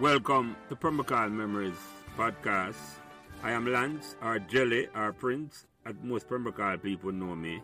Welcome 0.00 0.54
to 0.68 0.76
Pembroke 0.76 1.10
Hall 1.10 1.28
Memories 1.28 1.74
podcast. 2.16 2.76
I 3.42 3.50
am 3.50 3.66
Lance, 3.66 4.14
or 4.22 4.38
Jelly, 4.38 4.86
or 4.94 5.12
Prince, 5.12 5.66
as 5.84 5.96
most 6.04 6.28
Pembroke 6.28 6.60
Hall 6.60 6.76
people 6.78 7.10
know 7.10 7.34
me. 7.34 7.60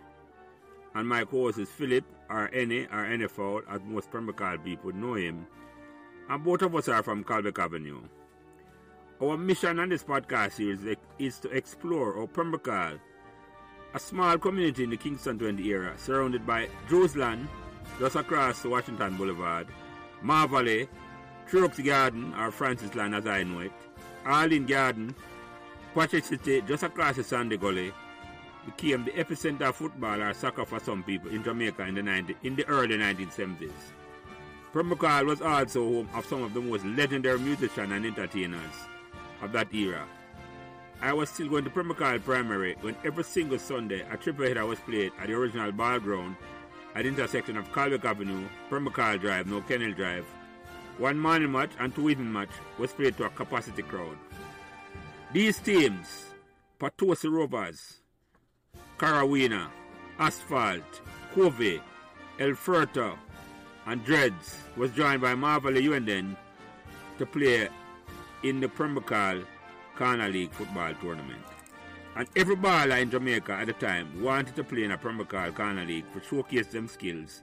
And 0.96 1.08
my 1.08 1.24
co-host 1.26 1.60
is 1.60 1.68
Philip, 1.68 2.04
or 2.28 2.50
Any, 2.52 2.86
or 2.86 3.06
NFL, 3.06 3.62
as 3.70 3.82
most 3.84 4.10
Pembroke 4.10 4.40
Hall 4.40 4.58
people 4.58 4.92
know 4.92 5.14
him. 5.14 5.46
And 6.28 6.42
both 6.42 6.62
of 6.62 6.74
us 6.74 6.88
are 6.88 7.04
from 7.04 7.22
Calbeck 7.22 7.60
Avenue. 7.60 8.02
Our 9.22 9.36
mission 9.36 9.78
on 9.78 9.90
this 9.90 10.02
podcast 10.02 10.54
series 10.54 10.96
is 11.20 11.38
to 11.38 11.50
explore 11.50 12.18
our 12.18 12.26
Pembroke 12.26 12.66
Hall, 12.66 12.94
a 13.94 14.00
small 14.00 14.38
community 14.38 14.82
in 14.82 14.90
the 14.90 14.96
Kingston 14.96 15.38
20 15.38 15.70
area, 15.72 15.92
surrounded 15.98 16.44
by 16.44 16.68
Land, 16.90 17.46
just 18.00 18.16
across 18.16 18.64
Washington 18.64 19.16
Boulevard, 19.16 19.68
Marvalley, 20.20 20.88
Trucks 21.48 21.78
Garden, 21.78 22.34
or 22.34 22.50
Francis 22.50 22.94
Land 22.94 23.14
as 23.14 23.26
I 23.26 23.42
know 23.42 23.60
it, 23.60 23.72
Arlene 24.24 24.66
Garden, 24.66 25.14
Patrick 25.94 26.24
City, 26.24 26.62
just 26.62 26.82
across 26.82 27.16
the 27.16 27.24
Sandy 27.24 27.56
Gully, 27.56 27.92
became 28.64 29.04
the 29.04 29.12
epicenter 29.12 29.68
of 29.68 29.76
football 29.76 30.20
or 30.20 30.32
soccer 30.34 30.64
for 30.64 30.80
some 30.80 31.02
people 31.02 31.30
in 31.30 31.44
Jamaica 31.44 31.82
in 31.86 31.94
the, 31.94 32.02
90, 32.02 32.36
in 32.42 32.56
the 32.56 32.66
early 32.66 32.96
1970s. 32.96 33.70
Pembroke 34.72 35.04
Hall 35.04 35.24
was 35.26 35.40
also 35.40 35.84
home 35.84 36.08
of 36.14 36.26
some 36.26 36.42
of 36.42 36.54
the 36.54 36.60
most 36.60 36.84
legendary 36.84 37.38
musicians 37.38 37.92
and 37.92 38.04
entertainers 38.04 38.74
of 39.42 39.52
that 39.52 39.72
era. 39.72 40.04
I 41.00 41.12
was 41.12 41.28
still 41.28 41.48
going 41.48 41.64
to 41.64 41.70
Pembroke 41.70 42.00
Hall 42.00 42.18
Primary 42.18 42.76
when 42.80 42.96
every 43.04 43.24
single 43.24 43.58
Sunday 43.58 44.04
a 44.10 44.16
triple 44.16 44.46
header 44.46 44.66
was 44.66 44.80
played 44.80 45.12
at 45.20 45.28
the 45.28 45.34
original 45.34 45.70
ball 45.70 46.00
ground 46.00 46.36
at 46.94 47.02
the 47.02 47.08
intersection 47.08 47.56
of 47.56 47.70
Calbeck 47.72 48.04
Avenue, 48.04 48.48
Pembroke 48.70 48.96
Hall 48.96 49.18
Drive, 49.18 49.46
no 49.46 49.60
Kennel 49.60 49.92
Drive, 49.92 50.24
one 50.98 51.18
morning 51.18 51.50
match 51.50 51.70
and 51.80 51.94
two 51.94 52.08
evening 52.08 52.32
match 52.32 52.50
was 52.78 52.92
played 52.92 53.16
to 53.16 53.24
a 53.24 53.30
capacity 53.30 53.82
crowd. 53.82 54.16
These 55.32 55.58
teams, 55.58 56.26
Potosi 56.78 57.28
Rovers, 57.28 57.98
Carawina, 58.98 59.68
Asphalt, 60.18 61.00
Covey, 61.34 61.80
Elferta, 62.38 63.16
and 63.86 64.04
Dreads, 64.04 64.58
was 64.76 64.92
joined 64.92 65.20
by 65.20 65.34
Marvel 65.34 65.72
Uenden 65.72 66.36
to 67.18 67.26
play 67.26 67.68
in 68.44 68.60
the 68.60 68.68
Pembroke 68.68 69.10
Hall 69.10 69.40
Corner 69.96 70.28
League 70.28 70.52
football 70.52 70.94
tournament. 71.00 71.42
And 72.16 72.28
every 72.36 72.54
baller 72.54 73.00
in 73.00 73.10
Jamaica 73.10 73.52
at 73.52 73.66
the 73.66 73.72
time 73.72 74.22
wanted 74.22 74.54
to 74.54 74.62
play 74.62 74.84
in 74.84 74.92
a 74.92 74.98
Pembroke 74.98 75.32
Hall 75.32 75.50
Corner 75.50 75.84
League 75.84 76.12
to 76.12 76.20
showcase 76.20 76.68
them 76.68 76.86
skills 76.86 77.42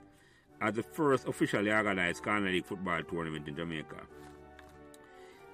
as 0.62 0.74
the 0.74 0.82
first 0.82 1.26
officially 1.26 1.72
organized 1.72 2.22
Corner 2.22 2.48
League 2.48 2.64
football 2.64 3.02
tournament 3.02 3.48
in 3.48 3.56
Jamaica. 3.56 3.96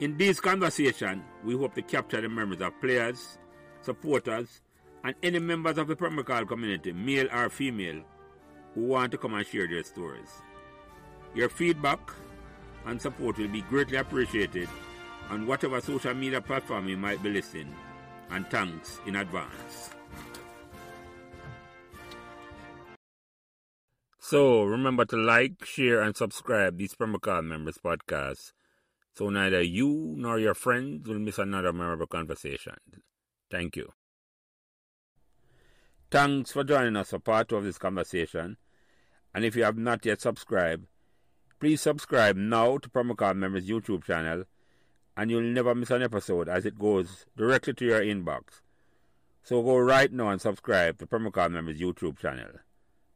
In 0.00 0.16
this 0.18 0.38
conversation, 0.38 1.24
we 1.42 1.56
hope 1.56 1.74
to 1.74 1.82
capture 1.82 2.20
the 2.20 2.28
memories 2.28 2.60
of 2.60 2.78
players, 2.80 3.38
supporters, 3.80 4.60
and 5.02 5.14
any 5.22 5.38
members 5.38 5.78
of 5.78 5.88
the 5.88 5.96
Pembroke 5.96 6.28
Hall 6.30 6.44
community, 6.44 6.92
male 6.92 7.26
or 7.32 7.48
female, 7.48 8.02
who 8.74 8.82
want 8.82 9.10
to 9.12 9.18
come 9.18 9.34
and 9.34 9.46
share 9.46 9.66
their 9.66 9.82
stories. 9.82 10.30
Your 11.34 11.48
feedback 11.48 12.00
and 12.86 13.00
support 13.00 13.38
will 13.38 13.48
be 13.48 13.62
greatly 13.62 13.96
appreciated 13.96 14.68
on 15.30 15.46
whatever 15.46 15.80
social 15.80 16.14
media 16.14 16.40
platform 16.40 16.88
you 16.88 16.96
might 16.96 17.22
be 17.22 17.30
listening, 17.30 17.74
and 18.30 18.48
thanks 18.50 19.00
in 19.06 19.16
advance. 19.16 19.90
So 24.28 24.62
remember 24.62 25.06
to 25.06 25.16
like, 25.16 25.64
share, 25.64 26.02
and 26.02 26.14
subscribe 26.14 26.76
these 26.76 26.94
Pembroke 26.94 27.24
Hall 27.24 27.40
Members 27.40 27.78
podcasts 27.82 28.52
so 29.14 29.30
neither 29.30 29.62
you 29.62 30.16
nor 30.18 30.38
your 30.38 30.52
friends 30.52 31.08
will 31.08 31.18
miss 31.18 31.38
another 31.38 31.72
memorable 31.72 32.06
conversation. 32.06 32.74
Thank 33.50 33.76
you. 33.76 33.90
Thanks 36.10 36.52
for 36.52 36.62
joining 36.62 36.94
us 36.96 37.08
for 37.08 37.20
part 37.20 37.48
two 37.48 37.56
of 37.56 37.64
this 37.64 37.78
conversation. 37.78 38.58
And 39.34 39.46
if 39.46 39.56
you 39.56 39.64
have 39.64 39.78
not 39.78 40.04
yet 40.04 40.20
subscribed, 40.20 40.84
please 41.58 41.80
subscribe 41.80 42.36
now 42.36 42.76
to 42.76 42.90
Pembroke 42.90 43.22
Hall 43.22 43.32
Members 43.32 43.66
YouTube 43.66 44.04
channel 44.04 44.44
and 45.16 45.30
you'll 45.30 45.40
never 45.40 45.74
miss 45.74 45.90
an 45.90 46.02
episode 46.02 46.50
as 46.50 46.66
it 46.66 46.78
goes 46.78 47.24
directly 47.34 47.72
to 47.72 47.84
your 47.86 48.02
inbox. 48.02 48.60
So 49.42 49.62
go 49.62 49.78
right 49.78 50.12
now 50.12 50.28
and 50.28 50.38
subscribe 50.38 50.98
to 50.98 51.06
Pembroke 51.06 51.36
Hall 51.36 51.48
Members 51.48 51.80
YouTube 51.80 52.18
channel. 52.18 52.50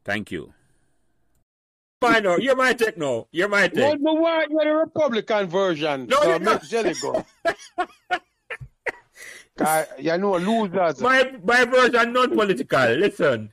Thank 0.07 0.33
you. 0.33 0.55
Fine, 2.03 2.25
no, 2.25 2.37
you're 2.37 2.57
my 2.57 2.73
techno. 2.73 3.29
You're 3.31 3.49
my 3.49 3.69
tech. 3.69 4.01
No, 4.01 4.15
no, 4.15 4.45
you're 4.51 4.65
the 4.65 4.75
Republican 4.75 5.47
version. 5.47 6.09
No, 6.09 6.17
so 6.17 6.29
you're 6.31 6.41
not. 6.41 6.65
Jelly 6.65 6.95
go. 7.01 7.25
you 9.99 10.19
know, 10.19 10.37
losers. 10.37 11.01
My 11.01 11.33
my 11.45 11.65
version 11.65 12.13
non-political. 12.13 12.97
Listen, 12.97 13.51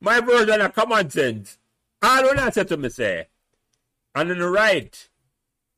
my 0.00 0.20
version 0.20 0.60
of 0.60 0.74
common 0.74 1.08
sense. 1.08 1.58
All 2.02 2.24
what 2.24 2.36
I 2.36 2.50
said 2.50 2.66
to 2.66 2.76
me 2.76 2.88
say, 2.88 3.28
and 4.16 4.32
on 4.32 4.38
the 4.38 4.50
right, 4.50 5.08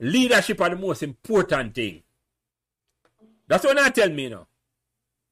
leadership 0.00 0.62
are 0.62 0.70
the 0.70 0.76
most 0.76 1.02
important 1.02 1.74
thing. 1.74 2.02
That's 3.46 3.64
what 3.64 3.78
I 3.78 3.90
tell 3.90 4.08
me, 4.08 4.22
you 4.22 4.30
know. 4.30 4.46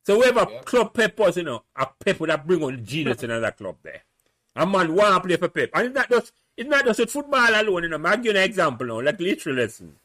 So 0.04 0.16
whoever 0.16 0.46
yeah. 0.50 0.60
club 0.60 0.92
peppers, 0.92 1.38
you 1.38 1.44
know, 1.44 1.62
a 1.74 1.86
pepper 2.04 2.26
that 2.26 2.46
bring 2.46 2.62
on 2.62 2.84
genius 2.84 3.22
in 3.22 3.30
another 3.30 3.52
club 3.52 3.76
there. 3.82 4.02
A 4.54 4.66
man 4.66 4.94
want 4.94 5.14
to 5.14 5.20
play 5.26 5.36
for 5.36 5.48
pep. 5.48 5.70
And 5.72 5.86
it's 5.86 5.94
not 5.94 6.10
just 6.10 6.32
it's 6.62 6.70
not 6.70 6.84
just 6.84 7.00
with 7.00 7.10
football 7.10 7.48
alone, 7.50 7.82
you 7.82 7.88
know. 7.88 8.00
I'll 8.04 8.16
give 8.16 8.26
you 8.26 8.30
an 8.30 8.36
example 8.44 8.86
now, 8.86 9.00
like 9.00 9.18
literal 9.18 9.56
lesson. 9.56 9.96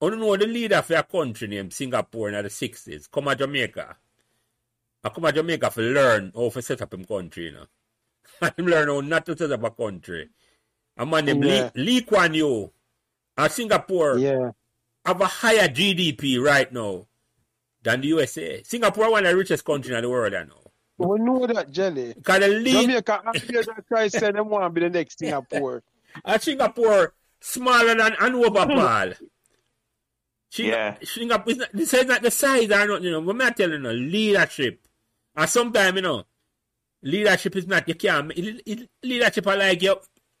I 0.00 0.10
don't 0.10 0.20
know 0.20 0.36
the 0.36 0.46
leader 0.46 0.82
for 0.82 0.94
a 0.94 1.02
country 1.02 1.48
named 1.48 1.72
Singapore 1.72 2.28
in 2.28 2.42
the 2.42 2.50
60s, 2.50 3.10
come 3.10 3.24
to 3.24 3.34
Jamaica. 3.34 3.96
I 5.02 5.08
come 5.08 5.24
to 5.24 5.32
Jamaica 5.32 5.70
to 5.70 5.80
learn 5.80 6.32
how 6.34 6.50
to 6.50 6.60
set 6.60 6.82
up 6.82 6.92
a 6.92 7.04
country, 7.04 7.46
you 7.46 7.52
know. 7.52 7.66
I 8.42 8.52
learn 8.58 8.88
how 8.88 9.00
not 9.00 9.24
to 9.26 9.36
set 9.36 9.50
up 9.50 9.64
a 9.64 9.70
country. 9.70 10.28
A 10.98 11.06
man 11.06 11.24
named 11.24 11.44
yeah. 11.44 11.70
Lee, 11.74 11.84
Lee 11.84 12.02
Kuan 12.02 12.34
Yew. 12.34 12.70
And 13.36 13.52
Singapore 13.52 14.18
yeah. 14.18 14.50
have 15.06 15.20
a 15.20 15.26
higher 15.26 15.68
GDP 15.68 16.42
right 16.42 16.70
now 16.70 17.06
than 17.82 18.02
the 18.02 18.08
USA. 18.08 18.62
Singapore 18.62 19.10
one 19.10 19.24
of 19.24 19.30
the 19.30 19.36
richest 19.38 19.64
country 19.64 19.94
in 19.94 20.02
the 20.02 20.08
world 20.08 20.34
I 20.34 20.44
know. 20.44 20.67
We 20.98 21.18
know 21.20 21.46
that, 21.46 21.70
Jelly. 21.70 22.12
Because 22.14 22.40
the 22.40 22.48
lead... 22.48 22.82
Jamaica, 22.82 23.22
after 23.24 23.52
that 23.52 23.84
try 23.86 24.08
to 24.08 24.10
say 24.18 24.32
them 24.32 24.48
want 24.48 24.64
to 24.64 24.70
be 24.70 24.80
the 24.80 24.90
next 24.90 25.18
Singapore. 25.18 25.82
and 26.24 26.42
Singapore 26.42 27.14
smaller 27.40 27.94
than 27.94 28.12
Hanover 28.14 28.66
Paul. 28.66 29.12
yeah. 30.56 30.96
Singapore, 31.02 31.52
is 31.52 31.58
not, 31.58 31.68
this 31.72 31.94
is 31.94 32.06
not 32.06 32.22
the 32.22 32.30
size 32.30 32.70
or 32.70 32.86
not, 32.86 33.02
you 33.02 33.12
know. 33.12 33.20
But 33.20 33.40
I'm 33.40 33.54
telling 33.54 33.84
you, 33.84 33.90
leadership. 33.90 34.80
And 35.36 35.48
sometimes, 35.48 35.94
you 35.94 36.02
know, 36.02 36.24
leadership 37.02 37.54
is 37.54 37.68
not, 37.68 37.88
you 37.88 37.94
can't, 37.94 38.32
leadership 39.02 39.46
are 39.46 39.56
like, 39.56 39.80
you, 39.80 39.96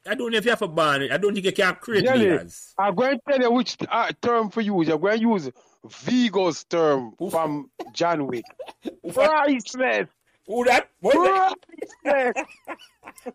I 0.08 0.14
don't 0.14 0.32
know 0.32 0.38
if 0.38 0.44
you 0.44 0.50
have 0.50 0.62
a 0.62 0.68
ban. 0.68 1.08
I 1.12 1.18
don't 1.18 1.34
think 1.34 1.46
you 1.46 1.52
can 1.52 1.74
create 1.76 2.04
Jelly, 2.04 2.18
leaders. 2.18 2.74
I'm 2.78 2.96
going 2.96 3.16
to 3.16 3.20
tell 3.28 3.40
you 3.40 3.52
which 3.52 3.76
uh, 3.88 4.10
term 4.20 4.50
for 4.50 4.60
use. 4.60 4.88
I'm 4.88 5.00
going 5.00 5.20
to 5.20 5.28
use 5.28 5.50
Viggo's 5.86 6.64
term 6.64 7.14
from 7.30 7.70
John 7.92 8.26
Wick. 8.26 8.44
Priceless. 9.12 10.08
Who 10.48 10.64
that? 10.64 10.88
That? 11.02 11.54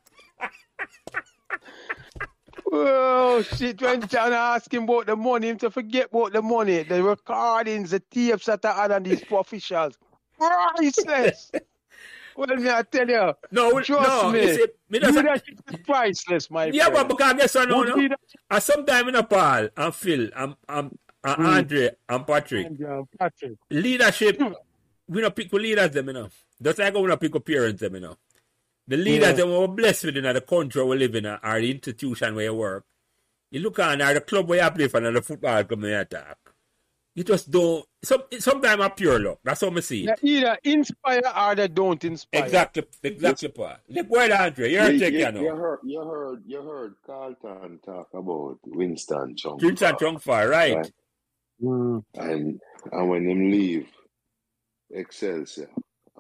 oh 2.71 3.41
shit! 3.43 3.81
When 3.81 4.07
John 4.07 4.33
asked 4.33 4.73
him 4.73 4.83
about 4.83 5.05
the 5.05 5.15
money, 5.15 5.49
him 5.49 5.57
to 5.59 5.69
forget 5.69 6.07
about 6.11 6.33
the 6.33 6.41
money, 6.41 6.83
the 6.83 7.03
recordings, 7.03 7.91
the 7.91 7.99
tapes 7.99 8.45
that 8.47 8.65
I 8.65 8.73
had 8.73 8.91
on 8.91 9.03
these 9.03 9.23
officials. 9.31 9.97
Priceless. 10.37 11.51
What 12.35 12.49
did 12.49 12.65
I 12.67 12.81
tell 12.81 13.07
you? 13.07 13.33
No, 13.51 13.79
Trust 13.81 14.23
no, 14.23 14.31
me. 14.31 14.41
you 14.41 14.55
see, 14.55 14.65
me 14.89 14.97
Leadership 15.01 15.43
is 15.71 15.77
priceless, 15.85 16.49
my 16.49 16.65
Yeah, 16.65 16.85
friend. 16.85 16.95
Yeah, 16.97 17.03
but 17.03 17.07
because 17.09 17.33
guess 17.35 17.53
what 17.53 17.69
now, 17.69 17.83
Good 17.83 17.89
no? 17.89 17.95
leadership- 17.95 18.19
And 18.49 18.63
sometime 18.63 19.07
in 19.09 19.15
a 19.17 19.21
Paul 19.23 19.67
and 19.77 19.93
Phil 19.93 20.29
and, 20.35 20.55
and, 20.67 20.97
and 21.23 21.37
Mm. 21.37 21.45
Andre 21.57 21.89
and 22.09 22.25
Patrick, 22.25 22.65
And, 22.65 22.83
uh, 22.83 23.03
Patrick. 23.19 23.51
leadership, 23.69 24.41
we 25.07 25.21
don't 25.21 25.35
pick 25.35 25.53
leaders 25.53 25.91
them, 25.91 26.07
you 26.07 26.13
know. 26.63 26.69
Just 26.71 26.79
like 26.79 26.93
we 26.95 27.07
don't 27.07 27.21
pick 27.21 27.35
up 27.35 27.45
parents 27.45 27.81
them, 27.81 27.95
you 27.95 28.01
know. 28.01 28.17
The 28.87 28.97
leaders 28.97 29.29
Yeah. 29.29 29.33
that 29.33 29.47
we're 29.47 29.67
blessed 29.67 30.05
with 30.05 30.17
in 30.17 30.23
the 30.23 30.41
country 30.41 30.83
we 30.83 30.97
live 30.97 31.15
in 31.15 31.25
uh, 31.25 31.39
or 31.43 31.59
the 31.61 31.71
institution 31.71 32.35
where 32.35 32.45
you 32.45 32.53
work. 32.53 32.85
You 33.51 33.61
look 33.61 33.79
on 33.79 34.01
or 34.01 34.13
the 34.13 34.21
club 34.21 34.49
where 34.49 34.63
you 34.63 34.71
play 34.71 34.87
for 34.87 34.97
and 35.05 35.15
the 35.15 35.21
football 35.21 35.63
club 35.63 35.81
where 35.81 35.91
you 35.91 35.97
attack. 35.99 36.37
You 37.15 37.23
just 37.23 37.51
don't 37.51 37.85
some 38.03 38.23
sometimes 38.39 38.83
a 38.83 38.89
pure 38.89 39.19
luck. 39.19 39.39
That's 39.43 39.61
how 39.61 39.69
I 39.69 39.79
see 39.81 40.05
it. 40.07 40.19
They 40.21 40.29
either 40.29 40.57
inspire 40.63 41.21
or 41.37 41.55
they 41.55 41.67
don't 41.67 42.03
inspire. 42.03 42.43
Exactly, 42.43 42.83
exactly, 43.03 43.49
Paul. 43.49 43.77
Look 43.89 44.07
where 44.09 44.41
Andre, 44.41 44.71
you're 44.71 44.89
You, 44.89 44.95
a 44.95 44.99
tech, 44.99 45.13
you, 45.13 45.19
you 45.19 45.25
you 45.25 45.31
know. 45.31 45.55
heard, 45.55 45.79
you 45.83 46.01
heard, 46.01 46.43
you 46.47 46.61
heard 46.63 46.95
Carlton 47.05 47.79
talk 47.85 48.09
about 48.13 48.57
Winston 48.65 49.35
Chong. 49.37 49.59
Prince 49.59 49.83
and 49.83 49.97
Chung 49.99 50.17
Far, 50.17 50.49
right? 50.49 50.75
Right. 50.75 50.91
Mm. 51.61 52.03
And 52.15 52.59
and 52.91 53.09
when 53.09 53.29
him 53.29 53.51
leave 53.51 53.87
Excelsior 54.91 55.69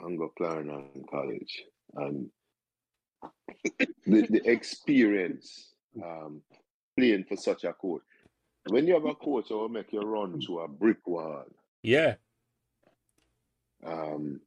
and 0.01 0.17
go 0.17 0.29
Clarendon 0.37 1.05
College, 1.09 1.63
and 1.95 2.29
the, 4.05 4.27
the 4.27 4.41
experience 4.49 5.73
um, 6.03 6.41
playing 6.97 7.23
for 7.25 7.37
such 7.37 7.63
a 7.63 7.73
coach, 7.73 8.01
when 8.69 8.87
you 8.87 8.93
have 8.93 9.05
a 9.05 9.15
coach 9.15 9.49
who 9.49 9.57
will 9.57 9.69
make 9.69 9.91
you 9.93 10.01
run 10.01 10.39
to 10.47 10.59
a 10.59 10.67
brick 10.67 11.05
wall, 11.05 11.43
Yeah. 11.81 12.15
um, 13.85 14.39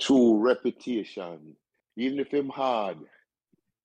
through 0.00 0.38
reputation, 0.38 1.56
even 1.96 2.18
if 2.20 2.32
him 2.32 2.48
hard 2.48 2.98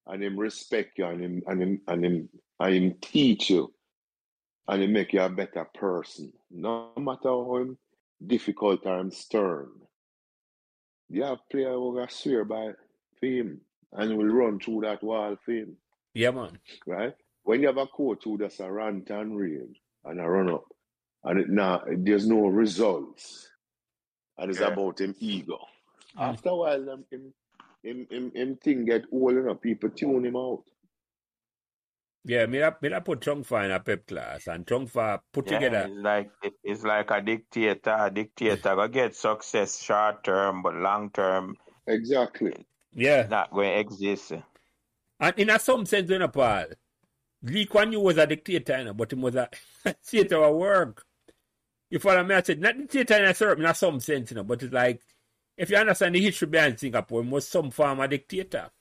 and 0.07 0.24
him 0.24 0.38
respect 0.39 0.97
you 0.97 1.06
and 1.06 1.21
him 1.21 1.44
and 1.47 1.62
him 1.62 1.81
and 1.88 2.06
him 2.06 2.30
and 2.59 2.74
him 2.74 2.94
teach 3.01 3.50
you 3.50 3.74
and 4.68 4.83
him 4.83 4.94
make 4.94 5.13
you 5.13 5.21
a 5.21 5.30
better 5.30 5.65
person. 5.74 6.31
No 6.51 6.92
matter 6.97 7.30
how 7.30 7.56
him 7.57 7.77
difficult 8.25 8.86
or 8.86 9.00
him 9.00 9.12
stern. 9.12 9.69
You 11.10 11.24
have 11.24 11.48
player 11.50 11.72
who 11.74 11.94
gonna 11.96 12.10
swear 12.10 12.44
by 12.46 12.72
for 13.19 13.25
him 13.25 13.62
and 13.94 14.18
will 14.18 14.25
run 14.25 14.60
through 14.60 14.81
that 14.81 15.04
wall 15.04 15.38
for 15.44 15.52
him, 15.52 15.78
Yeah, 16.13 16.31
man. 16.31 16.57
right? 16.86 17.16
When 17.44 17.62
you 17.62 17.68
have 17.68 17.78
a 17.78 17.86
coach 17.88 18.24
who 18.24 18.38
does 18.38 18.60
a 18.60 18.72
rant 18.72 19.10
and 19.12 19.38
rave 19.38 19.75
and 20.04 20.19
a 20.19 20.28
run 20.28 20.50
up 20.50 20.66
and 21.24 21.40
it 21.40 21.50
now 21.50 21.84
there's 21.88 22.28
no 22.28 22.48
results 22.48 23.50
and 24.38 24.50
it's 24.50 24.60
Yeah. 24.60 24.74
about 24.74 25.00
him 25.00 25.16
ego. 25.19 25.60
Mm. 26.18 26.22
After 26.34 26.50
a 26.50 26.56
while, 26.56 26.81
him, 26.90 27.06
him, 27.12 27.34
him, 27.84 28.07
him, 28.10 28.31
him 28.31 28.56
thing 28.57 28.86
get 28.86 29.04
old 29.12 29.34
enough, 29.38 29.62
people 29.62 29.90
tune 29.90 30.25
him 30.25 30.36
out. 30.36 30.63
Yeah, 32.25 32.48
me 32.48 32.60
that 32.60 32.81
me 32.81 32.89
that 32.89 33.06
put 33.06 33.22
Chung 33.22 33.44
Fa 33.44 33.63
in 33.66 33.72
a 33.72 33.80
pep 33.80 34.07
class 34.07 34.48
and 34.48 34.68
Chung 34.68 34.88
Fa 34.88 35.22
put 35.31 35.45
Yeah, 35.45 35.60
together. 35.60 35.88
it's 35.88 36.01
like 36.01 36.31
it's 36.63 36.83
like 36.83 37.12
a 37.12 37.22
dictator. 37.22 37.95
A 38.00 38.10
dictator 38.12 38.75
gonna 38.75 38.89
get 38.89 39.16
success 39.16 39.81
short 39.81 40.24
term, 40.24 40.63
but 40.63 40.74
long 40.75 41.12
term 41.12 41.56
Exactly. 41.88 42.66
Yeah. 42.94 43.27
not 43.30 43.51
going 43.51 43.72
to 43.74 43.80
exist. 43.80 44.33
And 45.19 45.39
in 45.39 45.50
a 45.50 45.60
some 45.60 45.86
sense, 45.86 46.10
you 46.10 46.19
know, 46.19 46.27
Paul, 46.30 46.66
Lee 47.44 47.66
Kuan 47.66 47.92
Yew 47.92 48.00
was 48.01 48.18
a 48.18 48.28
dictator, 48.28 48.80
you 48.80 48.86
know, 48.86 48.94
but 48.94 49.12
he 49.12 49.18
was 49.19 49.36
a 49.36 49.50
theater 50.04 50.44
of 50.44 50.56
work. 50.56 51.06
You 51.89 52.00
follow 52.00 52.24
me? 52.24 52.36
I 52.36 52.42
said, 52.42 52.60
not 52.60 52.78
dictator 52.78 53.16
in 53.24 53.25
a 53.30 53.33
certain, 53.36 53.63
in 53.63 53.69
a 53.69 53.75
some 53.75 54.00
sense, 54.00 54.31
you 54.31 54.36
know, 54.36 54.44
but 54.44 54.63
it's 54.63 54.74
like, 54.74 55.01
if 55.57 55.69
you 55.69 55.78
understand 55.78 56.16
the 56.16 56.21
history 56.21 56.48
behind 56.48 56.80
Singapore, 56.80 57.24
he 57.24 57.30
was 57.30 57.48
some 57.48 57.71
form 57.71 58.00
of 58.00 58.10
dictator. 58.10 58.71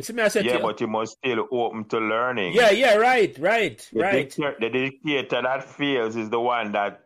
You 0.00 0.04
see 0.04 0.12
me? 0.14 0.22
I 0.22 0.28
said, 0.28 0.46
Yeah, 0.46 0.52
to 0.52 0.58
you? 0.58 0.64
but 0.64 0.80
you 0.80 0.86
must 0.86 1.12
still 1.18 1.46
open 1.52 1.84
to 1.90 1.98
learning. 1.98 2.54
yeah, 2.54 2.70
yeah, 2.70 2.94
right, 2.94 3.36
right, 3.38 3.86
The, 3.92 4.00
right. 4.00 4.12
dictator, 4.30 4.56
the 4.58 4.70
dictator 4.70 5.42
that 5.42 5.62
fails 5.64 6.16
is 6.16 6.30
the 6.30 6.40
one 6.40 6.72
that 6.72 7.04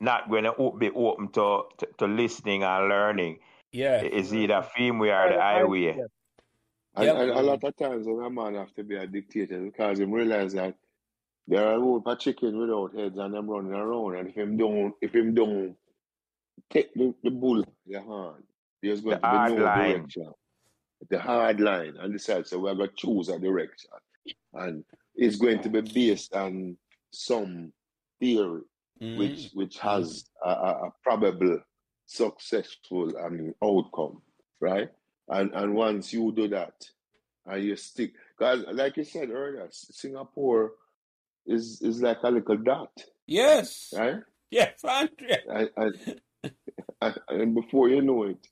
not 0.00 0.30
going 0.30 0.44
to 0.44 0.72
be 0.78 0.88
open 0.90 1.28
to, 1.32 1.64
to, 1.78 1.86
to 1.98 2.06
listening 2.06 2.62
and 2.62 2.88
learning. 2.88 3.40
Yeah, 3.72 4.00
It's 4.00 4.32
either 4.32 4.62
female 4.74 5.12
or 5.12 5.28
the 5.28 5.36
I- 5.36 5.50
I- 5.50 5.58
highway. 5.58 5.80
yeah. 5.80 6.04
And, 6.96 7.04
Yeah. 7.06 7.20
and 7.20 7.30
a 7.32 7.42
lot 7.42 7.62
of 7.62 7.76
times, 7.76 8.06
a 8.06 8.30
man 8.30 8.54
have 8.54 8.72
to 8.76 8.84
be 8.84 8.96
a 8.96 9.06
dictator 9.06 9.60
because 9.60 9.98
him 10.00 10.10
realize 10.12 10.54
that 10.54 10.76
there 11.46 11.66
are 11.68 11.74
a 11.74 11.80
whole 11.80 12.02
of 12.06 12.18
chicken 12.20 12.56
without 12.58 12.94
heads 12.94 13.18
and 13.18 13.34
them 13.34 13.50
running 13.50 13.74
around. 13.74 14.14
And 14.16 14.28
if 14.30 14.34
him 14.34 14.56
don't, 14.56 14.94
if 15.02 15.14
him 15.14 15.34
don't 15.34 15.76
take 16.70 16.94
the, 16.94 17.12
the 17.22 17.30
bull 17.30 17.58
in 17.58 17.66
the 17.86 18.00
hand, 18.00 18.44
there's 18.82 19.02
going 19.02 19.20
The 19.20 19.26
to 19.28 19.48
be 19.50 19.56
no 19.58 19.64
line. 19.64 19.92
direction. 19.98 20.32
The 21.10 21.18
hard 21.18 21.60
line 21.60 21.94
and 22.00 22.12
decide, 22.12 22.46
so 22.46 22.58
we're 22.58 22.74
going 22.74 22.88
to 22.90 22.94
choose 22.96 23.28
a 23.28 23.38
direction. 23.38 23.90
And 24.54 24.84
it's 25.14 25.36
going 25.36 25.60
to 25.62 25.68
be 25.68 25.80
based 25.80 26.34
on 26.34 26.76
some 27.10 27.72
theory. 28.20 28.62
Mhm. 29.02 29.18
which 29.18 29.50
which 29.54 29.78
has 29.80 30.24
a, 30.44 30.48
a, 30.48 30.70
a 30.86 30.92
probable 31.02 31.58
successful 32.06 33.12
I 33.18 33.28
mean, 33.28 33.52
outcome, 33.62 34.22
right? 34.60 34.88
And 35.28 35.52
and 35.52 35.74
once 35.74 36.12
you 36.12 36.30
do 36.32 36.46
that, 36.48 36.74
and 37.44 37.64
you 37.64 37.74
stick, 37.74 38.12
because 38.38 38.64
like 38.72 38.96
you 38.96 39.02
said 39.04 39.30
earlier, 39.30 39.66
Singapore 39.72 40.72
is 41.44 41.82
is 41.82 42.02
like 42.02 42.18
a 42.22 42.30
little 42.30 42.56
dot, 42.56 42.92
yes, 43.26 43.92
right? 43.96 44.22
yes, 44.50 44.78
Andre. 44.84 45.38
And, 45.48 45.70
and, 45.76 46.20
and, 47.02 47.18
and 47.28 47.54
before 47.54 47.88
you 47.88 48.00
know 48.00 48.24
it, 48.24 48.46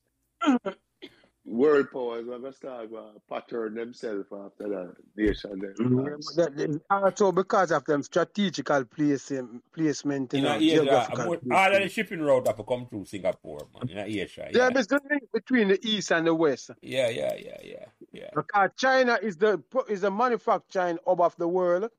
world 1.45 1.91
powers 1.93 2.27
are 2.29 2.39
gonna 2.39 2.53
start 2.53 2.89
uh, 2.95 3.19
pattern 3.29 3.75
themselves 3.75 4.27
after 4.33 4.69
that 4.69 4.95
nation. 5.17 5.59
Then, 5.61 5.75
Mm, 5.79 6.37
that- 6.37 6.57
that- 6.57 6.83
Also 6.91 7.33
because 7.33 7.73
of 7.73 7.85
them 7.85 8.03
strategical 8.03 8.85
placement, 8.85 9.63
placement, 9.73 10.33
you 10.33 10.39
In 10.39 10.45
know, 10.45 10.53
a 10.53 10.57
Asia, 10.57 10.75
geographical 10.77 11.33
about- 11.35 11.43
all 11.53 11.77
of 11.77 11.83
the 11.83 11.89
shipping 11.89 12.21
route 12.21 12.47
have 12.47 12.65
come 12.67 12.87
through 12.87 13.05
Singapore, 13.07 13.67
man. 13.75 13.89
In 13.89 13.99
Asia, 13.99 14.49
Yeah, 14.53 14.59
yeah. 14.59 14.69
but 14.71 14.79
it's 14.79 14.87
the 14.89 15.01
link 15.11 15.25
between 15.33 15.69
the 15.69 15.79
east 15.83 16.13
and 16.13 16.27
the 16.27 16.35
west. 16.35 16.71
Yeah, 16.81 17.09
yeah, 17.09 17.35
yeah, 17.35 17.61
yeah, 17.65 17.87
yeah. 18.13 18.31
Because 18.35 18.71
China 18.77 19.19
is 19.21 19.37
the 19.37 19.63
is 19.89 20.03
the 20.03 20.11
manufacturing 20.11 20.99
hub 21.07 21.21
of 21.21 21.35
the 21.37 21.49
world, 21.49 21.91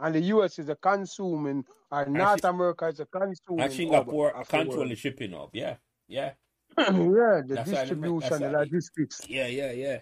and 0.00 0.14
the 0.14 0.20
US 0.34 0.58
is 0.58 0.68
a 0.68 0.74
consuming, 0.76 1.64
and 1.92 2.12
North 2.12 2.40
Si- 2.40 2.48
America 2.48 2.86
is 2.88 2.98
a 3.00 3.06
consuming. 3.06 3.64
And 3.64 3.72
Singapore 3.72 4.30
hub 4.32 4.40
of 4.40 4.48
the 4.48 4.56
control 4.58 4.88
the 4.88 4.96
shipping 4.96 5.32
up. 5.34 5.50
Yeah, 5.52 5.76
yeah, 6.08 6.32
yeah, 6.78 7.42
the 7.46 7.54
That's 7.54 7.70
why 7.70 7.84
they 7.84 7.94
make- 7.94 8.20
distribution, 8.20 8.28
that's 8.30 8.38
the 8.40 8.46
why- 8.48 8.58
logistics. 8.58 9.20
yeah, 9.28 9.46
yeah, 9.46 9.72
yeah. 9.72 9.98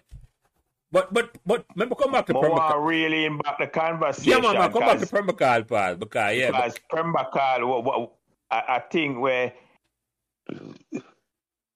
But 0.91 1.13
but 1.13 1.37
but 1.45 1.65
remember 1.75 1.95
come 1.95 2.11
back 2.11 2.25
to 2.27 2.33
But 2.33 2.39
I 2.45 2.49
want 2.49 2.61
Pembroke 2.61 2.71
Hall. 2.71 2.81
really 2.81 3.25
in 3.25 3.37
back 3.37 3.59
the 3.59 3.67
conversation. 3.67 4.31
Yeah, 4.31 4.39
man, 4.39 4.57
man, 4.57 4.71
come 4.71 4.81
back 4.81 4.93
to 4.93 4.99
cause- 4.99 5.11
Pembroke 5.11 5.39
Hall, 5.41 5.63
Paul, 5.63 5.95
because 5.95 6.35
yeah, 6.35 6.51
but, 6.51 6.79
because 6.91 7.61
what, 7.61 7.83
what, 7.83 8.11
I, 8.49 8.63
I 8.67 8.79
think 8.79 9.19
where 9.19 9.53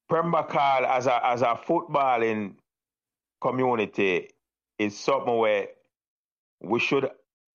Pembroke 0.10 0.52
Hall 0.52 0.86
as 0.86 1.06
a 1.06 1.26
as 1.28 1.42
a 1.44 1.60
footballing 1.68 2.56
community 3.42 4.30
is 4.80 4.98
something 4.98 5.38
where 5.38 5.68
we 6.62 6.80
should 6.80 7.10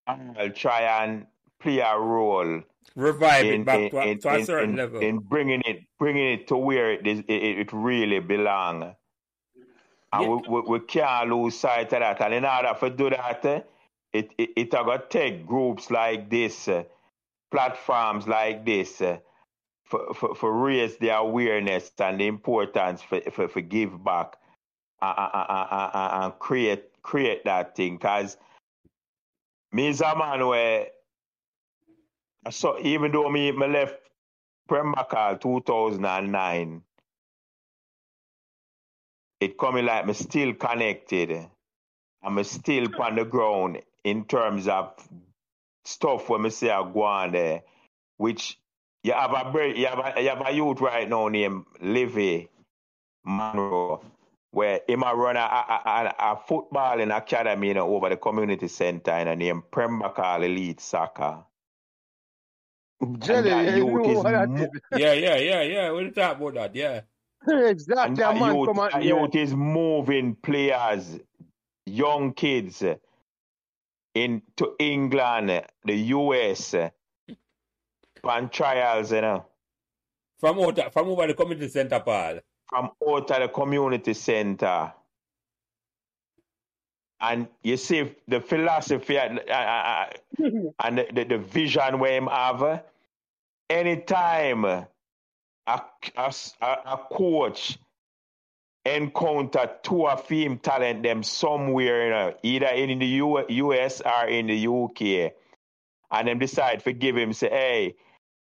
mm. 0.09 0.39
all 0.39 0.51
try 0.51 0.83
and 1.03 1.27
play 1.61 1.81
a 1.81 1.99
role 1.99 2.63
revive 2.97 3.47
in 3.47 3.63
it 3.63 3.65
back 3.65 3.91
to, 3.91 3.99
a, 3.99 4.07
in, 4.07 4.19
to 4.21 4.35
a 4.35 4.45
certain 4.45 4.71
in, 4.71 4.77
level. 4.77 5.01
in 5.01 5.19
bringing 5.19 5.63
it 5.67 5.81
bringing 5.99 6.33
it 6.33 6.49
to 6.49 6.57
where 6.57 6.93
it 6.93 7.07
is, 7.07 7.21
it, 7.21 7.33
it 7.33 7.73
really 7.73 8.21
belong. 8.21 8.95
And 10.13 10.23
Yeah. 10.23 10.29
we, 10.29 10.43
we, 10.49 10.61
we 10.63 10.81
can't 10.81 11.31
lose 11.31 11.59
sight 11.59 11.93
of 11.93 12.01
that. 12.01 12.21
And 12.23 12.35
in 12.35 12.45
order 12.45 12.75
to 12.81 12.91
do 12.91 13.11
that, 13.11 13.45
it 14.13 14.33
it, 14.39 14.51
it 14.57 14.75
a 14.75 14.85
got 14.85 15.11
take 15.11 15.47
groups 15.47 15.91
like 15.91 16.31
this, 16.31 16.69
platforms 17.51 18.27
like 18.27 18.65
this, 18.65 19.03
for, 19.85 20.15
for, 20.15 20.35
for 20.35 20.53
raise 20.53 20.97
the 20.99 21.11
awareness 21.11 21.91
and 21.99 22.21
the 22.21 22.27
importance 22.27 23.03
for, 23.03 23.21
for, 23.31 23.49
for 23.49 23.61
give 23.61 24.03
back 24.05 24.37
and, 25.03 25.15
and, 25.19 25.69
and, 25.71 26.25
and 26.25 26.39
create 26.39 26.85
create 27.03 27.45
that 27.45 27.77
thing. 27.77 27.99
Cause 27.99 28.37
me 29.73 29.89
is 29.89 30.01
a 30.01 30.17
man 30.17 30.47
where 30.47 30.89
so 32.51 32.79
even 32.81 33.13
though 33.13 33.29
me, 33.31 33.53
me 33.53 33.67
left 33.67 33.97
Pembroke 34.69 35.13
Hall 35.13 35.37
2009, 35.37 36.83
it 39.41 39.59
coming 39.59 39.87
like 39.87 40.07
me 40.07 40.13
still 40.15 40.55
connected. 40.55 41.47
I'm 42.23 42.43
still 42.45 42.89
on 43.01 43.17
the 43.17 43.25
ground 43.25 43.81
in 44.05 44.25
terms 44.25 44.67
of 44.69 44.95
stuff 45.85 46.29
when 46.29 46.43
me 46.43 46.51
say 46.51 46.71
I 46.71 46.83
go 46.83 47.03
on 47.03 47.33
there, 47.33 47.63
which 48.17 48.59
you 49.03 49.13
have 49.13 49.33
a 49.33 49.75
you 49.77 49.87
have 49.87 50.17
a, 50.17 50.21
you 50.21 50.29
have 50.29 50.47
a 50.47 50.53
youth 50.53 50.81
right 50.81 51.09
now 51.09 51.29
named 51.29 51.65
Livy 51.81 52.49
Monroe, 53.25 54.03
where 54.51 54.81
him 54.89 55.03
a 55.03 55.15
run 55.15 55.37
a, 55.37 55.41
a, 55.41 55.83
a, 55.87 56.33
a 56.33 56.37
footballing 56.49 57.17
academy 57.17 57.69
you 57.69 57.75
know, 57.75 57.95
over 57.95 58.09
the 58.09 58.17
community 58.17 58.69
center 58.69 59.19
you 59.19 59.25
know, 59.27 59.35
named 59.35 59.63
Pembroke 59.71 60.17
Hall 60.17 60.43
Elite 60.43 60.81
Soccer. 60.81 61.45
Jelly, 63.21 63.51
that 63.51 63.77
you 63.77 63.87
youth 63.87 64.07
know 64.07 64.11
is 64.11 64.19
what 64.19 64.49
mo- 64.49 64.69
yeah, 64.97 65.13
yeah, 65.13 65.37
yeah, 65.37 65.63
yeah. 65.63 65.91
We'll 65.91 66.11
talk 66.11 66.37
about 66.37 66.55
that. 66.55 66.75
Yeah, 66.75 67.03
exactly, 67.49 68.15
a 68.15 68.17
that 68.17 68.41
man 68.41 68.57
youth, 68.57 68.67
come 68.67 68.79
out 68.81 68.93
that 68.93 69.05
yeah. 69.05 69.21
youth 69.21 69.35
is 69.37 69.55
moving 69.55 70.35
players, 70.35 71.19
young 71.87 72.33
kids 72.33 72.83
into 74.15 74.75
England, 74.81 75.65
the 75.85 75.95
US, 75.95 76.75
on 78.25 78.49
trials, 78.49 79.13
you 79.13 79.21
know, 79.21 79.47
from 80.39 80.59
out 80.59 80.93
from 80.93 81.09
over 81.09 81.29
the 81.29 81.35
community 81.35 81.69
center, 81.69 82.01
Paul. 82.01 82.41
from 82.67 82.91
out 83.09 83.31
of 83.31 83.41
the 83.41 83.49
community 83.49 84.15
center. 84.15 84.93
And 87.21 87.49
you 87.63 87.77
see 87.77 88.15
the 88.29 88.41
philosophy 88.41 89.19
and, 89.19 89.41
uh, 89.49 89.53
uh, 89.53 90.07
and 90.85 90.99
the, 90.99 91.25
the, 91.29 91.39
vision 91.39 91.99
where 91.99 92.13
him 92.13 92.29
have. 92.29 92.85
Anytime 93.69 94.65
a, 94.65 94.89
a, 95.67 95.83
a, 96.17 96.33
a 96.63 97.01
coach 97.11 97.79
encounter 98.85 99.71
two 99.83 100.07
of 100.07 100.29
him 100.29 100.59
talent 100.59 101.03
them 101.03 101.23
somewhere, 101.23 102.05
you 102.05 102.11
know, 102.11 102.35
either 102.43 102.67
in 102.67 102.99
the 102.99 103.07
U, 103.07 103.45
US 103.49 104.01
or 104.01 104.27
in 104.27 104.47
the 104.47 104.67
UK, 104.67 105.33
and 106.11 106.29
them 106.29 106.39
decide 106.39 106.85
to 106.85 106.93
give 106.93 107.17
him 107.17 107.33
say, 107.33 107.51
hey, 107.51 107.95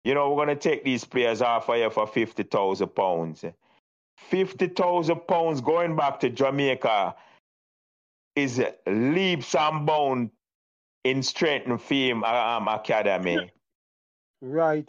you 0.04 0.14
know, 0.14 0.30
we're 0.30 0.44
gonna 0.46 0.56
take 0.56 0.84
these 0.84 1.04
players 1.04 1.42
off 1.42 1.68
of 1.68 1.76
you 1.76 1.90
for 1.90 2.06
fifty 2.06 2.42
thousand 2.44 2.94
pounds. 2.94 3.44
Fifty 4.16 4.68
thousand 4.68 5.26
pounds 5.26 5.60
going 5.60 5.96
back 5.96 6.20
to 6.20 6.30
Jamaica 6.30 7.14
is 8.42 8.62
leaps 8.86 9.54
and 9.54 9.86
bounds 9.86 10.30
in 11.04 11.22
Strength 11.22 11.66
and 11.68 11.82
Fame 11.82 12.24
um, 12.24 12.68
Academy. 12.68 13.50
Right. 14.40 14.88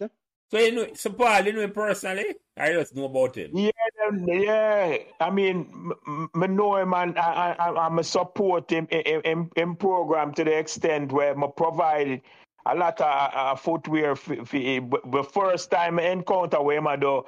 So 0.51 0.57
you 0.57 0.71
know, 0.71 0.87
so 0.93 1.11
Paul, 1.11 1.45
you 1.45 1.53
know 1.53 1.61
him 1.61 1.71
personally? 1.71 2.35
I 2.57 2.73
just 2.73 2.95
know 2.95 3.05
about 3.05 3.35
him. 3.35 3.51
Yeah, 3.53 3.71
yeah. 4.25 4.97
I 5.19 5.29
mean, 5.29 5.69
m- 5.71 5.93
m- 6.07 6.43
I 6.43 6.47
know 6.47 6.75
him 6.75 6.93
and 6.93 7.17
I, 7.17 7.55
I, 7.57 7.85
I'm 7.85 7.99
a 7.99 8.03
support 8.03 8.69
him 8.69 8.87
in, 8.89 9.21
in, 9.21 9.49
in 9.55 9.75
program 9.75 10.33
to 10.33 10.43
the 10.43 10.57
extent 10.57 11.11
where 11.11 11.37
I 11.37 11.47
provide 11.55 12.21
a 12.65 12.75
lot 12.75 12.99
of 12.99 13.31
uh, 13.33 13.55
footwear 13.55 14.15
for, 14.15 14.43
for 14.43 14.81
but 14.81 15.11
the 15.11 15.23
first 15.23 15.71
time 15.71 15.99
I 15.99 16.09
encounter 16.09 16.61
with 16.61 16.77
him, 16.77 16.87
I 16.87 16.95
do 16.95 17.23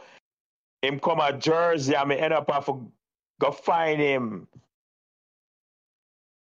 him 0.81 0.99
come 0.99 1.19
a 1.19 1.31
Jersey, 1.37 1.95
I 1.95 2.05
mean, 2.05 2.17
end 2.17 2.33
up 2.33 2.49
have 2.51 2.65
to 2.65 2.91
go 3.39 3.51
find 3.51 4.01
him 4.01 4.47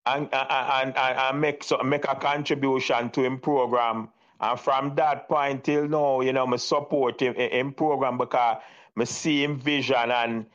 and, 0.07 0.29
and, 0.33 0.97
and, 0.97 0.97
and 0.97 1.41
make 1.41 1.65
so, 1.65 1.79
make 1.83 2.05
a 2.09 2.15
contribution 2.17 3.11
to 3.11 3.25
him 3.25 3.39
program. 3.39 4.09
And 4.41 4.61
from 4.61 4.95
that 4.97 5.29
point 5.29 5.65
till 5.65 5.89
now, 5.89 6.21
you 6.21 6.33
know, 6.33 6.47
I 6.47 6.57
support 6.57 7.21
him 7.21 7.35
in 7.35 7.73
program 7.73 8.19
because 8.19 8.59
I 8.99 9.05
see 9.05 9.43
him 9.45 9.59
vision 9.59 10.11
and 10.11 10.47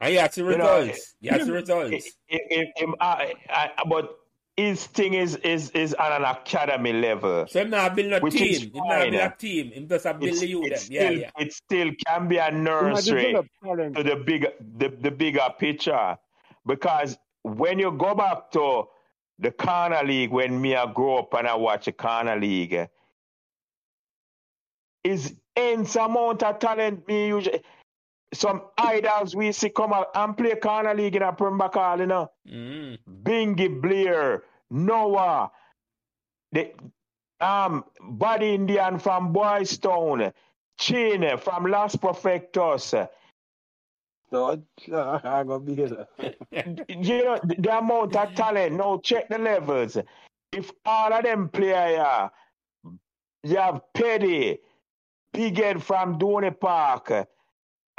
And 0.00 0.12
you 0.12 0.20
have 0.20 0.34
the 0.34 0.44
You 0.50 0.58
know, 0.58 0.80
results. 0.80 1.14
You 1.20 1.30
have 1.32 1.46
the 1.46 1.52
results. 1.52 2.06
him, 2.28 2.40
him, 2.50 2.66
him, 2.76 2.94
I, 3.00 3.34
I, 3.48 3.70
but 3.88 4.18
his 4.56 4.86
thing 4.86 5.14
is 5.14 5.36
is 5.36 5.70
is 5.70 5.94
on 5.94 6.12
an 6.12 6.24
academy 6.24 6.92
level. 6.92 7.46
So 7.48 7.60
him 7.60 7.70
not 7.70 7.94
build 7.94 8.12
a 8.12 8.20
Which 8.20 8.40
is 8.40 8.60
team. 8.60 8.72
Him 8.74 8.88
not 8.88 9.10
build 9.10 9.14
a 9.14 9.18
fine. 9.20 9.36
team. 9.38 9.70
Him 9.72 9.88
just 9.88 10.06
a 10.06 10.14
build 10.14 10.32
It's, 10.32 10.40
the 10.40 10.46
it's 10.52 10.86
them. 10.86 10.92
Yeah, 10.92 11.08
still 11.08 11.18
yeah. 11.20 11.30
it 11.38 11.52
still 11.52 11.90
can 12.06 12.28
be 12.28 12.36
a 12.38 12.50
nursery 12.50 13.26
develop 13.26 13.46
talent. 13.62 13.96
to 13.96 14.02
the 14.02 14.16
big 14.16 14.46
the, 14.78 14.88
the 14.88 15.10
bigger 15.10 15.48
picture. 15.58 16.18
Because 16.66 17.16
when 17.46 17.78
you 17.78 17.92
go 17.92 18.14
back 18.14 18.50
to 18.52 18.88
the 19.38 19.52
corner 19.52 20.02
league 20.04 20.30
when 20.30 20.60
me 20.60 20.74
I 20.74 20.92
grow 20.92 21.18
up 21.18 21.34
and 21.34 21.46
I 21.46 21.54
watch 21.54 21.84
the 21.84 21.92
corner 21.92 22.38
league, 22.38 22.88
is 25.04 25.34
immense 25.54 25.94
amount 25.96 26.42
of 26.42 26.58
talent 26.58 27.06
me 27.06 27.28
usually 27.28 27.62
some 28.34 28.62
idols 28.76 29.36
we 29.36 29.52
see 29.52 29.70
come 29.70 29.92
out 29.92 30.10
and 30.14 30.36
play 30.36 30.56
corner 30.56 30.94
league 30.94 31.14
in 31.14 31.22
a 31.22 31.32
Pembroke 31.32 31.74
Hall, 31.74 31.98
you 32.00 32.06
know. 32.06 32.30
Mm. 32.48 32.98
Bingy 33.22 33.80
Blair, 33.80 34.42
Noah, 34.70 35.52
the 36.52 36.72
um 37.40 37.84
Body 38.00 38.54
Indian 38.54 38.98
from 38.98 39.32
Boys 39.32 39.78
Town, 39.78 40.32
Chin 40.78 41.38
from 41.38 41.66
Las 41.66 41.94
Perfectos. 41.94 43.08
Uh, 44.32 44.56
I'm 45.24 45.46
gonna 45.46 45.60
be 45.60 45.74
here. 45.74 46.06
You 46.88 47.24
know, 47.24 47.40
the, 47.44 47.78
amount 47.78 48.16
of 48.16 48.34
talent. 48.34 48.74
Now 48.74 48.98
check 48.98 49.28
the 49.28 49.38
levels. 49.38 49.96
If 50.52 50.72
all 50.84 51.12
of 51.12 51.22
them 51.24 51.48
play 51.48 51.68
here, 51.94 52.30
you 53.44 53.56
have 53.56 53.82
Petty, 53.94 54.58
Big 55.32 55.58
Ed 55.60 55.82
from 55.82 56.18
Donny 56.18 56.50
Park, 56.50 57.28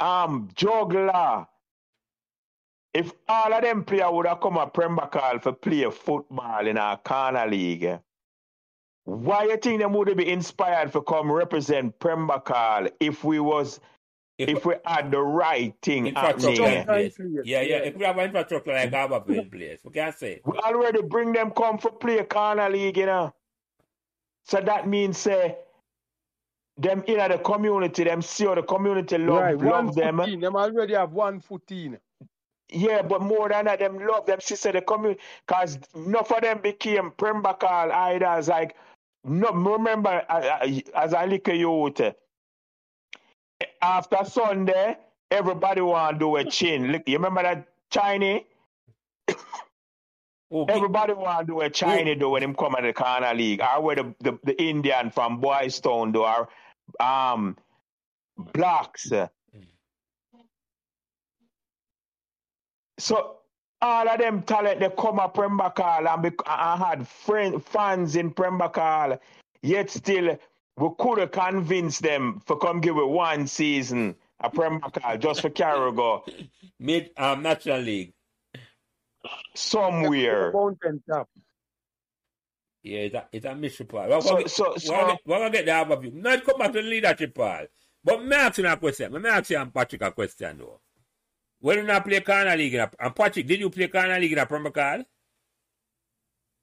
um, 0.00 0.48
Juggler. 0.54 1.46
If 2.92 3.12
all 3.28 3.52
of 3.52 3.62
them 3.62 3.84
player 3.84 4.10
would 4.10 4.26
have 4.26 4.40
come 4.40 4.56
a 4.56 4.66
Pembroke 4.66 5.14
Hall 5.14 5.38
for 5.38 5.52
play 5.52 5.88
football 5.90 6.66
in 6.66 6.78
our 6.78 6.96
corner 6.96 7.46
league, 7.46 7.98
why 9.04 9.44
you 9.44 9.56
think 9.56 9.80
them 9.80 9.92
would 9.92 10.14
be 10.16 10.28
inspired 10.28 10.90
for 10.92 11.02
come 11.02 11.30
represent 11.30 11.98
Pembroke 11.98 12.48
Hall 12.48 12.88
if 13.00 13.24
we 13.24 13.40
was 13.40 13.80
If, 14.38 14.48
if 14.48 14.66
we 14.66 14.74
had 14.84 15.10
the 15.10 15.20
right 15.20 15.74
thing 15.82 16.06
infrastructure 16.06 16.62
happening? 16.62 16.78
in 16.78 16.86
place. 16.86 17.16
Yes, 17.18 17.44
Yeah, 17.44 17.60
yeah. 17.60 17.62
yes. 17.62 17.86
If 17.86 17.96
we 17.96 18.04
have 18.04 18.18
infrastructure 18.18 18.72
like 18.72 18.90
Gaba 18.92 19.24
in 19.32 19.50
place, 19.50 19.80
we 19.84 19.90
can 19.90 20.12
say. 20.12 20.40
We 20.44 20.58
already 20.58 21.02
bring 21.02 21.32
them 21.32 21.50
come 21.50 21.78
for 21.78 21.90
play 21.90 22.22
corner 22.24 22.70
league, 22.70 22.96
you 22.96 23.06
know. 23.06 23.34
So 24.44 24.60
that 24.60 24.88
means 24.88 25.18
say 25.18 25.56
them 26.78 27.02
in 27.06 27.18
the 27.30 27.38
community, 27.38 28.04
them 28.04 28.22
see 28.22 28.44
how 28.44 28.54
the 28.54 28.62
community 28.62 29.18
love, 29.18 29.42
right, 29.42 29.56
one 29.56 29.86
love 29.86 29.94
them. 29.96 30.18
footeen. 30.18 30.40
Them 30.40 30.56
already 30.56 30.94
have 30.94 31.12
one 31.12 31.40
footeen. 31.40 31.98
Yeah, 32.70 33.02
but 33.02 33.22
more 33.22 33.48
than 33.48 33.64
that, 33.64 33.80
them 33.80 33.98
love 33.98 34.26
them 34.26 34.40
sister 34.40 34.72
the 34.72 34.82
community 34.82 35.20
because 35.46 35.78
enough 35.94 36.30
of 36.30 36.42
them 36.42 36.60
became 36.62 37.10
Pembroke 37.10 37.62
Hall 37.62 37.90
idols. 37.90 38.48
Like, 38.48 38.76
no, 39.24 39.50
remember 39.50 40.22
uh, 40.28 40.60
uh, 40.62 40.80
as 40.94 41.12
a 41.12 41.26
little 41.26 41.54
youth, 41.54 42.00
after 43.82 44.24
Sunday, 44.24 44.96
everybody 45.30 45.80
want 45.80 46.16
to 46.16 46.18
do 46.18 46.36
a 46.36 46.44
chin. 46.44 46.92
Look, 46.92 47.02
You 47.06 47.16
remember 47.16 47.42
that 47.42 47.68
Chinese? 47.90 48.42
Okay. 50.50 50.72
Everybody 50.72 51.12
want 51.12 51.40
to 51.40 51.52
do 51.52 51.60
a 51.60 51.68
Chinese 51.68 52.16
do 52.18 52.30
when 52.30 52.42
him 52.42 52.54
come 52.54 52.74
at 52.74 52.82
the 52.82 52.94
corner 52.94 53.34
league. 53.34 53.60
Or 53.60 53.82
where 53.82 53.96
the, 53.96 54.14
the, 54.20 54.38
the 54.44 54.62
Indian 54.62 55.10
from 55.10 55.40
Boys 55.40 55.78
Town 55.78 56.10
do 56.12 56.22
or 56.22 56.48
um 57.00 57.54
blacks. 58.38 59.12
So 62.98 63.36
all 63.82 64.08
of 64.08 64.18
them 64.18 64.40
talent 64.42 64.80
they 64.80 64.88
come 64.98 65.20
at 65.20 65.34
Pembroke 65.34 65.78
Hall 65.78 66.08
and, 66.08 66.24
and 66.24 66.82
had 66.82 67.06
friend, 67.06 67.62
fans 67.62 68.16
in 68.16 68.30
Pembroke 68.32 68.76
Hall, 68.76 69.18
yet 69.62 69.90
still 69.90 70.38
we 70.80 70.88
could 70.98 71.18
have 71.18 71.32
convinced 71.32 72.02
them 72.02 72.40
for 72.46 72.58
come 72.58 72.80
give 72.80 72.96
it 72.96 73.08
one 73.08 73.46
season 73.46 74.16
at 74.40 74.54
Pembroke 74.54 74.98
Hall 75.02 75.18
just 75.18 75.40
for 75.42 75.50
Carrigo 75.50 76.24
Mid 76.80 77.10
um, 77.16 77.42
National 77.42 77.80
League. 77.80 78.12
somewhere. 79.54 80.52
Mountain 80.52 81.02
top. 81.10 81.28
Yeah, 82.82 83.00
it's 83.00 83.14
a, 83.14 83.28
it's 83.32 83.44
a 83.46 83.54
mystery, 83.54 83.86
Paul. 83.86 84.08
We're 84.08 84.20
So, 84.20 84.30
going 84.30 84.48
so, 84.48 84.74
to 84.74 84.80
so, 84.80 84.92
get, 85.06 85.18
we're 85.26 85.38
gonna 85.38 85.50
get 85.50 85.66
the 85.66 85.72
half 85.72 85.90
of 85.90 86.04
you. 86.04 86.12
Not 86.12 86.44
come 86.44 86.58
back 86.58 86.72
to 86.72 86.82
the 86.82 86.88
leadership, 86.88 87.34
Paul. 87.34 87.66
But 88.04 88.24
me 88.24 88.36
ask 88.36 88.58
you 88.58 88.66
a 88.66 88.76
question. 88.76 89.20
Me 89.20 89.28
ask 89.28 89.50
you 89.50 89.58
and 89.58 89.74
Patrick 89.74 90.02
a 90.02 90.12
question, 90.12 90.58
though. 90.58 90.80
When 91.60 91.78
you 91.78 91.82
not 91.84 92.04
play 92.04 92.20
corner 92.20 92.56
league, 92.56 92.74
in 92.74 92.80
a, 92.80 92.90
and 93.00 93.14
Patrick, 93.14 93.46
did 93.46 93.60
you 93.60 93.70
play 93.70 93.88
corner 93.88 94.18
league 94.18 94.32
in 94.32 94.38
a 94.38 94.46
Pembroke 94.46 94.78
Hall? 94.78 95.04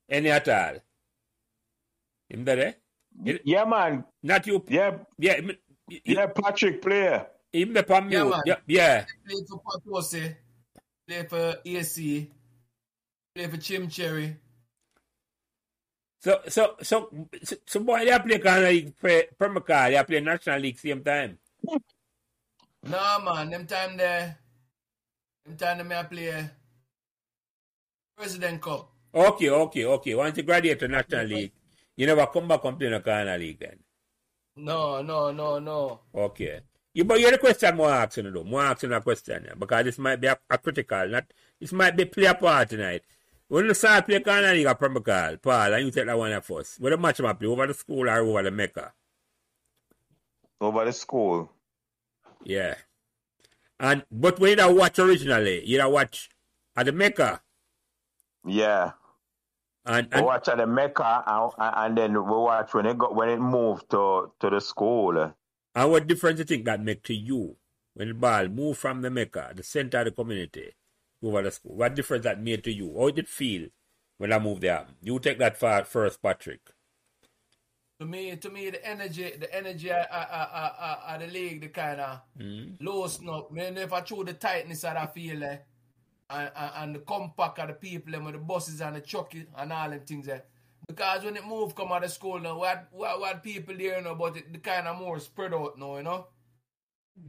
Any 0.10 0.30
at 0.32 0.48
all? 0.48 0.76
Him 2.30 2.46
there? 2.46 2.76
Eh? 3.26 3.38
yeah, 3.44 3.66
man. 3.66 4.04
Not 4.24 4.46
you. 4.48 4.64
Yeah, 4.68 4.98
Yeah, 5.18 5.34
him, 5.36 5.50
him, 5.50 5.58
yeah, 6.04 6.28
Patrick 6.28 6.82
player. 6.82 7.28
him 7.52 7.74
the 7.74 7.84
from 7.84 8.10
Yeah, 8.12 8.24
you. 8.24 8.30
man. 8.32 8.42
Yeah, 8.46 8.56
yeah. 8.68 9.06
Played 9.28 9.48
for 9.48 9.62
Patose, 9.62 10.36
played 11.08 11.30
for 11.30 11.56
AC, 11.66 12.32
played 13.34 13.52
for 13.52 13.58
Chim 13.58 13.88
Cherry. 13.90 14.38
So, 16.22 16.42
so, 16.48 16.76
so, 16.82 17.10
so, 17.44 17.56
so 17.68 17.80
boy, 17.82 18.04
they 18.04 18.18
play 18.20 18.40
corner 18.40 18.68
league, 18.68 18.98
play 18.98 19.28
Pembroke 19.38 19.70
Hall, 19.70 19.92
they 19.92 20.04
play 20.04 20.20
National 20.22 20.60
League 20.60 20.80
same 20.80 21.04
time. 21.04 21.38
Nah, 22.82 23.20
man, 23.20 23.50
them 23.52 23.68
time 23.68 23.96
there, 23.96 24.38
them 25.46 25.56
time 25.56 25.78
them 25.78 25.92
I 25.92 26.04
play 26.04 26.50
President 28.18 28.60
Cup. 28.62 28.90
Okay, 29.14 29.50
okay, 29.50 29.86
okay. 29.86 30.16
Once 30.16 30.38
you 30.38 30.44
graduate 30.44 30.80
to 30.80 30.88
National 30.88 31.26
League, 31.28 31.52
you 31.96 32.06
never 32.06 32.28
come 32.28 32.48
back 32.48 32.64
and 32.66 32.78
play 32.78 32.88
in 32.88 32.94
the 32.94 33.00
corner 33.00 33.38
league 33.38 33.60
then. 33.60 33.80
No, 34.58 35.02
no, 35.02 35.32
no, 35.32 35.60
no. 35.60 36.00
Okay. 36.14 36.62
You, 36.94 37.04
but 37.04 37.20
you're 37.20 37.32
the 37.32 37.38
question 37.38 37.76
more 37.76 37.92
asking 37.92 38.32
though. 38.32 38.44
More 38.44 38.62
asking 38.62 38.94
a 38.94 39.02
question 39.02 39.44
yeah, 39.46 39.54
because 39.58 39.84
this 39.84 39.98
might 39.98 40.22
be 40.22 40.28
a, 40.28 40.38
a 40.50 40.58
critical, 40.58 41.08
not 41.10 41.26
this 41.60 41.74
might 41.74 41.96
be 41.98 42.06
play 42.06 42.26
a 42.26 42.34
part 42.34 42.70
tonight. 42.70 43.04
When 43.48 43.66
you 43.66 43.74
start 43.74 44.06
play 44.06 44.22
corner 44.22 44.54
league 44.54 44.66
at 44.66 44.80
Pembroke 44.80 45.10
Hall, 45.10 45.38
Paul, 45.38 45.74
and 45.74 45.86
you 45.86 45.92
take 45.92 46.06
that 46.06 46.18
one 46.18 46.32
at 46.32 46.46
first. 46.46 46.80
Where 46.80 46.92
the 46.92 46.98
match 46.98 47.20
am 47.20 47.28
I 47.28 47.34
play? 47.34 47.48
Over 47.48 47.68
the 47.68 47.74
school 47.74 48.10
or 48.10 48.18
over 48.18 48.44
the 48.44 48.52
Mecca? 48.52 48.94
Over 50.62 50.86
the 50.86 50.94
school. 50.94 51.52
Yeah. 52.44 52.76
And 53.80 54.06
but 54.10 54.40
when 54.40 54.52
you 54.52 54.56
don't 54.56 54.78
watch 54.78 54.98
originally, 54.98 55.66
you 55.66 55.78
don't 55.78 55.92
watch 55.92 56.30
at 56.78 56.86
the 56.86 56.94
Mecca. 56.94 57.42
Yeah. 58.48 58.92
And, 59.86 60.08
We 60.16 60.22
watch 60.22 60.48
at 60.48 60.58
the 60.58 60.66
Mecca 60.66 61.24
and, 61.28 61.52
and 61.60 61.98
then 61.98 62.14
we 62.14 62.20
watch 62.32 62.74
when 62.74 62.86
it 62.88 62.98
got 62.98 63.16
when 63.16 63.30
it 63.30 63.40
moved 63.40 63.90
to, 63.92 64.32
to 64.40 64.50
the 64.50 64.60
school. 64.60 65.34
And 65.76 65.92
what 65.92 66.08
difference 66.08 66.40
you 66.40 66.46
think 66.46 66.66
that 66.66 66.82
make 66.82 67.04
to 67.04 67.14
you 67.14 67.58
when 67.94 68.08
the 68.08 68.14
ball 68.14 68.48
move 68.48 68.78
from 68.78 69.02
the 69.02 69.12
Mecca, 69.12 69.52
the 69.56 69.64
center 69.64 70.00
of 70.00 70.06
the 70.06 70.12
community, 70.12 70.74
over 71.22 71.44
the 71.44 71.52
school? 71.52 71.76
What 71.76 71.96
difference 71.96 72.24
that 72.24 72.42
made 72.42 72.64
to 72.64 72.72
you? 72.72 72.96
How 72.98 73.08
did 73.08 73.20
it 73.20 73.28
feel 73.28 73.68
when 74.18 74.34
I 74.34 74.40
moved 74.40 74.62
there? 74.62 74.86
You 75.02 75.20
take 75.20 75.38
that 75.40 75.58
far 75.58 75.84
first, 75.84 76.22
Patrick. 76.22 76.62
To 78.00 78.06
me, 78.06 78.36
to 78.36 78.50
me, 78.50 78.70
the 78.72 78.86
energy, 78.86 79.34
the 79.40 79.54
energy 79.56 79.90
of, 79.90 80.06
of, 80.12 80.28
of, 80.30 80.72
of, 80.80 80.98
of 81.08 81.20
the 81.22 81.28
league, 81.28 81.62
the 81.62 81.70
kind 81.70 82.02
of 82.02 82.22
Mm. 82.38 82.76
loosen 82.82 83.30
up. 83.30 83.50
if 83.56 83.94
I 83.94 84.04
show 84.04 84.24
the 84.24 84.34
tightness 84.34 84.82
that 84.82 84.98
I 84.98 85.06
feel 85.06 85.42
eh, 85.44 85.58
and, 86.30 86.52
and, 86.56 86.72
and 86.76 86.96
the 86.96 87.00
compact 87.00 87.60
of 87.60 87.68
the 87.68 87.74
people 87.74 88.12
them 88.12 88.26
with 88.26 88.34
the 88.34 88.40
buses 88.40 88.82
and 88.82 88.96
the 88.96 89.02
chucky 89.02 89.46
and 89.58 89.74
all 89.74 89.90
them 89.90 90.00
things 90.02 90.26
there. 90.26 90.46
Because 90.88 91.24
when 91.24 91.36
it 91.36 91.46
move 91.46 91.76
come 91.76 91.92
out 91.92 92.04
of 92.04 92.12
school 92.12 92.40
now, 92.40 92.58
what 92.58 92.88
what 92.92 93.20
what 93.20 93.44
people 93.44 93.76
there 93.76 93.98
you 93.98 94.04
know, 94.04 94.16
but 94.16 94.38
it, 94.38 94.52
the 94.54 94.60
kind 94.60 94.88
of 94.88 94.98
more 94.98 95.20
spread 95.20 95.54
out 95.54 95.78
now, 95.78 95.98
you 95.98 96.04
know. 96.04 96.28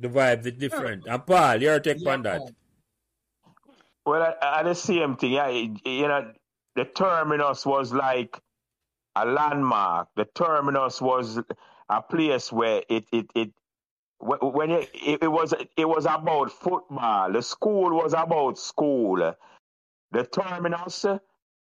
The 0.01 0.09
vibes 0.09 0.47
is 0.47 0.53
different. 0.53 1.07
And 1.07 1.25
Paul, 1.27 1.63
your 1.63 1.81
take 1.81 2.01
Yeah, 2.01 2.13
on 2.13 2.23
that. 2.23 2.43
Well, 4.05 4.23
at, 4.23 4.39
at 4.43 4.63
the 4.65 4.75
same 4.75 5.17
thing, 5.17 5.33
yeah, 5.33 5.49
you 5.49 6.09
know, 6.09 6.33
the 6.75 6.85
terminus 6.85 7.65
was 7.65 7.93
like 7.93 8.39
a 9.15 9.25
landmark. 9.25 10.09
The 10.17 10.27
terminus 10.35 11.01
was 11.01 11.41
a 11.89 12.03
place 12.03 12.53
where 12.53 12.83
it 12.89 13.07
it 13.13 13.31
it 13.35 13.53
wh- 13.55 13.66
when 14.19 14.71
it, 14.71 14.91
it, 14.95 15.23
it 15.23 15.29
was 15.29 15.55
it 15.77 15.89
was 15.89 16.07
about 16.07 16.51
football. 16.51 17.33
The 17.33 17.43
school 17.43 17.91
was 17.91 18.13
about 18.13 18.59
school. 18.59 19.35
The 20.13 20.25
terminus 20.25 21.05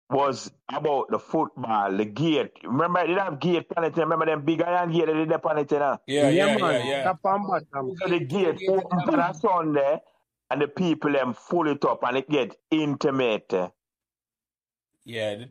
was 0.09 0.51
about 0.71 1.09
the 1.09 1.17
football, 1.17 1.91
the 1.91 2.05
gate. 2.05 2.51
Remember, 2.63 3.01
they 3.01 3.07
didn't 3.07 3.23
have 3.23 3.39
gate 3.39 3.65
on. 3.75 3.91
Remember 3.91 4.25
them 4.25 4.45
big 4.45 4.61
iron 4.61 4.91
gate 4.91 5.07
they 5.07 5.13
did 5.13 5.33
on 5.33 5.57
it, 5.57 5.71
you? 5.71 5.77
Yeah, 5.77 5.97
yeah, 6.07 6.29
yeah, 6.29 6.57
man. 6.57 6.87
yeah. 6.87 7.03
Top 7.03 7.19
and 7.23 7.47
bottom. 7.47 7.95
So 7.99 8.07
the 8.07 8.19
gate 8.19 8.61
open 8.69 8.99
on 8.99 9.19
a 9.19 9.33
Sunday, 9.33 9.99
and 10.51 10.61
the 10.61 10.67
people 10.67 11.11
them 11.13 11.33
full 11.33 11.67
it 11.67 11.83
up, 11.85 12.03
and 12.03 12.17
it 12.17 12.29
get 12.29 12.55
intimate. 12.69 13.53
Yeah, 15.05 15.45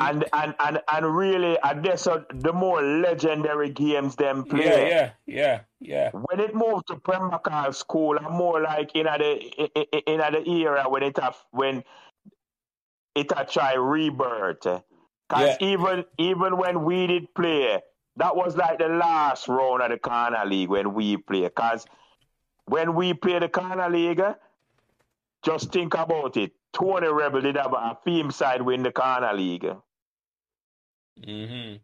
And 0.00 0.24
and 0.32 0.54
and 0.58 0.82
and 0.92 1.16
really, 1.16 1.58
I 1.62 1.74
guess 1.74 2.08
uh, 2.08 2.24
the 2.34 2.52
more 2.52 2.82
legendary 2.82 3.70
games 3.70 4.16
them 4.16 4.44
play. 4.44 4.64
yeah, 4.64 4.88
yeah, 4.88 5.10
yeah. 5.26 5.60
yeah. 5.80 6.10
When 6.10 6.40
it 6.40 6.54
moved 6.54 6.88
to 6.88 6.96
Pembroke 6.96 7.48
Hall 7.48 7.72
School, 7.72 8.18
I'm 8.18 8.32
more 8.32 8.60
like 8.60 8.96
in 8.96 9.04
the 9.04 9.32
in 10.10 10.18
the 10.18 10.42
era 10.50 10.88
when 10.88 11.04
it 11.04 11.16
have 11.18 11.36
when 11.52 11.84
it 13.14 13.32
a 13.36 13.44
try 13.44 13.74
rebirth. 13.74 14.66
Cause 15.28 15.56
Yeah. 15.60 15.68
even 15.68 16.04
even 16.18 16.56
when 16.56 16.84
we 16.84 17.06
did 17.06 17.32
play, 17.34 17.80
that 18.16 18.34
was 18.34 18.56
like 18.56 18.78
the 18.78 18.88
last 18.88 19.46
round 19.46 19.82
of 19.82 19.90
the 19.90 19.98
corner 19.98 20.44
league 20.44 20.70
when 20.70 20.94
we 20.94 21.16
play. 21.16 21.48
Cause 21.50 21.86
when 22.66 22.94
we 22.96 23.14
play 23.14 23.38
the 23.38 23.48
corner 23.48 23.88
league, 23.88 24.22
just 25.44 25.72
think 25.72 25.94
about 25.94 26.36
it. 26.36 26.52
Tony 26.72 27.08
Rebel 27.08 27.40
did 27.40 27.56
have 27.56 27.72
a 27.72 27.98
theme 28.04 28.30
side 28.30 28.62
win 28.62 28.82
the 28.82 28.92
corner 28.92 29.32
league. 29.32 29.66
Mm-hmm. 31.20 31.76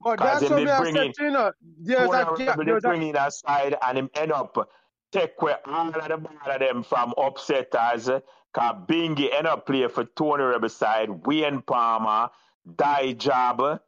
But 0.00 0.18
that's 0.18 0.42
what 0.42 0.56
they 0.56 0.64
me 0.64 0.70
I 0.70 0.80
bring 0.80 0.94
said, 0.94 1.06
in- 1.06 1.12
to 1.12 1.22
you 1.24 1.30
know, 1.30 1.52
there's 1.80 2.10
Tony 2.10 2.22
a 2.22 2.36
gap. 2.36 2.58
Rebel 2.58 2.64
they 2.64 2.70
There's 2.70 2.84
a, 2.84 2.88
bring 2.88 3.02
in 3.02 3.16
a 3.16 3.30
side 3.30 3.76
and 3.82 3.98
him 3.98 4.10
end 4.14 4.32
up 4.32 4.70
take 5.12 5.32
away 5.40 5.54
all 5.64 5.88
of 5.88 5.94
the 5.94 6.16
ball 6.16 6.52
of 6.52 6.60
them 6.60 6.82
from 6.82 7.14
upsetters. 7.16 8.22
Cause 8.52 8.76
Bingy 8.88 9.32
end 9.34 9.46
up 9.46 9.66
play 9.66 9.86
for 9.88 10.04
Tony 10.04 10.44
Rebel 10.44 10.68
side, 10.68 11.26
Wayne 11.26 11.60
Palmer, 11.60 12.30
Die 12.76 13.12
Job, 13.12 13.80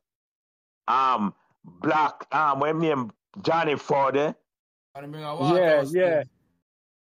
um, 0.86 1.34
Black, 1.64 2.26
um, 2.32 2.60
what 2.60 2.70
him 2.70 2.80
name, 2.80 3.12
Johnny 3.42 3.76
Ford. 3.76 4.16
And 4.16 4.34
bring 5.12 5.22
yeah, 5.22 5.78
house 5.78 5.92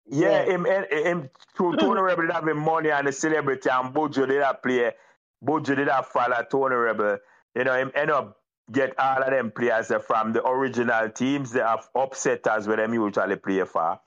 yeah. 0.09 0.43
Yeah, 0.45 0.45
him, 0.45 0.65
him, 0.65 0.85
him 0.91 1.29
to 1.57 1.75
Tony 1.79 2.01
Rebel 2.01 2.23
did 2.23 2.31
have 2.31 2.47
him 2.47 2.57
money 2.59 2.91
and 2.91 3.07
the 3.07 3.11
celebrity 3.11 3.69
and 3.69 3.93
Bojo 3.93 4.25
did 4.25 4.41
have 4.41 4.61
play. 4.63 4.93
Bojo 5.41 5.75
did 5.75 5.87
have 5.87 6.07
follow 6.07 6.43
Tony 6.49 6.75
Rebel. 6.75 7.17
You 7.55 7.63
know, 7.65 7.73
him 7.75 7.91
end 7.95 8.11
up 8.11 8.39
get 8.71 8.97
all 8.99 9.23
of 9.23 9.29
them 9.31 9.51
players 9.51 9.91
from 10.05 10.33
the 10.33 10.45
original 10.45 11.09
teams 11.09 11.51
they 11.51 11.61
have 11.61 11.89
upsetters 11.95 12.67
where 12.67 12.77
them 12.77 12.93
usually 12.93 13.35
play 13.37 13.63
for. 13.65 13.99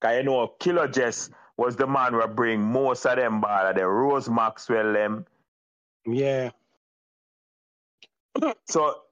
Cause 0.00 0.16
you 0.16 0.22
know, 0.24 0.48
Killer 0.60 0.88
Jess 0.88 1.30
was 1.56 1.76
the 1.76 1.86
man 1.86 2.12
who 2.12 2.26
bring 2.28 2.60
most 2.62 3.06
of 3.06 3.16
them 3.16 3.40
ball, 3.40 3.72
the 3.74 3.86
Rose 3.86 4.28
Maxwell 4.28 4.92
them. 4.92 5.26
Yeah. 6.06 6.50
So 8.66 9.02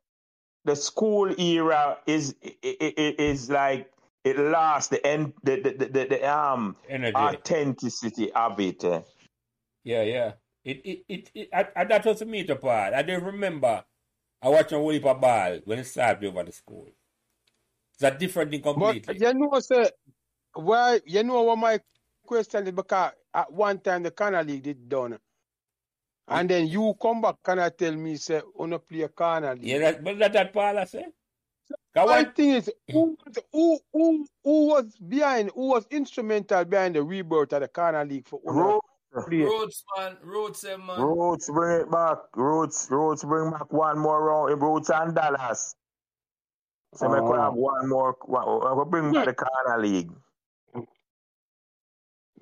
the 0.65 0.77
school 0.77 1.35
era 1.41 1.99
is 2.07 2.35
i- 2.45 2.57
i- 2.65 2.95
i- 2.99 3.15
is 3.19 3.51
like 3.51 3.93
it 4.25 4.39
lost 4.39 4.91
the 4.91 5.07
end 5.07 5.35
the 5.45 5.57
the, 5.61 5.71
the, 5.73 5.87
the, 5.87 6.05
the 6.07 6.31
um 6.33 6.77
Energy. 6.89 7.17
authenticity 7.17 8.33
of 8.33 8.61
it. 8.61 8.85
Yeah, 9.85 10.03
yeah. 10.03 10.33
It, 10.65 10.79
it, 10.85 11.05
it, 11.09 11.31
it 11.35 11.49
I, 11.53 11.69
I, 11.77 11.85
that 11.85 12.05
was 12.07 12.23
a 12.23 12.27
meter 12.27 12.57
part. 12.57 12.95
I 12.95 13.03
don't 13.03 13.25
remember. 13.25 13.85
I 14.43 14.49
watched 14.49 14.73
a 14.73 14.77
whole 14.77 14.91
heap 14.91 15.07
of 15.07 15.21
ball 15.21 15.59
when 15.65 15.81
it 15.81 15.85
started 15.87 16.27
over 16.29 16.45
the 16.45 16.53
school. 16.53 16.89
It's 17.95 18.05
a 18.05 18.11
different 18.19 18.51
thing 18.53 18.63
But 18.75 18.75
completely. 18.75 19.17
you 19.19 19.35
know, 19.35 19.61
say, 19.61 19.91
why, 20.55 21.01
you 21.07 21.23
know 21.25 21.43
what 21.43 21.59
my 21.59 21.81
question 22.27 22.67
is 22.67 22.73
because 22.73 23.13
at 23.35 23.53
one 23.53 23.81
time 23.81 24.03
the 24.05 24.11
corner 24.13 24.45
league 24.45 24.63
did 24.65 24.89
done. 24.89 25.19
And 26.29 26.51
then 26.51 26.69
you 26.69 26.95
come 27.01 27.21
back 27.23 27.37
and 27.47 27.61
I 27.61 27.71
tell 27.71 27.95
me, 27.95 28.17
say, 28.17 28.43
wanna 28.55 28.79
play 28.79 29.03
a 29.03 29.09
corner 29.09 29.55
league. 29.55 29.65
Yeah, 29.65 29.79
that, 29.81 30.05
but 30.05 30.19
that, 30.21 30.33
that 30.35 30.53
Paul 30.53 30.79
I 30.79 30.85
say. 31.95 32.01
Cause 32.01 32.09
One 32.09 32.25
one, 32.25 32.33
thing 32.35 32.51
is, 32.51 32.71
who, 32.91 33.17
was- 33.25 33.39
who, 33.53 33.79
who, 33.93 34.27
who 34.45 34.67
was 34.69 34.97
behind, 34.97 35.51
who 35.55 35.69
was 35.69 35.87
instrumental 35.91 36.65
behind 36.65 36.95
the 36.97 37.03
rebirth 37.03 37.53
of 37.53 37.61
the 37.61 37.69
corner 37.69 38.05
league 38.05 38.27
for 38.29 38.41
Una 38.49 38.61
Ro- 38.63 38.81
Roots, 39.15 39.85
man. 39.99 40.17
Roots, 40.23 40.65
eh, 40.65 40.77
man. 40.77 41.01
Roots 41.01 41.51
bring 41.51 41.81
it 41.83 41.91
back. 41.91 42.19
Roots, 42.35 42.89
Roots 42.91 43.23
bring 43.25 43.51
back 43.51 43.71
one 43.73 43.99
more 43.99 44.25
round. 44.25 44.63
Roots 44.63 44.89
and 44.91 45.15
Dallas. 45.15 45.75
So 46.95 47.09
we 47.09 47.17
could 47.21 47.39
Oh. 47.39 47.43
have 47.43 47.55
one 47.55 47.89
more. 47.89 48.17
One, 48.25 48.79
we 48.79 48.85
bring 48.91 49.13
back 49.13 49.27
the 49.27 49.35
corner 49.35 49.83
league. 49.83 50.11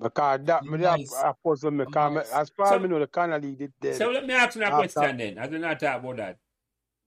Because 0.01 0.39
that, 0.45 0.63
me 0.63 0.77
that 0.79 0.97
Nice. 0.99 1.13
a 1.23 1.35
puzzle 1.43 1.71
me, 1.71 1.85
'cause 1.85 2.09
me- 2.09 2.15
Nice. 2.15 2.31
as 2.33 2.49
far 2.49 2.67
So- 2.67 2.75
as 2.75 2.81
me 2.81 2.87
know, 2.87 2.99
the 2.99 3.07
corner 3.07 3.37
league 3.39 3.57
did 3.59 3.73
dead. 3.79 3.95
so 3.95 4.09
let 4.09 4.25
me 4.25 4.33
ask 4.33 4.55
you 4.55 4.63
a 4.63 4.69
question 4.69 5.17
then, 5.17 5.37
as 5.37 5.49
we 5.49 5.59
not 5.59 5.79
talk 5.79 5.99
about 5.99 6.17
that. 6.17 6.37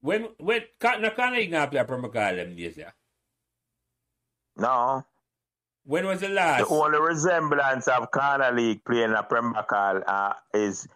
When, 0.01 0.29
when, 0.37 0.61
can, 0.79 1.01
no, 1.01 1.09
can 1.11 1.33
I 1.33 1.45
not 1.45 1.71
play 1.71 1.83
Pembroke 1.83 2.15
Hall 2.15 2.35
them 2.35 2.55
days. 2.55 2.79
No. 4.57 5.05
When 5.85 6.05
was 6.07 6.21
the 6.21 6.29
last? 6.29 6.67
The 6.67 6.73
only 6.73 6.99
resemblance 6.99 7.87
of 7.87 8.09
corner 8.11 8.51
league 8.51 8.83
playing 8.85 9.13
a 9.13 9.23
Premier 9.23 9.63
uh, 9.71 10.33
is 10.53 10.87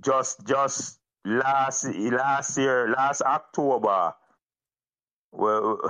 just 0.00 0.44
just 0.46 0.98
last 1.24 1.84
last 1.84 2.58
year, 2.58 2.88
last 2.88 3.22
October. 3.22 4.14
Well, 5.32 5.80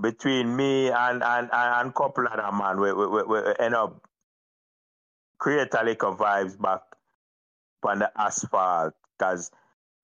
between 0.00 0.54
me 0.54 0.90
and 0.90 1.22
and 1.22 1.50
and, 1.52 1.74
and 1.80 1.94
couple 1.94 2.26
of 2.26 2.36
them 2.36 2.58
man, 2.58 2.80
we, 2.80 2.92
we, 2.92 3.06
we, 3.06 3.22
we 3.24 3.38
end 3.58 3.74
up 3.74 4.06
create 5.38 5.74
a 5.74 5.84
little 5.84 6.14
vibes 6.14 6.60
back 6.60 6.82
on 7.82 7.98
the 7.98 8.10
asphalt. 8.16 8.94
Cause 9.18 9.50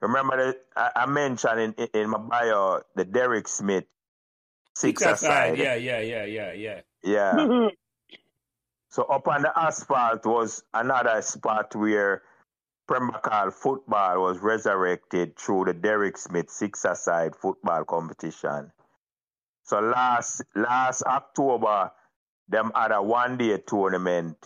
remember 0.01 0.37
that 0.37 0.57
I, 0.77 1.03
I 1.03 1.07
mentioned 1.07 1.61
in, 1.61 1.73
in, 1.75 1.89
in 1.95 2.11
my 2.11 2.19
bio 2.19 2.83
the 2.95 3.05
Derek 3.05 3.49
Smith 3.49 3.85
six 4.75 5.03
aside. 5.03 5.59
Yeah, 5.59 5.75
yeah, 5.75 6.01
yeah, 6.01 6.25
yeah, 6.25 6.53
yeah. 6.53 6.81
Yeah. 7.03 7.69
So 8.91 9.05
up 9.05 9.29
on 9.29 9.43
the 9.43 9.57
asphalt 9.57 10.27
was 10.27 10.65
another 10.75 11.23
spot 11.23 11.77
where 11.77 12.23
Pembroke 12.89 13.25
Hall 13.25 13.51
football 13.53 14.23
was 14.23 14.41
resurrected 14.41 15.39
through 15.39 15.67
the 15.67 15.75
Derek 15.75 16.19
Smith 16.19 16.51
six-a-side 16.51 17.37
football 17.37 17.85
competition. 17.85 18.73
So 19.63 19.79
last 19.79 20.43
last 20.57 21.03
October, 21.05 21.93
them 22.49 22.73
had 22.75 22.91
a 22.91 23.01
one-day 23.01 23.59
tournament, 23.65 24.37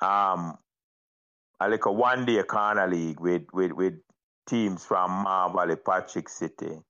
um, 0.00 0.58
a 1.60 1.68
like 1.70 1.86
a 1.86 1.92
one-day 1.92 2.42
corner 2.42 2.88
league 2.88 3.20
with 3.20 3.44
with 3.52 3.70
with 3.70 3.94
teams 4.46 4.84
from 4.86 5.10
Ma 5.10 5.48
Valley, 5.48 5.76
Patrick 5.76 6.28
City. 6.28 6.82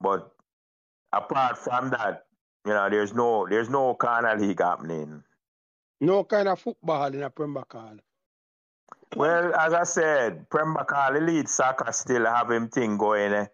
But 0.00 0.36
apart 1.12 1.58
from 1.58 1.90
that, 1.90 2.28
you 2.66 2.72
know, 2.72 2.90
there's 2.90 3.14
no 3.14 3.46
there's 3.48 3.70
no 3.70 3.94
corner 3.96 4.36
league 4.36 4.60
happening. 4.60 5.24
no 6.00 6.24
kind 6.24 6.48
of 6.48 6.60
football 6.60 7.14
in 7.14 7.22
a 7.22 7.30
Premier 7.30 7.64
Well, 9.14 9.54
as 9.54 9.72
I 9.74 9.84
said, 9.84 10.48
Pembroke 10.50 10.90
Hall 10.90 11.16
Elite 11.16 11.48
Soccer 11.48 11.92
still 11.92 12.26
have 12.26 12.50
him 12.50 12.68
thing 12.68 12.96
going, 12.98 13.32
eh? 13.32 13.46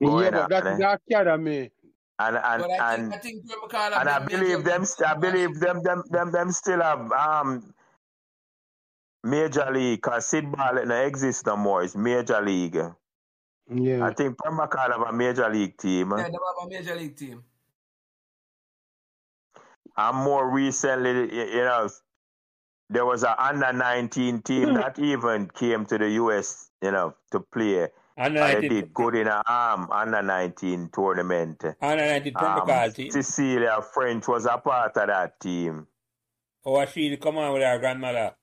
Yeah, 0.00 0.08
Going 0.08 0.32
but 0.32 0.48
that's 0.48 0.68
on, 0.68 0.76
the 0.76 0.90
academy. 0.92 1.72
and 2.18 2.36
and 2.36 2.62
But 2.62 2.70
I 2.70 2.80
and 2.80 3.12
think, 3.12 3.14
I 3.14 3.18
think 3.18 3.46
Pembroke 3.48 3.72
Hall 3.72 3.92
have 3.92 4.02
and 4.02 4.08
I 4.08 4.18
believe 4.26 4.64
them. 4.64 4.84
I 5.06 5.14
believe 5.14 5.60
them. 5.60 5.82
Them 5.82 6.02
them 6.10 6.32
them 6.32 6.52
still 6.52 6.80
have 6.82 7.10
um 7.12 7.74
major 9.26 9.70
league. 9.70 10.02
Cause 10.02 10.26
Sid 10.26 10.50
Bartlett 10.52 10.88
no 10.88 11.04
exist 11.04 11.46
no 11.46 11.56
more. 11.56 11.82
It's 11.82 11.96
major 11.96 12.40
league. 12.40 12.76
Yeah. 13.68 14.06
I 14.06 14.14
think 14.14 14.38
Pembroke 14.38 14.74
Hall 14.74 14.92
have 14.92 15.00
a 15.08 15.12
major 15.12 15.48
league 15.48 15.76
team. 15.76 16.10
Yeah, 16.10 16.16
they 16.16 16.22
have 16.22 16.32
a 16.62 16.68
major 16.68 16.94
league 16.94 17.16
team. 17.16 17.44
And 19.96 20.16
more 20.18 20.48
recently, 20.50 21.34
you 21.34 21.64
know, 21.64 21.88
there 22.90 23.04
was 23.04 23.22
a 23.24 23.42
under 23.42 23.72
19 23.72 24.42
team 24.42 24.74
that 24.74 24.98
even 24.98 25.48
came 25.48 25.86
to 25.86 25.98
the 25.98 26.10
US, 26.10 26.70
you 26.82 26.90
know, 26.92 27.14
to 27.32 27.40
play. 27.40 27.88
Under 28.18 28.40
And 28.40 28.62
they 28.62 28.68
19, 28.68 28.70
did 28.70 28.94
good 28.94 29.14
in 29.16 29.26
a 29.26 29.42
um, 29.50 29.90
under 29.90 30.22
19 30.22 30.90
tournament. 30.90 31.64
under 31.80 32.04
19 32.06 32.32
Premier 32.34 32.62
Um, 32.62 32.92
team. 32.92 33.10
Cecilia 33.10 33.82
French 33.82 34.28
was 34.28 34.46
a 34.46 34.58
part 34.58 34.96
of 34.96 35.06
that 35.08 35.40
team. 35.40 35.88
Oh, 36.64 36.84
she 36.86 37.16
come 37.16 37.38
on 37.38 37.52
with 37.54 37.62
her 37.62 37.78
grandmother. 37.78 38.36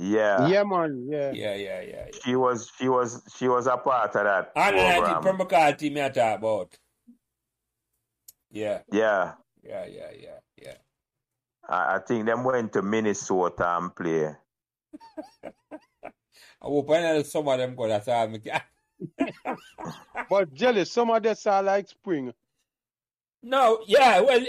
Yeah. 0.00 0.48
yeah, 0.48 0.64
man. 0.64 1.06
Yeah. 1.10 1.30
Yeah, 1.32 1.54
yeah, 1.54 1.80
yeah. 1.82 1.82
yeah. 1.82 2.06
She 2.24 2.34
was 2.34 2.72
she 2.78 2.88
was 2.88 3.22
she 3.36 3.48
was 3.48 3.66
a 3.66 3.76
part 3.76 4.16
of 4.16 4.24
that 4.24 4.52
Under 4.56 4.76
19 4.76 5.02
program. 5.02 5.22
Pembroke 5.22 5.52
Hall 5.52 5.74
team 5.74 5.98
I 5.98 6.08
talk 6.08 6.38
about. 6.38 6.78
Yeah, 8.50 8.80
Yeah. 8.90 9.34
yeah, 9.62 9.86
yeah, 9.86 10.10
yeah, 10.18 10.38
yeah. 10.56 10.74
I, 11.68 11.96
I 11.96 11.98
think 11.98 12.26
them 12.26 12.44
went 12.44 12.72
to 12.72 12.82
Minnesota 12.82 13.76
and 13.76 13.94
play. 13.94 14.34
I 15.44 16.66
hope 16.66 16.90
I 16.90 17.00
know 17.00 17.22
some 17.22 17.46
of 17.48 17.58
them 17.58 17.76
go. 17.76 17.86
That's 17.86 18.08
all 18.08 18.26
me 18.28 18.38
can. 18.38 18.62
But 20.28 20.54
jelly, 20.54 20.84
some 20.84 21.10
of 21.10 21.22
this 21.22 21.46
are 21.46 21.62
like 21.62 21.88
spring. 21.88 22.32
No, 23.42 23.82
yeah, 23.86 24.20
well, 24.20 24.44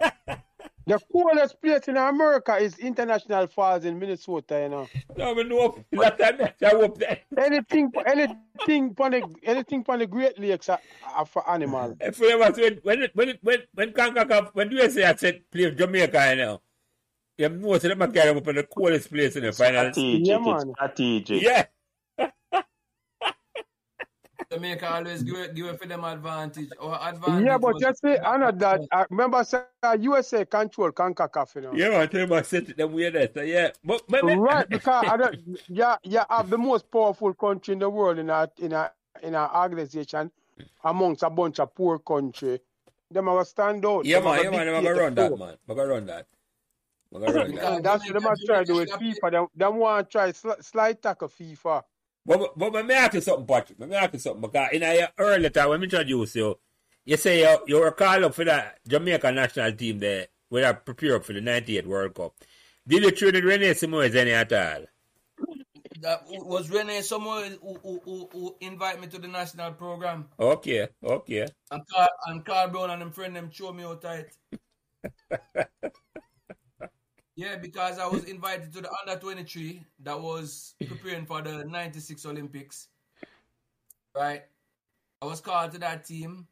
The 0.86 0.98
coolest 1.12 1.60
place 1.60 1.86
in 1.88 1.96
America 1.96 2.56
is 2.56 2.78
International 2.78 3.46
Falls 3.46 3.84
in 3.84 3.98
Minnesota, 3.98 4.60
you 4.62 4.68
know. 4.70 4.88
no, 5.16 5.34
me 5.34 5.44
know 5.44 5.84
that 5.92 6.18
time. 6.18 6.40
I 6.64 6.68
hope 6.74 6.98
that. 7.00 7.22
Anything, 7.36 7.90
anything 8.06 8.94
on 8.98 9.10
the, 9.10 9.22
anything 9.44 9.84
on 9.88 9.98
the 9.98 10.06
Great 10.06 10.38
Lakes 10.38 10.68
are, 10.70 10.80
are 11.14 11.26
for 11.26 11.48
animals. 11.50 11.96
If 12.00 12.18
we 12.20 12.32
ever 12.32 12.50
when 12.52 12.78
when 12.82 13.02
it- 13.02 13.14
when 13.14 13.28
it- 13.28 13.38
when 13.42 13.58
when 13.74 13.92
CONCACAF 13.92 14.50
when 14.54 14.70
USA 14.72 15.02
had 15.02 15.20
said 15.20 15.42
play 15.50 15.70
Jamaica, 15.70 16.30
you 16.30 16.36
know, 16.36 16.60
you 17.36 17.48
know, 17.48 17.56
most 17.68 17.84
of 17.84 17.90
them 17.90 18.02
are 18.02 18.08
carrying 18.12 18.36
up 18.38 18.48
in 18.48 18.56
the 18.56 18.62
coolest 18.64 19.10
place 19.12 19.36
in 19.36 19.42
the 19.44 19.52
final. 19.52 19.92
Strategic. 19.92 20.26
Yeah, 20.26 20.36
it's 20.38 20.64
man. 20.64 20.72
strategic. 20.74 21.42
Yeah, 21.42 21.64
Jamaica 24.52 24.90
always 24.94 25.22
give 25.22 25.36
it, 25.36 25.54
give 25.54 25.66
it 25.66 25.78
for 25.78 25.86
them 25.86 26.04
advantage. 26.04 26.70
Or 26.80 26.98
advantage. 27.02 27.44
Yeah, 27.44 27.58
but 27.58 27.78
just 27.78 28.00
say, 28.00 28.18
I 28.18 28.36
know 28.38 28.50
that, 28.50 28.80
uh, 28.92 29.04
remember, 29.10 29.44
say, 29.44 29.60
uh, 29.82 29.96
USA 30.00 30.44
control 30.46 30.90
CONCACAF, 30.90 31.54
you 31.56 31.60
know. 31.60 31.72
yeah, 31.74 31.90
man, 31.90 32.08
tell 32.08 32.20
you 32.20 32.26
about 32.26 32.46
set 32.46 32.74
them 32.76 32.92
way 32.94 33.10
there. 33.10 33.28
So 33.34 33.42
yeah, 33.42 33.70
but, 33.84 34.02
but 34.08 34.22
but- 34.22 34.36
Right, 34.38 34.68
because 34.68 35.04
I 35.06 35.16
don't, 35.18 35.36
yeah, 35.68 35.96
yeah, 36.02 36.24
have 36.30 36.48
the 36.48 36.56
most 36.56 36.90
powerful 36.90 37.34
country 37.34 37.72
in 37.72 37.78
the 37.80 37.90
world 37.90 38.18
in 38.18 38.30
our 38.30 38.48
in 38.58 38.72
our 38.72 38.90
in 39.22 39.34
a 39.34 39.50
organization 39.54 40.30
amongst 40.84 41.22
a 41.24 41.30
bunch 41.30 41.58
of 41.60 41.74
poor 41.74 41.98
country. 41.98 42.60
Them 43.10 43.26
have 43.26 43.46
stand 43.46 43.84
out. 43.84 44.04
Yeah, 44.06 44.16
Them 44.20 44.24
man, 44.24 44.44
yeah, 44.44 44.50
man, 44.50 44.68
I'm 44.74 44.82
gonna 44.84 44.94
run 45.00 45.14
that, 45.14 45.28
flow. 45.28 45.36
man. 45.36 45.56
I'm 45.68 45.76
gonna 45.76 45.88
run 45.90 46.06
that. 46.06 46.26
I'm 47.14 47.20
gonna 47.20 47.32
run 47.34 47.54
that. 47.54 47.72
And 47.74 47.84
that's 47.84 48.04
what 48.04 48.14
them 48.14 48.26
are 48.26 48.36
trying 48.46 48.64
to 48.64 48.72
do 48.72 48.78
with 48.78 48.90
FIFA. 48.90 49.30
Them, 49.30 49.46
them 49.54 49.76
want 49.76 50.08
to 50.08 50.12
try 50.12 50.30
sli- 50.32 50.64
slide 50.64 51.02
tackle 51.02 51.28
FIFA. 51.28 51.82
But, 52.28 52.58
but, 52.58 52.72
but 52.74 52.86
me 52.86 52.94
ask 52.94 53.14
you 53.14 53.22
something, 53.22 53.46
Patrick. 53.46 53.80
Let 53.80 53.88
me 53.88 53.96
ask 53.96 54.12
you 54.12 54.18
something. 54.18 54.42
Because 54.42 54.68
in 54.72 54.82
a 54.82 55.08
earlier 55.16 55.48
time, 55.48 55.70
when 55.70 55.80
we 55.80 55.84
introduce 55.84 56.36
you, 56.36 56.58
you 57.06 57.16
say 57.16 57.40
you, 57.40 57.58
you 57.66 57.80
were 57.80 57.90
called 57.92 58.22
up 58.22 58.34
for 58.34 58.44
that 58.44 58.80
Jamaica 58.86 59.32
national 59.32 59.72
team 59.72 59.98
there, 59.98 60.26
where 60.50 60.68
I 60.68 60.72
prepare 60.72 61.18
for 61.20 61.32
the 61.32 61.40
98 61.40 61.86
World 61.86 62.14
Cup. 62.14 62.34
Did 62.86 63.02
you 63.02 63.10
train 63.12 63.32
with 63.32 63.44
Rene 63.44 63.70
Simoes 63.70 64.14
any 64.14 64.32
at 64.32 64.52
all? 64.52 64.84
That 66.02 66.22
was 66.28 66.70
Rene 66.70 67.00
someone 67.00 67.56
who, 67.62 67.78
who, 67.82 68.00
who, 68.04 68.28
who 68.30 68.56
invite 68.60 69.00
me 69.00 69.06
to 69.06 69.18
the 69.18 69.26
national 69.26 69.72
program. 69.72 70.26
Okay, 70.38 70.88
okay. 71.02 71.46
And 71.70 71.82
Carl, 71.90 72.08
and 72.26 72.44
Carl 72.44 72.68
Brown 72.68 72.90
and 72.90 73.00
them 73.00 73.10
friend 73.10 73.34
them 73.34 73.50
show 73.50 73.72
me 73.72 73.84
how 73.84 73.94
tight. 73.94 74.26
yeah, 77.38 77.54
because 77.54 78.00
I 78.00 78.06
was 78.08 78.24
invited 78.34 78.72
to 78.72 78.80
the 78.80 78.90
under 78.90 79.20
23 79.20 79.80
that 80.02 80.20
was 80.20 80.74
preparing 80.88 81.24
for 81.24 81.40
the 81.40 81.64
96 81.64 82.26
Olympics. 82.26 82.88
Right? 84.12 84.42
I 85.22 85.26
was 85.26 85.40
called 85.40 85.70
to 85.72 85.78
that 85.78 86.04
team. 86.04 86.48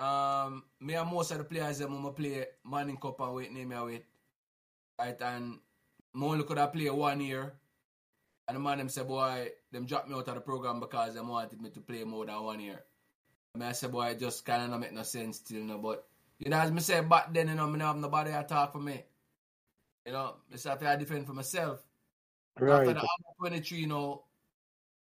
Um, 0.00 0.64
me 0.80 0.94
and 0.94 1.10
most 1.10 1.32
of 1.32 1.38
the 1.38 1.44
players 1.44 1.78
them 1.78 2.00
gonna 2.00 2.12
play 2.12 2.46
Manning 2.64 2.96
Cup 2.96 3.20
and 3.20 3.34
wait 3.34 3.52
name 3.52 3.68
me 3.68 3.76
wait. 3.76 4.04
Right, 4.98 5.20
and 5.20 5.58
me 6.14 6.26
only 6.26 6.44
could 6.44 6.56
have 6.56 6.72
play 6.72 6.88
one 6.88 7.20
year. 7.20 7.52
And 8.48 8.56
the 8.56 8.60
man 8.60 8.78
them 8.78 8.88
said, 8.88 9.08
boy, 9.08 9.50
them 9.70 9.84
dropped 9.84 10.08
me 10.08 10.14
out 10.14 10.28
of 10.28 10.34
the 10.34 10.40
program 10.40 10.80
because 10.80 11.12
they 11.12 11.20
wanted 11.20 11.60
me 11.60 11.68
to 11.68 11.80
play 11.80 12.04
more 12.04 12.24
than 12.24 12.42
one 12.42 12.60
year. 12.60 12.84
I 13.54 13.58
mean, 13.58 13.68
I 13.68 13.72
said, 13.72 13.92
boy, 13.92 14.06
it 14.06 14.20
just 14.20 14.46
kind 14.46 14.62
of 14.62 14.70
not 14.70 14.80
make 14.80 14.94
no 14.94 15.02
sense 15.02 15.36
still, 15.36 15.62
know. 15.62 15.76
But, 15.76 16.06
you 16.38 16.48
know, 16.48 16.58
as 16.58 16.72
me 16.72 16.80
say 16.80 17.02
back 17.02 17.34
then, 17.34 17.48
you 17.48 17.54
know, 17.54 17.66
me 17.66 17.78
not 17.78 17.88
have 17.88 17.96
nobody 17.96 18.30
to 18.30 18.42
talk 18.44 18.72
for 18.72 18.78
me. 18.78 19.04
You 20.06 20.12
know, 20.12 20.36
I 20.52 20.56
start 20.56 20.80
to 20.80 20.96
defend 20.96 21.26
for 21.26 21.32
myself. 21.32 21.84
After 22.56 22.66
Right. 22.66 22.84
the 22.86 22.90
under 22.90 23.34
23, 23.38 23.78
you 23.78 23.86
know, 23.88 24.24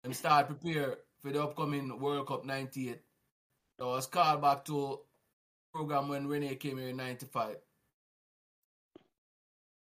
them 0.03 0.13
start 0.13 0.47
prepare 0.47 0.99
for 1.19 1.31
the 1.31 1.43
upcoming 1.43 1.99
World 1.99 2.27
Cup 2.27 2.45
98. 2.45 3.01
So 3.79 3.89
I 3.89 3.95
was 3.95 4.05
called 4.07 4.41
back 4.41 4.63
to 4.65 4.99
program 5.73 6.07
when 6.09 6.27
Rene 6.27 6.55
came 6.55 6.77
here 6.77 6.89
in 6.89 6.97
95. 6.97 7.57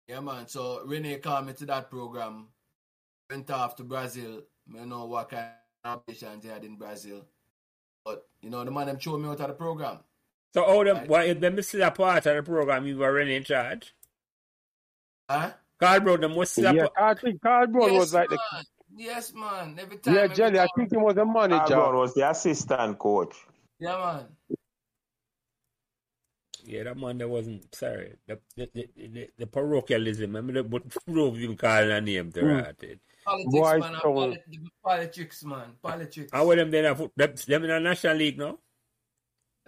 Yeah, 0.07 0.19
man. 0.19 0.47
So 0.47 0.83
Rene 0.85 1.19
called 1.19 1.45
me 1.45 1.53
to 1.53 1.65
that 1.67 1.89
program. 1.89 2.47
Went 3.29 3.49
off 3.51 3.75
to 3.77 3.83
Brazil. 3.83 4.43
I 4.73 4.77
don't 4.77 4.89
know 4.89 5.05
what 5.05 5.29
kind 5.29 5.51
of 5.83 6.01
ambitions 6.07 6.43
he 6.43 6.49
had 6.49 6.63
in 6.63 6.75
Brazil. 6.75 7.25
But, 8.03 8.27
you 8.41 8.49
know, 8.49 8.63
the 8.65 8.71
man 8.71 8.87
them 8.87 8.97
threw 8.97 9.17
me 9.17 9.29
out 9.29 9.39
of 9.39 9.47
the 9.47 9.53
program. 9.53 9.99
So, 10.53 10.65
how 10.65 10.83
them, 10.83 10.97
Right. 10.97 11.07
why, 11.07 11.23
if 11.23 11.39
them 11.39 11.61
still 11.61 11.83
a 11.87 11.91
part 11.91 12.25
of 12.25 12.35
the 12.35 12.43
program, 12.43 12.85
you 12.85 12.97
were 12.97 13.13
Rene 13.13 13.35
in 13.35 13.43
charge? 13.43 13.95
Huh? 15.29 15.51
Carl 15.79 15.99
Brown, 16.01 16.21
them 16.21 16.35
was 16.35 16.57
Yeah. 16.57 16.87
I 16.97 17.13
think 17.15 17.41
Carl 17.41 17.67
Brown 17.67 17.91
yes, 17.93 17.99
was 17.99 18.13
like 18.13 18.29
the 18.29 18.39
man. 18.53 18.63
Yes, 18.95 19.33
man. 19.33 19.77
Every 19.79 19.97
time. 19.97 20.13
yeah, 20.15 20.21
every 20.21 20.35
Jelly. 20.35 20.59
I 20.59 20.67
think 20.75 20.91
he 20.91 20.97
was 20.97 21.17
a 21.17 21.25
manager. 21.25 21.47
Brown 21.49 21.69
manager. 21.69 21.95
was 21.97 22.13
the 22.13 22.29
assistant 22.29 22.99
coach. 22.99 23.35
Yeah, 23.79 23.97
man. 23.97 24.57
Yeah, 26.65 26.83
that 26.83 26.97
man 26.97 27.17
that 27.17 27.27
wasn't 27.27 27.73
sorry. 27.75 28.13
The 28.27 28.39
the 28.55 28.69
the, 28.73 28.87
the, 28.95 29.29
the 29.39 29.47
parochialism. 29.47 30.35
I 30.35 30.41
mean, 30.41 30.53
the, 30.55 30.63
but 30.63 30.83
Rove 31.07 31.37
even 31.39 31.57
calling 31.57 31.91
a 31.91 31.99
name 31.99 32.31
to 32.31 32.41
Mm. 32.41 32.83
it. 32.83 32.99
Politics, 33.25 33.51
Boy, 33.53 33.77
man. 33.79 33.83
and 33.93 33.95
so- 34.01 34.13
Polit- 34.13 34.43
politics, 34.83 35.43
man. 35.43 35.67
Politics. 35.81 36.29
How 36.31 36.45
were 36.45 36.55
them 36.55 36.71
then? 36.71 36.85
a 36.85 36.95
foot- 36.95 37.11
Them, 37.15 37.33
them 37.47 37.63
in 37.63 37.69
the 37.69 37.79
National 37.79 38.15
League 38.17 38.37
now? 38.37 38.59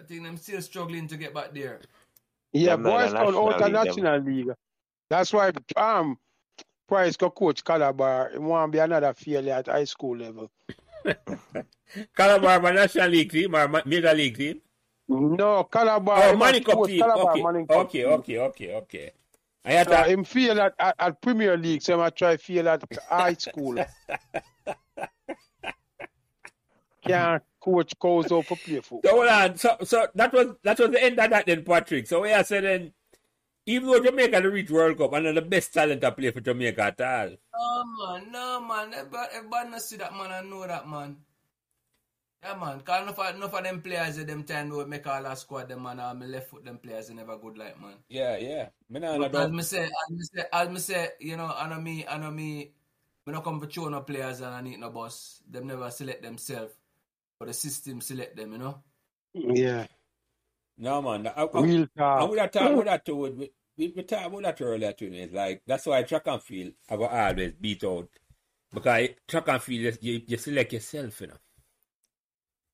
I 0.00 0.04
think 0.04 0.26
I'm 0.26 0.36
still 0.36 0.60
struggling 0.62 1.08
to 1.08 1.16
get 1.16 1.32
back 1.34 1.52
there. 1.54 1.80
Yeah, 2.52 2.76
Them 2.76 2.82
not 2.84 2.90
Boys 2.90 3.06
in 3.08 3.12
the 3.12 3.18
Town 3.18 3.34
out 3.34 3.62
of 3.62 3.72
National 3.72 3.82
League, 3.82 3.94
them. 3.96 4.04
National 4.04 4.20
League. 4.20 4.46
That's 5.10 5.32
why 5.32 5.52
um 5.76 6.18
Price 6.88 7.16
got 7.16 7.34
coach 7.34 7.64
Calabar. 7.64 8.30
He 8.32 8.38
want 8.38 8.72
to 8.72 8.76
be 8.76 8.80
another 8.80 9.12
failure 9.14 9.54
at 9.54 9.66
high 9.66 9.84
school 9.84 10.16
level. 10.16 10.50
Calabar, 12.16 12.60
my 12.60 12.72
National 12.72 13.08
League 13.08 13.30
team 13.30 13.54
or 13.54 13.68
Major 13.84 14.14
League 14.14 14.36
team? 14.36 14.60
No, 15.08 15.64
Calabar. 15.64 16.22
Oh, 16.24 16.36
Manning 16.36 16.64
Cup 16.64 16.84
team. 16.84 17.00
Calabar 17.00 17.32
Okay, 17.32 17.42
Manning 17.42 17.66
Cup 17.66 17.78
okay, 17.86 18.02
team. 18.04 18.12
okay, 18.12 18.38
okay, 18.38 18.74
okay. 18.74 19.10
I 19.64 19.72
had 19.72 19.88
So 19.88 19.90
that. 19.90 20.08
him 20.08 20.24
feel 20.24 20.60
at, 20.60 20.74
at, 20.78 20.94
at 20.98 21.20
Premier 21.20 21.56
League, 21.56 21.82
so 21.82 22.00
I 22.00 22.10
try 22.10 22.36
feel 22.36 22.68
at 22.68 22.82
high 23.08 23.34
school. 23.34 23.76
Can't 27.06 27.42
coach 27.60 27.92
goes 27.98 28.28
for 28.28 28.42
play 28.42 28.80
football. 28.80 29.00
So 29.04 29.10
hold 29.16 29.28
on. 29.28 29.56
So 29.56 29.76
so 29.84 30.06
that 30.14 30.32
was 30.32 30.54
that 30.62 30.78
was 30.78 30.90
the 30.90 31.02
end 31.02 31.18
of 31.18 31.30
that 31.30 31.46
then, 31.46 31.64
Patrick. 31.64 32.06
So 32.06 32.22
we 32.22 32.32
are 32.32 32.44
saying 32.44 32.64
then, 32.64 32.92
even 33.66 33.88
though 33.90 34.00
Jamaica 34.02 34.40
the 34.40 34.50
reach 34.50 34.70
World 34.70 34.98
Cup 34.98 35.12
and 35.14 35.26
they're 35.26 35.34
the 35.34 35.42
best 35.42 35.74
talent 35.74 36.00
to 36.02 36.12
play 36.12 36.30
for 36.30 36.40
Jamaica 36.40 36.82
at 36.82 37.00
all. 37.00 37.30
No, 37.54 37.84
man. 37.84 38.32
No, 38.32 38.60
man. 38.60 38.94
Everybody, 38.94 39.28
everybody 39.34 39.70
not 39.70 39.82
see 39.82 39.96
that, 39.96 40.12
man. 40.14 40.30
I 40.32 40.40
know 40.42 40.66
that, 40.66 40.88
man. 40.88 41.16
Yeah, 42.42 42.56
man. 42.56 42.78
Because 42.78 43.02
enough 43.02 43.18
of, 43.18 43.34
enough 43.36 43.54
of 43.54 43.64
them 43.64 43.82
players 43.82 44.18
at 44.18 44.26
them 44.28 44.44
time 44.44 44.70
they 44.70 44.76
would 44.76 44.88
make 44.88 45.06
all 45.06 45.26
our 45.26 45.36
squad, 45.36 45.68
them, 45.68 45.82
man. 45.82 45.98
And 46.00 46.20
my 46.20 46.26
left 46.26 46.50
foot, 46.50 46.64
them 46.64 46.78
players, 46.78 47.08
they 47.08 47.14
never 47.14 47.36
good 47.38 47.58
like, 47.58 47.80
man. 47.80 47.94
Yeah, 48.08 48.36
yeah. 48.36 48.68
Me 48.88 49.00
nah 49.00 49.18
But 49.18 49.34
as 49.34 49.50
that. 49.50 49.52
me 49.52 49.62
say, 49.62 49.84
as 49.84 50.10
me 50.10 50.20
say, 50.22 50.44
as 50.52 50.68
me 50.68 50.78
say, 50.78 51.08
you 51.20 51.36
know, 51.36 51.52
I 51.56 51.68
know 51.68 51.80
me, 51.80 52.06
I 52.06 52.18
know 52.18 52.30
me, 52.30 52.72
me 53.26 53.32
not 53.32 53.44
come 53.44 53.60
for 53.60 53.70
show 53.70 53.88
no 53.88 54.02
players 54.02 54.40
and 54.40 54.54
I 54.54 54.60
need 54.60 54.78
no 54.78 54.90
boss. 54.90 55.42
Them 55.50 55.66
never 55.66 55.90
select 55.90 56.22
themselves. 56.22 56.74
But 57.38 57.48
the 57.48 57.54
system 57.54 58.00
select 58.00 58.36
them, 58.36 58.52
you 58.52 58.58
know. 58.58 58.82
Yeah, 59.34 59.86
No 60.78 61.02
man. 61.02 61.26
I, 61.28 61.42
I, 61.44 61.60
real 61.60 61.86
And 62.18 62.28
talk. 62.28 62.30
we 62.30 62.38
are 62.40 62.48
talking 62.48 62.74
about 62.74 62.84
that 62.86 63.04
too. 63.04 63.16
We, 63.16 63.50
we, 63.76 63.92
we 63.94 64.02
talked 64.02 64.26
about 64.26 64.42
that 64.42 64.62
earlier 64.62 64.92
too. 64.92 65.10
It's 65.12 65.32
like 65.32 65.62
that's 65.66 65.86
why 65.86 66.02
track 66.02 66.26
and 66.26 66.42
field 66.42 66.72
I 66.90 66.96
go 66.96 67.06
always 67.06 67.52
beat 67.52 67.84
out 67.84 68.08
because 68.72 69.08
track 69.28 69.48
and 69.48 69.62
field 69.62 69.98
you, 70.00 70.22
you 70.26 70.36
select 70.36 70.72
yourself, 70.72 71.20
you 71.20 71.26
know. 71.28 71.34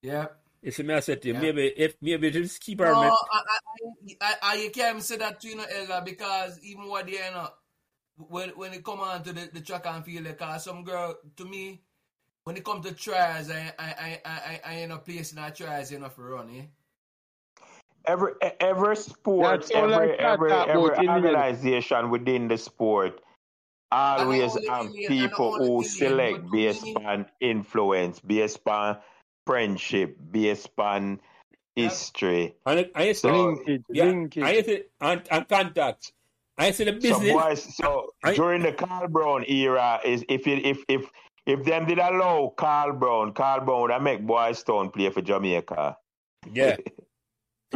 Yeah. 0.02 0.26
It's 0.62 0.78
a 0.78 0.84
me 0.84 0.94
I 0.94 1.00
said 1.00 1.20
to 1.22 1.28
you, 1.28 1.34
Yeah. 1.34 1.40
maybe 1.40 1.66
if 1.76 1.96
maybe 2.00 2.30
just 2.30 2.60
keep 2.60 2.80
No, 2.80 2.86
our 2.86 2.94
I, 2.94 3.00
men- 3.00 3.10
I, 3.10 3.42
I, 4.20 4.36
I, 4.42 4.64
I, 4.64 4.70
can't 4.72 5.02
say 5.02 5.16
that 5.16 5.40
to 5.40 5.48
you, 5.48 5.56
know, 5.56 5.64
Elder, 5.64 6.02
because 6.04 6.60
even 6.62 6.86
what 6.88 7.06
they 7.06 7.12
you 7.12 7.18
know, 7.32 7.48
when 8.16 8.50
when 8.50 8.72
it 8.72 8.84
come 8.84 9.00
on 9.00 9.22
to 9.24 9.32
the, 9.32 9.50
the 9.52 9.60
track 9.60 9.86
and 9.86 10.04
field, 10.04 10.24
because 10.24 10.64
some 10.64 10.84
girl 10.84 11.16
to 11.36 11.44
me, 11.44 11.82
when 12.44 12.56
it 12.56 12.64
come 12.64 12.80
to 12.82 12.92
trials, 12.92 13.50
I 13.50 13.72
I 13.78 13.84
I 13.84 14.20
I 14.24 14.30
I, 14.30 14.60
I 14.64 14.74
ain't 14.76 14.90
no 14.90 14.98
place 14.98 15.32
in 15.32 15.38
our 15.38 15.50
trials, 15.50 15.90
you 15.90 15.98
know, 15.98 16.08
for 16.08 16.30
run, 16.30 16.50
eh? 16.50 16.62
Every 18.06 18.32
every 18.60 18.96
sport, 18.96 19.60
That's 19.60 19.70
all 19.72 19.92
every 19.92 20.16
that 20.16 20.20
every 20.20 20.52
every 20.52 20.88
about 20.88 20.98
in 20.98 21.06
the 21.06 21.12
end. 21.12 21.26
organization 21.26 22.10
within 22.10 22.48
the 22.48 22.58
sport 22.58 23.20
always 23.90 24.54
have 24.68 24.86
and 24.86 24.94
people 25.06 25.52
who 25.58 25.84
select 25.84 26.40
but 26.42 26.46
to 26.46 26.50
based 26.52 26.86
on 27.04 27.26
influence, 27.40 28.20
based 28.20 28.66
on 28.66 28.98
friendship, 29.46 30.16
based 30.30 30.70
on 30.78 31.20
history. 31.76 32.54
and 32.66 32.88
I 32.94 33.04
used 33.04 33.22
to 33.22 33.32
Linkage, 33.32 33.82
yeah, 33.90 34.04
linkage. 34.06 34.42
I 34.44 34.52
used 34.52 34.68
to 34.68 34.84
and, 35.00 35.22
and 35.30 35.48
contact. 35.48 36.12
I 36.58 36.66
used 36.66 36.78
to 36.78 36.84
the 36.86 36.92
So 36.92 37.00
business. 37.00 37.32
boys, 37.32 37.76
so 37.76 38.10
I- 38.24 38.34
during 38.34 38.62
the 38.62 38.72
Carl 38.72 39.08
Brown 39.08 39.44
era, 39.48 40.00
is 40.04 40.24
if 40.28 40.46
it, 40.46 40.64
if 40.66 40.82
if 40.88 41.10
if 41.46 41.64
them 41.64 41.86
did 41.86 41.98
allow 41.98 42.52
Carl 42.56 42.92
Brown, 42.94 43.32
Carl 43.32 43.64
Brown 43.64 43.82
would 43.82 43.90
have 43.90 44.02
make 44.02 44.24
Boys 44.26 44.62
Town 44.62 44.90
play 44.90 45.10
for 45.10 45.22
Jamaica. 45.22 45.96
Yeah. 46.52 46.76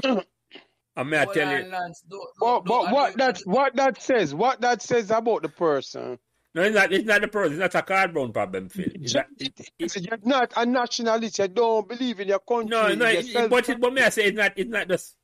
I 0.04 1.02
mean, 1.02 1.14
I 1.14 1.24
Hold 1.24 1.34
tell 1.34 1.58
you, 1.58 1.64
Lance, 1.70 2.02
don't- 2.08 2.28
But 2.38 2.46
don't- 2.46 2.64
but 2.64 2.82
don't 2.84 2.92
what 2.92 3.16
that 3.18 3.40
what 3.44 3.76
that 3.76 4.02
says, 4.02 4.34
what 4.34 4.60
that 4.62 4.82
says 4.82 5.10
about 5.10 5.42
the 5.42 5.48
person. 5.50 6.18
No, 6.54 6.62
it's 6.62 6.74
not. 6.74 6.90
It's 6.92 7.04
not 7.04 7.20
the 7.20 7.28
person. 7.28 7.52
It's 7.52 7.74
not 7.74 7.82
a 7.82 7.82
Carl 7.84 8.08
Brown 8.08 8.32
problem, 8.32 8.70
Phil. 8.70 8.86
It's 8.94 9.14
not, 9.14 9.26
It 9.38 9.60
is. 9.78 9.96
You're 9.96 10.18
not 10.24 10.52
a 10.56 10.64
nationalist. 10.64 11.38
You 11.38 11.48
don't 11.48 11.86
believe 11.86 12.18
in 12.20 12.28
your 12.28 12.38
country. 12.38 12.70
no, 12.70 12.94
no. 12.94 13.08
you're 13.08 13.44
It, 13.44 13.50
but 13.50 13.68
it, 13.68 13.78
but 13.78 13.92
me 13.92 14.00
I 14.00 14.08
say 14.08 14.24
it's 14.24 14.36
not. 14.38 14.52
It's 14.56 14.70
not 14.70 14.88
just 14.88 15.16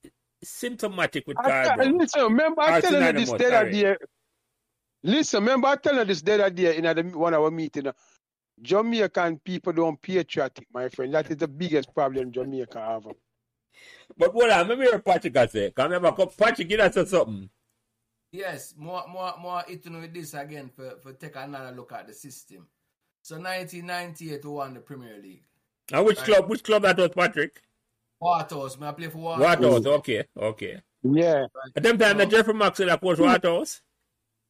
symptomatic 0.44 1.26
with 1.26 1.38
I 1.38 1.42
card 1.42 1.66
tell- 1.68 1.76
brown. 1.76 1.98
listen, 1.98 2.22
remember 2.24 2.60
I 2.60 2.78
Or 2.78 2.80
tell 2.82 2.92
you 2.92 3.12
this 3.12 3.28
synonymous, 3.30 3.30
the 3.50 3.56
other 3.58 3.98
Listen, 5.04 5.40
remember 5.42 5.68
I 5.68 5.76
tell 5.76 5.96
you 5.96 6.04
this 6.04 6.20
the 6.22 6.34
other 6.34 6.50
day 6.50 6.76
in 6.76 6.84
the, 6.84 7.16
one 7.18 7.32
of 7.32 7.42
our 7.42 7.50
meeting. 7.50 7.86
uh, 7.86 7.92
Jamaican 8.60 9.38
people 9.40 9.72
don't 9.72 10.00
patriotic, 10.00 10.66
my 10.72 10.88
friend. 10.90 11.14
That 11.14 11.30
is 11.30 11.36
the 11.38 11.48
biggest 11.48 11.92
problem 11.94 12.30
Jamaica 12.30 12.78
have. 12.78 13.06
But 14.16 14.32
hold 14.32 14.50
on, 14.50 14.68
let 14.68 14.78
me 14.78 14.86
hear 14.86 14.98
Patrick 14.98 15.36
I 15.36 15.46
say. 15.46 15.70
Come 15.70 15.90
remember, 15.90 16.16
come- 16.16 16.34
Patrick, 16.36 16.70
you 16.70 16.76
done 16.76 16.92
say 16.92 17.04
something. 17.04 17.48
Yes, 18.30 18.74
more 18.78 19.04
more 19.08 19.34
more 19.40 19.62
it 19.68 19.84
with 19.84 20.14
this 20.14 20.32
again 20.34 20.70
for, 20.74 20.96
for 21.02 21.12
take 21.12 21.36
another 21.36 21.74
look 21.76 21.92
at 21.92 22.06
the 22.06 22.14
system. 22.14 22.66
So 23.22 23.36
1998 23.36 24.44
we 24.44 24.50
won 24.50 24.74
the 24.74 24.80
Premier 24.80 25.18
League. 25.22 25.44
And 25.92 26.04
which 26.06 26.18
club? 26.18 26.48
Which 26.48 26.64
club 26.64 26.82
that 26.82 26.96
was, 26.96 27.10
Patrick? 27.10 27.60
Waterhouse, 28.20 28.78
may 28.78 28.86
I 28.86 28.92
play 28.92 29.08
for 29.08 29.18
Waterhouse? 29.18 29.58
Waterhouse. 29.58 29.86
Okay, 29.86 30.24
okay. 30.36 30.80
Yeah. 31.02 31.46
At 31.76 31.82
them 31.82 31.98
time, 31.98 32.18
the 32.18 32.26
oh. 32.26 32.28
Jeffrey 32.28 32.54
Maxwell 32.54 32.88
that 32.88 33.00
coach 33.00 33.18
hmm. 33.18 33.24
Waterhouse. 33.24 33.82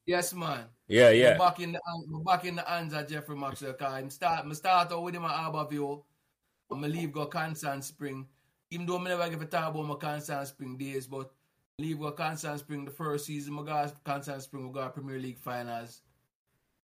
Yes, 0.07 0.35
man. 0.35 0.65
Yeah, 0.89 1.09
I'm 1.09 1.17
yeah. 1.17 1.39
back 1.39 1.61
in 1.61 1.73
the 1.73 1.81
I'm 1.87 2.23
back 2.23 2.45
in 2.45 2.57
the 2.57 2.63
hands 2.63 2.93
of 2.93 3.09
Jeffrey 3.09 3.37
Maxwell. 3.37 3.73
Cause 3.73 3.93
I'm 3.93 4.11
start 4.11 4.45
I 4.47 4.53
start 4.53 4.93
out 4.93 5.03
with 5.03 5.15
him 5.15 5.25
at 5.25 5.31
Harborview. 5.31 6.03
I'm 6.71 6.83
leave 6.83 7.13
go 7.13 7.27
Constant 7.27 7.85
Spring. 7.85 8.27
Even 8.73 8.87
though 8.87 8.99
I 8.99 9.05
never 9.05 9.29
give 9.29 9.43
a 9.43 9.47
talk 9.47 9.71
about 9.71 9.87
my 9.87 9.95
Constant 9.97 10.49
Spring 10.49 10.77
days, 10.77 11.07
but 11.07 11.31
leave 11.79 12.01
go 12.01 12.11
Constant 12.13 12.59
Spring 12.61 12.85
the 12.85 12.91
first 12.91 13.27
season. 13.27 13.59
I 13.59 13.63
got 13.65 14.03
Constant 14.03 14.43
Spring, 14.43 14.67
we 14.67 14.73
got 14.73 14.95
Premier 14.95 15.19
League 15.19 15.39
finals. 15.39 16.01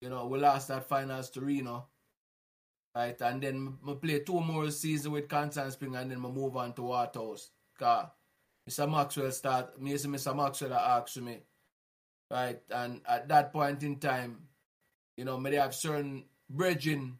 You 0.01 0.11
know, 0.11 0.27
we 0.27 0.39
lost 0.39 0.69
that 0.69 0.89
finals 0.89 1.31
to 1.31 1.41
Reno. 1.41 1.87
Right, 2.95 3.21
and 3.21 3.43
then 3.43 3.79
I 3.89 3.95
play 3.95 4.21
two 4.21 4.41
more 4.41 4.71
seasons 4.71 5.09
with 5.09 5.29
Constant 5.29 5.73
Spring 5.73 5.97
and 5.97 6.11
then 6.11 6.19
I 6.19 6.29
move 6.29 6.57
on 6.57 6.75
to 6.75 6.83
Waterhouse. 6.83 7.51
Mr. 7.81 8.91
Maxwell 8.91 9.31
start 9.31 9.81
me 9.81 9.97
say 9.97 10.09
Mr. 10.09 10.37
Maxwell 10.37 10.75
asked 10.75 11.21
me 11.21 11.39
right? 12.31 12.61
And 12.71 13.01
at 13.09 13.29
that 13.29 13.53
point 13.53 13.83
in 13.83 13.97
time, 13.97 14.39
you 15.17 15.25
know, 15.25 15.39
may 15.39 15.51
they 15.51 15.57
have 15.57 15.75
certain 15.75 16.25
brethren 16.49 17.19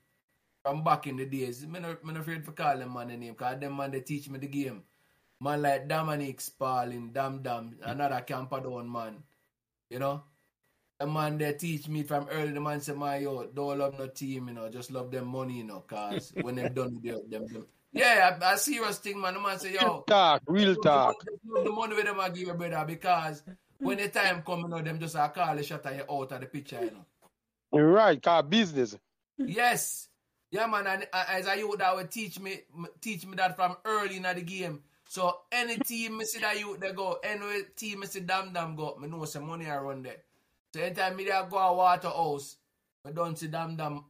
from 0.63 0.85
back 0.85 1.07
in 1.07 1.17
the 1.17 1.27
days. 1.27 1.63
I'm 1.63 1.73
not, 1.73 1.99
I'm 2.03 2.15
not 2.15 2.21
afraid 2.21 2.45
to 2.45 2.53
call 2.53 2.79
them 2.79 2.95
man 2.95 3.09
the 3.09 3.17
name, 3.17 3.33
because 3.33 3.61
them 3.61 3.77
man 3.77 3.91
they 3.91 4.01
teach 4.01 4.29
me 4.29 4.39
the 4.39 4.47
game. 4.47 4.83
Man 5.41 5.63
like 5.63 5.89
Dominic 5.89 6.41
Spalding, 6.41 7.13
Dam 7.13 7.43
Dam, 7.43 7.77
another 7.83 8.21
Camperdown 8.21 8.91
man. 8.91 9.23
You 9.91 10.01
know? 10.01 10.25
The 10.99 11.07
man 11.07 11.39
they 11.39 11.53
teach 11.53 11.87
me 11.89 12.03
from 12.03 12.27
early, 12.29 12.51
the 12.51 12.61
man 12.61 12.81
say, 12.81 12.93
my 12.93 13.19
yo, 13.19 13.47
don't 13.55 13.79
love 13.79 13.97
no 13.99 14.09
team, 14.09 14.49
you 14.49 14.55
know, 14.55 14.69
just 14.69 14.91
love 14.91 15.13
them 15.13 15.29
money, 15.29 15.59
you 15.59 15.65
know, 15.65 15.85
cause 15.87 16.33
when 16.41 16.57
they're 16.57 16.69
done 16.69 17.01
with 17.01 17.31
them, 17.31 17.47
them. 17.47 17.67
Yeah, 17.93 18.37
a, 18.41 18.55
a 18.55 18.59
serious 18.59 18.99
thing, 18.99 19.21
man. 19.21 19.35
The 19.35 19.41
man 19.41 19.59
say, 19.61 19.75
yo, 19.75 19.81
Real 19.81 20.03
talk, 20.09 20.43
real 20.47 20.75
talk. 20.75 21.25
the, 21.45 21.71
money 21.71 21.95
with 21.95 22.05
them 22.05 22.19
I 22.19 22.29
give 22.31 22.49
you, 22.49 22.55
brother, 22.55 22.85
because 22.85 23.45
when 23.79 23.99
the 23.99 24.09
time 24.09 24.43
come, 24.45 24.63
you 24.63 24.69
know, 24.69 24.83
them 24.83 24.99
just 24.99 25.15
a 25.15 25.29
call 25.29 25.55
the 25.55 25.63
shot 25.63 25.87
and 25.87 25.99
you 25.99 26.05
out 26.11 26.33
of 26.33 26.41
the 26.41 26.47
picture, 26.47 26.85
you 26.85 26.91
know. 26.91 27.07
You're 27.73 27.93
right, 27.93 28.21
car 28.21 28.43
business. 28.43 28.97
Yes. 29.39 30.09
Yeah, 30.51 30.67
man, 30.67 30.87
and 30.87 31.07
uh, 31.13 31.25
as 31.29 31.47
a 31.47 31.59
youth 31.59 31.79
that 31.79 31.95
would 31.95 32.11
teach 32.11 32.41
me 32.41 32.61
teach 33.01 33.27
me 33.27 33.37
that 33.37 33.55
from 33.55 33.77
early 33.85 34.17
in 34.17 34.23
the 34.23 34.41
game. 34.41 34.81
So 35.07 35.41
any 35.53 35.77
team 35.79 36.19
me 36.19 36.25
see 36.25 36.41
that 36.41 36.59
youth 36.59 36.81
they 36.81 36.93
go, 36.93 37.19
any 37.23 37.63
team 37.77 38.01
me 38.01 38.07
see 38.07 38.21
damn 38.21 38.53
damn 38.53 38.75
go, 38.75 38.97
me 38.97 39.09
know 39.09 39.25
some 39.25 39.47
money 39.47 39.67
around 39.67 40.05
there. 40.05 40.17
So 40.75 40.81
anytime 40.81 41.17
me 41.17 41.25
there 41.25 41.47
go 41.51 41.59
a 41.59 41.75
Waterhouse, 41.75 42.57
I 43.07 43.13
don't 43.13 43.39
see 43.39 43.49
damn 43.49 43.77
damn 43.77 44.05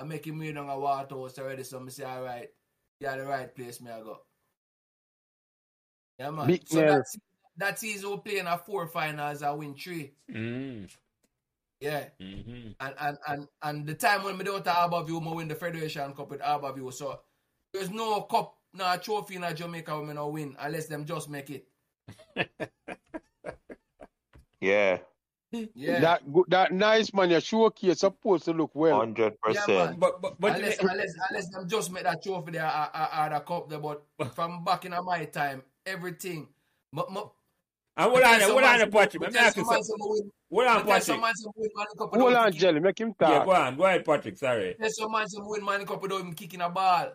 I 0.00 0.04
make 0.04 0.26
him 0.26 0.38
win 0.38 0.56
on 0.56 0.68
a 0.68 0.78
Waterhouse 0.78 1.38
already, 1.38 1.62
so 1.62 1.78
me 1.80 1.90
say 1.90 2.04
alright, 2.04 2.50
yeah 3.00 3.16
the 3.16 3.24
right 3.24 3.54
place 3.54 3.80
me 3.80 3.90
I 3.90 4.00
go. 4.00 4.20
Yeah 6.18 6.30
man. 6.30 6.46
Big 6.46 6.66
so 6.66 6.76
man. 6.76 6.86
that, 6.86 7.08
se- 7.08 7.20
that 7.56 7.78
season 7.78 8.10
we 8.10 8.16
playing 8.18 8.46
a 8.46 8.56
four 8.56 8.86
finals, 8.86 9.42
I 9.42 9.50
win 9.52 9.74
three. 9.74 10.12
Mm, 10.30 10.88
Yeah. 11.82 12.04
hmm 12.20 12.68
And 12.78 12.94
and 13.00 13.18
and 13.26 13.48
and 13.62 13.86
the 13.86 13.94
time 13.94 14.22
when 14.22 14.38
me 14.38 14.44
do 14.44 14.52
to 14.60 14.70
Harborview, 14.70 15.20
me 15.20 15.32
win 15.34 15.48
the 15.48 15.56
Federation 15.56 16.14
Cup 16.14 16.30
with 16.30 16.40
Harborview. 16.40 16.92
So 16.92 17.20
there's 17.72 17.90
no 17.90 18.22
cup, 18.22 18.54
no 18.72 18.96
trophy 18.98 19.34
in 19.36 19.56
Jamaica 19.56 19.98
when 19.98 20.06
me 20.08 20.14
no 20.14 20.28
win 20.28 20.56
unless 20.60 20.86
them 20.86 21.04
just 21.04 21.28
make 21.28 21.50
it. 21.50 21.66
Yeah, 24.60 24.98
Yeah. 25.74 26.00
That 26.00 26.22
that 26.48 26.72
nice 26.72 27.12
man, 27.12 27.30
your 27.30 27.40
showcase 27.40 27.98
supposed 27.98 28.44
to 28.44 28.52
look 28.52 28.70
well. 28.74 29.00
hundred 29.00 29.34
Yeah, 29.48 29.66
percent. 29.66 29.98
But 29.98 30.22
but 30.22 30.40
but 30.40 30.54
unless, 30.54 30.78
unless, 30.78 31.14
unless 31.28 31.50
them 31.50 31.68
just 31.68 31.92
make 31.92 32.04
that 32.04 32.22
trophy 32.22 32.52
there 32.52 32.64
or, 32.66 32.88
or, 32.96 33.26
or 33.26 33.28
the 33.30 33.40
cup 33.40 33.68
there, 33.68 33.80
but 33.80 34.02
from 34.34 34.62
back 34.64 34.84
in 34.84 34.94
my 35.04 35.24
time, 35.24 35.62
everything. 35.84 36.48
M- 36.96 37.04
m- 37.10 37.16
and 37.16 37.30
hold 37.98 38.14
on, 38.14 38.20
tell 38.22 38.32
hold 38.32 38.40
some 38.42 38.56
on, 38.56 38.62
man 38.78 38.90
Patrick. 38.90 39.22
say- 39.22 39.26
Let 39.26 39.32
me 39.32 39.38
ask 39.40 39.56
you 39.56 39.64
something. 39.64 39.82
say 39.84 39.94
me 39.98 40.30
Hold 40.50 40.66
on, 40.66 40.86
Patrick. 40.86 41.20
man 41.20 41.34
say 41.34 41.46
me 41.56 41.68
win 41.76 42.20
Hold 42.20 42.34
on, 42.34 42.52
Jelly, 42.52 42.80
make 42.80 43.00
him 43.00 43.14
talk. 43.18 43.28
Yeah, 43.30 43.44
go 43.44 43.52
on, 43.52 43.76
go 43.76 43.84
ahead, 43.84 44.04
Patrick. 44.04 44.36
Sorry. 44.38 44.74
Tell 44.80 44.90
some 44.90 45.12
man 45.12 45.28
say 45.28 45.38
me 45.40 45.46
win 45.48 45.64
Manning 45.64 45.86
Cup 45.86 46.00
without 46.02 46.20
him 46.20 46.32
kicking 46.32 46.60
a 46.60 46.68
ball. 46.68 47.12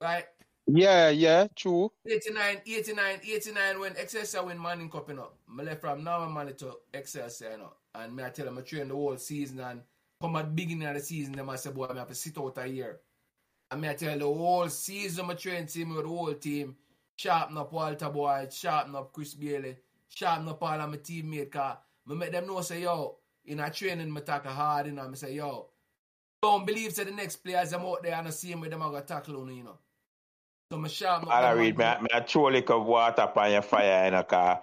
Right? 0.00 0.24
Yeah, 0.66 1.08
yeah, 1.10 1.46
true. 1.56 1.90
89, 2.08 2.62
89, 2.66 3.20
89 3.24 3.80
when 3.80 3.92
Excelsior 3.96 4.44
win 4.44 4.60
Manning 4.60 4.88
Cup, 4.90 5.08
you 5.08 5.16
know. 5.16 5.30
I 5.58 5.62
left 5.62 5.80
from 5.80 6.04
now 6.04 6.20
I'm 6.20 6.32
money 6.32 6.52
to 6.54 6.76
Excelsior, 6.94 7.52
you 7.52 7.58
know. 7.58 7.72
And 7.94 8.14
me 8.14 8.22
I 8.24 8.30
tell 8.30 8.44
them 8.46 8.58
I 8.58 8.60
train 8.62 8.88
the 8.88 8.94
whole 8.94 9.16
season 9.16 9.58
and 9.60 9.82
come 10.20 10.36
at 10.36 10.54
beginning 10.54 10.86
of 10.86 10.94
the 10.94 11.00
season, 11.00 11.32
them 11.32 11.50
I 11.50 11.56
say, 11.56 11.70
boy, 11.70 11.86
I 11.90 11.96
have 11.98 12.08
to 12.08 12.14
sit 12.14 12.38
out 12.38 12.56
a 12.58 12.66
year. 12.68 13.00
And 13.70 13.80
me 13.80 13.88
I 13.88 13.94
tell 13.94 14.16
the 14.16 14.24
whole 14.26 14.68
season 14.68 15.28
I 15.30 15.34
train 15.34 15.66
team 15.66 15.94
with 15.94 16.02
the 16.04 16.08
whole 16.08 16.34
team, 16.34 16.76
sharpen 17.20 17.58
up 17.58 17.72
Walter 17.72 18.08
Boyd, 18.08 18.50
sharpen 18.52 18.94
up 18.94 19.12
Chris 19.12 19.34
Bailey, 19.34 19.76
sharpen 20.08 20.48
up 20.48 20.62
all 20.62 20.80
of 20.80 20.90
my 20.90 20.96
teammates, 20.96 21.52
cause 21.52 21.76
me 22.06 22.16
make 22.16 22.32
them 22.32 22.46
know 22.46 22.62
say, 22.62 22.82
yo, 22.82 23.16
in 23.44 23.60
a 23.60 23.70
training 23.70 24.12
me 24.12 24.22
tackle 24.22 24.50
hard, 24.50 24.86
you 24.86 24.92
know, 24.92 25.06
me 25.06 25.16
say, 25.16 25.34
yo, 25.34 25.66
don't 26.42 26.66
believe 26.66 26.92
say 26.92 27.04
the 27.04 27.10
next 27.10 27.36
players 27.36 27.74
I'm 27.74 27.82
out 27.82 28.02
there 28.02 28.14
and 28.14 28.28
I 28.28 28.30
see 28.30 28.50
them 28.50 28.60
with 28.60 28.70
them 28.70 28.82
I 28.82 28.90
got 28.90 29.06
tackle 29.06 29.42
on, 29.42 29.54
you 29.54 29.64
know. 29.64 29.78
So 30.72 30.78
me 30.78 30.88
sharpen 30.88 31.28
up 31.28 31.34
I 31.34 31.52
read, 31.52 31.76
me, 31.76 31.84
man. 31.84 32.02
me 32.04 32.08
a 32.10 32.24
throw 32.24 32.48
a 32.48 32.50
lick 32.50 32.70
of 32.70 32.86
water 32.86 33.22
upon 33.22 33.52
your 33.52 33.62
fire 33.62 34.06
in 34.06 34.14
a 34.14 34.24
car. 34.24 34.62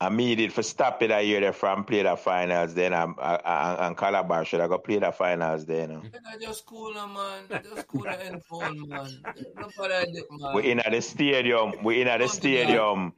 I 0.00 0.08
made 0.10 0.38
it 0.38 0.52
for 0.52 0.62
stop 0.62 1.02
it 1.02 1.10
a 1.10 1.20
year 1.22 1.40
there 1.40 1.52
from 1.52 1.84
play 1.84 2.04
the 2.04 2.16
finals 2.16 2.72
then 2.74 2.92
uh, 2.92 3.06
uh, 3.18 3.76
and 3.80 3.96
Calabar 3.96 4.44
should 4.44 4.60
I 4.60 4.68
go 4.68 4.78
play 4.78 4.98
the 5.00 5.10
finals 5.10 5.66
then. 5.66 5.88
Know. 5.90 6.02
Just 6.40 6.66
cool 6.66 6.94
man. 6.94 7.42
Just 7.50 7.88
cool 7.88 8.02
the 8.02 8.26
info, 8.28 8.60
man. 8.60 9.10
Nobody 9.56 10.12
did, 10.12 10.24
man. 10.30 10.54
We 10.54 10.70
in 10.70 10.78
at 10.80 10.92
the 10.92 11.00
stadium, 11.02 11.72
we 11.82 12.00
in 12.00 12.06
at 12.08 12.18
the 12.20 12.26
Don't 12.26 12.40
do 12.42 12.64
that. 12.64 12.68
stadium. 12.68 13.12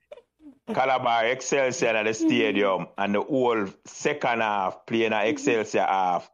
Calabar 0.75 1.27
Excelsior 1.27 1.89
at 1.89 2.05
the 2.05 2.15
stadium 2.15 2.87
and 2.97 3.15
the 3.15 3.23
whole 3.23 3.67
second 3.85 4.41
half 4.41 4.87
playing 4.87 5.13
at 5.13 5.27
Excelsior 5.27 5.83
half. 5.83 6.31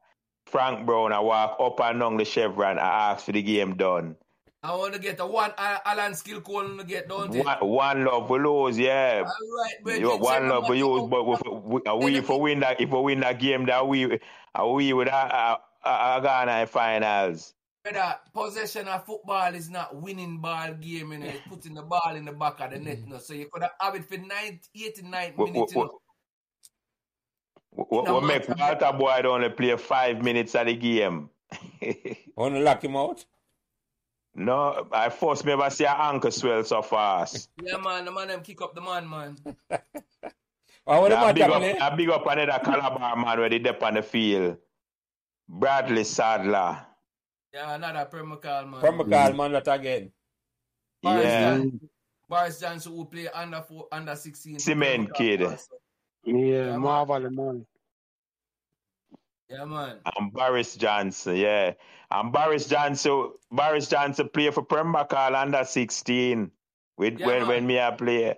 Frank 0.46 0.86
Brown 0.86 1.12
I 1.12 1.18
walk 1.18 1.56
up 1.58 1.80
and 1.80 1.98
down 1.98 2.16
the 2.18 2.24
chevron 2.24 2.78
I 2.78 3.10
ask 3.12 3.24
for 3.24 3.32
the 3.32 3.42
game 3.42 3.76
done. 3.76 4.16
I 4.66 4.74
want 4.74 4.94
to 4.94 4.98
get 4.98 5.20
a 5.20 5.26
one 5.26 5.52
Al- 5.56 5.80
Alan 5.86 6.14
skill 6.14 6.40
call 6.40 6.76
to 6.76 6.84
get, 6.84 7.08
don't 7.08 7.34
it? 7.34 7.44
One, 7.44 7.58
one 7.68 8.04
love 8.04 8.28
we 8.30 8.38
lose, 8.40 8.78
yeah. 8.78 9.22
All 9.24 9.62
right, 9.62 9.74
but 9.84 10.00
You 10.00 10.12
it's 10.14 10.20
one 10.22 10.48
love 10.48 10.68
we 10.68 10.80
man 10.82 10.90
use, 10.90 11.02
but 11.08 11.22
go- 11.22 11.60
we, 11.64 11.78
we, 11.78 11.80
uh, 11.86 11.94
we 11.96 12.16
if 12.16 12.28
we 12.28 12.36
win 12.38 12.60
that 12.60 12.80
if 12.80 12.90
we 12.90 13.00
win 13.00 13.20
that 13.20 13.38
game 13.38 13.66
that 13.66 13.86
we 13.86 14.18
uh, 14.58 14.66
we 14.66 14.92
with 14.92 15.08
a 15.08 15.58
a, 15.84 15.88
a 15.88 16.20
Ghana 16.22 16.60
in 16.62 16.66
finals. 16.66 17.54
Brother, 17.84 18.16
possession 18.34 18.88
of 18.88 19.06
football 19.06 19.54
is 19.54 19.70
not 19.70 19.94
winning 19.94 20.38
ball 20.40 20.74
game, 20.74 21.12
you 21.12 21.18
know. 21.18 21.26
It's 21.26 21.46
putting 21.48 21.74
the 21.74 21.82
ball 21.82 22.16
in 22.16 22.24
the 22.24 22.32
back 22.32 22.58
of 22.60 22.72
the 22.72 22.78
net, 22.80 22.98
you 22.98 23.06
know. 23.06 23.18
So 23.18 23.32
you 23.32 23.48
could 23.52 23.62
have 23.80 23.94
it 23.94 24.04
for 24.04 24.16
90, 24.16 24.58
89 24.74 25.34
We, 25.36 25.44
minutes, 25.52 25.72
you 25.74 25.84
know. 25.84 26.00
we, 27.70 27.84
we, 27.88 28.02
No, 28.02 28.18
we 28.18 28.26
make 28.26 28.48
man. 28.48 28.58
Walter 28.58 28.92
Boyd 28.98 29.26
only 29.26 29.50
play 29.50 29.76
five 29.76 30.20
minutes 30.20 30.56
of 30.56 30.66
the 30.66 30.74
game. 30.74 31.30
Want 32.34 32.54
to 32.56 32.60
lock 32.60 32.82
him 32.82 32.96
out? 32.96 33.24
No, 34.38 34.86
I 34.92 35.08
first 35.08 35.46
never 35.46 35.70
see 35.70 35.86
an 35.86 35.96
ankle 35.98 36.30
swell 36.30 36.62
so 36.62 36.82
fast. 36.82 37.48
Yeah, 37.62 37.78
man. 37.78 38.04
The 38.04 38.12
man 38.12 38.28
them 38.28 38.42
kick 38.42 38.60
up 38.60 38.74
the 38.74 38.82
man, 38.82 39.08
man. 39.08 39.38
Oh, 40.88 41.00
what 41.00 41.10
I 41.10 41.16
about 41.16 41.34
big 41.34 41.42
up, 41.42 41.60
that? 41.62 41.82
I 41.82 41.96
big 41.96 42.08
up 42.10 42.24
another 42.26 42.64
Calabar 42.64 43.16
man 43.16 43.40
where 43.40 43.48
they 43.48 43.58
dip 43.58 43.82
on 43.82 43.94
the 43.94 44.02
field. 44.02 44.56
Bradley 45.48 46.04
Sadler. 46.04 46.78
Yeah, 47.52 47.74
another 47.74 48.04
Pembroke 48.04 48.44
Hall, 48.46 48.66
man. 48.66 48.80
From 48.80 48.98
McCall, 48.98 49.32
mm. 49.32 49.36
man, 49.36 49.52
that 49.52 49.66
again. 49.66 50.12
Boris 51.02 51.24
Yeah. 51.24 51.56
Johnson, 51.56 51.90
Boris 52.28 52.60
Johnson 52.60 52.92
who 52.92 53.04
play 53.06 53.28
under 53.28 53.62
four, 53.62 53.88
under 53.90 54.14
16. 54.14 54.60
Cement 54.60 55.12
kid. 55.14 55.40
Yeah, 55.40 55.56
Yeah, 56.24 56.76
man. 56.76 57.34
man. 57.34 57.66
Yeah, 59.48 59.64
man. 59.64 59.98
And 60.16 60.32
Boris 60.32 60.74
Johnson, 60.76 61.36
yeah. 61.36 61.74
And 62.10 62.32
Boris 62.32 62.66
Johnson, 62.68 63.32
Boris 63.50 63.88
Johnson 63.88 64.28
play 64.32 64.50
for 64.50 64.64
Pembroke 64.64 65.12
under 65.14 65.64
16 65.64 66.50
with 66.98 67.18
Yeah, 67.20 67.26
when, 67.26 67.38
man. 67.40 67.48
when 67.48 67.66
me 67.66 67.80
I 67.80 67.90
play. 67.92 68.36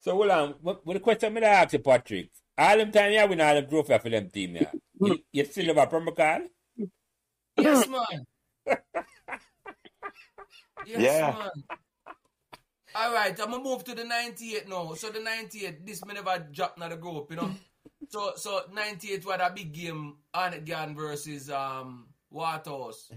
So, 0.00 0.12
hold 0.12 0.30
on. 0.30 0.54
What, 0.62 0.86
what 0.86 0.94
the 0.94 1.00
question 1.00 1.34
me 1.34 1.42
I 1.42 1.48
ask 1.48 1.72
you, 1.72 1.80
Patrick? 1.80 2.30
All 2.58 2.78
them 2.78 2.90
time 2.90 3.12
you 3.12 3.26
win 3.28 3.40
all 3.40 3.54
them 3.54 3.68
trophy 3.68 3.98
for 3.98 4.08
them 4.08 4.30
team, 4.30 4.56
yeah. 4.56 4.70
You, 4.98 5.18
you 5.32 5.44
still 5.44 5.66
have 5.66 5.76
a 5.76 5.86
Pembroke 5.86 6.18
Hall? 6.18 6.40
Yes, 7.58 7.88
man. 7.88 8.24
yes, 10.86 11.00
Yeah. 11.00 11.36
man. 11.38 11.50
All 12.94 13.12
right, 13.12 13.38
I'm 13.38 13.50
gonna 13.50 13.62
move 13.62 13.84
to 13.84 13.94
the 13.94 14.04
98 14.04 14.68
now. 14.68 14.94
So 14.94 15.10
the 15.10 15.20
98, 15.20 15.84
this 15.84 16.02
me 16.06 16.14
never 16.14 16.38
dropped 16.50 16.80
in 16.80 16.88
the 16.88 16.96
group, 16.96 17.30
you 17.30 17.36
know. 17.36 17.50
So 18.08 18.32
so 18.36 18.62
98 18.72 19.26
was 19.26 19.40
a 19.40 19.50
big 19.54 19.72
game, 19.72 20.16
Arnett 20.34 20.64
Gan 20.64 20.94
versus 20.94 21.50
um 21.50 22.06
Waterhouse. 22.30 23.10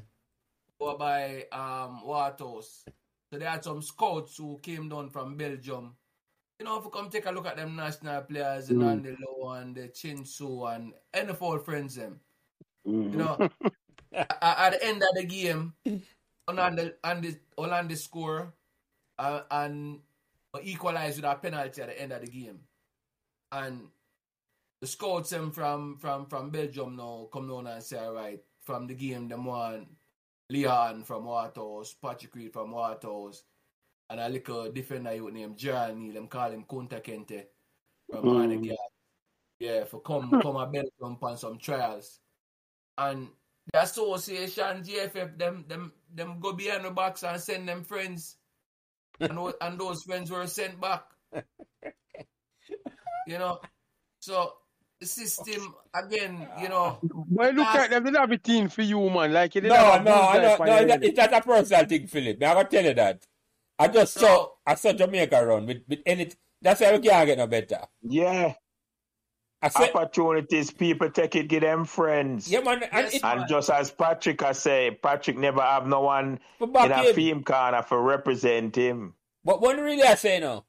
Or 0.80 0.98
by 0.98 1.46
um 1.52 2.06
Waterhouse. 2.06 2.86
So 3.32 3.38
they 3.38 3.46
had 3.46 3.64
some 3.64 3.82
scouts 3.82 4.38
who 4.38 4.60
came 4.62 4.90
down 4.90 5.10
from 5.10 5.36
Belgium. 5.36 5.96
You 6.60 6.66
know, 6.66 6.78
if 6.80 6.86
you 6.86 6.90
come 6.90 7.10
take 7.10 7.26
a 7.26 7.32
look 7.32 7.46
at 7.46 7.56
them 7.56 7.76
national 7.76 8.22
players, 8.22 8.68
the 8.68 8.74
Nandy 8.74 9.16
Low 9.20 9.52
and 9.52 9.76
the 9.76 9.88
Chinsu 9.90 10.76
and 10.76 10.94
NFL 11.14 11.64
friends 11.64 11.96
them. 11.96 12.20
You 12.84 13.10
know, 13.10 13.50
at 14.14 14.72
the 14.72 14.84
end 14.84 15.04
of 15.04 15.16
the 15.16 15.24
game, 15.26 15.74
Orlando, 16.50 16.92
and 17.04 17.24
the, 17.24 17.38
Orlando 17.58 17.96
score 17.96 18.54
uh, 19.20 19.42
and 19.52 20.00
equalize 20.64 21.18
with 21.18 21.26
a 21.26 21.36
penalty 21.36 21.82
at 21.82 21.88
the 21.90 22.02
end 22.02 22.12
of 22.12 22.22
the 22.22 22.28
game. 22.28 22.60
And 23.52 23.88
the 24.82 24.88
scouts 24.88 25.32
them 25.32 25.52
from, 25.52 25.98
from, 25.98 26.26
from 26.26 26.50
Belgium 26.50 26.96
now 26.96 27.28
come 27.32 27.48
down 27.48 27.68
and 27.68 27.84
say, 27.84 27.98
all 27.98 28.14
right, 28.14 28.42
from 28.62 28.88
the 28.88 28.94
game, 28.94 29.28
them 29.28 29.46
one 29.46 29.88
Leon 30.50 31.04
from 31.04 31.26
Waterhouse, 31.26 31.96
Patrick 32.02 32.36
Reid 32.36 32.54
from 32.54 32.72
Waterhouse, 32.72 33.44
and 34.10 34.20
a 34.20 34.30
little 34.30 34.72
defender 34.72 35.14
you 35.14 35.30
named 35.32 35.64
Neal, 35.64 36.14
them 36.14 36.28
call 36.28 36.52
him 36.52 36.64
Kunta 36.64 37.04
Kinte 37.04 37.46
from 38.10 38.24
Mm. 38.26 38.76
Yeah, 39.60 39.84
for 39.84 40.00
come 40.00 40.42
come 40.42 40.56
a 40.56 40.66
Belgium 40.66 41.18
on 41.22 41.38
some 41.38 41.58
trials. 41.58 42.20
And 42.98 43.28
the 43.72 43.84
association, 43.84 44.84
GFF, 44.84 45.38
them 45.38 45.66
them 45.68 45.92
them 46.14 46.40
go 46.40 46.54
behind 46.54 46.86
the 46.86 46.92
box 46.92 47.24
and 47.24 47.40
send 47.42 47.68
them 47.68 47.84
friends. 47.84 48.38
And, 49.20 49.38
and 49.60 49.78
those 49.78 50.04
friends 50.04 50.32
were 50.32 50.48
sent 50.48 50.80
back. 50.80 51.04
You 53.28 53.38
know. 53.38 53.60
So 54.22 54.54
system 55.06 55.74
again, 55.94 56.48
you 56.62 56.70
know, 56.70 57.00
But 57.04 57.56
look 57.56 57.68
at 57.68 57.90
them, 57.90 58.04
they 58.04 58.12
don't 58.12 58.22
have 58.22 58.32
a 58.32 58.38
team 58.38 58.70
for 58.70 58.82
you, 58.82 59.10
man. 59.10 59.32
Like, 59.34 59.54
they 59.54 59.62
No, 59.62 59.70
don't 59.70 59.78
have 59.78 60.02
a 60.02 60.04
no, 60.04 60.12
bullseye 60.16 60.34
no, 60.42 60.42
no, 60.42 60.76
it's 60.76 60.88
not, 60.88 61.04
it's 61.04 61.18
not 61.18 61.34
a 61.34 61.42
personal 61.42 61.86
thing, 61.86 62.08
Philip. 62.08 62.36
I'm 62.44 62.56
gonna 62.56 62.68
tell 62.70 62.84
you 62.86 62.94
that. 62.94 63.26
I 63.78 63.88
just 63.88 64.14
saw 64.16 64.28
No. 64.28 64.52
I 64.68 64.76
saw 64.76 64.92
Jamaica 64.94 65.46
run 65.46 65.66
with, 65.66 65.84
with 65.88 66.00
any 66.06 66.32
that's 66.62 66.82
why 66.82 66.92
we 66.92 67.00
can't 67.08 67.26
get 67.28 67.38
no 67.38 67.48
better. 67.48 67.80
Yeah. 68.02 68.54
I 69.62 69.68
said 69.70 69.94
Opportunities, 69.94 70.72
people 70.72 71.10
take 71.10 71.36
it, 71.36 71.48
give 71.50 71.62
them 71.62 71.84
friends. 71.86 72.50
yeah 72.50 72.62
man 72.62 72.84
and 72.84 73.06
Yes, 73.06 73.16
it, 73.16 73.24
And 73.24 73.48
just 73.48 73.70
as 73.70 73.92
Patrick 73.92 74.42
has 74.42 74.60
say, 74.60 74.98
Patrick 75.02 75.38
never 75.38 75.62
have 75.62 75.86
no 75.88 76.02
one 76.02 76.40
for 76.58 76.66
in 76.68 76.74
back 76.74 76.92
a 76.92 77.10
him. 77.10 77.16
film 77.16 77.44
corner 77.44 77.82
for 77.84 78.02
represent 78.02 78.76
him. 78.76 79.16
But 79.44 79.62
what 79.62 79.78
really 79.78 80.04
I 80.04 80.16
say 80.16 80.40
no, 80.40 80.66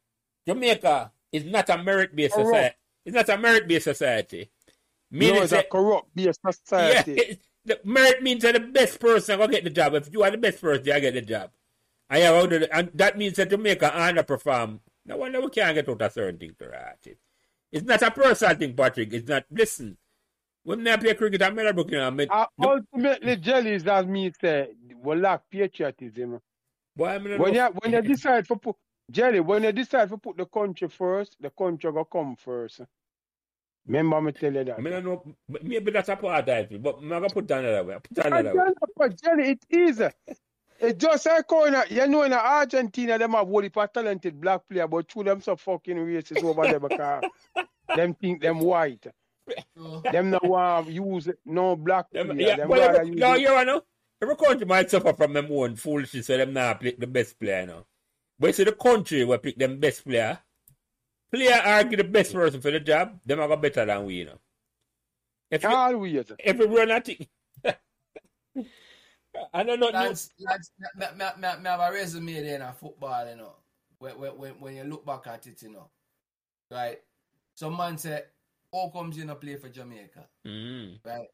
Jamaica 0.46 1.12
is 1.32 1.44
not 1.44 1.68
a 1.70 1.78
merit 1.82 2.14
based 2.16 2.34
Corrupt. 2.34 2.48
society. 2.48 2.74
It's 3.04 3.14
not 3.14 3.28
a 3.28 3.38
merit 3.38 3.66
based 3.68 3.84
society. 3.84 4.50
No, 5.10 5.18
Meaning 5.18 5.42
it's 5.44 5.52
a 5.52 5.62
corrupt 5.64 6.14
based 6.14 6.40
yeah, 6.44 6.50
society. 6.52 7.12
it, 7.16 7.40
the 7.64 7.80
merit 7.84 8.22
means 8.22 8.42
that 8.42 8.54
the 8.54 8.60
best 8.60 9.00
person 9.00 9.38
will 9.38 9.48
get 9.48 9.64
the 9.64 9.70
job. 9.70 9.94
If 9.94 10.12
you 10.12 10.22
are 10.22 10.30
the 10.30 10.38
best 10.38 10.60
person, 10.60 10.84
you 10.86 11.00
get 11.00 11.14
the 11.14 11.22
job. 11.22 11.50
And, 12.08 12.20
you 12.20 12.26
have 12.26 12.48
to- 12.50 12.76
and 12.76 12.90
that 12.94 13.18
means 13.18 13.36
that 13.36 13.50
Jamaica 13.50 13.90
underperform. 13.94 14.80
No 15.06 15.16
wonder 15.18 15.40
we 15.40 15.50
can't 15.50 15.74
get 15.74 15.88
out 15.88 16.02
of 16.02 16.12
certain 16.12 16.38
things 16.38 16.54
to 16.58 16.66
it. 17.04 17.18
It's 17.72 17.84
not 17.86 18.02
a 18.02 18.10
personal 18.10 18.56
thing, 18.56 18.74
Patrick. 18.74 19.12
It's 19.12 19.28
not. 19.28 19.44
Listen, 19.50 19.96
when 20.64 20.86
I 20.86 20.96
play 20.96 21.14
cricket, 21.14 21.42
I'm 21.42 21.54
Meadowbrook, 21.54 21.90
you 21.90 21.98
know, 21.98 22.06
I 22.06 22.10
mean, 22.10 22.28
Uh, 22.30 22.46
the, 22.58 22.68
ultimately, 22.68 23.36
jellies, 23.36 23.86
as 23.86 24.06
me 24.06 24.32
say, 24.40 24.68
will 24.96 25.18
lack 25.18 25.42
patriotism. 25.50 26.40
boy, 26.96 27.06
I 27.06 27.18
mean, 27.18 27.38
When 27.38 27.54
you 27.54 27.62
when 27.82 27.92
you 27.92 28.02
decide 28.02 28.46
for 28.46 28.56
jelly, 29.10 29.40
when 29.40 29.64
you 29.64 29.72
decide 29.72 30.08
to 30.10 30.18
put 30.18 30.36
the 30.36 30.46
country 30.46 30.88
first, 30.88 31.36
the 31.40 31.50
country 31.50 31.92
go 31.92 32.04
come 32.04 32.36
first. 32.36 32.80
Remember 33.86 34.20
me 34.20 34.32
tell 34.32 34.52
you 34.52 34.64
that. 34.64 34.78
I 34.78 34.80
mean, 34.80 34.94
I 34.94 35.00
know, 35.00 35.24
maybe 35.62 35.90
that's 35.90 36.08
a 36.08 36.16
part 36.16 36.48
of 36.48 36.72
it, 36.72 36.82
but 36.82 36.98
I'm 36.98 37.08
going 37.08 37.22
to 37.22 37.30
put 37.30 37.48
that 37.48 37.64
another 37.64 37.84
way. 37.84 37.94
Put 37.94 38.14
that 38.16 38.26
And 38.26 38.34
another 38.34 38.56
way. 38.58 38.72
but 38.96 39.20
jelly, 39.20 39.50
it 39.50 39.64
is. 39.70 40.02
It 40.80 40.98
just 40.98 41.26
like 41.26 41.44
in 41.66 41.76
you 41.90 42.06
know 42.08 42.22
in 42.22 42.32
Argentina 42.32 43.18
them 43.18 43.32
have 43.32 43.46
whole 43.46 43.60
heap 43.60 43.76
talented 43.92 44.40
black 44.40 44.62
player, 44.68 44.88
but 44.88 45.08
two 45.08 45.22
them 45.22 45.40
so 45.42 45.54
fucking 45.56 45.96
racist 45.96 46.42
over 46.42 46.62
there 46.62 46.80
because 46.80 47.24
them 47.96 48.14
think 48.14 48.40
them 48.40 48.60
white. 48.60 49.06
Them 50.10 50.30
no 50.30 50.38
want 50.42 50.88
use 50.88 51.28
no 51.44 51.76
black 51.76 52.10
player. 52.10 52.32
yeah, 52.34 52.56
them 52.56 52.68
well, 52.68 52.96
every, 52.96 53.10
no, 53.10 53.34
you 53.34 53.64
know, 53.64 53.82
every 54.22 54.36
country 54.36 54.64
might 54.64 54.90
suffer 54.90 55.12
from 55.12 55.34
them 55.34 55.48
own 55.50 55.76
foolishness, 55.76 56.26
so 56.26 56.36
them 56.36 56.54
not 56.54 56.80
pick 56.80 56.98
the 56.98 57.06
best 57.06 57.38
player, 57.38 57.60
you 57.62 57.66
know. 57.66 57.86
But 58.40 58.46
you 58.48 58.52
see 58.54 58.64
the 58.64 58.72
country 58.72 59.22
will 59.24 59.36
pick 59.38 59.58
them 59.58 59.78
best 59.78 60.02
player. 60.02 60.38
Player 61.30 61.60
argue 61.64 61.98
the 61.98 62.04
best 62.04 62.32
person 62.32 62.60
for 62.60 62.70
the 62.70 62.80
job, 62.80 63.20
them 63.24 63.38
are 63.38 63.48
go 63.48 63.56
better 63.56 63.84
than 63.84 64.04
we, 64.06 64.14
you 64.14 64.24
know. 64.24 64.38
If 65.50 65.62
you, 65.62 65.68
always. 65.68 66.32
everywhere 66.40 66.86
nothing. 66.86 67.26
I 69.54 69.62
don't 69.62 69.78
know. 69.78 69.90
lads, 69.90 70.30
lads, 70.40 70.70
me, 70.96 71.06
me, 71.16 71.24
me, 71.38 71.48
me 71.62 71.68
have 71.68 71.80
a 71.80 71.92
resume 71.92 72.32
there 72.42 72.56
in 72.56 72.62
a 72.62 72.72
football, 72.72 73.28
you 73.28 73.36
know. 73.36 73.52
When, 73.98 74.18
when, 74.18 74.38
when, 74.38 74.50
when 74.52 74.76
you 74.76 74.84
look 74.84 75.04
back 75.04 75.26
at 75.26 75.46
it, 75.46 75.62
you 75.62 75.72
know. 75.72 75.90
Right? 76.70 76.98
Some 77.54 77.76
man 77.76 77.98
say, 77.98 78.22
how 78.72 78.90
comes 78.92 79.18
you 79.18 79.24
not 79.26 79.40
play 79.40 79.56
for 79.56 79.68
Jamaica? 79.68 80.26
Mm. 80.46 80.98
Right? 81.04 81.28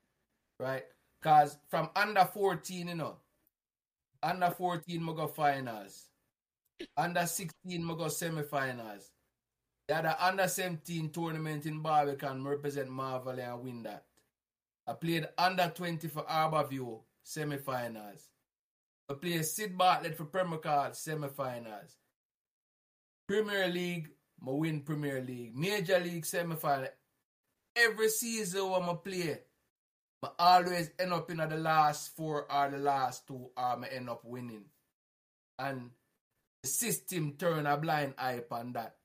Right? 0.58 0.84
Because 1.20 1.58
from 1.68 1.90
under 1.94 2.24
14, 2.24 2.88
you 2.88 2.94
know, 2.94 3.16
under 4.22 4.50
14, 4.50 5.06
we 5.06 5.14
go 5.14 5.26
finals. 5.28 6.06
Under 6.96 7.26
16, 7.26 7.90
I 7.90 7.94
go 7.94 8.08
semi-finals. 8.08 9.10
Had 9.88 10.04
a 10.04 10.26
under 10.26 10.48
17 10.48 11.10
tournament 11.10 11.64
in 11.66 11.80
Barbican, 11.80 12.44
represent 12.44 12.90
Marvel 12.90 13.38
and 13.38 13.62
win 13.62 13.82
that. 13.84 14.04
I 14.86 14.94
played 14.94 15.28
under 15.38 15.72
20 15.74 16.08
for 16.08 16.22
Harborview, 16.24 17.00
semi-finals. 17.22 18.28
I 19.08 19.14
played 19.14 19.44
Sid 19.44 19.78
Bartlett 19.78 20.16
for 20.16 20.24
Pembroke 20.24 20.66
Hall, 20.66 20.92
semi-finals. 20.92 21.96
Premier 23.28 23.68
League, 23.68 24.08
I 24.46 24.50
win 24.50 24.80
Premier 24.80 25.20
League. 25.22 25.56
Major 25.56 26.00
League 26.00 26.24
semi-final. 26.26 26.88
Every 27.76 28.08
season 28.08 28.70
when 28.70 28.82
I 28.82 28.94
play, 28.94 29.38
I 30.22 30.56
always 30.56 30.90
end 30.98 31.12
up 31.12 31.30
in 31.30 31.36
the 31.36 31.56
last 31.56 32.16
four 32.16 32.50
or 32.50 32.70
the 32.70 32.78
last 32.78 33.26
two, 33.26 33.50
or 33.56 33.84
I 33.84 33.88
end 33.92 34.08
up 34.08 34.24
winning. 34.24 34.64
And 35.58 35.90
the 35.90 35.95
system 36.66 37.34
turn 37.38 37.66
a 37.66 37.76
blind 37.76 38.14
eye 38.18 38.42
on 38.50 38.72
that. 38.72 38.96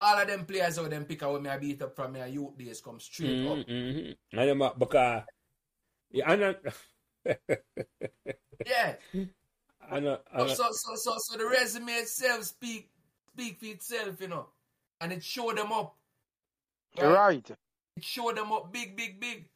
All 0.00 0.20
of 0.20 0.28
them 0.28 0.44
players 0.44 0.78
out 0.78 0.90
them 0.90 1.04
pick 1.04 1.22
out 1.22 1.32
when 1.32 1.42
me 1.42 1.50
I 1.50 1.58
beat 1.58 1.82
up 1.82 1.96
from 1.96 2.12
my 2.12 2.26
youth 2.26 2.56
days 2.56 2.80
come 2.80 3.00
straight 3.00 3.46
up. 3.46 3.58
Mm-hmm. 3.58 3.70
mm-hmm. 3.72 4.38
And 4.38 4.48
them, 4.48 4.62
uh, 4.62 4.70
because, 4.78 5.22
yeah, 6.10 6.30
I 6.30 6.36
know, 6.36 6.54
Yeah. 8.66 8.94
I 9.90 10.00
know, 10.00 10.18
I 10.32 10.38
know. 10.38 10.48
So, 10.48 10.66
so, 10.70 10.94
so, 10.96 11.14
so 11.16 11.38
the 11.38 11.46
resume 11.46 11.90
itself 11.92 12.44
speak 12.44 12.90
speak 13.32 13.58
for 13.58 13.66
itself, 13.66 14.20
you 14.20 14.28
know. 14.28 14.46
And 15.00 15.12
it 15.12 15.22
show 15.22 15.52
them 15.52 15.72
up. 15.72 15.96
Right. 17.00 17.48
It 17.48 18.04
show 18.04 18.32
them 18.32 18.52
up 18.52 18.72
big, 18.72 18.96
big, 18.96 19.20
big. 19.20 19.48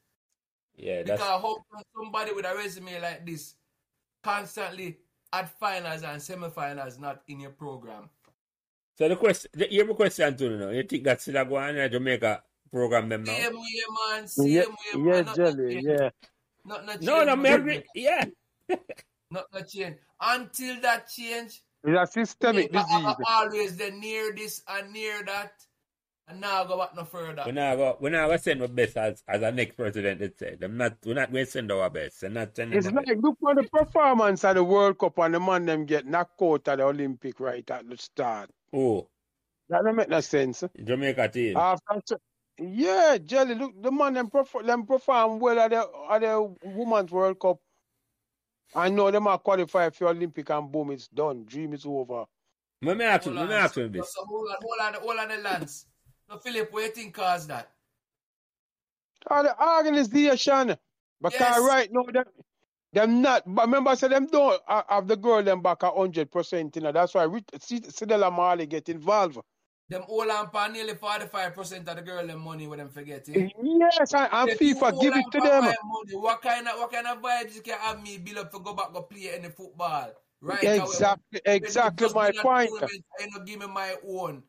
yeah, 0.77 1.03
Because 1.03 1.18
that's, 1.18 1.31
how 1.31 1.57
can 1.72 1.83
somebody 1.94 2.33
with 2.33 2.46
a 2.46 2.55
resume 2.55 3.01
like 3.01 3.27
this 3.27 3.55
constantly 4.22 4.98
at 5.33 5.49
finals 5.59 6.03
and 6.03 6.21
semi-finals 6.21 6.99
not 6.99 7.23
in 7.29 7.40
your 7.40 7.51
program? 7.53 8.09
so 8.99 9.09
the 9.09 9.16
question, 9.16 9.51
the, 9.55 9.73
you 9.73 9.81
have 9.81 9.90
a 9.90 9.95
question 9.95 10.37
too, 10.37 10.51
you 10.51 10.59
know. 10.59 10.71
You 10.71 10.83
think 10.85 11.05
that's 11.05 11.23
still 11.23 11.45
going 11.45 11.76
on 11.76 11.78
uh, 11.78 11.89
Jamaica 11.89 12.43
program 12.70 13.09
them 13.09 13.24
now? 13.24 13.33
Same 13.35 13.55
way, 13.55 13.83
man. 14.11 14.28
Same 14.28 14.47
Yeah, 14.49 14.62
way, 14.95 15.01
man. 15.03 15.14
yeah, 15.14 15.20
Not, 15.22 15.37
jelly, 15.37 15.74
not, 15.74 15.85
yeah. 15.85 16.11
not, 16.64 16.87
not 16.87 17.01
No, 17.03 17.14
change, 17.16 17.26
no, 17.26 17.37
man. 17.37 17.66
maybe, 17.66 17.85
yeah. 17.95 18.24
Not, 19.30 19.47
not 19.53 19.66
change. 19.66 19.97
Until 20.20 20.80
that 20.83 21.09
change, 21.09 21.62
It's 21.85 21.99
a 21.99 22.07
systemic 22.12 22.70
disease. 22.70 23.14
always 23.26 23.76
the 23.78 23.91
near 23.91 24.33
this 24.35 24.62
and 24.68 24.93
near 24.93 25.22
that. 25.24 25.53
And 26.29 26.41
now 26.41 26.64
go 26.64 26.79
back 26.79 26.95
no 26.97 27.05
further. 27.05 27.43
We're 27.45 27.53
not 27.53 27.77
go, 27.77 27.97
we're 28.01 28.11
not 28.11 28.27
gonna 28.27 28.39
send 28.39 28.62
our 28.62 28.68
best 28.68 28.97
as 28.97 29.23
as 29.29 29.43
our 29.43 29.51
next 29.53 29.77
president 29.77 30.20
would 30.20 30.39
say. 30.39 30.55
Them 30.55 30.77
not 30.77 30.97
we're 31.05 31.14
not 31.14 31.33
going 31.33 31.45
to 31.45 31.51
send 31.51 31.70
our 31.73 31.91
best. 31.91 32.20
They're 32.20 32.31
not 32.31 32.55
sending 32.55 32.79
It's 32.79 32.87
our 32.87 32.93
like 32.93 33.07
best. 33.07 33.18
look 33.23 33.39
for 33.41 33.55
the 33.55 33.64
performance 33.64 34.45
of 34.45 34.55
the 34.55 34.64
World 34.64 34.99
Cup 34.99 35.18
and 35.18 35.35
the 35.35 35.41
man 35.41 35.66
them 35.66 35.85
get 35.85 36.07
knocked 36.07 36.41
out 36.41 36.68
at 36.68 36.79
the 36.79 36.85
Olympic 36.85 37.41
right 37.41 37.68
at 37.70 37.89
the 37.89 37.97
start. 37.97 38.51
Oh, 38.73 39.09
That 39.68 39.83
don't 39.85 39.97
make 39.97 40.09
no 40.09 40.20
sense. 40.20 40.62
Jamaica 40.83 41.29
team. 41.29 41.57
After 41.57 42.01
so- 42.07 42.16
yeah, 42.59 43.18
Jelly, 43.18 43.55
look 43.57 43.83
the 43.83 43.91
man 43.91 44.14
them 44.14 44.31
perform 44.31 44.66
them 44.66 44.87
perform 44.87 45.41
well 45.41 45.59
at 45.59 45.70
the 45.70 45.89
at 46.11 46.20
the 46.20 46.55
Women's 46.62 47.11
World 47.11 47.41
Cup. 47.41 47.59
I 48.75 48.89
know 48.91 49.11
them 49.11 49.27
are 49.27 49.39
qualified 49.39 49.95
for 49.97 50.07
Olympic 50.09 50.49
and 50.51 50.70
boom, 50.70 50.93
it's 50.93 51.09
done. 51.09 51.45
Dream 51.47 51.73
is 51.75 51.85
over. 51.85 52.25
Let 52.81 52.97
me 52.97 53.05
ask 53.05 53.27
you, 53.27 53.33
Hold 53.33 53.49
let 53.49 53.55
on. 53.55 53.59
me 53.61 53.64
ask 53.64 53.77
you 53.77 53.89
this. 53.89 54.14
so 54.14 54.25
hold 54.25 54.49
on, 54.49 54.57
hold 54.62 54.95
on, 54.95 55.03
hold 55.03 55.18
on 55.18 55.29
the 55.29 55.37
lance. 55.49 55.87
So, 56.33 56.39
Philip, 56.39 56.72
what 56.72 56.80
do 56.80 56.87
you 56.87 56.93
think 56.93 57.14
caused 57.14 57.49
that? 57.49 57.70
Or 59.26 59.43
the 59.43 59.55
organization. 59.62 60.76
Because 61.20 61.39
Yes. 61.41 61.61
right 61.61 61.93
now, 61.93 62.05
them, 62.05 62.24
them 62.93 63.22
not. 63.22 63.43
But 63.47 63.66
remember, 63.66 63.91
I 63.91 63.95
said 63.95 64.12
them 64.12 64.26
don't 64.26 64.61
uh, 64.66 64.83
have 64.89 65.07
the 65.07 65.16
girl 65.16 65.43
them 65.43 65.61
back 65.61 65.85
at 65.85 65.95
100%. 65.95 66.74
You 66.74 66.83
know, 66.83 66.93
that's 66.93 67.14
why 67.14 67.26
Cedella 67.26 68.33
Marley 68.33 68.66
get 68.66 68.89
involved. 68.89 69.39
Them 69.91 70.05
all 70.09 70.30
on 70.30 70.72
nearly 70.72 70.95
45% 70.95 71.87
of 71.87 71.97
the 71.97 72.03
girl 72.03 72.26
them 72.26 72.41
money 72.41 72.66
with 72.66 72.78
them 72.78 72.89
forgetting. 72.89 73.53
Yes, 73.62 74.14
and, 74.14 74.33
and 74.33 74.51
FIFA 74.59 75.01
give 75.03 75.14
it 75.14 75.30
to 75.33 75.41
them. 75.41 75.64
Money, 75.64 76.14
what 76.14 76.41
kind 76.41 76.66
of 76.66 76.78
what 76.78 76.91
kind 76.91 77.07
of 77.09 77.20
vibes 77.20 77.55
you 77.55 77.61
can 77.61 77.78
have 77.78 78.03
me 78.03 78.16
build 78.16 78.39
up 78.39 78.53
to 78.53 78.59
go 78.59 78.72
back 78.72 78.95
go 78.95 79.03
play 79.03 79.33
any 79.35 79.51
football? 79.51 80.12
Right? 80.41 80.64
Exactly, 80.64 81.41
exactly 81.45 82.09
my 82.14 82.33
point. 82.41 82.72
I 83.20 83.26
know 83.26 83.45
give 83.45 83.61
me 83.61 83.66
my 83.66 83.97
own. 84.09 84.43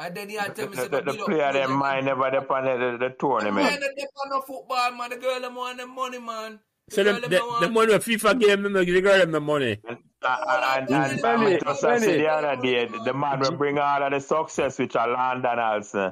And 0.00 0.14
then 0.16 0.30
you 0.30 0.38
tell 0.54 0.68
me 0.68 0.76
The, 0.76 0.82
say 0.82 0.88
the, 0.88 0.96
me 0.98 1.02
the 1.04 1.12
build 1.12 1.20
up 1.20 1.26
player 1.26 1.52
them 1.52 1.70
100 1.70 1.76
mind 1.78 2.06
never 2.06 2.30
depend 2.30 2.68
on 2.68 2.80
the, 2.80 2.98
the 2.98 2.98
Man, 3.08 3.14
tournament. 3.18 3.70
they 3.80 3.88
depend 3.88 4.32
on 4.34 4.42
football, 4.42 4.92
man. 4.92 5.10
The 5.10 5.16
girl 5.16 5.40
them 5.40 5.54
want 5.56 5.78
them 5.78 5.94
money, 5.94 6.18
man. 6.20 6.60
The 6.88 6.94
So 6.94 7.04
the, 7.04 7.12
the, 7.20 7.28
the 7.28 7.40
want- 7.44 7.72
money 7.72 7.92
that 7.92 8.02
FIFA 8.02 8.40
give 8.40 8.62
them, 8.62 8.72
they 8.72 9.00
girl 9.00 9.18
them 9.18 9.32
the 9.32 9.40
money. 9.40 9.80
And, 9.88 9.98
and, 10.22 10.90
and, 10.90 10.90
and, 11.12 11.22
Benny, 11.22 11.52
and 11.54 11.64
just 11.64 11.84
as 11.84 12.02
I 12.02 12.06
said 12.06 12.20
the 12.20 12.28
other 12.28 12.62
day, 12.62 12.88
the 13.04 13.12
man 13.14 13.40
will 13.40 13.52
bring 13.52 13.78
all 13.78 14.02
of 14.02 14.10
the 14.12 14.20
success 14.20 14.78
which 14.78 14.96
are 14.96 15.08
London 15.08 15.58
also. 15.58 15.98
Eh? 16.06 16.10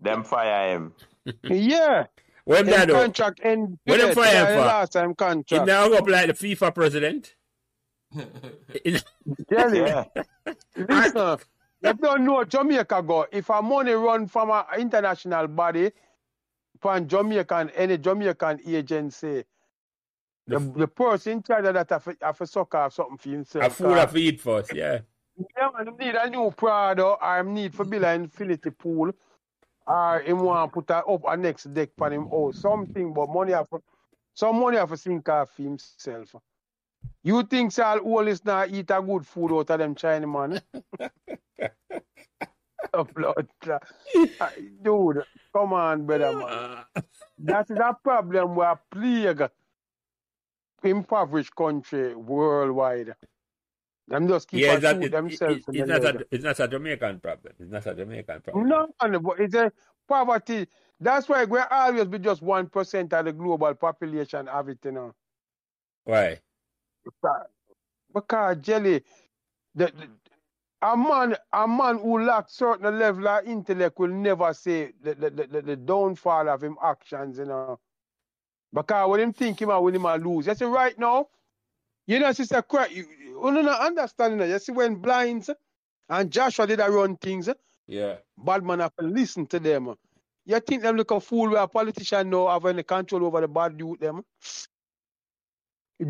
Them 0.00 0.24
fire 0.24 0.74
him. 0.74 0.92
Yeah. 1.44 2.06
When 2.44 2.66
that 2.66 2.88
contract 2.88 3.40
end. 3.42 3.78
What 3.84 3.98
them 3.98 4.14
fire 4.14 4.46
him 4.46 4.58
for? 4.60 4.66
Last 4.66 4.92
time 4.92 5.08
He 5.10 5.14
contract. 5.16 5.66
now 5.66 5.88
go 5.88 5.96
up 5.98 6.08
like 6.08 6.26
the 6.28 6.32
FIFA 6.34 6.74
president. 6.74 7.34
In- 8.84 9.00
Jelly. 9.50 9.78
Yeah. 9.80 10.04
Listen, 10.76 11.38
you 11.82 11.92
don't 11.94 12.24
know 12.24 12.44
Jamaica 12.44 13.02
go. 13.02 13.26
If 13.32 13.50
a 13.50 13.62
money 13.62 13.92
run 13.92 14.26
from 14.26 14.50
an 14.50 14.64
international 14.78 15.48
body, 15.48 15.92
from 16.80 17.08
Jamaican, 17.08 17.70
any 17.70 17.98
Jamaican 17.98 18.60
agency, 18.66 19.44
the, 20.46 20.58
the 20.58 20.86
person 20.86 21.32
in 21.32 21.42
charge 21.42 21.64
of 21.64 21.74
that 21.74 21.90
have 21.90 22.16
have 22.22 22.38
to 22.38 22.46
suck 22.46 22.74
off 22.74 22.92
something 22.92 23.18
for 23.18 23.28
himself. 23.30 23.64
a 23.64 23.70
fool 23.70 23.94
have 23.94 24.12
to 24.12 24.18
eat 24.18 24.40
first, 24.40 24.74
yeah. 24.74 25.00
Yeah, 25.36 25.68
man, 25.76 25.88
him 25.88 25.96
need 25.98 26.14
a 26.14 26.30
new 26.30 26.50
Prado 26.50 27.18
or 27.20 27.38
him 27.38 27.52
need 27.52 27.74
for 27.74 27.84
build 27.84 28.04
an 28.04 28.22
infinity 28.22 28.70
pool 28.70 29.12
or 29.86 30.20
him 30.20 30.40
want 30.40 30.72
to 30.72 30.74
put 30.74 30.90
a, 30.90 31.04
up 31.04 31.22
a 31.26 31.36
next 31.36 31.72
deck 31.74 31.90
for 31.96 32.10
him 32.10 32.28
or 32.30 32.52
something, 32.52 33.12
but 33.12 33.28
money 33.28 33.52
have 33.52 33.68
some 34.34 34.60
money 34.60 34.76
have 34.76 34.90
to 34.90 34.96
sink 34.96 35.28
off 35.28 35.50
for 35.50 35.62
himself. 35.62 36.36
You 37.22 37.42
think 37.42 37.72
Sal 37.72 37.98
all 37.98 38.26
is 38.28 38.44
not 38.44 38.70
eat 38.70 38.90
a 38.90 39.02
good 39.02 39.26
food 39.26 39.52
out 39.52 39.70
of 39.70 39.78
them 39.78 39.94
China 39.94 40.26
man? 40.26 40.60
oh, 42.94 43.04
blood 43.04 43.48
clot. 43.60 43.82
Ah, 44.40 44.50
Dude, 44.82 45.24
come 45.52 45.72
on, 45.72 46.06
brother 46.06 46.36
man. 46.36 46.84
That 47.38 47.70
is 47.70 47.76
a 47.78 47.96
problem 48.02 48.54
where 48.54 48.80
plague 48.90 49.42
impoverished 50.82 51.54
country 51.54 52.14
worldwide. 52.14 53.14
Them 54.08 54.28
just 54.28 54.48
keep 54.48 54.60
yeah, 54.60 54.76
not, 54.76 54.96
it, 54.96 55.04
it, 55.04 55.12
themselves. 55.12 55.64
it, 55.68 55.74
in 55.74 55.90
it's, 55.90 56.02
not 56.02 56.04
a, 56.04 56.26
it's 56.30 56.44
not 56.44 56.60
a 56.60 56.68
Jamaican 56.68 57.20
problem. 57.20 57.54
It's 57.58 57.70
not 57.70 57.86
a 57.86 57.94
Jamaican 57.94 58.40
problem. 58.40 58.68
No, 58.68 58.88
but 59.20 59.40
it's 59.40 59.54
a 59.54 59.72
poverty. 60.06 60.68
That's 61.00 61.28
why 61.28 61.44
we 61.44 61.58
always 61.58 62.06
be 62.06 62.18
just 62.20 62.40
one 62.40 62.68
percent 62.68 63.12
of 63.12 63.24
the 63.24 63.32
global 63.32 63.74
population 63.74 64.46
have 64.46 64.68
it, 64.68 64.78
you 64.84 64.92
know. 64.92 65.14
Why? 66.04 66.38
Because- 67.06 68.58
jelly, 68.62 69.04
the, 69.74 69.86
the- 69.86 70.10
a 70.82 70.96
man, 70.96 71.36
a 71.52 71.68
man 71.68 71.98
who 71.98 72.20
lacks 72.22 72.54
certain 72.54 72.98
level 72.98 73.28
of 73.28 73.46
intellect 73.46 73.98
will 73.98 74.08
never 74.10 74.54
say 74.54 74.92
the, 75.02 75.14
the, 75.14 75.30
the, 75.30 75.62
the, 75.62 75.76
downfall 75.76 76.48
of 76.48 76.62
him 76.62 76.76
actions, 76.82 77.38
you 77.38 77.46
know. 77.46 77.80
Because 78.72 79.10
when 79.10 79.20
him 79.20 79.32
think 79.32 79.60
him, 79.62 79.70
when 79.70 79.94
him 79.94 80.06
a 80.06 80.16
lose. 80.18 80.46
You 80.46 80.54
see, 80.54 80.66
right 80.66 80.98
now, 80.98 81.28
you 82.06 82.20
know, 82.20 82.32
sister. 82.32 82.64
You, 82.90 83.06
you 83.20 83.40
don't 83.42 83.68
understand, 83.68 84.34
you, 84.34 84.38
know, 84.38 84.46
you 84.46 84.58
see, 84.60 84.72
when 84.72 84.96
blinds 84.96 85.50
and 86.08 86.30
Joshua 86.32 86.66
did 86.66 86.80
a 86.80 86.90
run 86.90 87.16
things, 87.16 87.48
Yeah. 87.88 88.16
bad 88.38 88.64
man 88.64 88.80
have 88.80 88.94
to 88.96 89.06
listen 89.06 89.46
to 89.48 89.60
them. 89.60 89.94
You 90.46 90.60
think 90.60 90.82
them 90.82 90.96
look 90.96 91.10
a 91.12 91.20
fool 91.20 91.50
where 91.50 91.62
a 91.62 91.68
politician 91.68 92.30
now 92.30 92.48
have 92.48 92.66
any 92.66 92.84
control 92.84 93.26
over 93.26 93.40
the 93.42 93.48
bad 93.48 93.76
youth 93.78 94.00
them? 94.00 94.24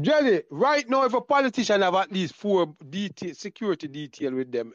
Jelly, 0.00 0.42
right 0.50 0.88
now 0.88 1.04
if 1.04 1.14
a 1.14 1.20
politician 1.20 1.82
have 1.82 1.94
at 1.94 2.10
least 2.10 2.34
four 2.34 2.74
detail, 2.90 3.34
security 3.34 3.86
detail 3.86 4.32
with 4.34 4.50
them, 4.50 4.72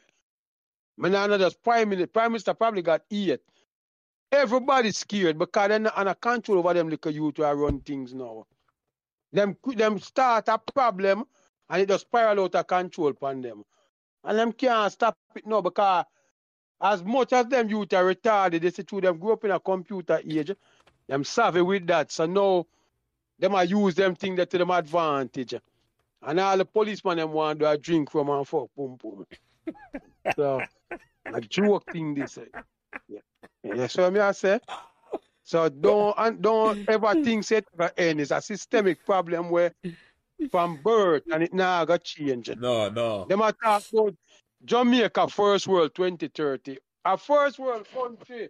man, 0.98 1.16
I 1.16 1.50
prime 1.64 1.90
minister, 1.90 2.08
prime 2.08 2.32
minister 2.32 2.54
probably 2.54 2.82
got 2.82 3.02
eight. 3.12 3.42
Everybody's 4.32 4.98
scared 4.98 5.38
because 5.38 5.68
they're 5.68 5.80
not 5.80 5.98
under 5.98 6.14
control 6.14 6.60
over 6.60 6.74
them 6.74 6.90
little 6.90 7.12
youth 7.12 7.36
who 7.38 7.44
are 7.44 7.56
run 7.56 7.82
things 7.82 8.14
now. 8.14 8.46
Them 9.34 9.58
them 9.66 10.00
start 10.00 10.48
a 10.48 10.58
problem 10.58 11.26
and 11.70 11.82
it 11.82 11.90
just 11.90 12.06
spiral 12.06 12.46
out 12.46 12.56
of 12.56 12.68
control 12.68 13.10
upon 13.10 13.42
them. 13.42 13.64
And 14.24 14.40
them 14.40 14.54
can't 14.54 14.92
stop 14.94 15.18
it 15.36 15.46
now 15.46 15.60
because 15.60 16.06
as 16.80 17.04
much 17.04 17.34
as 17.34 17.48
them 17.48 17.70
youth 17.70 17.94
are 17.94 18.06
retarded, 18.16 18.62
they 18.62 18.72
say 18.72 18.84
to 18.84 19.02
them 19.02 19.18
grow 19.20 19.34
up 19.34 19.44
in 19.44 19.52
a 19.52 19.60
computer 19.60 20.22
age, 20.26 20.54
them 21.08 21.26
savvy 21.26 21.62
with 21.62 21.88
that. 21.88 22.12
So 22.12 22.26
now 22.26 22.66
them 23.42 23.56
I 23.56 23.64
use 23.64 23.96
them 23.96 24.16
thing 24.16 24.36
that 24.36 24.50
to 24.52 24.58
them 24.60 24.70
advantage. 24.70 25.56
And 26.22 26.40
all 26.40 26.58
the 26.58 26.66
policemen 26.66 27.18
them 27.18 27.32
want 27.34 27.60
to 27.60 27.66
do 27.66 27.70
a 27.72 27.78
drink 27.78 28.12
from 28.12 28.30
and 28.30 28.48
fuck 28.48 28.70
boom 28.78 28.98
boom. 29.02 29.26
so 30.36 30.62
a 31.26 31.42
joke 31.42 31.92
thing 31.92 32.14
this. 32.14 32.38
Yeah. 33.10 33.20
yeah, 33.64 33.88
so 33.88 34.10
me 34.12 34.20
I 34.20 34.32
say. 34.32 34.60
So 35.44 35.68
don't 35.70 36.14
and 36.18 36.42
don't 36.42 36.88
ever 36.88 37.14
think 37.24 37.44
say 37.44 37.58
it 37.58 37.94
end. 37.98 38.22
It's 38.22 38.32
a 38.32 38.42
systemic 38.42 39.04
problem 39.06 39.50
where 39.50 39.74
from 40.52 40.78
birth 40.84 41.24
and 41.32 41.42
it 41.44 41.54
now 41.54 41.84
got 41.86 42.04
changed. 42.04 42.60
No, 42.60 42.90
no. 42.90 43.26
Them 43.26 43.42
a 43.42 43.52
talk 43.52 43.84
about 43.92 44.16
Jamaica 44.64 45.28
first 45.30 45.68
world 45.68 45.96
2030. 45.96 46.78
A 47.06 47.18
first 47.18 47.58
world 47.58 47.88
country 47.92 48.50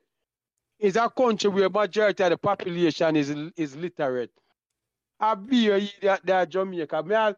is 0.79 0.97
a 0.97 1.09
country 1.09 1.49
where 1.49 1.69
majority 1.69 2.23
of 2.23 2.31
the 2.31 2.37
population 2.37 3.15
is 3.15 3.29
is 3.55 3.75
literate. 3.77 4.31
I 5.21 5.35
be 5.35 5.91
that 6.01 6.25
that 6.25 6.49
Jamaica. 6.49 7.03
Me, 7.03 7.15
I- 7.15 7.35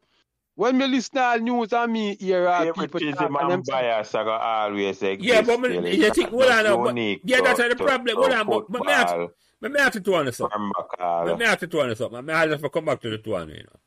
when 0.56 0.78
me 0.78 0.88
listen 0.88 1.16
to 1.16 1.22
all 1.24 1.40
news 1.40 1.74
and 1.74 1.92
me 1.92 2.16
hear 2.16 2.48
uh, 2.48 2.72
people 2.74 3.00
talk 3.00 3.42
and 3.42 3.50
them 3.52 3.62
bias 3.68 4.14
are 4.16 4.24
gonna 4.24 4.44
always 4.44 5.02
exist. 5.02 5.20
Yeah, 5.20 5.42
but 5.42 5.60
me, 5.60 5.90
you 5.98 6.12
think, 6.12 6.32
not 6.32 6.40
hold 6.40 6.44
on, 6.44 6.50
just 6.50 6.64
now, 6.64 6.78
but, 6.84 6.96
yeah, 7.26 7.38
to- 7.38 7.44
that's 7.44 7.60
the 7.70 7.76
problem. 7.76 8.06
to 8.08 8.16
Hold 8.22 8.32
on, 8.34 8.48
but, 8.48 8.72
but 8.72 8.86
me 8.86 8.92
ask, 8.94 9.08
football, 9.16 9.34
me, 9.62 9.70
me 9.70 9.80
ask 9.80 10.04
to 10.04 10.16
understand. 10.16 10.52
Farmbakal. 10.52 11.28
Let 11.28 11.40
me 11.40 11.46
you 11.62 11.68
to 11.68 11.80
understand 11.82 12.12
something. 12.14 12.36
I 12.36 12.48
have 12.48 12.62
to 12.62 12.70
come 12.70 12.86
back 12.86 13.02
to 13.02 13.10
the 13.10 13.18
two, 13.18 13.32
you 13.32 13.36
know. 13.36 13.80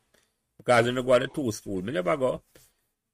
Because 0.57 0.87
I 0.87 0.91
go 0.91 1.19
to 1.19 1.27
two 1.27 1.51
school, 1.51 1.81
me 1.81 1.93
never 1.93 2.17
go. 2.17 2.43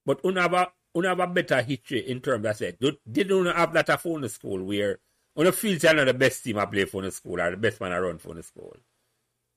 But 0.05 0.19
you 0.23 0.33
have 0.33 0.53
a, 0.53 0.71
you 0.95 1.01
have 1.03 1.19
a 1.19 1.27
better 1.27 1.61
history 1.61 2.09
in 2.09 2.21
terms 2.21 2.45
of 2.45 2.79
did 2.79 2.97
did 3.09 3.29
you 3.29 3.43
have 3.45 3.73
that 3.73 3.89
a 3.89 3.97
phone 3.97 4.27
school 4.29 4.63
where 4.63 4.99
on 5.35 5.45
the 5.45 5.51
field 5.51 5.83
you 5.83 5.93
know 5.93 6.05
the 6.05 6.13
best 6.13 6.43
team 6.43 6.57
I 6.57 6.65
play 6.65 6.85
for 6.85 7.01
the 7.01 7.11
school 7.11 7.39
or 7.39 7.51
the 7.51 7.57
best 7.57 7.79
man 7.81 7.91
I 7.91 7.99
run 7.99 8.17
for 8.17 8.33
the 8.33 8.43
school? 8.43 8.75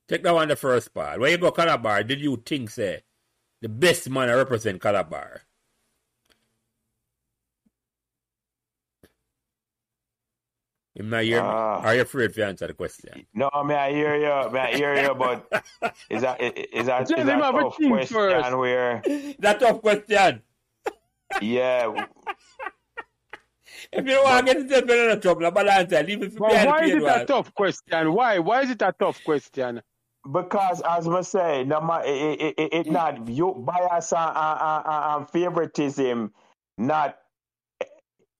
Take 0.07 0.23
that 0.23 0.33
one 0.33 0.47
the 0.47 0.55
first 0.55 0.93
part. 0.93 1.19
When 1.19 1.31
you 1.31 1.37
go 1.37 1.51
Calabar, 1.51 2.03
did 2.03 2.21
you 2.21 2.37
think 2.45 2.69
say 2.69 3.03
the 3.61 3.69
best 3.69 4.09
man 4.09 4.29
I 4.29 4.33
represent 4.33 4.81
Calabar? 4.81 5.41
You 10.95 11.03
not 11.03 11.23
hear 11.23 11.43
me? 11.43 11.47
Ah. 11.47 11.81
Are 11.81 11.95
you 11.95 12.01
afraid 12.01 12.33
to 12.33 12.45
answer 12.45 12.67
the 12.67 12.73
question? 12.73 13.27
No, 13.33 13.49
me 13.63 13.75
I 13.75 13.91
hear 13.91 14.15
you, 14.15 14.51
me 14.51 14.59
I 14.59 14.75
hear 14.75 14.95
you, 14.95 15.13
but 15.13 15.45
is 16.09 16.23
that 16.23 16.41
is 16.41 16.87
that 16.87 17.01
is 17.03 17.09
that 17.25 17.27
him 17.27 17.41
a 17.41 17.51
tough 17.51 17.75
question 17.77 18.07
first. 18.07 18.57
where 18.57 19.01
That's 19.39 19.63
a 19.63 19.67
tough 19.67 19.81
question. 19.81 20.41
yeah 21.41 21.93
If 23.91 24.05
you 24.05 24.11
don't 24.11 24.23
want 24.23 24.47
to 24.47 24.53
get 24.53 24.63
yourself 24.63 24.83
in 24.83 24.89
another 24.91 25.21
trouble, 25.21 25.51
but 25.51 25.67
answer, 25.67 26.03
leave 26.03 26.23
it 26.23 26.33
for 26.33 26.47
But 26.47 26.49
behind 26.49 26.67
why 26.67 26.83
is 26.83 26.91
paid 26.91 26.97
it 26.97 27.03
a 27.03 27.25
tough 27.25 27.53
question? 27.53 28.13
Why? 28.13 28.39
Why 28.39 28.61
is 28.63 28.71
it 28.71 28.81
a 28.81 28.93
tough 28.97 29.23
question? 29.23 29.81
Because 30.31 30.81
as 30.81 31.07
I 31.07 31.21
say, 31.21 31.63
no 31.63 31.79
it, 32.05 32.41
it, 32.41 32.55
it, 32.57 32.73
it 32.73 32.91
not 32.91 33.29
you 33.29 33.53
bias 33.53 34.13
and, 34.13 34.31
and, 34.35 35.29
favoritism, 35.29 36.33
not 36.77 37.17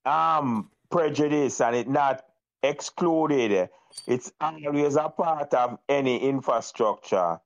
um 0.06 0.70
prejudice, 0.90 1.62
and 1.62 1.76
it 1.76 1.88
not 1.88 2.26
excluded. 2.64 3.70
It's 4.06 4.32
always 4.42 4.96
a 4.96 5.10
part 5.10 5.54
of 5.54 5.80
any 5.88 6.18
infrastructure. 6.18 7.40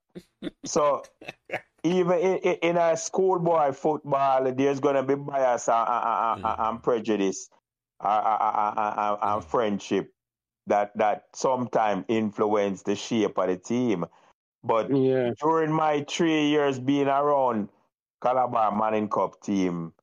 So 0.65 1.03
even 1.83 2.19
in, 2.19 2.37
in 2.37 2.77
a 2.77 2.97
schoolboy 2.97 3.73
football, 3.73 4.51
there's 4.51 4.79
gonna 4.79 5.03
be 5.03 5.15
bias 5.15 5.69
and, 5.69 6.43
and, 6.43 6.83
prejudice 6.83 7.49
and, 7.99 9.17
and 9.21 9.43
friendship 9.43 10.13
that 10.67 10.95
that 10.97 11.25
sometimes 11.33 12.05
influence 12.07 12.83
the 12.83 12.95
shape 12.95 13.37
of 13.37 13.47
the 13.47 13.57
team. 13.57 14.05
But 14.63 14.89
Yeah. 14.95 15.33
during 15.41 15.71
my 15.71 16.05
three 16.07 16.49
years 16.49 16.79
being 16.79 17.07
around 17.07 17.69
Calabar 18.21 18.75
Manning 18.75 19.09
Cup 19.09 19.41
team, 19.41 19.93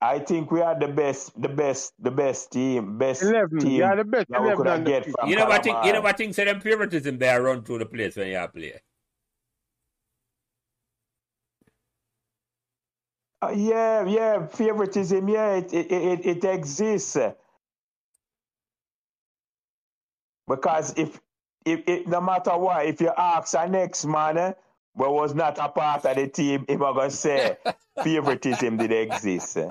I 0.00 0.20
think 0.20 0.50
we 0.50 0.62
are 0.62 0.78
the 0.78 0.88
best, 0.88 1.40
the 1.40 1.48
best, 1.48 1.92
the 1.98 2.10
best 2.10 2.52
team, 2.52 2.98
best 2.98 3.22
11. 3.22 3.58
team 3.60 3.80
Yeah, 3.80 3.94
the 3.96 4.04
best 4.04 4.28
that 4.28 4.42
we 4.42 4.54
could 4.54 4.68
on 4.68 4.84
get 4.84 5.04
from 5.04 5.28
You 5.28 5.36
know 5.36 5.46
what? 5.46 5.64
Think, 5.64 5.76
you 5.84 5.92
know 5.92 6.00
Calabar. 6.00 6.02
what? 6.02 6.16
Things 6.18 6.36
say 6.36 6.44
them 6.44 6.60
favoritism 6.60 7.18
there 7.18 7.42
run 7.42 7.62
through 7.64 7.80
the 7.80 7.86
place 7.86 8.16
when 8.16 8.28
you 8.28 8.48
play. 8.48 8.80
Uh, 13.42 13.50
yeah, 13.56 14.04
yeah, 14.06 14.46
favoritism. 14.46 15.28
Yeah, 15.28 15.56
it 15.56 15.72
it 15.72 15.92
it, 15.92 16.26
it 16.26 16.44
exists 16.44 17.16
because 20.48 20.94
if 20.98 21.20
if, 21.64 21.82
if 21.86 22.06
no 22.06 22.20
matter 22.20 22.56
what, 22.56 22.86
if 22.86 23.00
you 23.00 23.12
ask 23.16 23.54
our 23.54 23.68
next 23.68 24.04
man, 24.04 24.38
eh, 24.38 24.52
but 24.96 25.12
was 25.12 25.34
not 25.34 25.58
a 25.58 25.68
part 25.68 26.04
of 26.04 26.16
the 26.16 26.28
team, 26.28 26.64
he 26.68 26.76
was 26.76 26.94
gonna 26.96 27.10
say 27.10 27.56
favoritism 28.04 28.76
did 28.76 28.92
exist. 28.92 29.56
eh. 29.56 29.68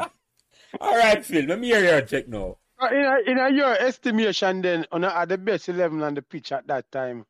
All 0.80 0.98
right, 0.98 1.24
Phil. 1.26 1.46
Let 1.46 1.60
me 1.60 1.68
hear 1.68 1.84
your 1.84 2.02
check 2.02 2.28
now. 2.28 2.58
Uh, 2.80 2.88
In, 2.92 3.06
a, 3.06 3.32
in 3.32 3.38
a 3.40 3.50
your 3.50 3.74
estimation, 3.80 4.62
then, 4.62 4.86
on 4.92 5.04
are 5.04 5.26
the 5.26 5.38
best 5.38 5.68
11 5.70 6.04
on 6.04 6.14
the 6.14 6.22
pitch 6.22 6.52
at 6.52 6.68
that 6.68 6.92
time. 6.92 7.26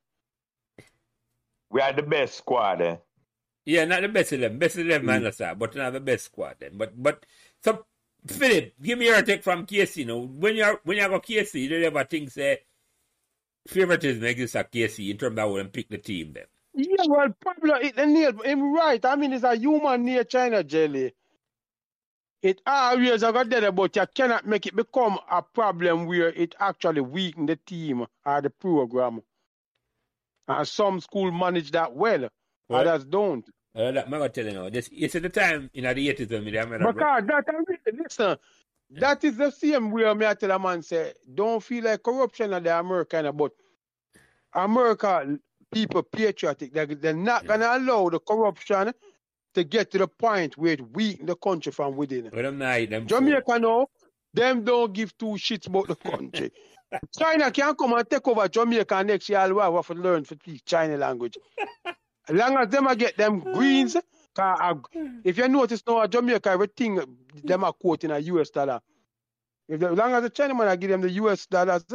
We 1.70 1.82
are 1.82 1.93
the 1.93 2.03
best 2.03 2.38
squad. 2.38 2.82
eh. 2.82 2.97
Yeah, 3.66 3.84
not 3.86 4.01
the 4.01 4.08
best 4.08 4.32
eleven. 4.32 4.58
Best 4.60 4.78
eleven, 4.78 5.10
I 5.10 5.18
understand, 5.18 5.60
but 5.60 5.76
not 5.76 5.91
the 5.91 5.99
best 5.99 6.26
squad 6.26 6.55
then. 6.60 6.78
But 6.78 7.01
but 7.01 7.26
so 7.62 7.86
Philip, 8.26 8.74
give 8.82 8.97
me 8.97 9.08
your 9.08 9.22
take 9.24 9.43
from 9.43 9.66
KC 9.66 10.08
now. 10.08 10.20
When 10.20 10.55
you're 10.55 10.80
when 10.86 10.95
you 10.97 11.08
go 11.10 11.20
KC, 11.20 11.55
you 11.64 11.70
don't 11.70 11.84
ever 11.84 12.05
think 12.05 12.32
say 12.32 12.60
favoritism 13.68 14.24
exists 14.24 14.55
at 14.55 14.72
KC 14.72 15.11
in 15.11 15.18
terms 15.18 15.34
of 15.38 15.39
how 15.49 15.57
them 15.57 15.70
pick 15.70 15.89
the 15.89 15.97
team 15.97 16.34
then. 16.34 16.45
Yeah, 16.74 17.05
well, 17.07 17.30
Pablo, 17.43 17.76
it, 17.76 17.97
Neil, 17.97 18.34
him 18.43 18.74
right. 18.74 19.03
I 19.03 19.15
mean, 19.15 19.34
it's 19.34 19.43
a 19.43 19.55
human 19.55 20.05
near 20.05 20.24
China 20.24 20.63
jelly. 20.63 21.13
It 22.43 22.61
always 22.68 23.24
a 23.24 23.34
got 23.34 23.49
there, 23.49 23.72
but 23.72 23.95
you 23.95 24.05
cannot 24.13 24.45
make 24.45 24.68
it 24.68 24.76
become 24.76 25.18
a 25.32 25.41
problem 25.41 26.05
where 26.05 26.30
it 26.30 26.53
actually 26.59 27.01
weaken 27.01 27.47
the 27.47 27.55
team 27.55 28.05
or 28.26 28.41
the 28.41 28.51
program. 28.51 29.22
And 30.47 30.68
some 30.68 30.99
school 31.01 31.32
manage 31.32 31.72
that 31.72 31.93
well, 31.95 32.30
Well- 32.70 32.88
others 32.88 33.05
don't. 33.05 33.47
Uh, 33.76 33.91
that, 33.91 34.05
I'm 34.05 34.11
gonna 34.11 34.30
tell 34.30 34.45
you 34.45 34.53
now. 34.53 34.70
This 34.70 34.89
it's 34.91 35.13
at 35.15 35.22
the 35.22 35.30
time 35.30 35.70
in 35.74 35.84
the 35.84 36.09
eighties 36.09 36.30
when 36.30 36.43
me 36.43 36.49
they 36.51 36.63
Because 36.63 37.24
that, 37.28 37.45
I 37.47 37.51
mean, 37.51 37.78
listen, 38.03 38.38
that 38.91 39.23
is 39.23 39.38
the 39.38 39.51
same 39.51 39.91
way 39.91 40.13
me 40.13 40.25
I 40.25 40.33
tell 40.33 40.51
a 40.51 40.59
man 40.59 40.81
say, 40.81 41.13
don't 41.33 41.61
feel 41.61 41.83
like 41.83 42.03
corruption 42.03 42.53
of 42.53 42.63
the 42.63 42.77
American, 42.77 43.25
eh, 43.25 43.31
but 43.31 43.51
America 44.53 45.38
people 45.71 46.03
patriotic. 46.03 46.73
They, 46.73 46.85
they're 46.85 47.13
not 47.13 47.45
gonna 47.45 47.69
allow 47.71 48.09
the 48.09 48.19
corruption 48.19 48.93
to 49.53 49.63
get 49.63 49.91
to 49.91 49.97
the 49.97 50.07
point 50.07 50.57
where 50.57 50.73
it 50.73 50.91
weaken 50.95 51.25
the 51.25 51.35
country 51.35 51.71
from 51.71 51.95
within. 51.95 52.29
Well, 52.31 52.43
them 52.43 52.59
not 52.59 52.89
them. 52.89 53.07
Jamaica 53.07 53.59
now, 53.59 53.88
them 54.33 54.63
don't 54.63 54.93
give 54.93 55.17
two 55.17 55.35
shits 55.38 55.67
about 55.67 55.88
the 55.88 55.95
country. 55.95 56.51
China 57.19 57.51
can 57.51 57.75
come 57.75 57.93
and 57.93 58.09
take 58.09 58.27
over 58.27 58.47
Jamaica 58.47 59.03
next 59.03 59.27
year. 59.29 59.39
I'll 59.39 59.75
have 59.75 59.88
to 59.88 59.93
learn 59.93 60.23
to 60.25 60.35
speak 60.35 60.63
China 60.65 60.95
language. 60.97 61.38
As 61.85 61.95
long 62.35 62.57
as 62.57 62.69
them 62.69 62.88
I 62.88 62.95
get 62.95 63.17
them 63.17 63.39
greens, 63.39 63.97
I- 64.39 64.73
if 65.23 65.38
you 65.38 65.47
notice 65.47 65.83
now, 65.88 66.05
Jamaica, 66.07 66.49
everything 66.49 66.99
them 67.43 67.63
are 67.63 67.73
quoting 67.73 68.11
a 68.11 68.19
US 68.19 68.49
dollar. 68.49 68.79
If 69.67 69.79
the, 69.79 69.89
as 69.91 69.97
long 69.97 70.13
as 70.13 70.23
the 70.23 70.29
Chinaman 70.29 70.67
I 70.67 70.75
give 70.75 70.89
them 70.89 71.01
the 71.01 71.09
US 71.11 71.45
dollars, 71.45 71.85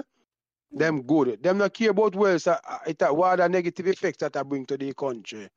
them 0.70 1.02
good. 1.02 1.42
Them 1.42 1.58
not 1.58 1.74
care 1.74 1.90
about 1.90 2.14
wealth, 2.14 2.46
uh, 2.48 2.58
it, 2.86 3.02
uh, 3.02 3.12
what 3.12 3.32
are 3.32 3.36
the 3.36 3.48
negative 3.48 3.86
effects 3.88 4.18
that 4.18 4.36
I 4.36 4.42
bring 4.42 4.64
to 4.66 4.76
the 4.76 4.92
country. 4.94 5.48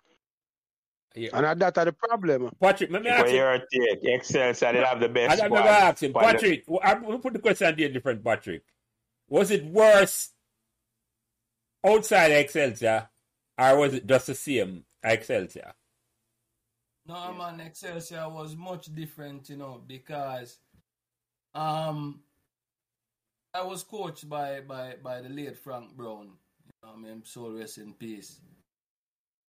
Yeah. 1.16 1.30
And 1.34 1.62
that 1.62 1.78
are 1.78 1.86
the 1.86 1.94
problem. 1.94 2.52
Patrick, 2.60 2.92
let 2.92 3.02
me 3.02 3.10
For 3.10 3.16
ask 3.16 3.28
you. 3.32 3.36
your 3.38 3.58
take, 3.72 4.00
Excelsior 4.04 4.74
they 4.74 4.84
have 4.84 5.00
the 5.00 5.08
best 5.08 5.40
I, 5.42 5.46
I'm 5.46 5.50
squad. 5.50 5.58
gonna 5.60 5.70
ask 5.70 6.04
him, 6.04 6.12
for 6.14 6.22
the- 6.22 6.28
Patrick. 6.28 6.64
I'm 6.84 7.02
gonna 7.04 7.20
put 7.20 7.34
the 7.34 7.40
question 7.40 7.74
there 7.78 7.88
different, 7.90 8.24
Patrick. 8.24 8.64
Was 9.30 9.50
it 9.52 9.64
worse 9.66 10.32
outside 11.86 12.32
Excelsior, 12.32 13.10
or 13.58 13.78
was 13.78 13.94
it 13.94 14.06
just 14.06 14.28
the 14.28 14.36
same 14.36 14.84
Excelsior? 15.04 15.74
No, 17.08 17.34
man, 17.34 17.60
Excelsior 17.60 18.30
was 18.30 18.56
much 18.56 18.94
different, 18.94 19.50
you 19.50 19.58
know, 19.58 19.82
because 19.86 20.58
um 21.54 22.22
I 23.54 23.64
was 23.64 23.84
coached 23.84 24.28
by 24.28 24.62
by 24.62 24.96
by 25.02 25.22
the 25.22 25.30
late 25.30 25.58
Frank 25.58 25.96
Brown. 25.96 26.32
You 26.66 26.74
know, 26.84 26.94
I 26.94 26.98
mean, 26.98 27.24
soul 27.24 27.52
rest 27.54 27.78
in 27.78 27.94
peace. 27.94 28.40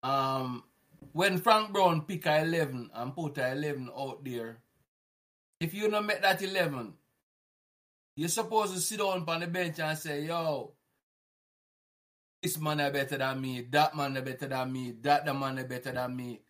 Um, 0.03 0.65
when 1.13 1.39
Frank 1.39 1.73
Brown 1.73 2.03
pick 2.03 2.25
a 2.27 2.41
eleven 2.41 2.89
and 2.95 3.15
put 3.15 3.37
a 3.39 3.53
eleven 3.53 3.91
out 3.95 4.25
there, 4.25 4.59
if 5.61 5.75
you 5.75 5.89
not 5.89 6.07
make 6.07 6.23
that 6.23 6.41
eleven, 6.43 6.95
you're 8.17 8.29
supposed 8.29 8.75
to 8.75 8.81
sit 8.81 9.01
down 9.01 9.25
on 9.29 9.41
the 9.41 9.47
bench 9.47 9.81
and 9.81 9.99
say, 9.99 10.25
"Yo, 10.25 10.73
this 12.43 12.59
man 12.59 12.81
is 12.81 12.93
better 12.93 13.19
than 13.19 13.41
me. 13.41 13.63
That 13.63 13.95
man 13.95 14.17
is 14.17 14.23
better 14.23 14.47
than 14.49 14.73
me. 14.73 14.93
That 15.03 15.27
the 15.27 15.35
man 15.35 15.59
is 15.59 15.65
better 15.65 15.93
than 15.93 16.17
me." 16.17 16.41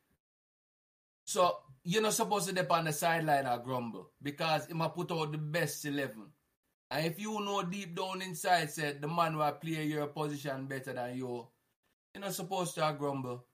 So 1.30 1.58
you're 1.84 2.02
not 2.02 2.14
supposed 2.14 2.48
to 2.48 2.52
dip 2.52 2.72
on 2.72 2.86
the 2.86 2.92
sideline 2.92 3.46
and 3.46 3.62
grumble 3.62 4.10
because 4.20 4.66
he 4.66 4.74
might 4.74 4.96
put 4.96 5.12
out 5.12 5.30
the 5.30 5.38
best 5.38 5.84
eleven. 5.84 6.24
And 6.90 7.06
if 7.06 7.20
you 7.20 7.38
know 7.40 7.62
deep 7.62 7.94
down 7.94 8.20
inside 8.20 8.68
said 8.68 9.00
the 9.00 9.06
man 9.06 9.36
will 9.36 9.52
play 9.52 9.84
your 9.84 10.08
position 10.08 10.66
better 10.66 10.92
than 10.92 11.16
you, 11.16 11.46
you're 12.12 12.24
not 12.24 12.34
supposed 12.34 12.74
to 12.74 12.96
grumble. 12.98 13.44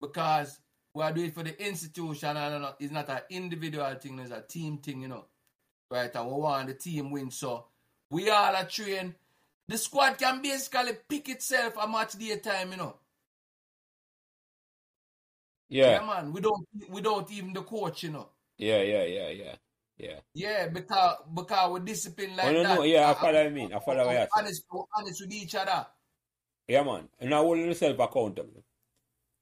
Because 0.00 0.58
we 0.92 1.04
are 1.04 1.12
doing 1.12 1.28
it 1.28 1.34
for 1.34 1.44
the 1.44 1.64
institution 1.64 2.36
and 2.36 2.66
it's 2.80 2.92
not 2.92 3.10
an 3.10 3.20
individual 3.30 3.94
thing, 3.94 4.18
it's 4.18 4.32
a 4.32 4.40
team 4.40 4.78
thing, 4.78 5.02
you 5.02 5.08
know. 5.08 5.26
Right, 5.88 6.12
and 6.12 6.26
we 6.26 6.32
want 6.32 6.66
the 6.66 6.74
team 6.74 7.12
win. 7.12 7.30
So 7.30 7.66
we 8.10 8.28
all 8.28 8.56
are 8.56 8.64
trained. 8.64 9.14
The 9.68 9.78
squad 9.78 10.18
can 10.18 10.42
basically 10.42 10.94
pick 11.08 11.28
itself 11.28 11.74
a 11.80 11.86
match 11.86 12.14
day 12.14 12.38
time, 12.38 12.72
you 12.72 12.78
know. 12.78 12.96
Yeah, 15.68 16.00
Yeah, 16.00 16.06
man. 16.06 16.32
Without 16.32 16.60
without 16.88 17.30
even 17.32 17.52
the 17.52 17.62
coach, 17.62 18.04
you 18.04 18.10
know. 18.10 18.28
yeah, 18.58 18.82
yeah, 18.82 19.02
yeah, 19.04 19.28
yeah, 19.30 19.54
yeah. 19.98 20.18
Yeah, 20.34 20.68
because 20.68 21.16
because 21.34 21.70
we 21.72 21.80
discipline 21.80 22.36
like 22.36 22.46
Oh, 22.46 22.52
no, 22.52 22.62
that. 22.62 22.74
no, 22.78 22.82
yeah, 22.84 23.10
I 23.10 23.14
follow 23.14 23.34
what 23.34 23.44
you 23.44 23.50
mean. 23.50 23.72
I 23.72 23.78
follow 23.80 23.98
what 23.98 24.06
we're 24.08 24.12
you 24.20 24.20
say. 24.20 24.28
honest, 24.36 24.64
honest 24.96 25.20
with 25.22 25.32
each 25.32 25.54
other. 25.54 25.86
Yeah, 26.68 26.82
man. 26.82 27.08
And 27.20 27.30
now 27.30 27.42
hold 27.42 27.58
yourself 27.58 27.98
accountable. 27.98 28.62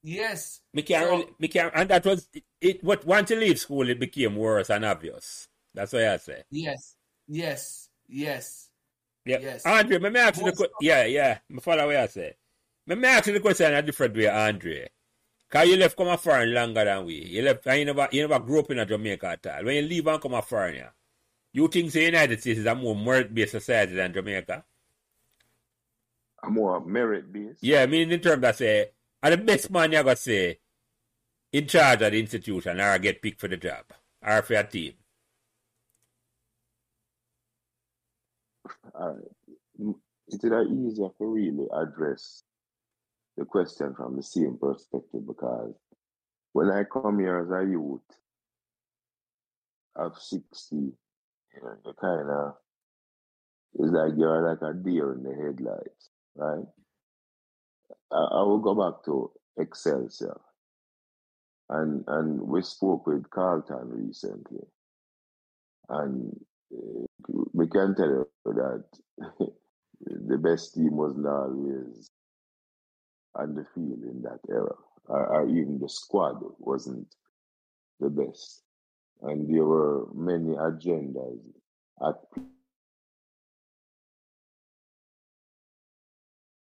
Yes. 0.03 0.61
Me 0.75 0.83
can't, 0.83 1.05
So- 1.07 1.11
really, 1.12 1.27
me 1.39 1.49
can't, 1.49 1.72
and 1.75 1.89
that 1.91 2.05
was 2.05 2.29
it, 2.35 2.45
it. 2.61 2.85
What 2.85 3.05
once 3.07 3.31
you 3.31 3.37
leave 3.37 3.59
school, 3.59 3.89
it 3.89 3.99
became 3.99 4.37
worse 4.37 4.70
and 4.70 4.85
obvious. 4.85 5.49
That's 5.72 5.93
what 5.93 6.05
I 6.05 6.16
say. 6.18 6.43
Yes. 6.51 6.97
Yes. 7.27 7.89
Yes. 8.09 8.68
Yeah. 9.25 9.39
Yes. 9.41 9.64
Andre, 9.66 9.99
let 9.99 10.12
me 10.12 10.20
ask 10.20 10.39
you 10.39 10.45
the 10.45 10.53
question. 10.53 10.75
Yeah, 10.81 11.05
yeah. 11.07 11.39
Me 11.49 11.59
follow 11.61 11.87
what 11.87 11.97
I 11.97 12.07
say. 12.07 12.35
Let 12.87 12.99
me 12.99 13.09
ask 13.09 13.27
you 13.27 13.33
the 13.33 13.41
question 13.41 13.66
in 13.72 13.75
a 13.79 13.83
different 13.83 14.14
way, 14.14 14.29
Andre. 14.29 14.89
Cause 15.55 15.69
you 15.69 15.77
left 15.77 15.97
come 15.97 16.09
a 16.09 16.19
foreign 16.19 16.53
longer 16.53 16.85
than 16.85 17.05
we. 17.07 17.15
You 17.15 17.43
left 17.43 17.65
and 17.69 17.79
you 17.79 17.85
never 17.85 18.09
you 18.11 18.27
never 18.27 18.45
grew 18.45 18.59
up 18.59 18.73
in 18.73 18.81
a 18.81 18.85
Jamaica 18.87 19.27
at 19.29 19.47
all. 19.47 19.65
When 19.65 19.77
you 19.77 19.83
leave 19.83 20.07
and 20.09 20.21
come 20.21 20.35
a 20.35 20.43
foreign, 20.43 20.75
yeah, 20.75 20.89
you 21.53 21.69
think 21.69 21.93
the 21.93 22.03
United 22.03 22.41
States 22.41 22.59
is 22.59 22.67
a 22.67 22.75
more 22.75 22.97
merit 22.97 23.33
based 23.33 23.53
society 23.53 23.95
than 23.95 24.13
Jamaica? 24.13 24.65
A 26.43 26.51
more 26.51 26.85
merit 26.85 27.33
based. 27.33 27.63
Yeah, 27.63 27.83
I 27.83 27.87
mean 27.87 28.11
in 28.11 28.21
terms 28.21 28.43
that 28.43 28.57
say 28.57 28.89
are 29.23 29.31
the 29.31 29.37
best 29.37 29.71
man 29.71 29.93
you 29.93 30.03
gotta 30.03 30.17
say 30.17 30.59
in 31.53 31.69
charge 31.69 32.03
of 32.03 32.11
the 32.11 32.19
institution 32.19 32.81
or 32.81 32.99
get 32.99 33.23
picked 33.23 33.41
for 33.41 33.47
the 33.47 33.57
job. 33.57 33.85
Or 34.27 34.43
for 34.43 34.55
a 34.55 34.65
team. 34.65 34.95
All 38.93 39.11
right. 39.11 39.95
It 40.29 40.43
is 40.43 40.45
easier 40.45 41.09
to 41.19 41.25
really 41.25 41.69
address 41.73 42.43
the 43.37 43.45
question 43.45 43.95
from 43.95 44.16
the 44.16 44.22
same 44.22 44.59
perspective 44.61 45.26
because 45.26 45.74
when 46.53 46.70
I 46.70 46.85
come 46.85 47.18
here 47.18 47.39
as 47.39 47.51
a 47.51 47.68
youth 47.68 48.01
of 49.97 50.16
60, 50.16 50.76
you 50.76 50.93
know, 51.62 51.74
you 51.85 51.93
kind 52.01 52.30
of, 52.30 52.55
it's 53.74 53.93
like 53.93 54.12
you're 54.16 54.49
like 54.49 54.62
a 54.62 54.72
deer 54.72 55.14
in 55.14 55.24
the 55.24 55.35
headlights, 55.35 56.11
right? 56.37 56.64
I, 58.12 58.16
I 58.16 58.43
will 58.43 58.61
go 58.61 58.74
back 58.74 59.05
to 59.07 59.32
Excelsior. 59.59 60.41
And, 61.70 62.05
and 62.07 62.41
we 62.41 62.62
spoke 62.62 63.07
with 63.07 63.28
Carlton 63.30 63.89
recently. 63.89 64.66
And 65.89 66.39
uh, 66.72 67.07
we 67.53 67.66
can 67.66 67.95
tell 67.97 68.07
you 68.07 68.28
that 68.45 68.85
the 70.07 70.39
best 70.39 70.74
team 70.74 70.97
wasn't 70.97 71.26
always 71.26 72.11
on 73.37 73.55
the 73.55 73.66
field 73.74 74.03
in 74.03 74.22
that 74.22 74.41
era, 74.49 74.74
or, 75.07 75.26
or 75.26 75.49
even 75.49 75.78
the 75.78 75.89
squad 75.89 76.37
wasn't 76.59 77.14
the 78.01 78.11
best. 78.11 78.62
And 79.22 79.49
there 79.49 79.64
were 79.64 80.07
many 80.14 80.55
agendas 80.55 81.39
at 82.07 82.16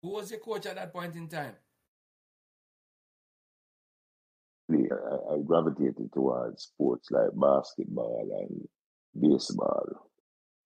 Who 0.02 0.10
was 0.10 0.30
your 0.30 0.40
coach 0.40 0.66
at 0.66 0.76
that 0.76 0.92
point 0.92 1.16
in 1.16 1.28
time? 1.28 1.54
I, 4.70 5.34
I 5.34 5.38
gravitated 5.44 6.12
towards 6.12 6.62
sports 6.64 7.10
like 7.10 7.30
basketball 7.34 8.46
and 8.48 8.68
baseball, 9.20 10.10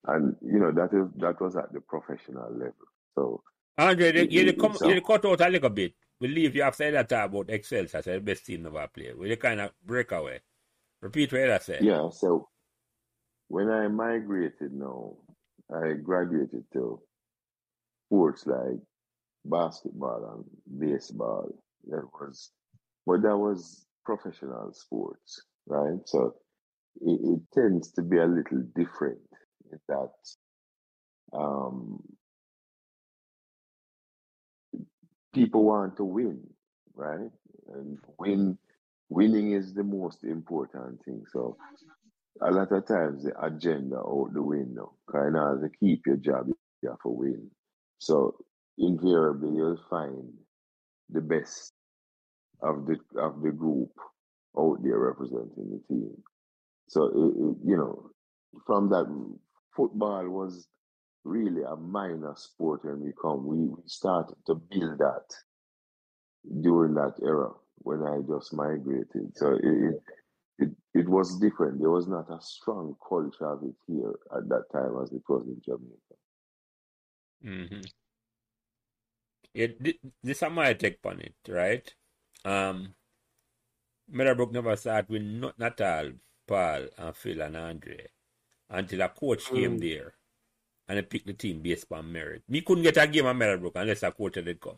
and 0.07 0.37
you 0.43 0.59
know 0.59 0.73
that 0.73 0.93
is 0.93 1.09
that 1.19 1.41
was 1.41 1.57
at 1.57 1.73
the 1.73 1.81
professional 1.81 2.51
level. 2.53 2.75
So 3.15 3.43
Andre, 3.79 4.27
you, 4.29 4.43
you, 4.43 4.53
come, 4.55 4.77
you 4.85 5.01
cut 5.01 5.25
out 5.25 5.41
a 5.41 5.49
little 5.49 5.71
bit. 5.71 5.95
We 6.21 6.29
leave 6.29 6.55
you 6.55 6.63
after 6.63 6.91
that 6.91 7.09
talk 7.09 7.31
about 7.31 7.51
Excel 7.51 7.87
as 7.93 8.05
the 8.05 8.21
best 8.21 8.47
team 8.47 8.63
never 8.63 8.87
play. 8.89 9.13
Will 9.13 9.27
you 9.27 9.37
kind 9.37 9.61
of 9.61 9.73
break 9.85 10.13
away? 10.13 10.41
Repeat 11.01 11.33
what 11.33 11.51
I 11.51 11.59
said. 11.59 11.83
yeah. 11.83 12.09
So 12.11 12.49
when 13.49 13.71
I 13.71 13.89
migrated 13.89 14.73
now, 14.73 15.17
I 15.75 15.95
graduated 15.95 16.65
to 16.75 17.01
sports 18.07 18.47
like 18.47 18.79
basketball 19.45 20.45
and 20.71 20.81
baseball. 20.81 21.49
That 21.89 22.05
was, 22.13 22.51
but 23.07 23.23
that 23.23 23.37
was 23.37 23.85
professional 24.05 24.73
sports, 24.73 25.43
right? 25.67 25.99
So 26.07 26.35
it, 27.01 27.21
it 27.25 27.41
tends 27.53 27.91
to 27.93 28.03
be 28.03 28.19
a 28.19 28.27
little 28.27 28.63
different 28.77 29.19
in 29.73 29.79
that 29.89 30.11
um, 31.37 32.01
people 35.35 35.65
want 35.65 35.97
to 35.99 36.05
win, 36.05 36.43
right? 36.95 37.31
And 37.75 37.99
win, 38.19 38.59
winning 39.09 39.53
is 39.53 39.75
the 39.75 39.85
most 39.85 40.25
important 40.25 41.05
thing. 41.05 41.25
So 41.33 41.57
a 42.43 42.51
lot 42.51 42.73
of 42.73 42.87
times 42.87 43.25
the 43.25 43.45
agenda 43.45 43.97
out 43.99 44.31
the 44.35 44.43
window. 44.43 44.95
Kind 45.11 45.37
of 45.37 45.61
to 45.63 45.71
keep 45.81 46.07
your 46.07 46.17
job, 46.17 46.49
you 46.49 46.91
have 46.91 47.01
to 47.03 47.09
win. 47.11 47.51
So 47.99 48.37
invariably, 48.79 49.57
you'll 49.57 49.81
find 49.91 50.33
the 51.11 51.21
best 51.21 51.73
of 52.63 52.87
the 52.87 52.97
of 53.21 53.43
the 53.43 53.53
group 53.53 53.91
out 54.59 54.79
there 54.83 54.99
representing 54.99 55.71
the 55.71 55.83
team. 55.89 56.13
So 56.89 57.07
it, 57.07 57.13
it, 57.15 57.57
you 57.65 57.77
know, 57.77 58.11
from 58.67 58.91
that, 58.91 59.07
football 59.77 60.29
was 60.29 60.69
really 61.25 61.63
a 61.63 61.77
minor 61.77 62.35
sport 62.37 62.85
when 62.85 63.01
we 63.01 63.13
come. 63.21 63.47
We, 63.47 63.57
we 63.69 63.83
started 63.87 64.37
to 64.47 64.55
build 64.57 64.99
that 64.99 65.27
during 66.61 66.95
that 66.95 67.15
era 67.23 67.51
when 67.79 68.03
I 68.03 68.19
just 68.29 68.55
migrated. 68.55 69.37
So 69.37 69.55
it, 69.55 69.65
it 69.65 70.03
it 70.59 70.71
it 70.95 71.09
was 71.09 71.39
different. 71.41 71.81
There 71.81 71.91
was 71.91 72.09
not 72.09 72.31
a 72.31 72.41
strong 72.41 72.97
culture 73.09 73.47
of 73.47 73.63
it 73.65 73.75
here 73.87 74.13
at 74.37 74.49
that 74.49 74.65
time 74.73 74.97
as 75.03 75.13
it 75.13 75.23
was 75.29 75.47
in 75.47 75.61
Jamaica. 75.65 76.17
Mm-hmm. 77.45 77.83
Yeah, 79.55 79.69
thi- 79.81 80.01
this 80.23 80.43
is 80.43 80.51
my 80.51 80.75
take 80.75 80.99
on 81.05 81.21
it, 81.21 81.35
right? 81.49 81.95
Um, 82.45 82.95
Meadowbrook 84.09 84.53
never 84.53 84.77
started 84.77 85.11
with 85.11 85.23
not 85.23 85.59
Natal, 85.59 86.13
Paul, 86.47 86.87
and 86.97 87.17
Phil, 87.17 87.43
and 87.43 87.57
Andre 87.57 88.07
until 88.71 89.03
a 89.03 89.09
coach 89.09 89.53
came 89.53 89.79
Mm. 89.79 89.81
there 89.81 90.15
and 90.89 90.99
they 90.99 91.03
pick 91.03 91.25
the 91.25 91.33
team 91.33 91.61
based 91.61 91.87
on 91.93 92.13
merit. 92.13 92.43
Me 92.49 92.61
couldn't 92.61 92.83
get 92.83 92.97
a 92.97 93.07
game 93.07 93.27
at 93.27 93.37
Meadowbrook 93.37 93.75
unless 93.77 94.03
a 94.03 94.13
coach 94.13 94.35
had 94.37 94.61
come. 94.61 94.77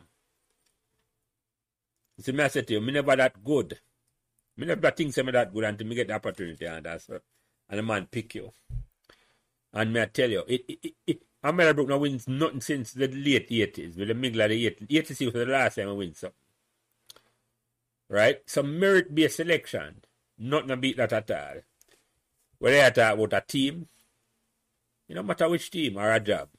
So 2.19 2.31
me 2.31 2.43
I 2.43 2.47
said 2.47 2.67
to 2.67 2.73
you, 2.73 2.81
me 2.81 2.93
never 2.93 3.15
that 3.15 3.43
good. 3.43 3.77
Me 4.57 4.65
never 4.65 4.91
think 4.91 5.13
say 5.13 5.23
me 5.23 5.31
that 5.31 5.53
good 5.53 5.63
until 5.63 5.87
me 5.87 5.95
get 5.95 6.07
the 6.07 6.13
opportunity 6.13 6.65
and 6.65 6.85
that's 6.85 7.09
what. 7.09 7.23
And 7.67 7.79
the 7.79 7.83
man 7.83 8.07
pick 8.09 8.35
you. 8.35 8.51
And 9.73 9.91
may 9.91 10.03
I 10.03 10.05
tell 10.05 10.29
you, 10.29 10.43
it, 10.47 10.63
it, 10.67 10.79
it, 10.83 10.93
it 11.07 11.21
Meadowbrook 11.43 11.89
now 11.89 11.97
wins 11.97 12.27
nothing 12.27 12.61
since 12.61 12.93
the 12.93 13.07
late 13.07 13.49
80s, 13.49 13.97
with 13.97 14.07
the 14.07 14.13
middle 14.13 14.41
of 14.41 14.49
the 14.49 14.65
80s. 14.65 14.87
86 14.89 15.19
was 15.21 15.33
the 15.33 15.45
last 15.45 15.75
time 15.75 15.89
I 15.89 15.91
win 15.91 16.13
something. 16.13 16.37
Right? 18.09 18.37
So 18.45 18.63
merit 18.63 19.13
based 19.13 19.37
selection, 19.37 20.03
nothing 20.37 20.69
to 20.69 20.77
beat 20.77 20.97
that 20.97 21.13
at 21.13 21.31
all. 21.31 21.61
Whether 22.59 22.83
you 22.83 22.91
talk 22.91 23.13
about 23.15 23.33
a 23.33 23.43
team, 23.45 23.87
no 25.09 25.23
matter 25.23 25.49
which 25.49 25.69
team 25.71 25.97
or 25.97 26.11
a 26.11 26.19
job. 26.19 26.49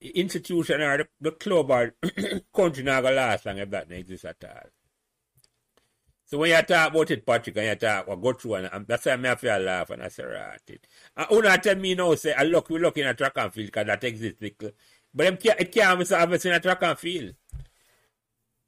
The 0.00 0.10
institution 0.10 0.80
or 0.80 0.98
the, 0.98 1.08
the 1.20 1.32
club 1.32 1.70
or 1.70 1.94
country 2.54 2.82
not 2.82 3.02
gonna 3.02 3.16
last 3.16 3.46
long 3.46 3.58
if 3.58 3.70
that 3.70 3.88
don't 3.88 3.98
exist 3.98 4.24
at 4.24 4.44
all. 4.44 4.70
So 6.32 6.38
when 6.38 6.50
you 6.50 6.62
talk 6.62 6.90
about 6.90 7.10
it, 7.10 7.26
Patrick, 7.26 7.58
and 7.58 7.66
you 7.66 7.74
talk, 7.74 8.06
well, 8.06 8.16
go 8.16 8.32
through, 8.32 8.54
and, 8.54 8.70
and 8.72 8.86
that's 8.86 9.04
why 9.04 9.12
I 9.12 9.26
have 9.28 9.40
to 9.42 9.58
laugh, 9.58 9.90
and 9.90 10.02
I 10.02 10.08
say, 10.08 10.24
right. 10.24 10.58
It. 10.66 10.86
And 11.14 11.26
Una 11.30 11.58
tell 11.58 11.76
me 11.76 11.94
now, 11.94 12.14
say, 12.14 12.32
I 12.32 12.44
look, 12.44 12.70
we 12.70 12.78
look 12.78 12.96
in 12.96 13.06
a 13.06 13.12
track 13.12 13.34
and 13.36 13.52
field, 13.52 13.66
because 13.66 13.86
that 13.86 14.02
exists. 14.02 14.38
Because, 14.40 14.70
but 15.12 15.24
them 15.24 15.36
can't, 15.36 15.60
it 15.60 15.70
can't 15.70 15.98
be 15.98 16.06
service 16.06 16.46
in 16.46 16.54
a 16.54 16.60
track 16.60 16.82
and 16.82 16.98
field. 16.98 17.34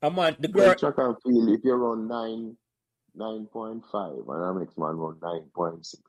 And 0.02 0.14
man, 0.14 0.36
the 0.38 0.48
girl, 0.48 0.66
Well, 0.66 0.74
track 0.74 0.98
and 0.98 1.16
field, 1.22 1.48
if 1.48 1.64
you 1.64 1.72
run 1.72 2.06
nine, 2.06 2.54
nine 3.14 3.46
point 3.46 3.82
five, 3.90 4.12
and 4.12 4.26
the 4.28 4.60
next 4.60 4.76
man 4.76 4.96
run 4.98 5.16
nine 5.22 5.44
point 5.54 5.86
six, 5.86 6.02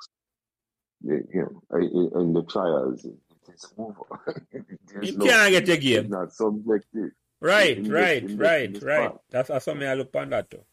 you 1.03 1.23
know, 1.33 1.61
i- 1.71 1.77
i- 1.77 2.21
in 2.21 2.33
the 2.33 2.43
trials, 2.43 3.05
it 3.05 3.15
is 3.53 3.73
over. 3.77 4.05
You 5.01 5.17
no, 5.17 5.25
can't 5.25 5.51
get 5.51 5.83
your 5.83 5.99
it's 6.01 6.09
not 6.09 6.33
subjective. 6.33 7.11
Right, 7.41 7.77
In 7.77 7.91
right, 7.91 8.25
this, 8.27 8.35
right, 8.37 8.73
this 8.73 8.83
right. 8.83 9.09
part, 9.09 9.21
That's, 9.29 9.49
that's 9.49 9.65
something 9.65 9.87
I 9.87 9.93
look 9.93 10.15
on 10.15 10.29
that 10.29 10.49
too. 10.49 10.63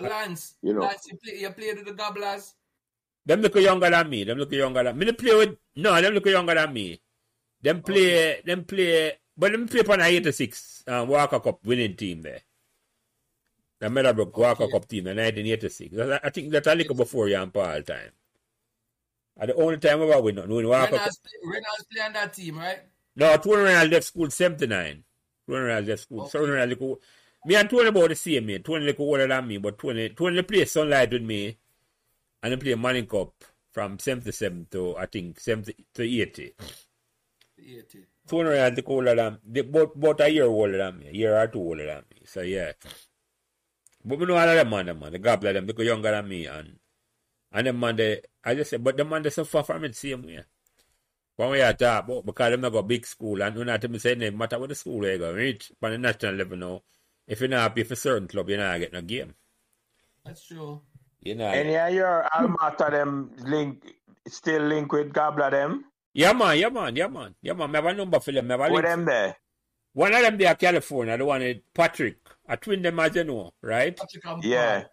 Lance, 0.00 0.56
you 0.62 0.74
know, 0.74 0.80
Lance, 0.80 1.06
you, 1.10 1.16
play, 1.22 1.38
you 1.40 1.50
played 1.50 1.76
with 1.76 1.86
the 1.86 1.92
Gobblers? 1.92 2.54
Them 3.24 3.40
look 3.40 3.54
younger 3.54 3.88
than 3.88 4.10
me. 4.10 4.24
Them 4.24 4.38
look 4.38 4.50
younger 4.52 4.82
than 4.82 4.98
me. 4.98 5.04
They 5.06 5.12
play 5.12 5.36
with 5.36 5.56
no. 5.76 6.00
Them 6.02 6.12
look 6.14 6.26
younger 6.26 6.54
than 6.54 6.72
me. 6.72 7.00
Them 7.62 7.80
play. 7.80 8.40
Them 8.44 8.64
play. 8.64 9.12
But 9.38 9.52
them 9.52 9.68
play 9.68 9.82
for 9.84 9.94
an 9.94 10.00
86 10.02 10.82
um, 10.88 11.08
Walker 11.08 11.38
Cup 11.38 11.64
winning 11.64 11.94
team 11.94 12.22
there. 12.22 12.40
The 13.78 13.88
Meadowbrook 13.88 14.36
Walker 14.36 14.64
Okay. 14.64 14.72
Cup 14.72 14.88
team 14.88 15.06
in 15.06 15.16
1986. 15.16 15.94
That's- 15.96 16.20
I 16.24 16.30
think 16.30 16.50
that's 16.50 16.66
a 16.66 16.74
little 16.74 16.96
before 16.96 17.28
you 17.28 17.36
and 17.36 17.52
Paul 17.54 17.82
time. 17.82 18.10
And 19.38 19.48
the 19.50 19.54
only 19.54 19.78
time 19.78 20.00
we 20.00 20.06
win, 20.06 20.36
win 20.48 20.68
Walker 20.68 20.98
Cup. 20.98 21.10
Reynolds, 21.44 21.84
play 21.92 22.02
on 22.04 22.12
that 22.12 22.32
team, 22.34 22.58
right? 22.58 22.80
No, 23.16 23.36
Tony 23.38 23.62
Reynolds 23.62 23.90
left 23.92 24.06
school 24.06 24.30
79. 24.30 25.04
Tony 25.48 25.58
Reynolds 25.60 25.88
left 25.88 26.02
school. 26.02 26.28
So 26.28 26.38
Okay. 26.38 26.46
Tony 26.46 26.52
Reynolds, 26.58 26.80
little- 26.80 27.00
me 27.44 27.54
and 27.56 27.70
Tony 27.70 27.88
about 27.88 28.08
the 28.08 28.14
same, 28.14 28.46
mate. 28.46 28.64
Tony 28.64 28.84
little 28.84 29.06
older 29.06 29.26
than 29.26 29.46
me, 29.48 29.58
but 29.58 29.78
Tony, 29.78 30.10
Tony 30.10 30.42
play 30.42 30.64
Sunlight 30.64 31.10
with 31.12 31.22
me. 31.22 31.58
And 32.42 32.52
they 32.52 32.56
play 32.56 32.74
Manning 32.74 33.06
Cup 33.06 33.32
from 33.72 33.98
77 33.98 34.66
to, 34.72 34.96
I 34.96 35.06
think, 35.06 35.40
70 35.40 35.74
to 35.94 36.02
80. 36.02 36.54
80. 37.58 38.06
Tony 38.28 38.48
Reynolds 38.50 38.76
little 38.76 38.92
older 38.94 39.14
than, 39.14 39.38
they 39.46 39.62
both, 39.62 39.94
both 39.94 40.20
a 40.20 40.28
year 40.28 40.44
older 40.44 40.78
than 40.78 40.98
me, 40.98 41.08
a 41.08 41.12
year 41.12 41.36
or 41.40 41.46
two 41.48 41.58
older 41.58 41.86
than 41.86 42.04
me. 42.10 42.22
So, 42.26 42.42
yeah. 42.42 42.72
But 44.04 44.18
we 44.18 44.26
know 44.26 44.36
all 44.36 44.48
of 44.48 44.54
them, 44.56 44.70
man, 44.70 44.98
man. 44.98 45.12
The 45.12 45.18
gobble 45.18 45.52
them, 45.52 45.66
they 45.66 45.72
go 45.72 45.82
younger 45.82 46.10
than 46.10 46.28
me. 46.28 46.46
And, 46.46 46.78
and 47.52 47.66
them, 47.66 47.78
man, 47.80 47.96
they, 47.96 48.20
I 48.44 48.54
just 48.54 48.70
said, 48.70 48.82
but 48.82 48.96
the 48.96 49.04
man, 49.04 49.22
they 49.22 49.30
suffer 49.30 49.62
from 49.62 49.84
it 49.84 49.88
the 49.88 49.94
same 49.94 50.22
way. 50.22 50.44
When 51.36 51.50
we 51.50 51.62
are 51.62 51.72
talk 51.72 52.04
about 52.04 52.26
because 52.26 52.50
them 52.50 52.60
not 52.60 52.72
go 52.72 52.82
big 52.82 53.06
school 53.06 53.42
and 53.42 53.56
we 53.56 53.64
not 53.64 53.80
tell 53.80 53.90
me 53.90 53.98
say 53.98 54.14
no 54.14 54.30
matter 54.30 54.58
what 54.58 54.68
the 54.68 54.74
school 54.74 55.00
they 55.00 55.16
go 55.16 55.32
reach 55.32 55.72
on 55.82 55.90
the 55.92 55.98
national 55.98 56.34
level 56.34 56.58
now. 56.58 56.82
If 57.26 57.40
you're 57.40 57.48
not 57.48 57.62
happy 57.62 57.84
for 57.84 57.96
certain 57.96 58.28
club, 58.28 58.50
you're 58.50 58.58
not 58.58 58.78
getting 58.78 58.98
a 58.98 59.02
game. 59.02 59.34
That's 60.24 60.46
true. 60.46 60.82
You 61.22 61.34
know. 61.36 61.48
Any 61.48 61.74
of 61.76 61.94
your 61.94 62.28
alma 62.34 62.56
mater 62.60 62.90
them 62.90 63.30
link 63.38 63.94
still 64.28 64.62
link 64.62 64.92
with 64.92 65.12
Gabla 65.12 65.50
them? 65.50 65.86
Yeah 66.12 66.32
man, 66.34 66.58
yeah 66.58 66.68
man, 66.68 66.94
yeah 66.94 67.08
man, 67.08 67.34
yeah 67.40 67.54
man. 67.54 67.74
I 67.74 67.78
have 67.78 67.86
a 67.86 67.94
number 67.94 68.20
for 68.20 68.32
them. 68.32 68.50
I 68.50 68.56
have 68.58 68.70
With 68.72 68.84
them 68.84 69.04
there? 69.06 69.36
One 69.94 70.14
of 70.14 70.20
them 70.22 70.36
they 70.36 70.46
are 70.46 70.54
California, 70.54 71.16
the 71.16 71.24
one 71.24 71.42
is 71.42 71.56
Patrick. 71.74 72.18
I 72.46 72.56
twin 72.56 72.82
them 72.82 73.00
as 73.00 73.14
you 73.14 73.24
know, 73.24 73.52
right? 73.62 73.96
Patrick 73.96 74.26
and 74.26 74.44
Yeah. 74.44 74.84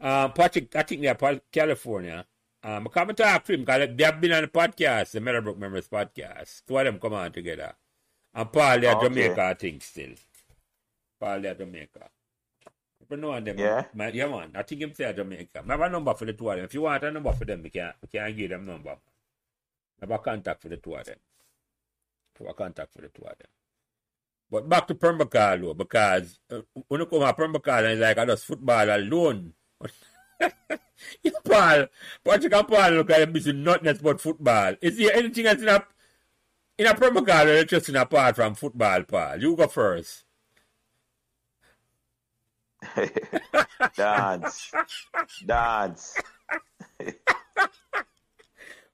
Um, 0.00 0.32
Patrick, 0.32 0.74
I 0.76 0.82
think 0.82 1.02
they're 1.02 1.40
California. 1.50 2.26
Um, 2.62 2.86
I 2.86 2.90
come 2.90 3.08
and 3.10 3.18
talk 3.18 3.44
to 3.44 3.54
him 3.54 3.60
because 3.60 3.88
they 3.96 4.04
have 4.04 4.20
been 4.20 4.32
on 4.32 4.42
the 4.42 4.48
podcast, 4.48 5.12
the 5.12 5.20
Meadowbrook 5.20 5.58
Members 5.58 5.88
podcast. 5.88 6.62
Two 6.66 6.78
of 6.78 6.84
them 6.84 6.98
come 6.98 7.14
on 7.14 7.32
together. 7.32 7.74
And 8.34 8.52
Paul, 8.52 8.80
they're 8.80 8.94
Okay. 8.96 9.08
Jamaica, 9.08 9.42
I 9.42 9.54
think, 9.54 9.82
still. 9.82 10.14
Paul, 11.18 11.40
they're 11.40 11.54
Jamaica. 11.54 12.10
But 13.08 13.20
no 13.20 13.28
one 13.28 13.44
them. 13.44 13.58
Yeah? 13.58 13.84
Man, 13.94 14.12
yeah, 14.14 14.26
man. 14.26 14.50
I 14.54 14.62
think 14.62 14.80
him 14.80 14.92
say 14.94 15.12
Jamaica. 15.12 15.62
I 15.66 15.70
have 15.70 15.80
a 15.80 15.88
number 15.88 16.12
for 16.14 16.24
the 16.24 16.32
two 16.32 16.50
of 16.50 16.56
them. 16.56 16.64
If 16.64 16.74
you 16.74 16.82
want 16.82 17.04
a 17.04 17.10
number 17.10 17.32
for 17.32 17.44
them, 17.44 17.62
we 17.62 17.70
can, 17.70 17.92
we 18.02 18.08
can 18.08 18.36
give 18.36 18.50
them 18.50 18.66
number. 18.66 18.90
I 18.90 18.96
have 20.00 20.10
a 20.10 20.18
contact 20.18 20.60
for 20.62 20.68
the 20.68 20.76
two 20.76 20.94
of 20.94 21.04
them. 21.06 21.16
I 22.40 22.42
have 22.42 22.50
a 22.50 22.54
contact 22.54 22.92
for 22.92 23.02
the 23.02 23.08
two 23.08 23.22
of 23.22 23.38
them. 23.38 23.48
But 24.50 24.68
back 24.68 24.86
to 24.88 24.94
Pembroke 24.94 25.36
Hall, 25.36 25.58
though, 25.58 25.74
because 25.74 26.38
uh, 26.50 26.60
when 26.88 27.00
you 27.00 27.06
come 27.06 27.20
to 27.20 27.32
Pembroke 27.32 27.66
Hall, 27.66 27.78
and 27.78 27.86
it's 27.86 28.00
like, 28.00 28.18
I 28.18 28.26
just 28.26 28.44
football 28.44 28.90
alone. 28.90 29.52
Paul, 31.44 31.86
Patrick 32.24 32.52
Paul 32.52 32.90
look 32.90 33.08
them 33.08 33.32
busy 33.32 33.52
nothing 33.52 33.86
else 33.88 33.98
but 33.98 34.20
football. 34.20 34.74
Is 34.80 34.96
there 34.98 35.14
anything 35.14 35.46
else 35.46 35.60
in 35.62 35.68
a, 35.68 35.84
in 36.78 36.86
a 36.86 36.94
Pembroke 36.94 37.28
Hall 37.30 37.44
that 37.46 37.56
interesting 37.58 37.96
apart 37.96 38.36
from 38.36 38.54
football, 38.54 39.02
Paul? 39.04 39.36
You 39.40 39.56
go 39.56 39.66
first. 39.68 40.24
dance. 43.96 44.72
Dance. 45.44 46.14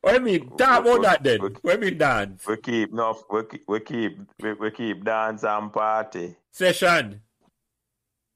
What 0.01 0.11
do 0.11 0.15
you 0.15 0.21
mean? 0.21 0.57
Talk 0.57 0.81
about 0.85 1.03
that 1.03 1.23
then. 1.23 1.41
We- 1.43 1.49
What 1.63 1.81
do 1.81 1.87
you 1.87 1.91
mean 1.93 1.99
dance? 1.99 2.45
We 2.47 2.57
keep 2.57 2.93
no 2.93 3.21
we 3.31 3.43
keep 3.45 3.63
we 3.69 3.81
keep 3.81 4.19
we, 4.41 4.53
we 4.55 4.71
keep 4.71 5.05
dance 5.05 5.45
and 5.45 5.73
party. 5.73 6.37
Session. 6.51 7.21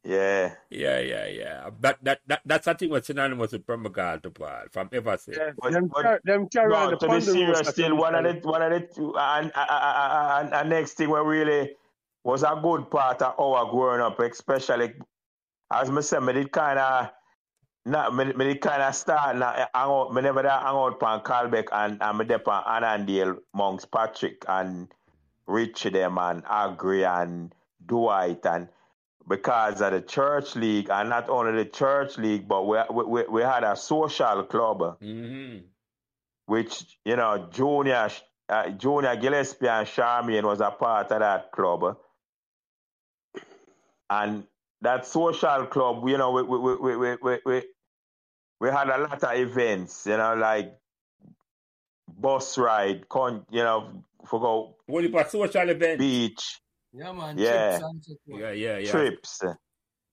Yeah. 0.07 0.55
Yeah, 0.71 1.01
yeah, 1.01 1.27
yeah. 1.27 1.71
That 1.81 1.99
that, 2.05 2.21
that 2.29 2.41
that's 2.47 2.69
I 2.69 2.75
think 2.75 2.93
what's 2.93 3.09
synonymous 3.09 3.53
with 3.53 3.67
Pembroke 3.67 3.97
Hall 3.99 4.19
to 4.21 4.31
Paul 4.31 4.67
from 4.71 4.89
ever 4.93 5.17
since. 5.17 5.37
Yeah, 5.37 5.51
But- 5.61 5.73
them, 5.73 5.89
but- 5.89 6.03
car- 6.03 6.21
them 6.25 6.49
carry 6.49 6.73
on 6.75 6.91
the 6.93 6.97
to 6.99 7.09
be 7.09 7.21
serious, 7.21 7.69
still 7.69 7.97
one 7.97 8.15
of 8.15 8.25
thing. 8.25 8.41
the 8.41 8.49
one 8.49 8.63
of 8.63 8.71
the 8.71 8.81
two, 8.87 9.15
and, 9.19 9.51
and, 9.55 9.71
and, 10.47 10.55
and 10.55 10.71
next 10.71 10.93
thing 10.95 11.11
we 11.11 11.19
really 11.19 11.75
was 12.23 12.43
a 12.45 12.59
good 12.63 12.91
part 12.91 13.21
of 13.23 13.35
our 13.41 13.71
growing 13.71 14.01
up, 14.01 14.19
especially 14.21 14.95
as 15.73 15.91
me 15.91 16.03
say, 16.03 16.21
me 16.21 16.33
did 16.35 16.53
kind 16.53 16.79
of 16.79 17.11
not 17.85 18.15
me, 18.15 18.27
me 18.33 18.45
did 18.55 18.61
kind 18.61 18.83
of 18.83 18.95
start 18.95 19.37
na 19.37 19.53
hang 19.55 19.67
out. 19.75 20.15
Me 20.15 20.23
never 20.23 20.43
da 20.43 20.61
hang 20.61 20.77
out 20.77 21.01
pan 21.01 21.21
Calbeck 21.21 21.67
and 21.73 22.01
and 22.01 22.19
me 22.19 22.25
dep 22.25 22.47
on 22.47 22.63
Annandale 22.65 23.39
amongst 23.55 23.91
Patrick 23.91 24.45
and 24.49 24.89
Richie 25.49 25.91
them 25.91 26.19
and 26.19 26.45
Agri 26.49 27.05
and 27.05 27.53
Dwight 27.85 28.45
and 28.47 28.69
because 29.29 29.81
of 29.81 29.93
the 29.93 30.01
church 30.01 30.55
league 30.57 30.89
and 30.91 31.09
not 31.11 31.29
only 31.29 31.53
the 31.65 31.69
church 31.71 32.17
league, 32.19 32.47
but 32.49 32.67
we 32.67 32.79
we, 33.05 33.25
we 33.29 33.43
had 33.43 33.65
a 33.65 33.77
social 33.77 34.45
club 34.45 34.99
Mm-hmm. 35.03 35.59
which 36.47 36.99
you 37.05 37.17
know 37.17 37.49
Junior 37.53 38.09
uh, 38.49 38.71
Junior 38.71 39.17
Gillespie 39.17 39.69
and 39.69 39.87
Charmian 39.89 40.45
was 40.45 40.61
a 40.61 40.71
part 40.71 41.11
of 41.11 41.21
that 41.21 41.51
club, 41.53 41.97
and 44.11 44.45
that 44.83 45.07
social 45.07 45.67
club, 45.67 46.09
you 46.09 46.17
know, 46.19 46.31
we 46.33 46.43
we 46.43 46.59
we 46.59 46.97
we 46.97 47.17
we, 47.23 47.39
we, 47.45 47.63
we 48.61 48.69
had 48.69 48.89
a 48.89 48.99
lot 48.99 49.23
of 49.23 49.37
events, 49.39 50.07
you 50.07 50.17
know, 50.17 50.35
like 50.37 50.79
bus 52.09 52.57
ride, 52.59 53.09
con, 53.09 53.45
you 53.51 53.63
know, 53.63 54.05
for 54.27 54.41
go 54.41 54.77
What 54.87 55.05
about 55.05 55.31
social 55.31 55.69
event? 55.69 55.99
beach 55.99 56.61
Yeah, 56.97 57.13
man. 57.13 57.39
Yeah. 57.39 57.79
Trips 57.79 57.85
and 57.85 58.05
so 58.05 58.15
forth. 58.27 58.41
Yeah, 58.41 58.51
yeah, 58.53 58.79
yeah. 58.79 58.91
trips. 58.91 59.43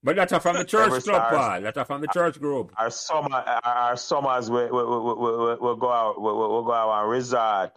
But 0.06 0.18
that's 0.18 0.38
from 0.38 0.58
the 0.58 0.66
church 0.66 0.88
Every 0.88 1.02
club, 1.02 1.28
stars. 1.30 1.38
Paul. 1.38 1.62
That's 1.62 1.88
from 1.88 2.02
the 2.02 2.08
church 2.08 2.40
group. 2.40 2.74
Our 2.78 2.90
summer, 2.90 3.36
our, 3.36 3.62
our 3.64 3.96
summers, 3.96 4.50
we 4.50 4.64
we 4.66 4.70
we 4.70 5.00
we 5.00 5.14
we 5.14 5.56
we 5.56 5.80
go 5.80 5.90
out, 5.90 6.22
we 6.22 6.32
we 6.34 6.40
we 6.40 6.66
go 6.66 6.74
out 6.74 7.04
and 7.04 7.10
resort 7.12 7.72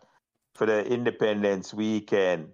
for 0.56 0.66
the 0.66 0.84
Independence 0.84 1.72
weekend. 1.72 2.48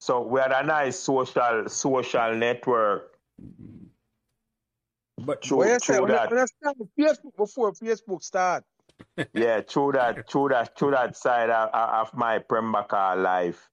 So 0.00 0.22
we 0.22 0.40
had 0.40 0.52
a 0.52 0.62
nice 0.64 0.98
social 0.98 1.68
social 1.68 2.34
network 2.34 3.18
But 5.18 5.44
through, 5.44 5.58
Well, 5.58 5.68
you 5.68 5.78
say, 5.80 6.00
when, 6.00 6.12
I- 6.12 6.26
when 6.26 6.38
I 6.38 6.72
Facebook 6.98 7.36
before 7.36 7.72
Facebook 7.72 8.22
start, 8.22 8.64
Yeah, 9.32 9.60
through 9.62 9.92
that, 9.92 10.28
through 10.30 10.50
that, 10.50 10.78
through 10.78 10.92
that 10.92 11.16
side 11.16 11.50
of, 11.50 11.70
of 11.72 12.14
my 12.14 12.38
Pembroke 12.38 12.90
Hall 12.90 13.16
life, 13.18 13.68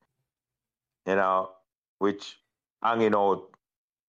you 1.06 1.16
know, 1.16 1.52
which 2.00 2.38
hanging 2.82 3.16
out 3.16 3.50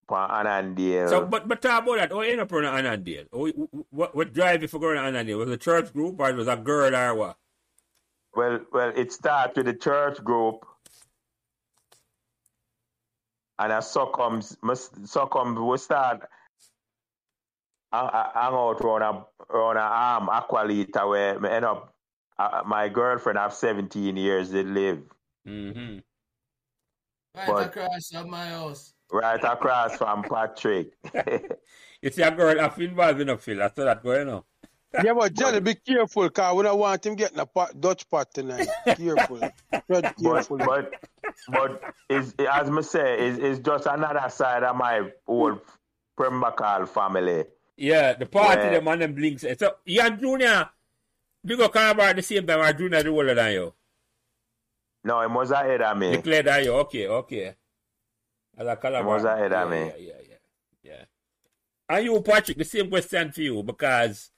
for 0.07 0.19
Annandale. 0.19 1.09
so, 1.09 1.27
but 1.27 1.49
but 1.49 1.63
talk 1.63 1.83
about 1.83 1.97
that. 1.97 2.13
Oh, 2.13 2.23
you 2.23 2.33
end 2.33 2.41
up 2.41 2.53
on 2.53 2.65
Annandale. 2.65 3.27
Oh, 3.33 3.49
what 3.91 4.15
what 4.15 4.33
drive 4.33 4.63
you 4.63 4.69
for 4.69 4.79
going 4.79 4.97
to 4.97 5.03
Annandale? 5.03 5.39
Was 5.39 5.51
it 5.51 5.55
a 5.55 5.57
church 5.57 5.93
group 5.93 6.21
or 6.21 6.31
it 6.31 6.37
was 6.37 6.49
a 6.49 6.57
girl 6.57 6.95
or 6.95 7.15
what? 7.15 7.37
Well, 8.37 8.61
well, 8.73 8.93
it 8.95 9.13
started 9.13 9.57
with 9.57 9.67
the 9.67 9.75
church 9.75 10.23
group, 10.23 10.67
and 13.59 13.73
I 13.73 13.81
succumbs, 13.81 14.57
succumb. 15.05 15.67
We 15.67 15.79
start 15.79 16.29
hang, 17.95 18.31
hang 18.35 18.53
out 18.55 18.81
around 18.81 19.03
a 19.03 19.53
around 19.53 19.77
a 19.77 19.81
arm 19.81 20.29
Aqualita 20.29 21.09
where 21.09 21.39
me 21.41 21.49
end 21.49 21.65
up. 21.65 21.91
Uh, 22.37 22.63
my 22.67 22.89
girlfriend 22.89 23.39
of 23.39 23.53
seventeen 23.55 24.17
years 24.17 24.51
did 24.51 24.67
live 24.67 25.03
Mm-hmm. 25.47 25.99
Right 27.37 27.47
But- 27.47 27.67
across 27.67 28.09
from 28.11 28.31
my 28.31 28.47
house. 28.47 28.93
right 29.13 29.43
across 29.45 29.97
from 29.97 30.23
Patrick. 30.31 30.93
You 32.03 32.11
see 32.11 32.21
a 32.21 32.31
girl 32.31 32.59
have 32.59 32.79
involved 32.81 33.19
in 33.23 33.31
a 33.31 33.39
field. 33.39 33.61
I 33.61 33.69
saw 33.71 33.85
that 33.87 34.03
going 34.03 34.29
on. 34.29 34.43
yeah, 35.03 35.15
but 35.15 35.33
Johnny, 35.39 35.61
be 35.61 35.75
careful, 35.75 36.29
cause 36.29 36.55
we 36.55 36.63
don't 36.63 36.79
want 36.79 37.07
him 37.07 37.15
getting 37.15 37.39
a 37.39 37.47
pot, 37.47 37.81
Dutch 37.81 38.07
pot 38.11 38.29
tonight. 38.35 38.69
Careful, 38.85 39.39
Tread 39.39 39.83
but 39.89 40.17
careful. 40.23 40.59
but 40.59 40.93
but 41.49 41.83
is 42.11 42.35
as 42.51 42.69
me 42.71 42.83
say 42.83 43.27
is 43.27 43.39
is 43.39 43.59
just 43.61 43.87
another 43.87 44.29
side 44.29 44.65
of 44.65 44.77
my 44.77 45.11
old 45.27 45.61
Pembroke 46.21 46.61
Hall 46.61 46.85
family. 46.85 47.45
Yeah, 47.77 48.13
the 48.15 48.27
party 48.27 48.63
Yeah. 48.63 48.71
them 48.71 48.89
and 48.89 49.03
them 49.03 49.15
blinks. 49.15 49.45
Eh, 49.45 49.55
so 49.59 49.77
you 49.85 50.01
and 50.01 50.19
Junior, 50.19 50.71
you 51.43 51.57
go 51.57 51.69
come 51.69 51.91
about 51.91 52.17
the 52.17 52.23
same 52.23 52.47
time 52.47 52.61
or 52.61 52.73
Junior 52.73 53.03
the 53.03 53.11
older 53.11 53.35
than 53.35 53.53
you? 53.53 53.75
No, 55.05 55.21
it 55.21 55.31
was 55.31 55.51
ahead 55.51 55.83
of 55.83 55.99
me. 55.99 56.13
Declared 56.13 56.47
that 56.47 56.65
you 56.65 56.73
okay, 56.73 57.09
okay. 57.09 57.57
As 58.57 58.67
a 58.67 58.77
Calabar. 58.77 59.05
was 59.05 59.25
ahead 59.25 59.51
yeah, 59.51 59.63
of 59.65 59.71
me. 59.71 59.79
Yeah, 59.79 59.97
yeah, 59.99 60.13
yeah, 60.29 60.37
yeah. 60.83 61.05
And 61.89 62.05
you, 62.05 62.21
Patrick, 62.23 62.57
the 62.57 62.65
same 62.65 62.89
question 62.89 63.33
for 63.33 63.43
you 63.43 63.63
because 63.63 64.31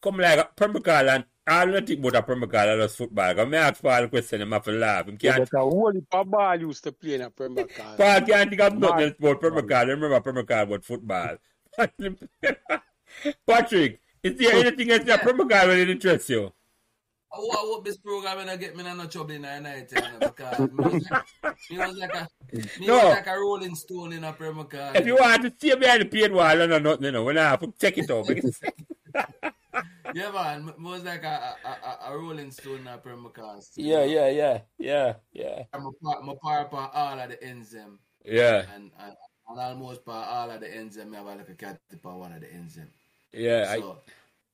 come 0.00 0.18
like 0.18 0.54
Pembroke 0.54 0.86
Hall 0.86 1.08
and 1.08 1.24
I 1.46 1.64
don't 1.64 1.86
think 1.86 1.98
about 1.98 2.16
a 2.16 2.22
Pembroke 2.22 2.54
Hall 2.54 2.68
or 2.68 2.78
just 2.82 2.98
football. 2.98 3.34
Because 3.34 3.52
I 3.52 3.56
ask 3.56 3.82
Paul 3.82 4.04
a 4.04 4.08
question, 4.08 4.42
I'm 4.42 4.52
have 4.52 4.64
to 4.64 4.72
laugh. 4.72 5.08
Him 5.08 5.18
Yeah, 5.20 5.38
can't, 5.38 5.50
but 5.50 5.58
a 5.58 5.62
whole 5.62 5.92
heap 5.92 6.04
of 6.12 6.30
ball 6.30 6.60
used 6.60 6.84
to 6.84 6.92
play 6.92 7.14
in 7.14 7.22
a 7.22 7.30
Premier 7.30 7.64
League. 7.64 7.76
Paul 7.76 8.20
can't 8.20 8.50
think 8.50 8.60
of 8.60 8.78
nothing 8.78 8.96
Man. 8.96 9.02
else 9.08 9.14
about 9.18 9.40
Pembroke 9.40 9.70
Hall. 9.70 9.80
I 9.80 9.82
remember 9.82 10.20
Pembroke 10.20 10.52
Hall 10.52 10.62
about 10.62 10.84
football. 10.84 11.36
Patrick, 13.46 14.00
is 14.22 14.38
there 14.38 14.54
anything 14.54 14.90
else 14.90 15.04
that 15.04 15.22
Pembroke 15.22 15.52
Hall 15.52 15.68
will 15.68 15.88
interest 15.90 16.28
you? 16.30 16.52
I 17.32 17.36
hope, 17.36 17.50
I 17.52 17.56
hope 17.60 17.84
this 17.84 17.96
program 17.96 18.36
will 18.38 18.44
not 18.44 18.60
get 18.60 18.76
me 18.76 18.86
in 18.86 18.96
no 18.96 19.06
trouble 19.06 19.32
in 19.32 19.42
the 19.42 19.58
night 19.60 19.90
you 19.90 19.96
know, 20.00 20.18
because 20.20 20.58
me 20.70 20.76
was, 20.76 21.10
like, 21.10 21.24
me 21.70 21.78
was 21.78 21.96
like 21.96 22.14
a 22.14 22.28
me 22.78 22.86
No. 22.86 22.94
was 22.96 23.04
like 23.16 23.26
a 23.26 23.38
rolling 23.38 23.74
stone 23.74 24.12
in 24.12 24.24
a 24.24 24.32
Premier 24.34 24.64
League. 24.64 24.96
If 24.96 25.06
you 25.06 25.16
want 25.16 25.42
to 25.42 25.52
see 25.58 25.74
behind 25.74 26.02
the 26.02 26.06
paid 26.06 26.30
wall 26.30 26.60
or 26.60 26.78
nothing, 26.80 27.04
you 27.04 27.12
know, 27.12 27.24
when 27.24 27.38
I 27.38 27.44
have 27.50 27.60
to 27.60 27.72
check 27.80 27.96
it 27.96 28.10
out. 28.10 28.28
Yeah, 30.14 30.30
man, 30.30 30.66
me 30.66 30.72
was 30.78 31.04
like 31.04 31.22
a, 31.24 31.56
a, 31.64 31.68
a, 31.68 32.12
a 32.12 32.18
rolling 32.18 32.50
stone 32.50 32.80
in 32.80 32.86
a 32.86 32.98
Premier 32.98 33.30
League. 33.34 33.62
yeah, 33.76 34.04
yeah, 34.04 34.28
yeah, 34.28 34.60
yeah, 34.78 35.14
yeah, 35.32 35.62
I'm 35.72 35.86
a 35.86 35.92
part, 35.92 36.18
I'm 36.22 36.28
a 36.28 36.34
part 36.36 36.66
of 36.70 36.74
all 36.74 37.18
of 37.18 37.30
the 37.30 37.42
enzyme. 37.42 37.98
yeah, 38.22 38.66
And, 38.74 38.90
and, 39.00 39.14
and 39.52 39.60
almost 39.60 40.04
part 40.04 40.28
all 40.28 40.50
of 40.50 40.60
the 40.60 40.74
ends 40.74 40.96
them, 40.96 41.14
I 41.14 41.18
have 41.18 41.26
like 41.26 41.48
a 41.48 41.54
cat 41.54 41.80
for 42.00 42.18
one 42.18 42.32
of 42.32 42.40
the 42.40 42.52
ends 42.52 42.74
them. 42.74 42.88
yeah. 43.32 43.66
I, 43.68 43.76
you 43.76 43.94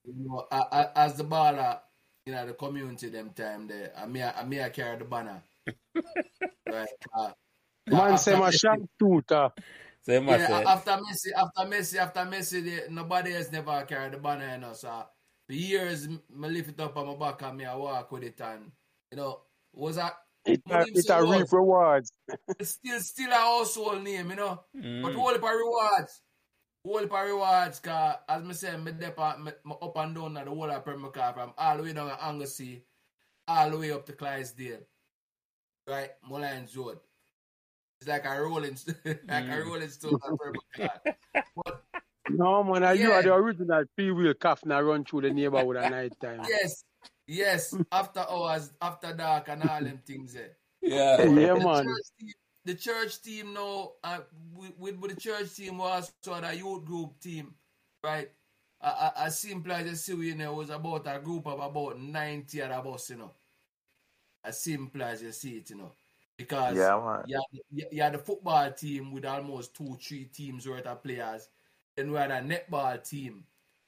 know, 0.05 0.47
I, 0.51 0.65
I, 0.73 1.05
as 1.05 1.15
the 1.17 1.25
baller, 1.25 1.81
you 2.27 2.33
know, 2.33 2.47
the 2.47 2.55
community 2.55 3.09
them 3.09 3.31
time 3.31 3.67
there, 3.67 3.93
I 3.97 4.07
may, 4.07 4.23
I 4.23 4.45
may 4.45 4.69
carry 4.71 4.99
the 4.99 5.05
banner. 5.05 5.43
right. 6.69 6.89
Uh, 7.17 7.31
Man 7.87 8.19
say 8.19 8.39
my 8.39 8.51
Messi- 8.51 8.59
shot 8.59 8.79
tutor. 8.99 9.51
Same 10.03 10.25
must 10.25 10.49
Yeah, 10.49 10.63
after 10.67 10.91
Messi, 10.93 11.33
after 11.37 11.61
Messi, 11.63 11.97
after 11.99 12.21
Messi, 12.21 12.65
they, 12.65 12.93
nobody 12.93 13.35
else 13.35 13.51
never 13.51 13.83
carried 13.83 14.13
the 14.13 14.19
banner, 14.19 14.53
you 14.55 14.61
know. 14.61 14.73
So 14.73 15.05
for 15.47 15.53
years, 15.53 16.09
me 16.09 16.19
lift 16.49 16.71
it 16.71 16.81
up 16.81 16.97
on 16.97 17.07
my 17.07 17.15
back 17.15 17.43
and 17.43 17.57
me 17.59 17.65
I 17.65 17.75
walk 17.75 18.13
with 18.13 18.25
it, 18.25 18.41
and 18.41 18.71
you 19.11 19.17
know, 19.17 19.41
was 19.73 19.97
a 19.97 20.13
It 20.49 20.63
what 20.65 20.77
a, 20.81 20.85
him 20.85 20.93
it 20.97 21.11
a 21.11 21.25
reap 21.25 21.53
rewards. 21.53 22.13
it's 22.59 22.71
still 22.71 23.01
still 23.01 23.31
a 23.31 23.35
household 23.35 24.03
name, 24.03 24.31
you 24.31 24.37
know. 24.37 24.61
But 24.75 24.83
Mm. 24.83 25.15
whole 25.15 25.33
heap 25.33 25.43
of 25.43 25.51
rewards. 25.51 26.23
Whole 26.85 26.99
heap 27.01 27.13
of 27.13 27.27
rewards, 27.27 27.81
cause 27.81 28.17
as 28.29 28.43
me 28.45 28.55
say, 28.55 28.77
me 28.77 28.93
dep 28.93 29.19
a- 29.19 29.39
me, 29.39 29.53
me 29.65 29.75
up 29.83 29.97
and 29.97 30.15
down 30.15 30.37
at 30.37 30.45
the 30.45 30.51
whole 30.51 30.71
of 30.71 30.85
Pembroke 30.85 31.17
Hall 31.17 31.33
from 31.33 31.53
all 31.59 31.77
the 31.77 31.83
way 31.83 31.93
down 31.93 32.11
at 32.11 32.23
Anglesey, 32.23 32.85
all 33.47 33.71
the 33.71 33.79
way 33.79 33.93
up 33.93 34.07
to 34.07 34.13
Clydesdale. 34.13 34.81
Right? 35.87 36.11
Mullines 36.29 36.77
Road. 36.77 36.99
It's 38.01 38.09
like 38.09 38.25
a 38.27 38.41
rolling 38.41 38.77
st- 38.77 38.97
like 39.05 39.17
a 39.45 39.49
Mm. 39.49 39.67
rolling 39.67 39.89
stone 39.89 40.15
at 40.15 40.21
Pembroke 40.23 40.57
Hall. 40.77 41.43
But 41.65 41.83
No 42.31 42.63
man, 42.63 42.85
uh, 42.85 42.91
you 42.91 43.11
are 43.11 43.23
the 43.23 43.33
original 43.35 43.85
three 43.97 44.11
wheel 44.13 44.35
calf 44.35 44.65
now 44.67 44.81
run 44.83 45.05
through 45.05 45.23
the 45.23 45.31
neighborhood 45.31 45.77
at 45.77 45.91
night 45.91 46.13
time. 46.23 46.43
yes, 46.49 46.85
yes, 47.29 47.75
after 47.93 48.21
hours, 48.21 48.73
after 48.83 49.13
dark 49.13 49.49
and 49.49 49.63
all 49.63 49.81
them 49.81 50.01
things 50.05 50.35
there. 50.35 50.57
Yeah. 50.83 51.23
Yeah, 51.23 51.55
the 51.55 51.61
man. 51.61 51.85
Church 51.85 52.07
team, 52.19 52.33
the 52.65 52.75
church 52.75 53.23
team 53.23 53.55
now, 53.55 53.93
uh, 54.03 54.21
with, 54.55 54.73
with, 54.79 54.99
with 54.99 55.15
the 55.15 55.21
church 55.21 55.55
team 55.55 55.79
was 55.79 56.13
sort 56.23 56.43
of 56.45 56.51
a 56.51 56.57
youth 56.57 56.85
group 56.85 57.21
team, 57.21 57.55
right? 58.03 58.31
Uh, 58.81 58.95
uh, 58.99 59.11
as 59.19 59.39
simple 59.39 59.73
as 59.73 59.87
you 59.87 59.95
see, 59.95 60.29
you 60.29 60.35
know, 60.35 60.53
it 60.53 60.57
was 60.57 60.71
about 60.71 61.07
a 61.07 61.19
group 61.21 61.47
of 61.47 61.61
about 61.61 62.01
90 62.01 62.63
of 62.63 62.87
us, 62.87 63.11
you 63.11 63.17
know. 63.17 63.33
As 64.45 64.63
simple 64.63 65.03
as 65.03 65.23
you 65.23 65.33
see 65.33 65.59
it, 65.59 65.71
you 65.71 65.77
know. 65.77 65.93
Because 66.37 66.77
Yeah, 66.77 67.01
man. 67.05 67.25
you 67.27 67.37
had, 67.37 67.61
you 67.71 67.85
you 67.91 68.03
had 68.03 68.15
the 68.15 68.19
football 68.19 68.71
team 68.71 69.11
with 69.11 69.25
almost 69.25 69.75
two, 69.75 69.99
three 70.01 70.27
teams 70.27 70.69
worth 70.69 70.87
of 70.87 71.03
players. 71.03 71.49
Then 71.97 72.13
we 72.13 72.19
had 72.19 72.31
a 72.31 72.41
netball 72.41 73.03
team 73.03 73.45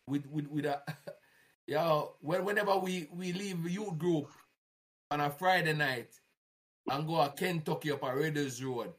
with 0.09 0.27
with 0.27 0.49
with 0.49 0.65
a 0.65 0.83
yo. 1.71 2.17
When, 2.21 2.45
whenever 2.45 2.77
we 2.77 3.09
we 3.13 3.33
leave 3.33 3.63
the 3.63 3.71
youth 3.71 3.97
group 3.97 4.29
on 5.11 5.21
a 5.21 5.31
Friday 5.31 5.73
night 5.73 6.11
and 6.91 7.07
go 7.07 7.25
to 7.25 7.31
Kentucky 7.31 7.93
up 7.93 8.03
a 8.03 8.15
Raiders 8.15 8.63
Road, 8.63 8.93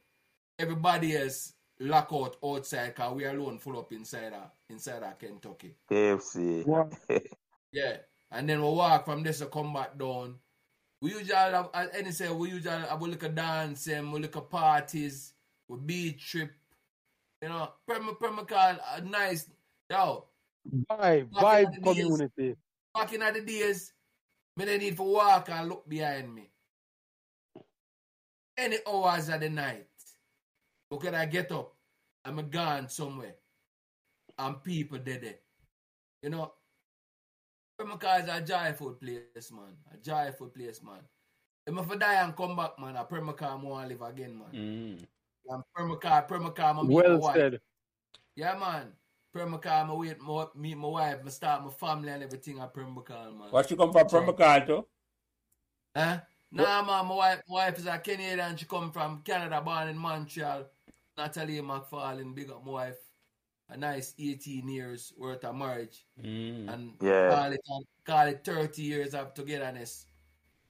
everybody 0.58 1.16
else 1.16 1.52
lock 1.78 2.10
out 2.12 2.36
outside 2.44 2.94
because 2.94 3.14
we 3.14 3.24
alone 3.24 3.58
full 3.58 3.78
up 3.78 3.92
inside 3.92 4.32
a, 4.32 4.50
inside 4.70 5.02
a 5.02 5.14
Kentucky. 5.18 5.76
KFC. 5.90 6.66
Wow. 6.66 6.90
Yeah. 7.74 7.96
And 8.30 8.46
then 8.46 8.60
we 8.60 8.68
walk 8.68 9.06
from 9.06 9.22
this 9.22 9.38
to 9.38 9.46
come 9.46 9.72
back 9.72 9.96
down. 9.98 10.34
We 11.00 11.12
usually 11.12 11.34
have, 11.34 11.70
as 11.72 11.88
any 11.94 12.10
say, 12.10 12.30
we 12.30 12.50
usually 12.50 12.70
have 12.70 13.00
a 13.00 13.02
little 13.02 13.30
dance 13.30 13.86
and 13.86 14.12
we 14.12 14.22
at 14.22 14.50
parties. 14.50 15.32
with 15.68 15.86
beach 15.86 16.30
trip. 16.30 16.52
You 17.40 17.48
know, 17.48 17.70
Perma 17.88 18.20
Pembroke 18.20 18.52
Hall, 18.52 18.76
a 18.94 19.00
nice, 19.00 19.48
yo, 19.90 20.26
Vibe, 20.68 20.88
Back 20.90 21.20
in 21.22 21.26
vibe 21.32 21.74
the 21.74 21.80
days. 21.80 22.04
community. 22.04 22.56
back 22.94 23.12
in 23.12 23.20
the 23.20 23.40
days, 23.40 23.92
me 24.56 24.64
they 24.64 24.78
need 24.78 24.96
to 24.96 25.02
walk 25.02 25.48
and 25.50 25.68
look 25.68 25.88
behind 25.88 26.32
me. 26.34 26.50
Any 28.56 28.78
hours 28.86 29.28
of 29.28 29.40
the 29.40 29.48
night, 29.48 29.86
because 30.90 31.14
I 31.14 31.26
get 31.26 31.50
up, 31.52 31.74
I'm 32.24 32.48
gone 32.50 32.88
somewhere, 32.88 33.34
and 34.38 34.62
people 34.62 34.98
dead 34.98 35.22
there. 35.22 35.38
You 36.22 36.30
know, 36.30 36.52
Pembroke 37.78 38.04
Hall 38.04 38.20
is 38.20 38.28
a 38.28 38.40
joyful 38.42 38.92
place, 38.92 39.50
man. 39.50 39.74
A 39.92 39.96
joyful 39.96 40.48
place, 40.48 40.82
man. 40.82 41.00
If 41.66 41.76
I 41.78 41.82
for 41.84 41.96
die 41.96 42.22
and 42.22 42.36
come 42.36 42.54
back, 42.54 42.78
man, 42.78 42.96
a 42.96 43.04
Pembroke 43.04 43.40
Hall 43.40 43.58
I 43.58 43.64
want 43.64 43.88
to 43.88 43.94
live 43.94 44.02
again, 44.02 44.38
man. 44.38 44.52
Mm. 44.52 45.04
And 45.48 45.62
Pembroke 45.76 46.04
Hall, 46.04 46.22
Permacar, 46.28 46.74
my 46.76 46.82
Well 46.84 47.18
wife. 47.18 47.36
said. 47.36 47.60
Yeah, 48.36 48.56
man. 48.58 48.92
Pembroke 49.32 49.64
Hall, 49.66 49.90
I 49.90 49.94
wait, 49.94 50.20
my, 50.20 50.46
meet 50.56 50.76
my 50.76 50.88
wife, 50.88 51.18
I 51.24 51.28
start 51.30 51.64
my 51.64 51.70
family 51.70 52.10
and 52.10 52.22
everything 52.22 52.58
at 52.60 52.72
Pembroke 52.74 53.08
Hall, 53.10 53.32
man. 53.32 53.48
What 53.50 53.70
you 53.70 53.76
come 53.76 53.92
from 53.92 54.06
Pembroke 54.08 54.40
Hall 54.40 54.60
to? 54.66 54.86
Huh? 55.96 56.20
Nah, 56.50 56.82
man, 56.82 57.06
my 57.06 57.14
wife, 57.14 57.42
my 57.48 57.54
wife 57.66 57.78
is 57.78 57.86
a 57.86 57.98
Canadian. 57.98 58.56
She 58.56 58.66
come 58.66 58.92
from 58.92 59.22
Canada, 59.24 59.60
born 59.62 59.88
in 59.88 59.96
Montreal. 59.96 60.64
Natalie 61.16 61.60
McFarlane, 61.60 62.34
big 62.34 62.50
up 62.50 62.64
my 62.64 62.72
wife. 62.72 62.96
A 63.70 63.76
nice 63.76 64.14
18 64.18 64.68
years 64.68 65.14
worth 65.16 65.44
of 65.44 65.54
marriage. 65.56 66.04
Mm. 66.22 66.72
And 66.72 66.92
Yeah. 67.00 67.30
call, 67.30 67.52
it, 67.52 67.60
call 68.04 68.26
it 68.26 68.44
30 68.44 68.82
years 68.82 69.14
of 69.14 69.32
togetherness. 69.32 70.04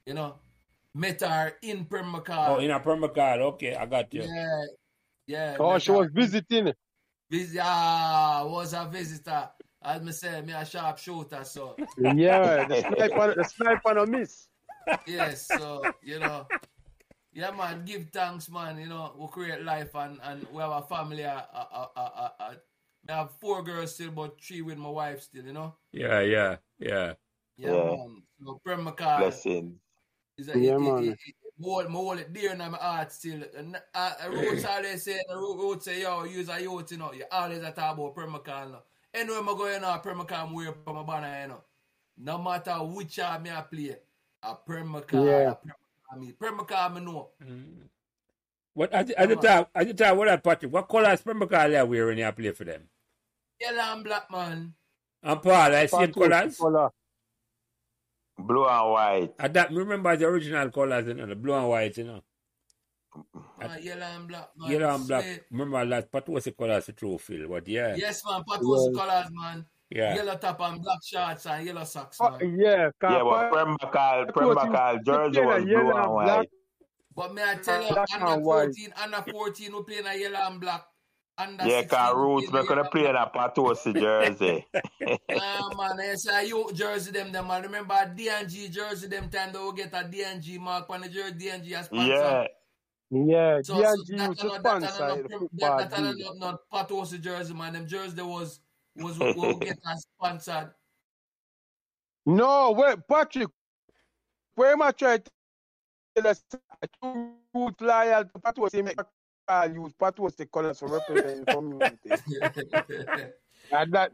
You 0.05 0.13
know? 0.13 0.35
Met 0.95 1.19
her 1.21 1.53
in 1.63 1.83
Pembroke 1.85 2.29
Hall. 2.29 2.55
Oh, 2.55 2.59
in 2.59 2.71
a 2.71 2.79
Pembroke 2.79 3.17
Hall. 3.17 3.39
Okay, 3.53 3.75
I 3.75 3.85
got 3.85 4.13
you. 4.13 4.23
yeah. 4.23 4.61
Yeah. 5.25 5.57
Oh, 5.59 5.77
she 5.79 5.91
her 5.91 5.97
was 5.99 6.07
in- 6.07 6.13
visiting. 6.13 6.73
Visit, 7.33 7.61
ah, 7.63 8.45
was 8.45 8.73
a 8.73 8.85
visitor. 8.85 9.49
As 9.81 10.01
me 10.03 10.11
say, 10.11 10.41
me 10.41 10.53
a 10.53 10.63
sharp 10.63 10.99
shooter, 10.99 11.43
so 11.43 11.75
Yeah, 11.97 12.63
the 12.63 12.75
sniper, 12.85 13.33
the 13.35 13.43
sniper 13.43 13.93
no 13.95 14.05
miss. 14.05 14.47
yes, 15.07 15.47
so 15.47 15.95
you 16.03 16.19
know, 16.19 16.45
yeah, 17.33 17.49
man, 17.49 17.83
give 17.85 18.05
thanks, 18.13 18.49
man. 18.51 18.77
You 18.77 18.87
know, 18.87 19.15
we 19.17 19.27
create 19.29 19.63
life 19.63 19.95
and 19.95 20.19
and 20.23 20.45
we 20.53 20.61
have 20.61 20.71
a 20.71 20.81
family. 20.83 21.25
Uh, 21.25 21.41
uh, 21.53 21.65
uh, 21.73 21.87
uh, 21.95 22.09
uh, 22.15 22.29
uh, 22.39 22.53
I 23.09 23.11
have 23.13 23.31
four 23.41 23.63
girls 23.63 23.95
still, 23.95 24.11
but 24.11 24.39
three 24.39 24.61
with 24.61 24.77
my 24.77 24.89
wife 24.89 25.23
still. 25.23 25.45
You 25.45 25.53
know, 25.53 25.73
Yeah, 25.91 26.21
yeah, 26.21 26.57
yeah. 26.77 27.13
yeah, 27.57 27.71
Yeah. 27.73 27.83
man. 27.83 28.23
So 28.45 28.61
Pembroke 28.63 29.01
Hall 29.01 29.19
Blessings. 29.21 29.73
is 30.37 30.49
a 30.49 30.57
Yeah, 30.59 30.75
it, 30.75 30.79
man. 30.79 31.03
It, 31.09 31.17
it, 31.25 31.35
it, 31.59 31.63
hold, 31.63 31.87
me 31.87 31.91
hold 31.93 32.19
it 32.19 32.33
dear 32.33 32.51
in 32.51 32.57
my 32.57 32.65
heart 32.69 33.11
still. 33.11 33.41
And 33.57 33.75
uh, 33.93 34.11
uh, 34.25 34.29
Roots 34.29 34.65
always 34.65 35.03
say, 35.03 35.21
the 35.27 35.35
Ro- 35.35 35.57
Roots 35.57 35.85
say, 35.85 36.01
yo, 36.01 36.23
use 36.23 36.49
a 36.49 36.61
youth, 36.61 36.91
you 36.91 36.97
know, 36.97 37.13
you 37.13 37.23
always 37.31 37.61
a 37.63 37.71
talk 37.71 37.97
about 37.97 38.15
Pembroke 38.15 38.47
Hall. 38.47 38.65
You 38.65 38.71
know. 38.73 38.79
Anywhere 39.13 39.41
I 39.41 39.57
go, 39.57 39.73
you 39.73 39.79
know, 39.79 39.99
Pembroke 40.03 40.31
Hall 40.31 40.47
I'm 40.47 40.53
wearing 40.53 40.73
from 40.83 40.95
my 40.95 41.03
banner, 41.03 41.41
you 41.41 41.47
know. 41.49 41.61
No 42.17 42.37
matter 42.41 42.73
which 42.73 43.15
job 43.15 43.41
me 43.43 43.51
I 43.51 43.61
play, 43.61 43.95
a 44.43 44.55
Pembroke 44.55 45.11
Hall, 45.11 45.25
Yeah. 45.25 45.51
a 45.51 45.55
Pembroke 45.55 45.77
Hall 46.09 46.19
me. 46.19 46.31
Pembroke 46.31 46.71
Hall 46.71 46.89
me 46.89 47.01
know. 47.01 47.29
Mm. 47.43 47.63
What 48.75 48.91
at 48.91 49.07
the, 49.07 49.19
at 49.19 49.29
the 49.29 49.35
time? 49.35 49.65
At 49.75 49.87
the 49.87 49.93
time, 49.93 50.17
what 50.17 50.27
that 50.27 50.43
Patrick? 50.43 50.73
What 50.73 50.87
colors 50.89 51.21
Pembroke 51.21 51.53
Hall 51.53 51.69
they 51.69 51.83
wearing 51.83 52.17
when 52.17 52.25
you 52.25 52.31
play 52.31 52.51
for 52.51 52.63
them? 52.63 52.89
Yellow 53.61 53.93
and 53.93 54.03
black, 54.03 54.31
man. 54.31 54.73
And 55.21 55.41
Paul, 55.41 55.53
I 55.53 55.85
see 55.85 55.95
Patrick 55.95 56.15
colors. 56.15 56.57
Color. 56.57 56.89
Blue 58.45 58.65
and 58.67 58.91
white. 58.91 59.33
And 59.39 59.53
that 59.53 59.71
remember 59.71 60.15
the 60.17 60.25
original 60.25 60.69
colors, 60.69 61.07
you 61.07 61.13
know, 61.13 61.25
the 61.25 61.35
blue 61.35 61.53
and 61.53 61.69
white, 61.69 61.97
you 61.97 62.03
know. 62.05 62.21
Ah, 63.61 63.77
yellow 63.77 64.01
and 64.05 64.27
black, 64.27 64.49
man. 64.57 64.71
Yellow 64.71 64.95
and 64.95 65.07
black. 65.07 65.23
Sweet. 65.23 65.43
Remember 65.51 65.85
that 65.85 66.11
Patosi 66.11 66.57
colors 66.57 66.85
to 66.87 66.91
throw 66.93 67.17
Phil, 67.17 67.47
but 67.47 67.67
yeah. 67.67 67.95
Yes, 67.95 68.23
man. 68.25 68.43
Patos 68.47 68.89
Yeah. 68.91 68.99
colors, 69.05 69.29
man. 69.31 69.65
Yeah. 69.89 70.15
Yellow 70.15 70.35
top 70.37 70.59
and 70.61 70.81
black 70.81 70.97
shorts 71.05 71.45
and 71.45 71.65
yellow 71.65 71.83
socks, 71.83 72.17
Oh, 72.19 72.31
man. 72.31 72.57
yeah, 72.59 72.89
Yeah, 73.03 73.23
but 73.23 73.51
Pat- 73.51 73.53
Pembroke 73.53 73.95
Hall, 73.95 74.25
Pat 74.25 74.27
was 74.35 74.47
in- 74.47 74.55
Pembroke 74.55 74.75
Hall 74.75 74.97
jersey 75.05 75.45
was 75.45 75.63
blue 75.63 75.77
and 75.77 75.87
and 75.87 75.93
black. 75.93 76.09
white. 76.09 76.49
But 77.15 77.33
may 77.35 77.43
I 77.43 77.55
tell 77.55 77.81
you, 77.83 77.89
Black 77.93 78.07
under 78.15 78.25
and 78.33 78.43
white. 78.43 78.63
14, 78.65 78.93
under 79.03 79.31
14, 79.31 79.75
we 79.75 79.83
playing 79.83 80.07
a 80.07 80.15
yellow 80.19 80.47
and 80.47 80.59
black. 80.59 80.83
Under 81.37 81.65
Yeah, 81.65 81.81
16, 81.81 81.89
cause 81.89 82.15
we 82.15 82.21
Roots 82.21 82.51
playing 82.51 82.53
me 82.53 82.63
could 82.67 82.77
a 82.77 82.83
have 82.83 82.91
played 82.91 83.05
in 83.07 83.15
a 83.15 83.31
Patosi 83.33 83.93
jersey. 83.99 84.65
Ah, 85.35 85.69
man, 85.75 85.99
I 85.99 86.15
say 86.15 86.47
you 86.47 86.71
jersey 86.73 87.11
them, 87.11 87.31
them, 87.31 87.47
man. 87.47 87.63
Remember 87.63 87.95
a 87.95 88.07
D&G 88.07 88.69
jersey 88.69 89.07
them 89.07 89.29
time 89.29 89.51
they 89.51 89.59
will 89.59 89.71
get 89.71 89.93
a 89.93 90.03
D&G 90.07 90.57
mark 90.59 90.89
on 90.89 91.01
the 91.01 91.09
jersey, 91.09 91.33
D&G 91.33 91.75
as 91.75 91.85
sponsor. 91.85 92.09
yeah. 92.13 92.47
Yeah, 93.09 93.61
So, 93.61 93.75
so 93.81 93.95
D&G 94.03 94.17
that 94.17 94.29
used 94.29 94.41
to 94.41 94.51
are 94.51 94.59
not, 94.59 94.63
that 94.63 94.83
are 94.83 94.89
sponsor 94.89 95.07
not, 95.07 95.17
the 95.17 95.23
that, 95.23 95.39
football 95.39 95.77
that 95.77 95.93
are 95.99 96.01
league. 96.01 96.25
not, 96.39 96.59
not 96.71 96.87
Patosi 96.89 97.21
jersey, 97.21 97.53
man. 97.53 97.73
Them 97.73 97.87
jersey 97.87 98.15
they 98.15 98.23
was, 98.23 98.59
was 98.95 99.17
what 99.35 99.35
we 99.59 99.65
get 99.65 99.77
as 99.91 100.05
sponsored. 100.17 100.71
No, 102.25 102.71
wait, 102.71 102.99
Patrick, 103.07 103.49
where 104.55 104.71
am 104.73 104.81
I 104.83 104.91
trying 104.91 105.21
to 105.21 105.31
tell 106.15 106.27
us? 106.27 106.43
Two 107.01 107.33
root 107.53 107.81
loyal 107.81 108.23
to 108.25 108.39
Pat 108.39 108.57
was 108.57 108.71
the 108.71 108.81
make 108.83 108.97
I 109.47 109.65
use 109.65 109.93
part 109.93 110.19
was 110.19 110.35
the 110.35 110.45
colors 110.45 110.79
for 110.79 110.87
representing 110.87 111.45
community. 111.45 111.97
and 113.71 113.91
that 113.93 114.11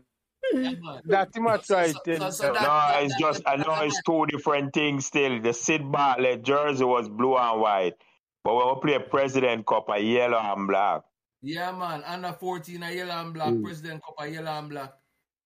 Yeah, 0.53 0.71
man. 0.79 1.01
that 1.05 1.35
him 1.35 1.47
I 1.47 1.57
try 1.57 1.87
So- 1.87 1.99
so- 2.05 2.15
tell 2.17 2.31
so 2.31 2.47
you. 2.47 2.53
that- 2.53 2.63
No, 2.63 3.05
it's 3.05 3.15
just 3.19 3.43
I 3.45 3.55
know 3.57 3.81
it's 3.81 4.01
two 4.03 4.25
different 4.27 4.73
things 4.73 5.05
still. 5.05 5.41
The 5.41 5.53
Sid 5.53 5.91
Bartlett 5.91 6.43
jersey 6.43 6.83
was 6.85 7.07
blue 7.09 7.37
and 7.37 7.61
white. 7.61 7.95
But 8.43 8.55
when 8.55 8.67
we 8.75 8.81
play 8.81 8.99
President 9.07 9.65
Cup, 9.67 9.89
a 9.89 9.99
yellow 9.99 10.37
and 10.39 10.67
black. 10.67 11.01
Yeah, 11.41 11.71
man. 11.71 12.03
Under 12.05 12.31
14, 12.33 12.81
a 12.83 12.91
yellow 12.91 13.11
and 13.21 13.33
black. 13.33 13.49
Mm. 13.49 13.63
President 13.63 14.03
Cup, 14.03 14.15
a 14.19 14.27
yellow 14.27 14.51
and 14.51 14.69
black. 14.69 14.93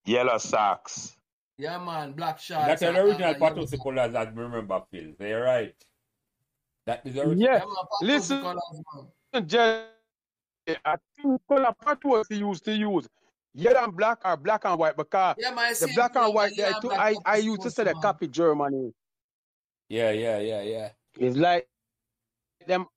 Yellow 0.05 0.37
socks. 0.37 1.15
Yeah, 1.57 1.77
man. 1.83 2.13
Black 2.13 2.39
shorts. 2.39 2.65
That's 2.67 2.81
an 2.83 2.95
original 2.95 3.33
part 3.35 3.57
of 3.57 3.69
the 3.69 3.77
yellow- 3.77 3.83
colors 3.83 4.13
that 4.13 4.35
me 4.35 4.43
remember, 4.43 4.81
Phil. 4.91 5.13
So 5.17 5.25
you're 5.25 5.43
right. 5.43 5.75
That 6.85 7.01
is 7.05 7.15
the 7.15 7.21
original. 7.21 7.39
Yeah, 7.43 7.53
Yeah, 7.53 7.65
man. 7.65 7.75
Listen. 8.01 8.41
colours, 8.41 8.81
man. 9.33 9.47
Jerry, 9.47 9.83
eh, 10.67 10.75
I 10.85 10.95
think 11.17 11.41
color 11.47 11.73
Pat 11.83 12.03
was 12.03 12.27
he 12.29 12.35
used 12.37 12.65
to 12.65 12.75
use 12.75 13.07
yellow 13.53 13.83
and 13.83 13.95
black 13.95 14.19
or 14.25 14.37
black 14.37 14.65
and 14.65 14.77
white 14.79 14.97
because 14.97 15.35
Yeah, 15.37 15.51
man. 15.53 15.73
The 15.79 15.91
black 15.95 16.11
yeah, 16.15 16.25
and 16.25 16.33
white, 16.33 16.57
yellow 16.57 16.77
I, 16.77 16.79
too, 16.81 16.91
I, 16.91 17.15
I 17.25 17.37
used 17.37 17.61
to 17.63 17.71
say 17.71 17.83
the 17.83 17.93
man. 17.93 18.01
copy 18.01 18.27
Germany. 18.27 18.93
Yeah, 19.89 20.11
yeah, 20.11 20.39
yeah, 20.39 20.61
yeah. 20.61 20.89
It's 21.19 21.37
like 21.37 21.67
them 22.65 22.87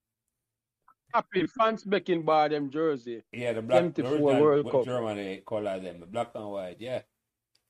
copy 1.12 1.46
fans 1.46 1.84
making 1.86 2.22
by 2.22 2.48
them 2.48 2.70
jersey. 2.70 3.22
Yeah, 3.32 3.54
the 3.54 3.62
black, 3.62 3.94
the 3.94 4.02
74 4.02 4.10
original 4.12 4.42
World 4.42 4.70
Cup. 4.70 4.84
Germany 4.84 5.42
color 5.46 5.80
them, 5.80 6.00
the 6.00 6.06
black 6.06 6.30
and 6.34 6.50
white. 6.50 6.76
Yeah. 6.78 7.02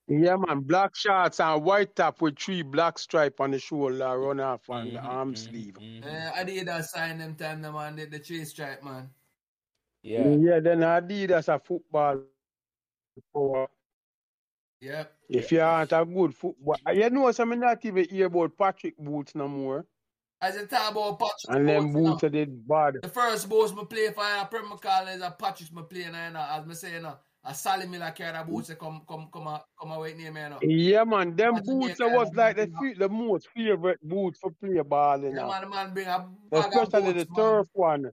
Yeah, 0.08 0.36
man, 0.36 0.60
black 0.60 0.94
shorts 0.96 1.40
and 1.40 1.64
white 1.64 1.96
top 1.96 2.20
with 2.22 2.38
three 2.38 2.62
black 2.62 2.98
stripe 2.98 3.40
on 3.40 3.50
the 3.52 3.58
shoulder, 3.58 4.18
run 4.18 4.40
off 4.40 4.70
on 4.70 4.92
the 4.92 5.00
Mhm, 5.00 5.02
arm 5.02 5.34
mhm, 5.34 5.36
sleeve. 5.36 5.78
mhm. 5.78 6.26
Uh, 6.28 6.32
Adidas 6.34 6.84
sign 6.86 7.18
them 7.18 7.34
time, 7.36 7.62
the 7.62 7.72
man. 7.72 7.96
The, 7.96 8.06
the 8.06 8.18
chase 8.20 8.50
stripe, 8.50 8.82
man. 8.82 9.14
Yeah. 10.02 10.38
Yeah, 10.40 10.60
then 10.60 10.80
Adidas 10.80 11.48
a 11.54 11.58
football. 11.58 12.24
For 13.32 13.68
Yep. 14.80 15.12
if 15.28 15.52
you 15.52 15.60
aren't 15.60 15.92
a 15.92 16.04
good 16.04 16.34
football, 16.34 16.76
you 16.92 17.10
know, 17.10 17.30
some 17.32 17.58
not 17.58 17.84
even 17.84 18.04
hear 18.08 18.26
about 18.26 18.56
Patrick 18.56 18.96
boots 18.98 19.34
no 19.34 19.48
more, 19.48 19.86
As 20.40 20.56
you 20.56 20.66
talk 20.66 20.92
about 20.92 21.18
Patrick 21.18 21.54
and 21.54 21.68
then 21.68 21.92
Boots, 21.92 21.94
you 21.96 22.02
know, 22.02 22.20
boots 22.20 22.24
bad. 22.68 22.94
the 23.02 23.08
first 23.08 23.48
boots 23.48 23.74
me 23.74 23.84
play 23.86 24.12
for 24.12 24.24
a 24.24 24.46
Pembroke 24.46 24.84
Hall 24.84 25.06
is 25.08 25.22
a 25.22 25.30
Patrick 25.30 25.72
me 25.72 25.82
play 25.88 26.10
now, 26.10 26.26
you 26.26 26.32
know, 26.34 26.46
as 26.50 26.66
me 26.66 26.74
say, 26.74 26.92
you 26.94 27.00
know, 27.00 27.18
a 27.48 27.54
Sally 27.54 27.86
Miller 27.86 28.10
carry 28.10 28.36
the 28.36 28.44
boots 28.44 28.68
that 28.68 28.78
come 28.78 29.02
come 29.08 29.28
come 29.32 29.46
a- 29.46 29.64
come 29.80 29.92
away 29.92 30.14
near 30.14 30.32
me, 30.32 30.40
you 30.42 30.48
know. 30.48 30.58
Yeah, 30.62 31.04
man, 31.04 31.36
them 31.36 31.54
Patrick 31.54 31.66
boots 31.66 31.98
Baker, 31.98 32.16
was 32.16 32.34
like 32.34 32.56
the 32.56 32.68
yeah. 32.82 32.92
the 32.98 33.08
most 33.08 33.48
favorite 33.54 34.00
boots 34.02 34.38
for 34.40 34.50
play 34.50 34.80
ball, 34.82 35.20
you 35.20 35.28
Yeah, 35.28 35.34
know. 35.34 35.48
man, 35.48 35.60
the 35.62 35.68
man 35.68 35.94
bring 35.94 36.06
a 36.08 36.18
bag 36.50 36.64
of 36.66 36.72
Especially 36.82 37.12
the 37.12 37.24
boots, 37.24 37.30
man. 37.30 37.36
turf 37.36 37.66
one. 37.72 38.10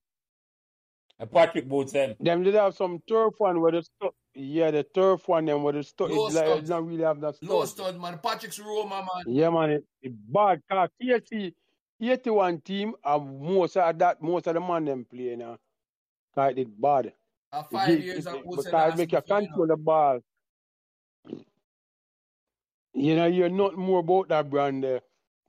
And 1.19 1.31
Patrick 1.31 1.67
boots 1.69 1.91
them. 1.93 2.15
Them 2.19 2.43
did 2.43 2.55
have 2.55 2.75
some 2.75 2.99
turf 3.07 3.34
one 3.38 3.61
where 3.61 3.71
the 3.71 3.84
stu- 3.84 4.11
yeah, 4.36 4.71
the 4.71 4.84
turf 4.84 5.27
one 5.27 5.45
them 5.45 5.63
where 5.63 5.73
the 5.73 5.84
stuff 5.84 6.09
Low 6.09 6.27
it 6.27 6.34
like 6.34 6.45
it 6.45 6.49
studs. 6.49 6.69
don't 6.69 6.86
really 6.88 7.03
have 7.03 7.19
that 7.21 7.36
Low 7.43 7.65
stud. 7.65 7.88
stud, 7.88 8.01
man. 8.01 8.19
Patrick's 8.21 8.59
Roma, 8.59 9.05
man. 9.13 9.34
Yeah, 9.36 9.49
man, 9.49 9.69
it, 9.71 9.84
it 10.01 10.13
bad. 10.34 10.61
Cause 10.69 10.89
80, 11.01 11.55
81 12.01 12.61
team 12.61 12.93
and 13.05 13.39
most 13.41 13.77
of 13.77 13.97
that, 13.99 14.21
most 14.21 14.47
of 14.47 14.55
the 14.55 14.59
man 14.59 14.86
them 14.86 15.05
play 15.05 15.36
now. 15.36 15.57
Cause 16.36 16.53
it 16.57 16.81
bad. 16.81 17.13
A 17.53 17.59
It 17.59 17.65
five 17.71 17.87
give- 17.87 18.03
years 18.03 18.25
it- 18.25 18.29
of 18.29 18.35
it- 18.35 18.45
boots 18.45 18.65
because 18.65 18.93
it 18.93 18.97
make 18.97 19.11
you 19.11 19.21
control 19.21 19.67
the 19.67 19.77
ball. 19.77 20.19
You 22.93 23.15
know, 23.15 23.25
you're 23.25 23.49
not 23.49 23.75
more 23.77 23.99
about 23.99 24.29
that 24.29 24.49
brand 24.49 24.83
there. 24.83 25.01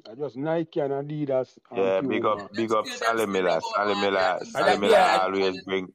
Uh, 0.07 0.14
Just 0.14 0.36
Nike 0.36 0.80
and 0.80 0.92
Adidas. 0.92 1.59
and 1.70 1.78
Yeah, 1.78 2.00
Puma. 2.00 2.09
big 2.09 2.24
up, 2.24 2.52
big 2.52 2.72
up 2.72 2.86
Sally 2.86 3.26
Miller. 3.26 3.59
Sally 3.74 3.94
Miller, 3.94 4.38
Sally 4.44 4.78
Miller 4.78 4.98
always 5.22 5.62
bring 5.64 5.88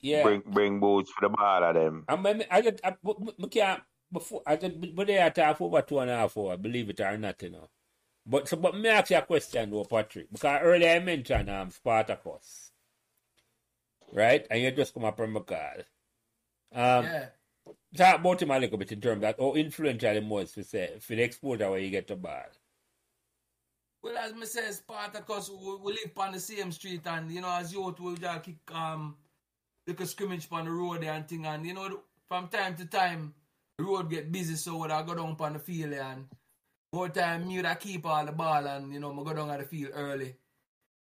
Yeah. 0.00 0.22
bring 0.24 0.40
bring 0.46 0.80
boots 0.80 1.10
for 1.12 1.20
the 1.22 1.28
ball 1.28 1.62
of 1.64 1.74
them. 1.74 2.04
I 2.08 2.16
mean, 2.16 2.44
I 2.50 2.62
just, 2.62 2.80
I, 2.84 2.96
but- 3.02 3.24
but- 3.24 3.34
but 3.38 3.50
can't, 3.50 3.82
before, 4.12 4.42
I 4.46 4.56
just, 4.56 4.94
but 4.94 5.06
they 5.06 5.18
are 5.18 5.30
talk 5.30 5.58
for 5.58 5.68
over 5.68 5.82
two 5.82 5.98
and 6.00 6.10
a 6.10 6.16
half 6.16 6.36
hours, 6.36 6.58
believe 6.58 6.90
it 6.90 7.00
or 7.00 7.16
not, 7.16 7.40
you 7.42 7.50
know. 7.50 7.68
But, 8.26 8.48
so, 8.48 8.56
but 8.56 8.74
me 8.76 8.88
ask 8.88 9.10
you 9.10 9.18
a 9.18 9.22
question 9.22 9.70
though, 9.70 9.84
Patrick, 9.84 10.28
because 10.32 10.60
earlier 10.62 10.90
I 10.90 10.98
mentioned, 11.00 11.48
um, 11.50 11.70
Spartacus. 11.70 12.72
Right? 14.14 14.46
And 14.50 14.62
you 14.62 14.70
just 14.70 14.94
come 14.94 15.04
up 15.04 15.16
from 15.16 15.34
McCall. 15.34 15.80
Um, 16.72 17.04
yeah. 17.04 17.26
Talk 17.96 18.20
about 18.20 18.42
him 18.42 18.50
a 18.50 18.58
little 18.58 18.78
bit 18.78 18.92
in 18.92 19.00
terms 19.00 19.24
of 19.24 19.34
how 19.38 19.52
influential 19.54 20.14
he 20.14 20.20
was 20.20 20.52
for, 20.52 20.62
say, 20.62 20.94
for 21.00 21.14
the 21.14 21.22
exposure 21.22 21.70
where 21.70 21.78
you 21.78 21.90
get 21.90 22.06
the 22.08 22.16
ball. 22.16 22.44
Well, 24.02 24.18
as 24.18 24.34
me 24.34 24.44
say, 24.46 24.70
Spartacus, 24.70 25.50
we, 25.50 25.76
we 25.76 25.92
live 25.92 26.12
on 26.16 26.32
the 26.32 26.40
same 26.40 26.72
street, 26.72 27.06
and 27.06 27.30
you 27.30 27.40
know, 27.40 27.50
as 27.50 27.72
youth, 27.72 27.98
we 28.00 28.16
just 28.16 28.42
kick 28.42 28.56
um, 28.72 29.16
little 29.86 30.06
scrimmage 30.06 30.46
on 30.50 30.66
the 30.66 30.70
road 30.70 31.02
there 31.02 31.12
and 31.12 31.26
thing, 31.26 31.46
and 31.46 31.64
you 31.64 31.72
know, 31.72 32.00
from 32.28 32.48
time 32.48 32.74
to 32.76 32.84
time, 32.84 33.32
the 33.78 33.84
road 33.84 34.10
get 34.10 34.30
busy, 34.30 34.56
so 34.56 34.76
when 34.76 34.90
I 34.90 35.02
go 35.02 35.14
down 35.14 35.36
on 35.38 35.52
the 35.54 35.58
field 35.58 35.94
and 35.94 36.26
more 36.92 37.08
time 37.08 37.48
me 37.48 37.60
that 37.62 37.80
keep 37.80 38.04
all 38.04 38.26
the 38.26 38.32
ball, 38.32 38.66
and 38.66 38.92
you 38.92 39.00
know, 39.00 39.12
I 39.18 39.24
go 39.24 39.32
down 39.32 39.50
at 39.50 39.60
the 39.60 39.64
field 39.64 39.92
early. 39.94 40.34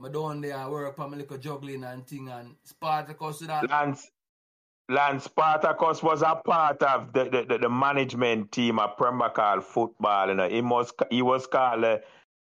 I 0.03 0.09
down 0.09 0.41
there 0.41 0.57
I 0.57 0.67
work 0.67 0.99
on 0.99 1.11
my 1.11 1.17
little 1.17 1.37
juggling 1.37 1.83
and 1.83 2.05
thing, 2.05 2.29
and 2.29 2.55
Spartacus 2.63 3.39
that. 3.39 3.69
Lance, 3.69 4.11
Lance 4.89 5.23
Spartacus 5.23 6.03
was 6.03 6.21
a 6.21 6.35
part 6.35 6.83
of 6.83 7.13
the, 7.13 7.23
the, 7.25 7.45
the, 7.47 7.57
the 7.59 7.69
management 7.69 8.51
team 8.51 8.77
of 8.79 8.97
Pembroke 8.97 9.63
football. 9.63 10.27
You 10.27 10.35
know, 10.35 10.49
he 10.49 10.61
was 10.61 10.91
he 11.09 11.21
was 11.21 11.47
called 11.47 11.85
uh, 11.85 11.99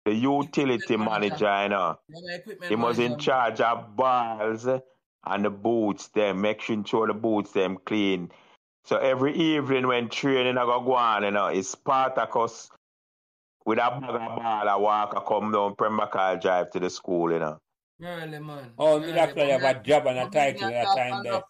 the 0.05 0.15
utility 0.15 0.97
manager. 0.97 1.45
manager. 1.45 1.63
You 1.63 1.69
know, 1.71 1.99
Yeah, 2.09 2.69
he 2.69 2.77
was 2.77 2.99
in 3.01 3.19
charge 3.19 3.61
of 3.61 3.97
balls 3.97 4.67
and 4.67 5.45
the 5.45 5.51
boots. 5.51 6.07
Them 6.09 6.41
making 6.41 6.85
sure 6.85 7.09
the 7.09 7.15
boots 7.15 7.51
them 7.51 7.79
clean. 7.85 8.31
So 8.85 8.97
every 8.97 9.35
evening 9.37 9.89
when 9.89 10.09
training 10.09 10.57
I 10.57 10.65
go 10.65 10.95
on, 10.95 11.25
you 11.25 11.33
know, 11.33 11.49
it's 11.49 11.71
Spartacus 11.71 12.71
with 13.71 13.79
a 13.79 14.01
bag 14.01 14.11
of 14.11 14.37
ball. 14.37 14.69
I 14.69 14.77
walk, 14.77 15.15
I 15.17 15.23
come 15.27 15.53
down 15.53 15.77
Pembroke 15.77 16.41
drive 16.43 16.71
to 16.73 16.81
the 16.81 16.91
school. 16.91 17.33
You 17.33 17.39
know. 17.39 17.59
Early, 18.03 18.39
man. 18.41 18.73
Oh, 18.77 18.97
Early. 18.97 19.13
you 19.13 19.19
actually 19.19 19.51
have 19.51 19.63
But 19.63 19.77
a 19.77 19.83
job 19.83 20.07
and 20.07 20.19
a 20.19 20.23
but 20.25 20.35
me 20.35 20.41
title 20.41 20.65
at 20.67 20.75
at 20.75 20.87
that 20.87 20.97
time 20.97 21.23
there. 21.23 21.43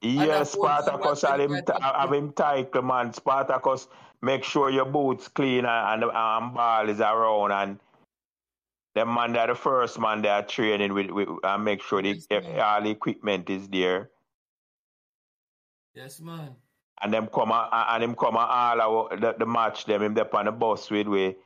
Yes, 0.00 0.24
Under 0.30 0.44
14 0.44 0.44
Spartacus 0.46 1.04
was 1.04 1.22
have 1.22 1.40
him, 1.40 1.52
right 1.52 1.66
t- 1.66 1.72
up 1.72 1.96
have 1.96 2.12
him 2.12 2.32
title, 2.32 2.82
man. 2.82 3.12
Spartacus, 3.12 3.88
make 4.22 4.42
sure 4.42 4.70
your 4.70 4.86
boots 4.86 5.28
clean 5.28 5.66
and, 5.66 6.02
and, 6.04 6.12
and 6.14 6.54
ball 6.54 6.88
is 6.88 7.00
around. 7.00 7.52
And 7.52 7.78
the 8.94 9.04
man, 9.04 9.34
they're 9.34 9.48
the 9.48 9.54
first 9.54 9.98
man 9.98 10.22
they 10.22 10.28
are 10.28 10.46
training 10.46 10.94
with, 10.94 11.10
with 11.10 11.28
and 11.44 11.64
make 11.64 11.82
sure 11.82 12.00
the, 12.00 12.22
Yes, 12.30 12.46
all 12.62 12.82
the 12.82 12.90
equipment 12.90 13.50
is 13.50 13.68
there. 13.68 14.10
Yes, 15.94 16.20
man. 16.20 16.54
And 17.00 17.12
them 17.12 17.28
come 17.28 17.50
a, 17.52 17.86
and 17.90 18.02
him 18.02 18.14
come 18.14 18.34
a 18.36 18.40
all 18.40 18.80
our, 18.80 19.16
the, 19.16 19.34
the 19.38 19.46
match 19.46 19.84
them, 19.84 20.02
him 20.02 20.14
there 20.14 20.34
on 20.34 20.46
the 20.46 20.52
bus 20.52 20.90
with 20.90 21.06
we. 21.06 21.36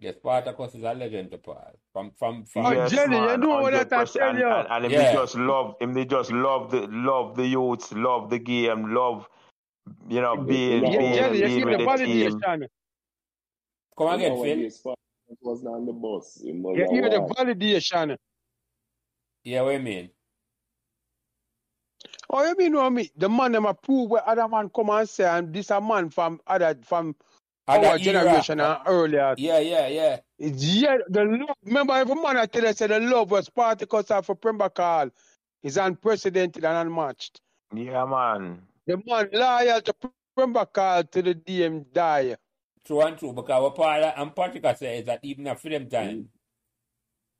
Yes, 0.00 0.16
Spartacus 0.16 0.74
is 0.74 0.82
a 0.84 0.94
legend 0.94 1.30
to 1.32 1.38
Paul. 1.38 1.72
From 1.92 2.12
from 2.12 2.44
from 2.44 2.66
Oh, 2.66 2.70
Yes, 2.72 2.92
Jenny, 2.92 3.16
you 3.16 3.36
know 3.36 3.60
what 3.60 3.74
I 3.74 3.84
100%. 3.84 4.12
tell 4.12 4.28
And, 4.28 4.38
you? 4.38 4.46
and, 4.48 4.68
and 4.70 4.84
him 4.84 4.92
Yeah. 4.92 5.10
they 5.10 5.12
just 5.12 5.34
love 5.36 5.74
him. 5.80 5.92
They 5.94 6.04
just 6.04 6.30
love 6.32 6.70
the 6.70 6.86
love 6.88 7.36
the 7.36 7.46
youths, 7.46 7.92
love 7.92 8.30
the 8.30 8.38
game, 8.38 8.94
love 8.94 9.28
you 10.08 10.20
know 10.20 10.36
being 10.36 10.82
Yeah, 10.84 10.90
Yeah, 10.90 10.98
being, 11.00 11.14
Jenny, 11.14 11.38
you 11.38 11.46
being 11.46 11.60
see 11.60 11.64
with 11.64 11.78
the 11.78 11.86
the 11.86 12.04
team. 12.04 12.42
validation. 12.42 12.68
come 13.96 14.08
again, 14.08 14.36
Phil. 14.36 14.44
Nowadays, 14.46 14.82
was 15.40 15.64
on 15.64 15.86
the 15.86 15.92
bus. 15.92 16.40
It 16.44 16.54
was 16.54 16.78
You 16.78 16.88
hear 16.90 17.10
the 17.10 17.20
war. 17.20 17.28
validation. 17.30 18.16
Yeah, 19.44 19.62
what 19.62 19.74
you 19.74 19.80
mean? 19.80 20.10
Oh, 22.30 22.44
you 22.46 22.56
mean 22.56 22.74
what 22.74 22.90
me? 22.90 23.10
The 23.16 23.28
man 23.28 23.52
them 23.52 23.66
approve 23.66 24.10
where 24.10 24.28
other 24.28 24.48
man 24.48 24.70
come 24.70 24.90
and 24.90 25.08
say, 25.08 25.24
and 25.24 25.52
this 25.54 25.70
a 25.70 25.80
man 25.80 26.10
from 26.10 26.40
other 26.46 26.76
from 26.84 27.16
Other 27.68 27.88
our 27.88 27.98
era. 27.98 28.00
generation 28.00 28.60
and 28.60 28.78
earlier. 28.86 29.36
Yeah, 29.36 29.60
yeah, 29.60 29.88
yeah. 29.88 30.20
It's 30.38 30.64
yeah, 30.64 30.98
the 31.08 31.24
love. 31.24 31.56
Remember, 31.64 31.94
every 31.94 32.16
man 32.16 32.36
I 32.38 32.46
tell 32.46 32.64
you, 32.64 32.72
say 32.74 32.88
the 32.88 33.00
love 33.00 33.30
was 33.30 33.48
part 33.50 33.80
Spartacus 33.80 34.10
have 34.10 34.26
for 34.26 34.36
Pembroke 34.36 35.12
is 35.62 35.76
unprecedented 35.78 36.64
and 36.64 36.76
unmatched. 36.88 37.40
Yeah, 37.74 38.04
man. 38.06 38.62
The 38.86 38.98
man 39.06 39.30
loyal 39.32 39.80
to 39.82 39.94
Pembroke 40.36 40.74
to 41.12 41.22
the 41.22 41.34
DM 41.34 41.86
die. 41.92 42.36
True 42.86 43.02
and 43.02 43.18
true, 43.18 43.32
because 43.34 43.62
what 43.62 43.76
Paul 43.76 44.04
and 44.16 44.36
Patrick 44.36 44.64
say 44.76 44.98
is 45.00 45.06
that 45.06 45.20
even 45.24 45.46
after 45.48 45.70
them 45.70 45.88
time, 45.88 46.30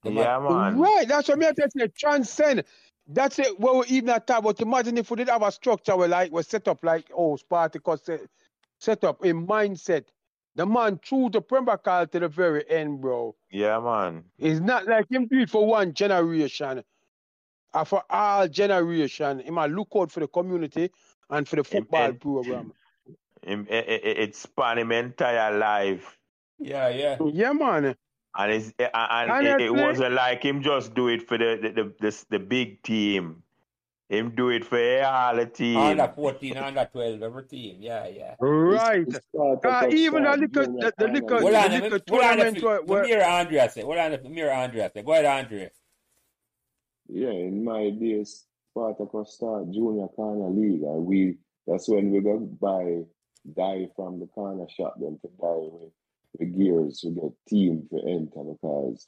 the 0.05 0.11
man- 0.13 0.25
Yeah, 0.25 0.39
man. 0.41 0.79
Right, 0.79 1.07
that's 1.09 1.29
what 1.29 1.39
me 1.39 1.47
I 1.49 1.53
tell 1.53 1.69
you, 1.75 1.89
transcend. 1.89 2.65
That's 3.09 3.39
it. 3.39 3.59
What 3.59 3.89
we 3.89 3.97
even 3.97 4.11
at 4.11 4.27
talk 4.27 4.41
about. 4.41 4.61
Imagine 4.61 4.99
if 4.99 5.11
we 5.11 5.17
did 5.17 5.31
have 5.31 5.43
a 5.43 5.51
structure 5.51 5.97
where 5.97 6.09
like 6.09 6.31
was 6.31 6.47
set 6.47 6.69
up 6.69 6.85
like 6.85 7.11
oh 7.15 7.37
Spartacus 7.37 8.03
set, 8.05 8.21
set 8.79 9.05
up 9.05 9.23
a 9.25 9.29
mindset. 9.33 10.05
The 10.57 10.67
man 10.67 10.99
true 11.03 11.31
to 11.31 11.41
Pembroke 11.41 11.85
to 11.85 12.21
the 12.21 12.29
very 12.29 12.69
end, 12.69 13.01
bro. 13.01 13.35
Yeah, 13.51 13.81
man. 13.81 14.25
It's 14.39 14.61
not 14.61 14.87
like 14.87 15.11
him 15.11 15.27
do 15.27 15.39
it 15.41 15.51
for 15.51 15.67
one 15.67 15.95
generation, 15.95 16.83
or 17.73 17.85
for 17.85 18.03
all 18.11 18.49
generation. 18.49 19.41
He 19.41 19.51
might 19.51 19.71
look 19.71 19.89
out 19.97 20.11
for 20.11 20.21
the 20.21 20.29
community 20.29 20.91
and 21.31 21.49
for 21.49 21.57
the 21.57 21.65
football 21.65 22.09
Amen. 22.09 22.19
program. 22.19 22.73
Him, 23.43 23.67
it, 23.71 23.89
it, 23.89 24.19
it 24.19 24.37
span 24.37 24.79
him 24.79 24.93
entire 24.93 25.57
life. 25.57 26.19
yeah, 26.59 26.89
yeah. 26.89 27.17
Yeah, 27.33 27.53
man. 27.53 27.95
And, 28.39 28.53
it's, 28.53 28.73
and 28.79 29.31
and 29.33 29.47
it, 29.47 29.61
it 29.61 29.75
wasn't 29.75 30.15
like 30.15 30.45
him 30.45 30.63
just 30.63 30.95
do 30.95 31.09
it 31.09 31.27
for 31.27 31.37
the 31.37 31.59
the, 31.61 31.71
the, 31.71 31.95
the, 31.99 32.25
the 32.31 32.39
big 32.39 32.83
team. 32.85 33.43
Him 34.09 34.33
do 34.35 34.49
it 34.49 34.65
for 34.65 34.79
all 35.03 35.37
the 35.37 35.45
team. 35.45 35.77
Under 35.77 36.11
14, 36.15 36.57
under 36.57 36.89
12, 36.91 37.23
every 37.23 37.45
team. 37.45 37.77
Yeah, 37.81 38.07
yeah. 38.07 38.37
Right. 38.41 39.05
It's 39.07 39.19
Spartacus 39.35 39.83
Uh, 39.83 39.89
even 39.91 40.23
the 40.23 40.31
little, 40.31 40.65
the, 40.65 40.95
the 40.97 41.09
little, 41.09 41.41
Hold 41.41 41.53
the 41.53 41.69
little 41.69 41.91
let 41.91 41.93
me, 41.93 42.01
hold 42.09 42.23
on, 42.23 42.37
tournament 42.39 42.63
let 42.63 42.63
where, 42.63 42.81
me 42.81 42.87
where 42.87 43.05
mirror 43.05 43.25
Andrea 43.25 43.71
say. 43.71 43.83
Hold 43.83 43.99
on, 43.99 44.11
let 44.13 44.25
me 44.25 44.31
mirror 44.31 44.53
Andrea 44.53 44.91
say. 44.95 45.03
Go 45.03 45.13
ahead, 45.13 45.25
Andrea. 45.27 45.71
Yeah, 47.09 47.31
in 47.31 47.65
my 47.65 47.91
days, 47.91 48.47
Spartacus 48.71 49.35
start 49.35 49.71
junior 49.73 50.09
corner 50.09 50.49
league, 50.49 50.83
and 50.83 51.05
we 51.05 51.37
that's 51.67 51.89
when 51.89 52.11
we 52.11 52.21
go 52.21 52.39
buy 52.39 53.03
dye 53.55 53.89
from 53.95 54.21
the 54.21 54.27
corner 54.27 54.67
shop 54.71 54.99
them 54.99 55.19
to 55.21 55.29
dye 55.41 55.69
with 55.71 55.93
the 56.39 56.47
gears 56.47 57.01
to 57.01 57.11
get 57.11 57.33
team 57.49 57.87
to 57.91 57.99
enter 58.07 58.43
because 58.45 59.07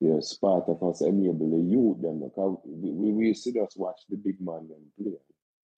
yeah, 0.00 0.18
Spartacus 0.20 1.02
enable 1.02 1.50
the 1.50 1.62
youth 1.70 2.00
them 2.00 2.20
because 2.20 2.58
we, 2.64 2.90
we, 2.90 3.12
we 3.12 3.26
used 3.28 3.44
to 3.44 3.52
just 3.52 3.78
watch 3.78 4.00
the 4.08 4.16
big 4.16 4.40
man 4.40 4.68
them 4.68 4.80
play. 4.98 5.12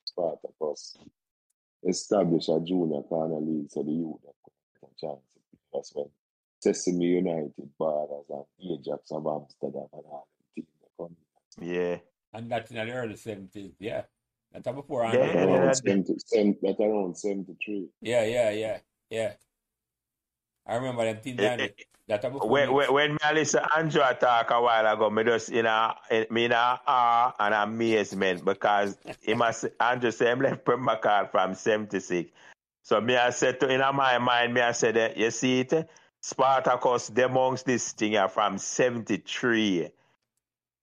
Spartacus 0.04 0.96
establish 1.88 2.48
a 2.48 2.60
junior 2.60 3.02
corner 3.02 3.40
league 3.40 3.70
so 3.70 3.82
the 3.82 3.90
youth 3.90 4.22
them 4.22 4.32
could 4.44 4.52
get 4.80 4.90
a 4.90 5.06
chance. 5.06 5.20
to 5.34 5.40
play. 5.40 5.58
That's 5.72 5.92
when 5.94 6.06
Sesame 6.60 7.06
United, 7.06 7.52
Borders, 7.78 8.26
and 8.30 8.44
Ajax 8.78 9.10
of 9.10 9.26
Amsterdam 9.26 9.88
and 9.92 10.04
all 10.06 10.28
them 10.38 10.46
teams 10.54 10.68
they 10.80 11.04
come. 11.04 11.16
Yeah. 11.60 11.96
And 12.32 12.50
that's 12.50 12.70
in 12.70 12.76
the 12.76 12.92
early 12.92 13.14
70s. 13.14 13.72
Yeah. 13.80 14.02
That's 14.52 14.66
before 14.72 15.02
Yeah, 15.02 15.10
Andrea. 15.10 15.34
yeah, 15.34 15.44
around 15.52 15.64
yeah. 15.66 15.72
70, 15.72 16.14
70, 16.26 16.58
that 16.62 16.80
around 16.84 17.18
73. 17.18 17.88
Yeah, 18.02 18.24
yeah, 18.24 18.50
yeah, 18.50 18.78
yeah. 19.10 19.32
I 20.66 20.76
remember 20.76 21.04
them 21.04 21.20
teams. 21.20 21.40
Eh, 21.40 21.48
Andrea. 21.48 21.68
eh, 21.78 21.82
That 22.08 22.22
before 22.22 22.48
When, 22.48 22.68
me. 22.68 22.74
when, 22.74 22.92
when 22.92 23.12
me 23.12 23.18
and 23.24 23.36
listen 23.36 23.62
Andrew 23.76 24.02
talk 24.20 24.50
a 24.50 24.60
while 24.60 24.86
ago, 24.94 25.10
me 25.10 25.24
just 25.24 25.50
in 25.50 25.66
a 25.66 25.94
me 26.30 26.44
in 26.46 26.52
a 26.52 26.80
awe 26.86 27.34
and 27.38 27.54
amazement 27.54 28.44
because 28.44 28.98
he 29.22 29.34
must 29.34 29.66
Andrew 29.80 30.10
say 30.10 30.30
him 30.30 30.40
left 30.40 30.64
Pembroke 30.64 31.30
from 31.30 31.54
seventy 31.54 32.00
six. 32.00 32.30
So 32.82 33.00
me 33.00 33.16
I 33.16 33.30
said 33.30 33.60
to 33.60 33.68
in 33.68 33.80
my 33.80 34.18
mind, 34.18 34.54
me 34.54 34.60
I 34.60 34.72
said 34.72 34.96
that 34.96 35.16
you 35.16 35.30
see 35.30 35.60
it, 35.60 35.88
Spartacus 36.20 37.08
the 37.08 37.26
amongst 37.26 37.66
this 37.66 37.92
thing 37.92 38.16
are 38.16 38.28
from 38.28 38.58
seventy 38.58 39.18
three 39.18 39.88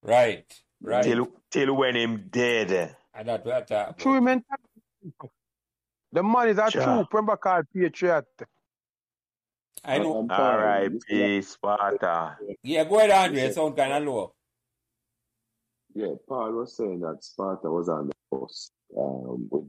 Right, 0.01 0.45
right. 0.82 1.03
till 1.03 1.30
till 1.51 1.75
when 1.75 1.95
him 1.95 2.27
dead. 2.30 2.95
And 3.13 3.27
that's 3.27 3.45
what 3.45 3.71
I 3.71 3.91
true 3.97 4.21
mentality. 4.21 4.63
The 6.11 6.23
man 6.23 6.49
is 6.49 6.57
a 6.57 6.71
Sure. 6.71 6.84
true 6.84 7.05
Pembroke 7.11 7.65
patriot. 7.73 8.25
I 9.84 9.97
know. 9.99 10.19
And 10.19 10.30
Paul, 10.30 10.89
this 10.89 11.03
R.I.P. 11.09 11.41
Sparta. 11.41 12.38
Yeah, 12.63 12.84
go 12.84 12.97
ahead, 12.97 13.11
Andrea. 13.11 13.43
It 13.43 13.47
Listen. 13.47 13.63
sound 13.63 13.77
kind 13.77 13.93
of 13.93 14.03
low. 14.03 14.34
Yeah, 15.95 16.13
Paul 16.27 16.51
was 16.53 16.75
saying 16.77 16.99
that 17.01 17.23
Sparta 17.23 17.69
was 17.69 17.89
on 17.89 18.07
the 18.07 18.13
bus. 18.32 18.71
Um, 18.97 19.47
but 19.51 19.61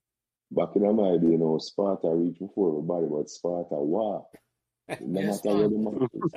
back 0.50 0.76
in 0.76 0.82
my 0.96 1.16
day, 1.16 1.26
you 1.32 1.38
know, 1.38 1.58
Sparta 1.58 2.08
reached 2.08 2.40
before 2.40 2.70
everybody, 2.70 3.06
but 3.06 3.30
Sparta 3.30 3.74
wow. 3.74 4.26
No 5.00 5.20
Yes, 5.20 5.44
matter 5.44 5.56
where 5.56 5.68
the 5.68 5.78
man. 5.78 6.08
is. 6.12 6.32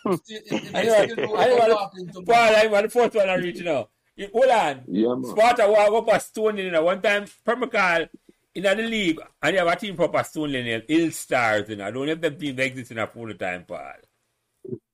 Still- 0.00 0.12
it- 0.28 0.64
it- 0.64 0.74
I 0.74 0.80
it 0.82 0.86
know, 0.86 1.04
still 1.14 1.16
do 1.28 1.36
I 1.36 1.46
know, 1.46 1.56
it 1.56 1.62
I 1.62 1.66
know. 1.68 1.74
walking 1.74 2.06
to 2.08 2.22
Paul, 2.22 2.56
I'm 2.76 2.82
the 2.82 2.88
first 2.88 3.14
one 3.14 3.28
I 3.30 3.34
reach 3.36 3.60
now. 3.62 3.88
Hold 4.32 4.50
on. 4.50 4.82
Yeah, 4.88 5.14
man. 5.14 5.24
Sparta 5.24 5.66
walk 5.68 5.92
up 6.08 6.14
a 6.16 6.20
stone 6.20 6.58
in 6.58 6.72
you 6.74 6.82
One 6.82 7.00
time, 7.00 7.24
Pembroke 7.44 7.76
Hall 7.76 8.06
in 8.54 8.62
the 8.64 8.74
league, 8.74 9.20
and 9.42 9.52
you 9.54 9.58
have 9.58 9.68
a 9.68 9.76
team 9.76 9.96
for 9.96 10.10
a 10.12 10.24
stone 10.24 10.54
in 10.54 10.82
Ill 10.88 11.10
Stars. 11.12 11.68
You 11.68 11.76
know. 11.76 11.86
I 11.86 11.90
don't 11.90 12.06
know 12.06 12.12
if 12.12 12.20
them 12.20 12.36
teams 12.36 12.58
exist 12.58 12.90
in 12.92 12.98
a 12.98 13.06
full 13.06 13.32
time, 13.34 13.64
Paul. 13.66 13.92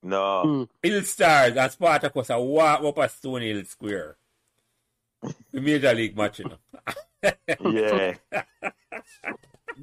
No. 0.02 0.42
Mm. 0.46 0.68
Ill 0.82 1.02
Stars 1.02 1.56
and 1.56 1.72
Spartacus 1.72 2.30
a 2.30 2.40
walk 2.40 2.82
up 2.84 2.98
a 2.98 3.08
Stone 3.08 3.42
Hill 3.42 3.64
Square. 3.64 4.16
The 5.52 5.60
major 5.60 5.92
league 5.94 6.16
match, 6.16 6.38
you 6.40 6.44
know. 6.44 7.32
Yeah. 7.60 8.14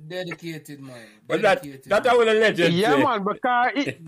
Dedicated, 0.08 0.80
man. 0.80 1.06
But 1.28 1.42
that 1.42 1.62
Dedicated. 1.62 1.90
that's 1.92 2.08
how 2.08 2.22
a 2.22 2.24
legend 2.24 2.74
Yeah, 2.74 2.94
say. 2.94 3.04
man, 3.04 3.24
because 3.24 3.72
it, 3.76 4.02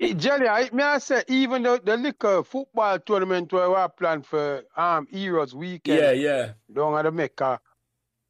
Eh, 0.00 0.12
Jelly, 0.12 0.46
I, 0.46 0.70
may 0.72 0.84
I 0.84 0.98
say, 0.98 1.24
even 1.26 1.64
the, 1.64 1.80
the 1.84 1.96
liquor 1.96 2.44
football 2.44 3.00
tournament 3.00 3.52
where 3.52 3.68
we 3.68 3.76
planned 3.98 4.24
for 4.24 4.62
um 4.76 5.08
Heroes 5.10 5.56
weekend 5.56 5.98
Yeah, 5.98 6.12
yeah. 6.12 6.52
down 6.72 6.96
at 6.96 7.02
the 7.02 7.10
Mecca, 7.10 7.58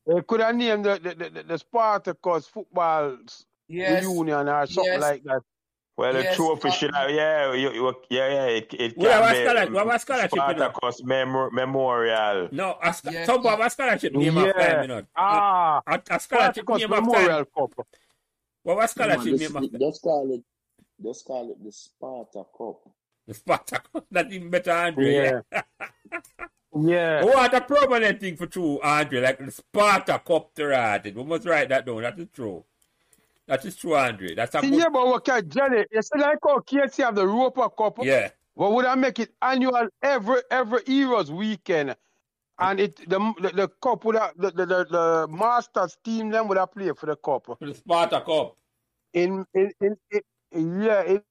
they 0.06 0.22
could 0.22 0.40
have 0.40 0.54
named 0.54 0.84
the, 0.84 0.98
the, 1.02 1.30
the, 1.30 1.42
the 1.42 1.58
Spartacus 1.58 2.46
Football 2.46 3.18
Yes. 3.68 4.04
Reunion 4.04 4.48
or 4.48 4.66
something 4.66 4.92
Yes. 4.92 5.00
like 5.00 5.24
that. 5.24 5.40
Well, 5.98 6.12
the 6.12 6.22
Yes, 6.24 6.36
trophy 6.36 6.70
should 6.70 6.94
have, 6.94 7.10
yeah, 7.10 7.52
you, 7.54 7.72
you, 7.72 7.94
yeah, 8.10 8.28
yeah, 8.28 8.46
it, 8.46 8.74
it 8.74 8.96
We 8.98 9.04
have 9.06 9.24
can 9.24 9.44
scholarship- 9.46 9.68
be 9.68 9.72
we 9.72 9.78
have 9.78 9.88
a 9.88 9.98
scholarship, 9.98 10.32
you 10.32 10.38
know. 10.38 10.44
Spartacus 10.52 11.02
Mem- 11.04 11.54
Memorial. 11.54 12.48
No, 12.52 12.76
a 12.82 12.92
sc- 12.92 13.04
Yes, 13.10 13.26
some 13.26 13.44
uh, 13.46 13.48
have 13.48 13.60
a 13.60 13.70
scholarship 13.70 14.12
name 14.12 14.36
of 14.36 14.46
Yeah. 14.46 14.52
time, 14.52 14.82
you 14.82 14.88
know. 14.88 15.02
Ah, 15.16 15.80
A, 15.86 15.94
a 15.94 16.20
scholarship 16.20 16.64
Spartacus 16.64 16.80
name 16.80 16.92
of 16.92 16.98
time. 16.98 17.06
Memorial 17.06 17.44
Cup. 17.46 17.86
What 18.62 18.76
was 18.76 18.78
Man, 18.78 18.88
scholarship 19.08 19.38
this, 19.38 19.52
name 19.54 19.64
of 19.64 19.80
let's 19.80 19.98
call 19.98 20.30
it. 20.34 20.42
Let's 21.02 21.22
call 21.22 21.50
it 21.50 21.64
the 21.64 21.72
Sparta 21.72 22.44
Cup. 22.56 22.80
The 23.26 23.34
Spartacus? 23.34 24.02
That's 24.10 24.32
even 24.32 24.50
better, 24.50 24.72
Andre. 24.72 25.42
Yeah. 25.52 25.62
Yeah. 26.78 27.20
Oh, 27.22 27.26
we 27.28 27.34
want 27.34 27.54
a 27.54 27.60
permanent 27.62 28.20
thing 28.20 28.36
for 28.36 28.46
true, 28.46 28.78
Andre, 28.82 29.20
like 29.22 29.38
the 29.38 29.50
Sparta 29.50 30.20
Cup 30.22 30.54
to 30.56 30.66
write 30.66 31.06
it. 31.06 31.14
We 31.14 31.24
must 31.24 31.46
write 31.46 31.70
that 31.70 31.86
down. 31.86 32.02
That 32.02 32.18
is 32.18 32.28
true. 32.34 32.64
That 33.46 33.64
is 33.64 33.76
true, 33.76 33.96
Andre. 33.96 34.34
That's 34.34 34.54
a 34.54 34.60
See, 34.60 34.70
good. 34.70 34.78
yeah, 34.80 34.88
but 34.92 35.06
we 35.06 35.20
can 35.20 35.48
jelly. 35.48 35.86
You 35.90 36.02
see, 36.02 36.18
like 36.18 36.38
how 36.44 36.58
KC 36.58 37.04
have 37.04 37.14
the 37.14 37.26
Roper 37.26 37.70
Cup. 37.70 37.98
Yeah. 38.02 38.28
But 38.56 38.72
would 38.72 38.84
I 38.84 38.94
make 38.94 39.18
it 39.18 39.30
annual 39.40 39.88
every 40.02 40.42
every 40.50 40.80
Heroes 40.86 41.30
weekend? 41.30 41.96
And 42.58 42.80
it 42.80 42.96
the 43.08 43.18
the, 43.40 43.50
the 43.54 43.68
cup 43.82 44.04
would 44.04 44.16
have, 44.16 44.32
the, 44.36 44.50
the, 44.50 44.66
the 44.66 44.86
the 44.90 45.28
Masters 45.30 45.96
team 46.02 46.30
them 46.30 46.48
would 46.48 46.58
have 46.58 46.72
play 46.72 46.90
for 46.96 47.06
the 47.06 47.16
cup. 47.16 47.46
For 47.46 47.56
the 47.60 47.74
Sparta 47.74 48.20
Cup. 48.20 48.56
In 49.12 49.44
in, 49.54 49.72
in, 49.80 49.96
in 50.52 50.82
yeah, 50.82 51.02
in 51.02 51.22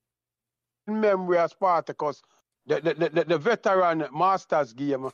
memory 0.87 1.37
of 1.37 1.51
Spartacus, 1.51 2.21
the 2.65 2.81
the, 2.81 2.93
the, 2.93 3.09
the, 3.09 3.23
the 3.25 3.37
veteran 3.37 4.05
Masters 4.13 4.73
game. 4.73 5.09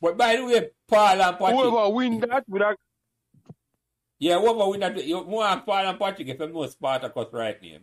But 0.00 0.16
by 0.16 0.36
the 0.36 0.44
way, 0.44 0.70
Paul 0.88 1.20
and 1.22 1.38
Patrick. 1.38 1.56
Whoever 1.58 1.90
win 1.90 2.20
that 2.20 2.44
would 2.48 2.62
have 2.62 2.76
Yeah, 4.18 4.38
whoever 4.40 4.68
win 4.70 4.80
that, 4.80 5.04
you 5.04 5.20
want 5.22 5.66
Paul 5.66 5.86
and 5.86 5.98
Patrick 5.98 6.28
if 6.28 6.40
you 6.40 6.48
know 6.52 6.66
Spartacus 6.66 7.28
right 7.32 7.60
name. 7.60 7.82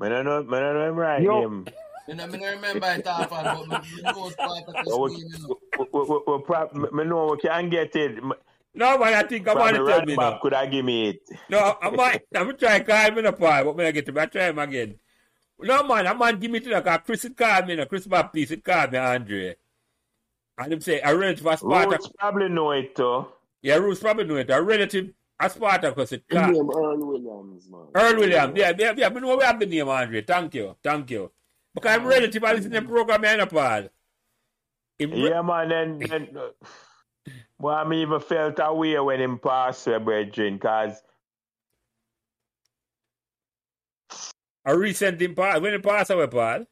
I 0.00 0.08
don't 0.08 0.24
know, 0.24 0.38
I 0.38 0.60
don't 0.60 0.74
know 0.74 0.88
him 0.88 0.96
right 0.96 1.22
Yo. 1.22 1.40
name. 1.40 1.66
You 2.08 2.14
I 2.14 2.26
don't 2.26 2.42
remember 2.42 2.86
it 2.92 3.06
off, 3.06 3.30
but 3.30 3.68
me, 3.68 3.78
me 3.96 4.02
know 4.02 4.30
Spartacus 4.30 4.76
But 4.86 4.98
name, 5.00 5.18
you 5.18 5.28
we, 5.48 5.48
know. 5.48 5.56
we, 5.78 5.86
we, 5.92 6.04
we, 6.04 6.20
we, 6.26 6.42
prob- 6.42 6.74
me 6.74 7.04
know 7.04 7.28
we 7.32 7.38
can 7.38 7.70
get 7.70 7.94
it. 7.96 8.22
No, 8.74 8.98
man, 8.98 9.14
I 9.14 9.22
think 9.24 9.46
I 9.46 9.54
want 9.54 9.76
to 9.76 9.86
tell 9.86 10.04
me 10.04 10.16
now. 10.16 10.38
could 10.40 10.54
have 10.54 10.70
give 10.70 10.84
me 10.84 11.10
it. 11.10 11.20
No, 11.50 11.76
I 11.80 11.90
might. 11.90 12.22
I'm 12.34 12.56
try 12.56 12.78
to 12.78 12.84
call 12.84 13.10
me 13.10 13.22
the 13.22 13.32
Paul, 13.32 13.64
but 13.64 13.76
when 13.76 13.86
I 13.86 13.90
get 13.90 14.06
to 14.06 14.20
I 14.20 14.26
try 14.26 14.48
him 14.48 14.58
again. 14.58 14.94
No, 15.60 15.82
man, 15.82 16.06
I 16.06 16.14
man 16.14 16.38
give 16.40 16.50
me 16.50 16.60
to 16.60 16.70
the 16.70 16.80
car. 16.80 16.98
Chris 17.00 17.24
it 17.24 17.36
called 17.36 17.66
me, 17.66 17.76
no, 17.76 17.86
Chris 17.86 18.06
Baptiste 18.06 18.52
it 18.52 18.64
called 18.64 18.92
me, 18.92 18.98
Andre. 18.98 19.56
And 20.58 20.72
him 20.72 20.80
say, 20.80 21.00
a 21.00 21.16
relative 21.16 21.46
of 21.46 21.58
Spartacus. 21.58 22.06
Roots 22.06 22.16
probably 22.18 22.48
know 22.48 22.70
it 22.72 22.96
too. 22.96 23.26
Yeah, 23.62 23.78
Bruce 23.78 24.00
probably 24.00 24.24
know 24.24 24.36
it. 24.36 24.50
A 24.50 24.60
relative 24.60 25.12
of 25.38 25.52
Spartacus 25.52 26.12
it 26.12 26.24
His 26.28 26.38
called. 26.38 26.52
name 26.52 26.70
Earl 26.74 27.06
Williams, 27.06 27.68
man. 27.68 27.86
Earl 27.94 28.16
Williams. 28.16 28.52
Yeah, 28.56 28.72
yeah, 28.76 28.92
yeah. 28.96 29.06
I 29.06 29.10
know 29.10 29.36
we 29.36 29.44
have 29.44 29.60
the 29.60 29.66
name, 29.66 29.88
Andre. 29.88 30.22
Thank 30.22 30.54
you. 30.54 30.76
Thank 30.82 31.10
you. 31.10 31.30
Because 31.74 31.96
I'm 31.96 32.06
relative, 32.06 32.44
I 32.44 32.52
listen 32.52 32.70
to 32.72 32.80
the 32.80 32.86
program, 32.86 33.24
I 33.24 33.36
know, 33.36 33.46
Paul. 33.46 33.88
Yeah, 34.98 35.42
man. 35.42 35.68
Then, 35.68 35.98
then 35.98 36.28
uh, 36.36 36.66
well, 37.62 37.76
I 37.76 37.94
even 37.94 38.20
felt 38.20 38.58
away 38.58 38.98
when 38.98 39.20
him 39.20 39.38
passed 39.38 39.86
away, 39.86 39.98
brethren, 39.98 40.54
because 40.54 41.00
A 44.64 44.76
recent 44.76 45.20
him 45.20 45.34
pass. 45.34 45.60
When 45.60 45.72
he 45.72 45.78
passed 45.78 46.10
away, 46.10 46.26
Paul? 46.26 46.66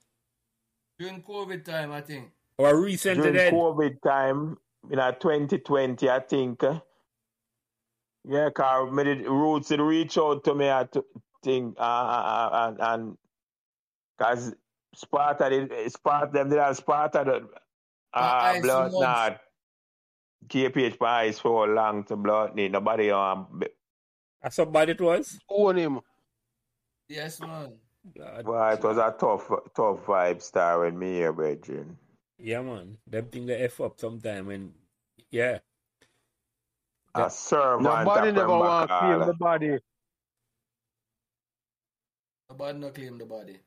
During 0.99 1.22
COVID 1.22 1.64
time, 1.64 1.93
I 1.93 2.01
think. 2.01 2.30
Or 2.59 2.70
a 2.70 2.76
recent 2.76 3.16
during 3.18 3.34
dead? 3.34 3.53
COVID 3.53 4.03
time, 4.03 4.59
in 4.91 4.99
a 4.99 5.12
2020, 5.12 6.09
I 6.11 6.20
think. 6.20 6.62
uh, 6.62 6.80
Yeah, 8.24 8.49
because 8.49 8.93
me 8.93 9.05
did, 9.05 9.26
Roots 9.26 9.68
did 9.68 9.80
reach 9.80 10.18
out 10.18 10.45
to 10.45 10.55
me, 10.55 10.68
I 10.70 10.86
think, 11.43 11.76
uh, 11.78 11.82
uh, 11.82 12.51
uh, 12.53 12.74
and 12.95 13.16
because 14.18 14.55
Sparta, 14.95 15.49
did, 15.49 15.93
Sparta, 15.93 16.32
them 16.32 16.51
did 16.51 16.59
have 16.59 16.76
Sparta, 16.76 17.24
the, 17.24 17.49
Uh, 18.12 18.18
uh, 18.18 18.61
blood, 18.61 18.93
mugs. 18.93 19.01
not 19.01 19.41
KPH 20.49 20.99
by 20.99 21.22
ice 21.22 21.38
for 21.38 21.68
long 21.68 22.05
to 22.05 22.16
blood, 22.16 22.55
need 22.55 22.72
nobody 22.72 23.11
um, 23.11 23.62
That's 24.43 24.57
somebody 24.57 24.93
it 24.93 25.01
was? 25.01 25.38
own 25.49 25.76
him. 25.76 26.01
Yes, 27.09 27.41
man. 27.41 27.74
God. 28.16 28.47
Well, 28.47 28.72
it 28.72 28.82
was 28.82 28.97
a 28.97 29.14
tough, 29.18 29.49
tough 29.74 30.07
vibe 30.07 30.41
starring 30.41 30.99
me 30.99 31.14
here, 31.14 31.32
brethren. 31.32 31.99
Yeah, 32.38 32.62
man. 32.62 32.97
Them 33.07 33.26
thing 33.26 33.47
they 33.47 33.57
F 33.57 33.80
up 33.80 34.01
sometime 34.01 34.47
when, 34.47 34.72
yeah. 35.30 35.59
A 37.14 37.28
servant 37.28 37.82
Nobody 37.82 38.28
of 38.28 38.34
never 38.36 38.49
want 38.49 38.88
to 38.88 38.99
claim 38.99 39.26
the 39.26 39.34
body. 39.34 39.78
Nobody 42.49 42.78
no 42.78 42.91
claim 42.91 43.18
the 43.18 43.26
body. 43.26 43.59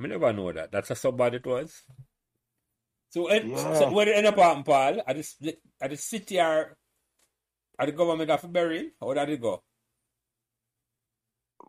I 0.00 0.06
never 0.06 0.32
know 0.32 0.52
that. 0.52 0.72
That's 0.72 0.90
a 0.90 0.94
somebody 0.94 1.36
it 1.36 1.46
was. 1.46 1.84
So, 3.10 3.28
and, 3.28 3.50
Yeah. 3.50 3.78
so 3.78 3.92
where 3.92 4.08
it 4.08 4.16
end 4.16 4.26
up 4.26 4.36
happen, 4.38 4.62
Paul? 4.62 5.00
At 5.06 5.16
the, 5.16 5.56
at 5.80 5.90
the 5.90 5.96
city 5.96 6.40
or 6.40 6.76
at 7.78 7.86
the 7.86 7.92
government 7.92 8.30
of 8.30 8.52
burying? 8.52 8.90
How 9.00 9.14
did 9.14 9.28
it 9.30 9.40
go? 9.40 9.62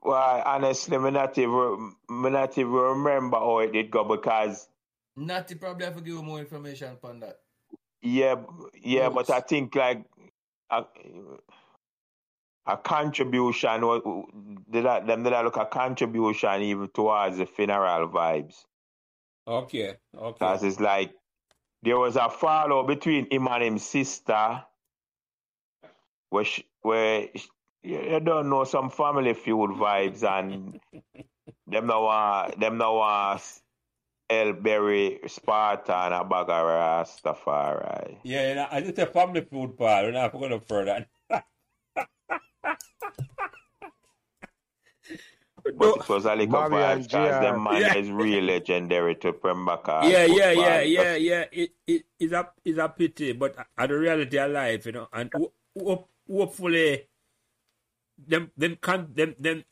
Well, 0.02 0.44
honestly, 0.46 0.98
me 0.98 1.12
not 1.12 1.38
even, 1.38 1.94
me 2.10 2.30
not 2.30 2.58
even 2.58 2.72
remember 2.72 3.38
how 3.38 3.60
it 3.60 3.74
did 3.74 3.92
go 3.92 4.04
because, 4.04 4.68
Natty 5.16 5.56
probably 5.56 5.86
have 5.86 5.96
to 5.98 6.02
give 6.02 6.14
you 6.14 6.24
more 6.24 6.40
information 6.40 6.96
on 7.04 7.20
that. 7.20 7.40
yeah, 8.02 8.36
yeah, 8.82 9.08
Roots. 9.08 9.28
but 9.28 9.30
I 9.32 9.40
think 9.42 9.76
like 9.76 10.06
a, 10.70 10.86
a 12.66 12.78
contribution, 12.78 13.86
wa- 13.86 14.24
did 14.72 14.86
I, 14.86 15.02
them 15.02 15.24
did 15.24 15.34
I 15.34 15.42
look 15.44 15.58
a 15.58 15.66
contribution 15.66 16.62
even 16.62 16.88
towards 16.88 17.38
the 17.38 17.46
funeral 17.46 18.08
vibes. 18.08 18.64
Okay, 19.46 19.96
okay. 20.18 20.32
Because 20.40 20.64
it's 20.64 20.80
like 20.80 21.12
there 21.84 21.97
was 21.97 22.15
a 22.15 22.30
follow 22.30 22.86
between 22.86 23.27
him 23.32 23.47
and 23.47 23.73
his 23.73 23.86
sister, 23.86 24.63
where 26.30 26.43
she, 26.43 26.65
where 26.82 27.27
she, 27.36 27.49
you, 27.84 28.19
don't 28.19 28.49
know 28.49 28.63
some 28.63 28.89
family 28.89 29.34
feud 29.34 29.71
vibes, 29.71 30.23
and 30.23 30.80
them 31.67 31.88
no 31.88 32.01
want 32.01 32.59
them 32.59 32.77
no 32.77 32.95
want 32.95 33.61
Elberry 34.30 35.19
Sparta 35.27 35.95
and 35.95 36.14
a 36.14 36.23
bag 36.23 36.49
of 36.49 36.65
Rastafari. 36.65 38.18
Yeah, 38.23 38.49
you 38.49 38.56
know, 38.56 38.68
I 38.69 38.81
just 38.81 38.99
a 38.99 39.06
family 39.07 39.41
food, 39.41 39.77
Paul. 39.77 40.03
We're 40.03 40.11
not 40.11 40.31
going 40.34 40.51
to 40.51 40.60
further. 40.60 41.07
But 45.78 45.98
it 45.98 46.10
was 46.10 46.26
a 46.26 46.36
little 46.36 46.48
Bobby 46.48 46.76
vibes 46.76 46.94
and 46.94 47.04
because 47.04 47.36
JR. 47.38 47.41
them 47.44 47.64
man 47.64 47.82
Yeah. 47.82 47.96
is 47.96 48.12
real 48.12 48.44
legendary 48.44 49.16
to 49.16 49.34
Pembroke. 49.34 49.88
yeah, 49.88 50.04
yeah, 50.08 50.26
football. 50.26 50.54
yeah, 50.56 50.82
yeah, 50.82 51.16
yeah. 51.16 51.46
It, 51.52 51.72
it, 51.88 52.06
it's 52.20 52.34
a, 52.34 52.50
it's 52.66 52.78
a 52.80 52.90
pity, 52.90 53.34
but 53.34 53.56
at 53.78 53.90
the 53.90 53.98
reality 53.98 54.38
of 54.38 54.52
life, 54.52 54.86
you 54.86 54.91
know, 54.94 55.08
and 55.14 55.32
ho- 55.34 55.54
ho- 55.78 56.08
hopefully, 56.30 57.08
them, 58.18 58.52
them, 58.58 58.78
con, 58.82 59.10
them, 59.14 59.36
them 59.40 59.64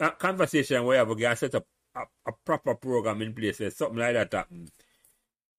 uh, 0.00 0.10
conversation 0.10 0.84
where 0.84 1.04
we 1.04 1.16
can 1.16 1.36
set 1.36 1.54
up 1.54 1.66
a, 1.94 2.00
a 2.26 2.32
proper 2.44 2.74
program 2.74 3.22
in 3.22 3.32
place, 3.32 3.60
where 3.60 3.70
something 3.70 3.98
like 3.98 4.14
that 4.14 4.32
happen. 4.32 4.68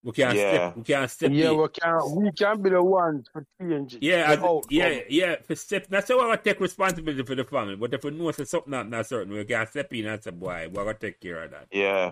We 0.04 0.12
can 0.12 0.36
Yeah. 0.36 0.54
step, 0.72 0.76
we 0.78 0.84
can 0.84 1.08
step 1.08 1.32
Yeah, 1.32 1.52
in. 1.52 1.58
we 1.62 1.68
can 1.70 2.16
we 2.16 2.32
can 2.34 2.62
be 2.62 2.70
the 2.72 2.84
ones 2.84 3.30
for 3.32 3.46
change. 3.62 3.98
Yeah, 4.02 4.32
as, 4.32 4.38
outcome. 4.40 4.62
yeah, 4.70 5.00
yeah. 5.10 5.36
For 5.48 5.56
step, 5.56 5.90
not 5.90 6.06
say 6.06 6.14
we're 6.14 6.22
gonna 6.28 6.38
take 6.38 6.60
responsibility 6.60 7.24
for 7.24 7.36
the 7.36 7.46
family, 7.46 7.78
but 7.78 7.94
if 7.94 8.04
we 8.04 8.12
know 8.12 8.30
say 8.32 8.44
something 8.44 8.72
not, 8.72 8.90
not 8.90 9.06
certain, 9.06 9.34
we 9.34 9.46
can 9.46 9.66
step 9.68 9.94
in 9.94 10.08
and 10.08 10.22
say, 10.22 10.32
boy, 10.32 10.68
we're 10.72 10.84
gonna 10.84 10.96
take 10.98 11.22
care 11.22 11.44
of 11.44 11.52
that. 11.52 11.68
Yeah. 11.72 12.12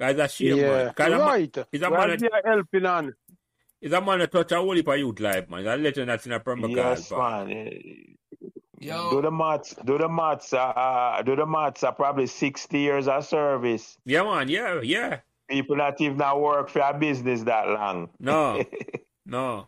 Guys, 0.00 0.16
that's 0.16 0.34
shame, 0.34 0.56
Yeah, 0.56 0.68
man. 0.86 0.94
Cause 0.94 1.06
a 1.06 1.10
man, 1.10 1.20
right. 1.20 1.42
it's 1.42 1.58
a 1.58 1.66
We 1.72 1.78
man 1.78 2.10
are 2.10 2.16
that- 2.16 2.42
helping 2.44 2.86
on. 2.86 3.14
it's 3.80 3.94
a 3.94 4.00
man 4.00 4.18
that 4.18 4.32
touch 4.32 4.50
a 4.52 4.56
whole 4.56 4.74
heap 4.74 4.88
of 4.88 4.98
youth 4.98 5.20
life, 5.20 5.48
man. 5.48 5.60
It's 5.60 5.68
a 5.68 5.76
legend 5.76 6.08
that's 6.10 6.26
in 6.26 6.32
a 6.32 6.40
Pembroke 6.40 6.72
Yes, 6.74 7.08
Hall, 7.10 7.18
pal. 7.20 7.46
man. 7.46 7.56
Eh, 7.68 8.14
Yo. 8.82 9.10
Do 9.10 9.20
the 9.22 9.30
maths. 9.30 9.74
Do 9.84 9.98
the 9.98 10.08
maths. 10.08 10.54
Uh, 10.54 10.56
uh, 10.58 11.20
do 11.22 11.36
the 11.36 11.44
maths. 11.44 11.84
Are 11.84 11.92
probably 11.92 12.26
sixty 12.26 12.78
years 12.80 13.08
of 13.08 13.26
service. 13.26 13.98
Yeah, 14.06 14.22
man. 14.24 14.48
Yeah, 14.48 14.80
yeah. 14.82 15.20
People 15.50 15.76
not 15.76 16.00
even 16.00 16.16
not 16.16 16.40
work 16.40 16.68
for 16.68 16.78
a 16.80 16.96
business 16.96 17.42
that 17.42 17.68
long. 17.68 18.08
No, 18.20 18.62
no. 19.26 19.66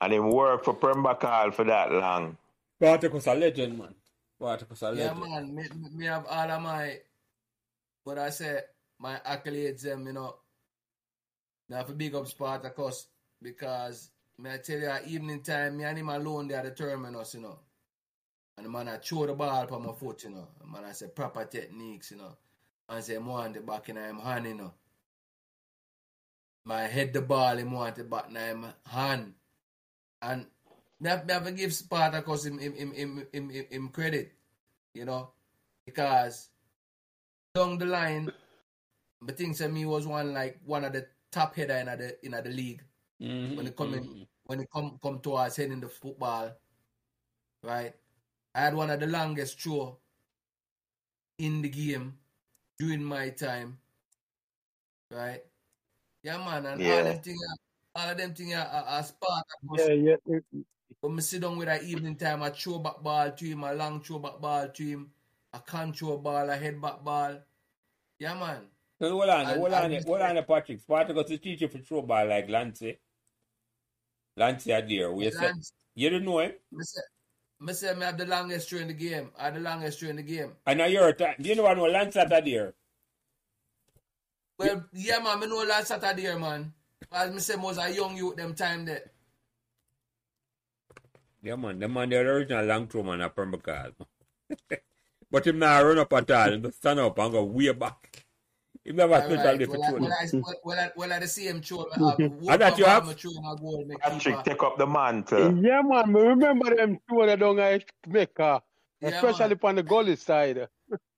and 0.00 0.12
him 0.12 0.30
work 0.30 0.62
for 0.64 0.74
Pembroke 0.74 1.22
Hall 1.22 1.50
for 1.50 1.64
that 1.64 1.90
long. 1.90 2.36
Spartacus 2.76 3.26
a 3.26 3.34
legend, 3.34 3.78
man. 3.78 3.94
Spartacus 4.38 4.82
a 4.82 4.90
legend. 4.90 5.18
Yeah, 5.20 5.28
man. 5.28 5.54
Me, 5.54 5.62
me- 5.74 5.96
me 5.96 6.04
have 6.06 6.26
all 6.26 6.50
of 6.50 6.62
my, 6.62 6.98
what 8.04 8.18
I 8.18 8.28
say, 8.28 8.60
my 9.00 9.18
accolades, 9.26 9.82
them, 9.82 10.06
you 10.06 10.12
know. 10.12 10.36
Now 11.70 11.84
for 11.84 11.94
big 11.94 12.14
up 12.14 12.26
Spartacus 12.26 13.06
because, 13.42 14.10
may 14.38 14.54
I 14.54 14.58
tell 14.58 14.78
you, 14.78 14.92
evening 15.06 15.42
time, 15.42 15.78
me 15.78 15.84
and 15.84 15.98
him 15.98 16.10
alone, 16.10 16.48
they 16.48 16.54
are 16.56 16.62
the 16.62 16.72
terminus, 16.72 17.34
you 17.34 17.40
know. 17.40 17.58
And 18.58 18.66
the 18.66 18.70
man 18.70 18.88
I 18.88 18.96
throw 18.98 19.26
the 19.26 19.34
ball 19.34 19.62
upon 19.62 19.86
my 19.86 19.92
foot, 19.92 20.24
you 20.24 20.30
know. 20.30 20.48
The 20.60 20.66
man 20.66 20.84
I 20.84 20.92
say 20.92 21.06
proper 21.06 21.44
techniques, 21.46 22.10
you 22.10 22.18
know. 22.18 22.36
And 22.88 23.04
say, 23.04 23.16
I 23.16 23.18
want 23.18 23.54
the 23.54 23.60
back 23.60 23.88
in 23.88 23.96
him 23.96 24.18
hand, 24.18 24.46
you 24.46 24.54
know. 24.54 24.72
My 26.64 26.82
head 26.82 27.12
the 27.12 27.20
ball, 27.22 27.56
him 27.56 27.72
want 27.72 27.96
the 27.96 28.04
back 28.04 28.28
in 28.30 28.36
him 28.36 28.66
hand. 28.86 29.34
And 30.22 30.46
me 31.00 31.10
have, 31.10 31.26
me 31.26 31.32
have 31.34 31.44
to 31.44 31.52
give 31.52 31.74
Spartacus 31.74 32.44
him, 32.46 32.58
him, 32.58 32.74
him, 32.74 32.92
him, 32.92 33.26
him, 33.32 33.50
him, 33.50 33.64
him 33.70 33.88
credit, 33.88 34.32
you 34.94 35.04
know. 35.04 35.30
Because 35.84 36.48
down 37.54 37.78
the 37.78 37.86
line, 37.86 38.30
I 39.26 39.32
think 39.32 39.56
say 39.56 39.68
me 39.68 39.84
was 39.84 40.06
one 40.06 40.32
like 40.32 40.58
one 40.64 40.84
of 40.84 40.92
the 40.92 41.06
top 41.30 41.54
header 41.54 41.74
in 41.74 41.86
the 41.86 42.24
in 42.24 42.32
the 42.32 42.50
league 42.50 42.82
Mhm, 43.20 43.56
when 43.56 43.66
it 43.66 43.76
come 43.76 43.94
in, 43.94 44.04
mhm. 44.04 44.26
when 44.44 44.60
it 44.60 44.70
come 44.70 44.98
come 45.02 45.18
to 45.20 45.34
us 45.34 45.56
heading 45.56 45.80
the 45.80 45.88
football, 45.88 46.52
right? 47.62 47.94
I 48.54 48.60
had 48.60 48.74
one 48.74 48.90
of 48.90 49.00
the 49.00 49.06
longest 49.06 49.60
throw 49.60 49.98
in 51.38 51.62
the 51.62 51.68
game 51.68 52.18
during 52.78 53.02
my 53.02 53.30
time, 53.30 53.78
right? 55.10 55.42
Yeah, 56.22 56.38
man, 56.38 56.66
and 56.66 56.80
all 56.80 56.86
Yeah. 56.88 57.02
them 57.02 57.22
thing, 57.22 57.36
all 57.94 58.08
of 58.10 58.16
them 58.16 58.34
thing 58.34 58.54
are, 58.54 58.66
are, 58.66 58.84
are 58.84 59.02
Spartacus. 59.02 59.88
Yeah, 59.98 60.14
yeah. 60.26 60.38
When 61.00 61.14
me 61.14 61.22
sit 61.22 61.42
down 61.42 61.56
with 61.58 61.68
that 61.68 61.82
evening 61.84 62.16
time, 62.16 62.42
I 62.42 62.50
throw 62.50 62.78
back 62.78 63.02
ball 63.02 63.30
to 63.32 63.44
him, 63.44 63.62
a 63.64 63.72
long 63.74 64.00
throw 64.00 64.18
back 64.18 64.40
ball 64.40 64.68
to 64.68 64.82
him, 64.84 65.10
a 65.52 65.60
control 65.60 66.18
ball, 66.18 66.48
a 66.48 66.56
head 66.56 66.80
back 66.80 67.02
ball. 67.04 67.36
Yeah, 68.18 68.34
man. 68.34 68.62
So 69.00 69.10
hold 69.10 69.28
on, 69.28 69.46
And- 69.46 69.60
hold 69.60 69.72
on, 69.72 69.92
and- 69.92 70.04
hold 70.04 70.20
on, 70.20 70.44
Patrick. 70.44 70.80
Spartacus 70.80 71.30
is 71.30 71.40
teacher 71.40 71.68
for 71.68 71.78
throw 71.78 72.02
ball 72.02 72.26
like 72.26 72.48
Lance. 72.48 72.82
Lance 74.36 74.66
Adair. 74.66 75.12
We 75.12 75.30
said 75.30 75.40
Lance, 75.42 75.72
you 75.94 76.10
don't 76.10 76.24
know 76.24 76.40
him. 76.40 76.52
me 76.72 76.84
say, 76.84 77.00
me 77.60 77.72
say 77.72 77.94
me 77.94 78.02
have 78.02 78.16
the 78.16 78.26
longest 78.26 78.68
throw 78.70 78.78
in 78.80 78.88
the 78.88 78.94
game. 78.94 79.30
I 79.38 79.46
have 79.46 79.54
the 79.54 79.60
longest 79.60 80.00
throw 80.00 80.10
in 80.10 80.16
the 80.16 80.22
game. 80.22 80.52
I 80.66 80.74
know 80.74 80.86
you're 80.86 81.08
a. 81.08 81.14
Do 81.14 81.48
you 81.48 81.54
know 81.56 81.64
what 81.64 81.76
know 81.76 81.84
Lance 81.84 82.16
Adair? 82.16 82.74
Well, 84.58 84.84
yeah, 84.92 85.20
man, 85.20 85.38
me 85.38 85.46
know 85.46 85.62
last 85.62 85.88
Saturday, 85.88 86.34
man. 86.36 86.72
As 87.12 87.32
me 87.32 87.38
say, 87.38 87.54
was 87.54 87.78
a 87.78 87.94
young 87.94 88.16
youth 88.16 88.36
them 88.36 88.54
time 88.54 88.84
there. 88.84 89.12
Yeah, 91.42 91.54
man. 91.54 91.78
The 91.78 91.88
man, 91.88 92.10
the 92.10 92.18
original 92.18 92.64
long 92.64 92.88
throw 92.88 93.04
man 93.04 93.20
at 93.20 93.36
Pembroke. 93.36 93.94
but 95.30 95.46
him 95.46 95.60
now 95.60 95.82
run 95.84 95.98
up 95.98 96.12
at 96.12 96.30
all. 96.32 96.52
Him 96.52 96.72
stand 96.72 96.98
up 96.98 97.18
and 97.18 97.32
go 97.32 97.44
way 97.44 97.72
back. 97.72 98.07
Him 98.88 98.96
never 98.96 99.14
All 99.16 99.20
special 99.20 99.44
right. 99.44 99.58
day 99.58 99.64
for 99.66 99.72
Well, 99.78 99.82
I, 99.82 99.90
throw. 99.90 99.98
well, 100.00 100.12
I, 100.12 100.26
well, 100.32 100.54
well, 100.64 100.78
I, 100.80 100.90
well, 100.96 101.12
I 101.12 101.18
the 101.18 101.28
same 101.28 101.60
throw. 101.60 101.86
I 101.92 102.56
thought 102.56 102.78
you 102.78 102.84
have- 102.86 103.06
Me 103.06 103.14
throw 103.14 103.30
in 103.82 103.90
a 103.92 103.98
Patrick, 103.98 104.34
uh, 104.36 104.42
take 104.42 104.62
up 104.62 104.78
the 104.78 104.86
mantle. 104.86 105.62
Yeah, 105.62 105.82
man. 105.84 106.10
Me 106.12 106.20
remember 106.22 106.74
them 106.74 106.98
two 107.08 107.26
that 107.26 107.38
down 107.38 107.58
at 107.58 107.84
Mecca, 108.06 108.62
Yeah, 109.02 109.08
especially 109.10 109.56
man. 109.56 109.58
on 109.64 109.74
the 109.76 109.82
goalie 109.82 110.16
side. 110.18 110.68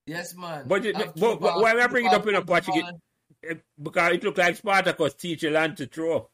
Yes, 0.05 0.35
man. 0.35 0.65
But 0.67 0.85
it- 0.85 0.97
but- 0.97 1.41
but 1.41 1.61
why 1.61 1.71
am 1.71 1.81
I 1.81 1.87
bringing 1.87 2.11
it 2.11 2.15
up 2.15 2.27
in 2.27 2.35
a 2.35 2.41
keeper, 2.41 2.53
Patrick? 2.55 2.75
keeper. 2.75 2.91
Eh, 3.49 3.55
Because 3.81 4.13
it 4.15 4.25
looked 4.25 4.39
like 4.39 4.57
Spartacus 4.57 5.15
teacher 5.15 5.51
Lance 5.53 5.79
to 5.79 5.87
throw. 5.87 6.29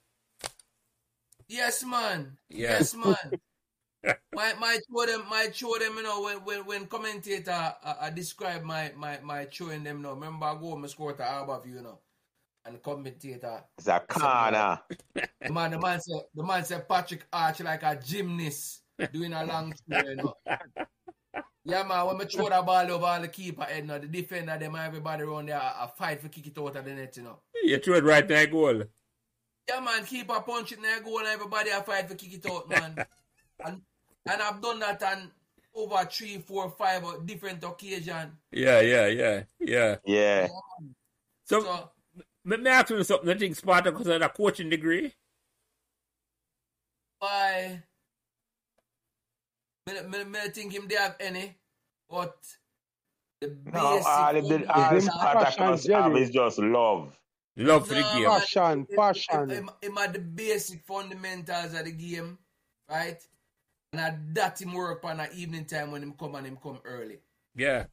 Yes, 1.48 1.84
man. 1.84 2.38
Yeah. 2.48 2.70
Yes, 2.78 2.94
man. 2.94 3.14
my 4.34 4.54
my 4.60 4.78
show 4.90 5.06
them 5.06 5.24
my 5.28 5.48
show 5.52 5.78
them 5.78 5.96
you 5.96 6.02
know 6.02 6.22
when 6.22 6.36
when, 6.44 6.66
when 6.66 6.86
commentator 6.86 7.50
uh, 7.50 7.94
uh, 8.00 8.10
describe 8.10 8.62
my 8.62 8.92
my 8.96 9.18
my 9.22 9.46
showing 9.50 9.82
them 9.84 9.98
you 9.98 10.02
know 10.02 10.14
remember 10.14 10.46
I 10.46 10.54
go 10.54 10.76
me 10.76 10.88
score 10.88 11.12
to 11.14 11.24
Harbour 11.24 11.60
you 11.66 11.82
know 11.82 11.98
and 12.64 12.82
commentator 12.82 13.62
Zakana. 13.80 14.80
The 15.14 15.28
man 15.52 15.70
the 15.70 15.78
man 15.78 16.00
said 16.00 16.22
the 16.34 16.42
man 16.44 16.64
said 16.64 16.88
Patrick 16.88 17.26
Arch 17.32 17.60
like 17.60 17.82
a 17.82 17.96
gymnast 17.96 18.82
doing 19.12 19.32
a 19.32 19.44
long 19.44 19.72
throw 19.72 20.02
you 20.02 20.16
know. 20.16 20.34
Yeah 21.64 21.82
man 21.82 22.06
when 22.06 22.18
me 22.18 22.24
throw 22.26 22.48
the 22.48 22.62
ball 22.62 22.90
over 22.90 23.06
all 23.06 23.20
the 23.20 23.28
keeper 23.28 23.64
head 23.64 23.82
you 23.82 23.88
know, 23.88 23.98
the 23.98 24.06
defender 24.06 24.56
them 24.58 24.76
everybody 24.76 25.22
around 25.22 25.48
there 25.48 25.56
a, 25.56 25.88
fight 25.88 26.20
for 26.20 26.28
kick 26.28 26.46
it 26.46 26.58
out 26.58 26.76
of 26.76 26.84
the 26.84 26.94
net 26.94 27.16
you 27.16 27.22
know. 27.22 27.38
You 27.62 27.78
threw 27.78 27.96
it 27.96 28.04
right 28.04 28.28
in 28.30 28.36
the 28.36 28.46
goal. 28.46 28.82
yeah 29.68 29.80
man 29.80 30.04
keeper 30.04 30.40
punch 30.40 30.72
it 30.72 30.78
in 30.78 30.82
the 30.82 31.04
goal 31.04 31.18
and 31.18 31.28
everybody 31.28 31.70
I 31.72 31.80
fight 31.82 32.08
for 32.08 32.14
kick 32.14 32.34
it 32.34 32.50
out 32.50 32.68
man. 32.68 32.96
And 33.64 33.80
and 34.26 34.42
I've 34.42 34.60
done 34.60 34.80
that 34.80 35.02
on 35.02 35.30
over 35.74 36.04
three, 36.10 36.38
four, 36.38 36.70
five 36.70 37.02
different 37.26 37.62
occasions. 37.62 38.32
Yeah, 38.50 38.80
yeah, 38.80 39.06
yeah, 39.06 39.42
yeah. 39.60 39.96
Yeah. 40.04 40.48
So, 41.44 41.60
So 41.60 41.90
let 42.44 42.60
me 42.62 42.70
ask 42.70 42.90
you 42.90 43.02
something. 43.04 43.28
I 43.28 43.38
think 43.38 43.56
Spartacus 43.56 44.06
had 44.06 44.22
a 44.22 44.28
coaching 44.28 44.70
degree. 44.70 45.12
I, 47.20 47.82
me, 49.86 49.94
me, 50.02 50.24
me 50.24 50.38
think 50.52 50.72
him 50.72 50.86
they 50.88 50.96
have 50.96 51.16
any, 51.20 51.56
but 52.10 52.36
the 53.40 53.48
basic. 53.48 53.74
No, 53.74 54.02
all, 54.06 54.36
of 54.36 54.48
the, 54.48 54.72
all 54.72 54.90
Him 54.90 55.00
Spartacus 55.00 55.86
passion, 55.86 55.92
have 55.92 56.16
is 56.16 56.30
just 56.30 56.58
love. 56.58 57.18
Love 57.56 57.88
for 57.88 57.94
the 57.94 58.02
game. 58.02 58.22
man. 58.24 58.40
Passion, 58.40 58.78
Him- 58.78 58.96
passion. 58.96 59.48
Him, 59.48 59.70
him 59.80 59.96
had 59.96 60.12
the 60.12 60.18
basic 60.18 60.82
fundamentals 60.82 61.74
of 61.74 61.84
the 61.84 61.92
game, 61.92 62.38
right? 62.90 63.22
And 63.98 64.00
at 64.00 64.34
that 64.34 64.60
him 64.60 64.74
work 64.74 65.02
on 65.04 65.20
an 65.20 65.28
evening 65.34 65.64
time 65.64 65.90
when 65.90 66.02
him 66.02 66.12
come 66.18 66.34
and 66.34 66.46
him 66.46 66.58
come 66.62 66.80
early. 66.84 67.18
Yeah. 67.54 67.86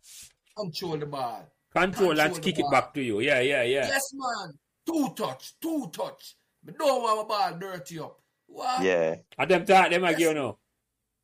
Control 0.57 0.97
the 0.97 1.05
ball. 1.05 1.47
Control 1.73 2.11
and 2.11 2.19
Control 2.19 2.35
the 2.35 2.41
kick 2.41 2.59
it 2.59 2.65
back 2.71 2.93
to 2.93 3.01
you. 3.01 3.19
Yeah, 3.21 3.39
yeah, 3.39 3.63
yeah. 3.63 3.87
Yes, 3.87 4.11
man. 4.13 4.53
Two 4.85 5.13
touch, 5.15 5.53
two 5.61 5.89
touch. 5.93 6.35
But 6.63 6.77
don't 6.77 7.01
want 7.01 7.27
my 7.29 7.35
ball 7.51 7.57
dirty 7.59 7.99
up. 7.99 8.19
What? 8.47 8.83
Yeah. 8.83 9.15
And 9.37 9.49
them 9.49 9.65
talk, 9.65 9.89
them 9.89 10.03
I 10.03 10.09
Yes. 10.09 10.19
give 10.19 10.27
you 10.29 10.33
know. 10.33 10.59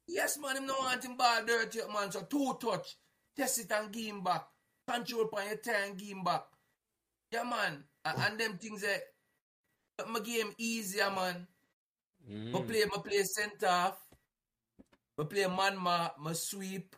Yes, 0.07 0.37
man, 0.39 0.57
him 0.57 0.65
no 0.65 0.75
want 0.79 1.03
him 1.03 1.17
ball 1.17 1.45
dirty 1.45 1.81
up, 1.81 1.91
man. 1.93 2.11
So 2.11 2.21
two 2.21 2.57
touch, 2.59 2.95
test 3.35 3.59
it 3.59 3.71
and 3.71 3.91
give 3.91 4.05
him 4.05 4.23
back. 4.23 4.45
Control 4.87 5.23
upon 5.23 5.45
your 5.47 5.57
tie 5.57 5.85
and 5.87 5.97
give 5.97 6.07
him 6.07 6.23
back. 6.23 6.45
Yeah, 7.31 7.43
man. 7.43 7.83
A- 8.05 8.17
And, 8.17 8.39
them 8.39 8.57
things 8.57 8.81
that 8.81 9.01
make 9.99 10.07
my 10.09 10.19
game 10.21 10.53
easier, 10.57 11.11
man. 11.11 11.45
Mm. 12.29 12.55
I 12.55 12.61
play, 12.63 12.83
I 12.83 12.97
play 12.97 13.23
centre 13.23 13.67
half. 13.67 13.97
I 15.19 15.23
play 15.23 15.47
man 15.47 15.77
mark, 15.77 16.13
I 16.25 16.33
sweep. 16.33 16.95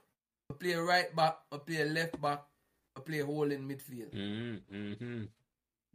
I 0.50 0.54
play 0.54 0.76
right 0.76 1.16
back, 1.16 1.38
I 1.52 1.58
play 1.58 1.84
left 1.90 2.22
back. 2.22 2.44
I 2.96 3.00
play 3.00 3.20
hole 3.20 3.52
in 3.52 3.68
midfield. 3.68 4.14
Mm, 4.14 4.60
mm-hmm. 4.72 5.24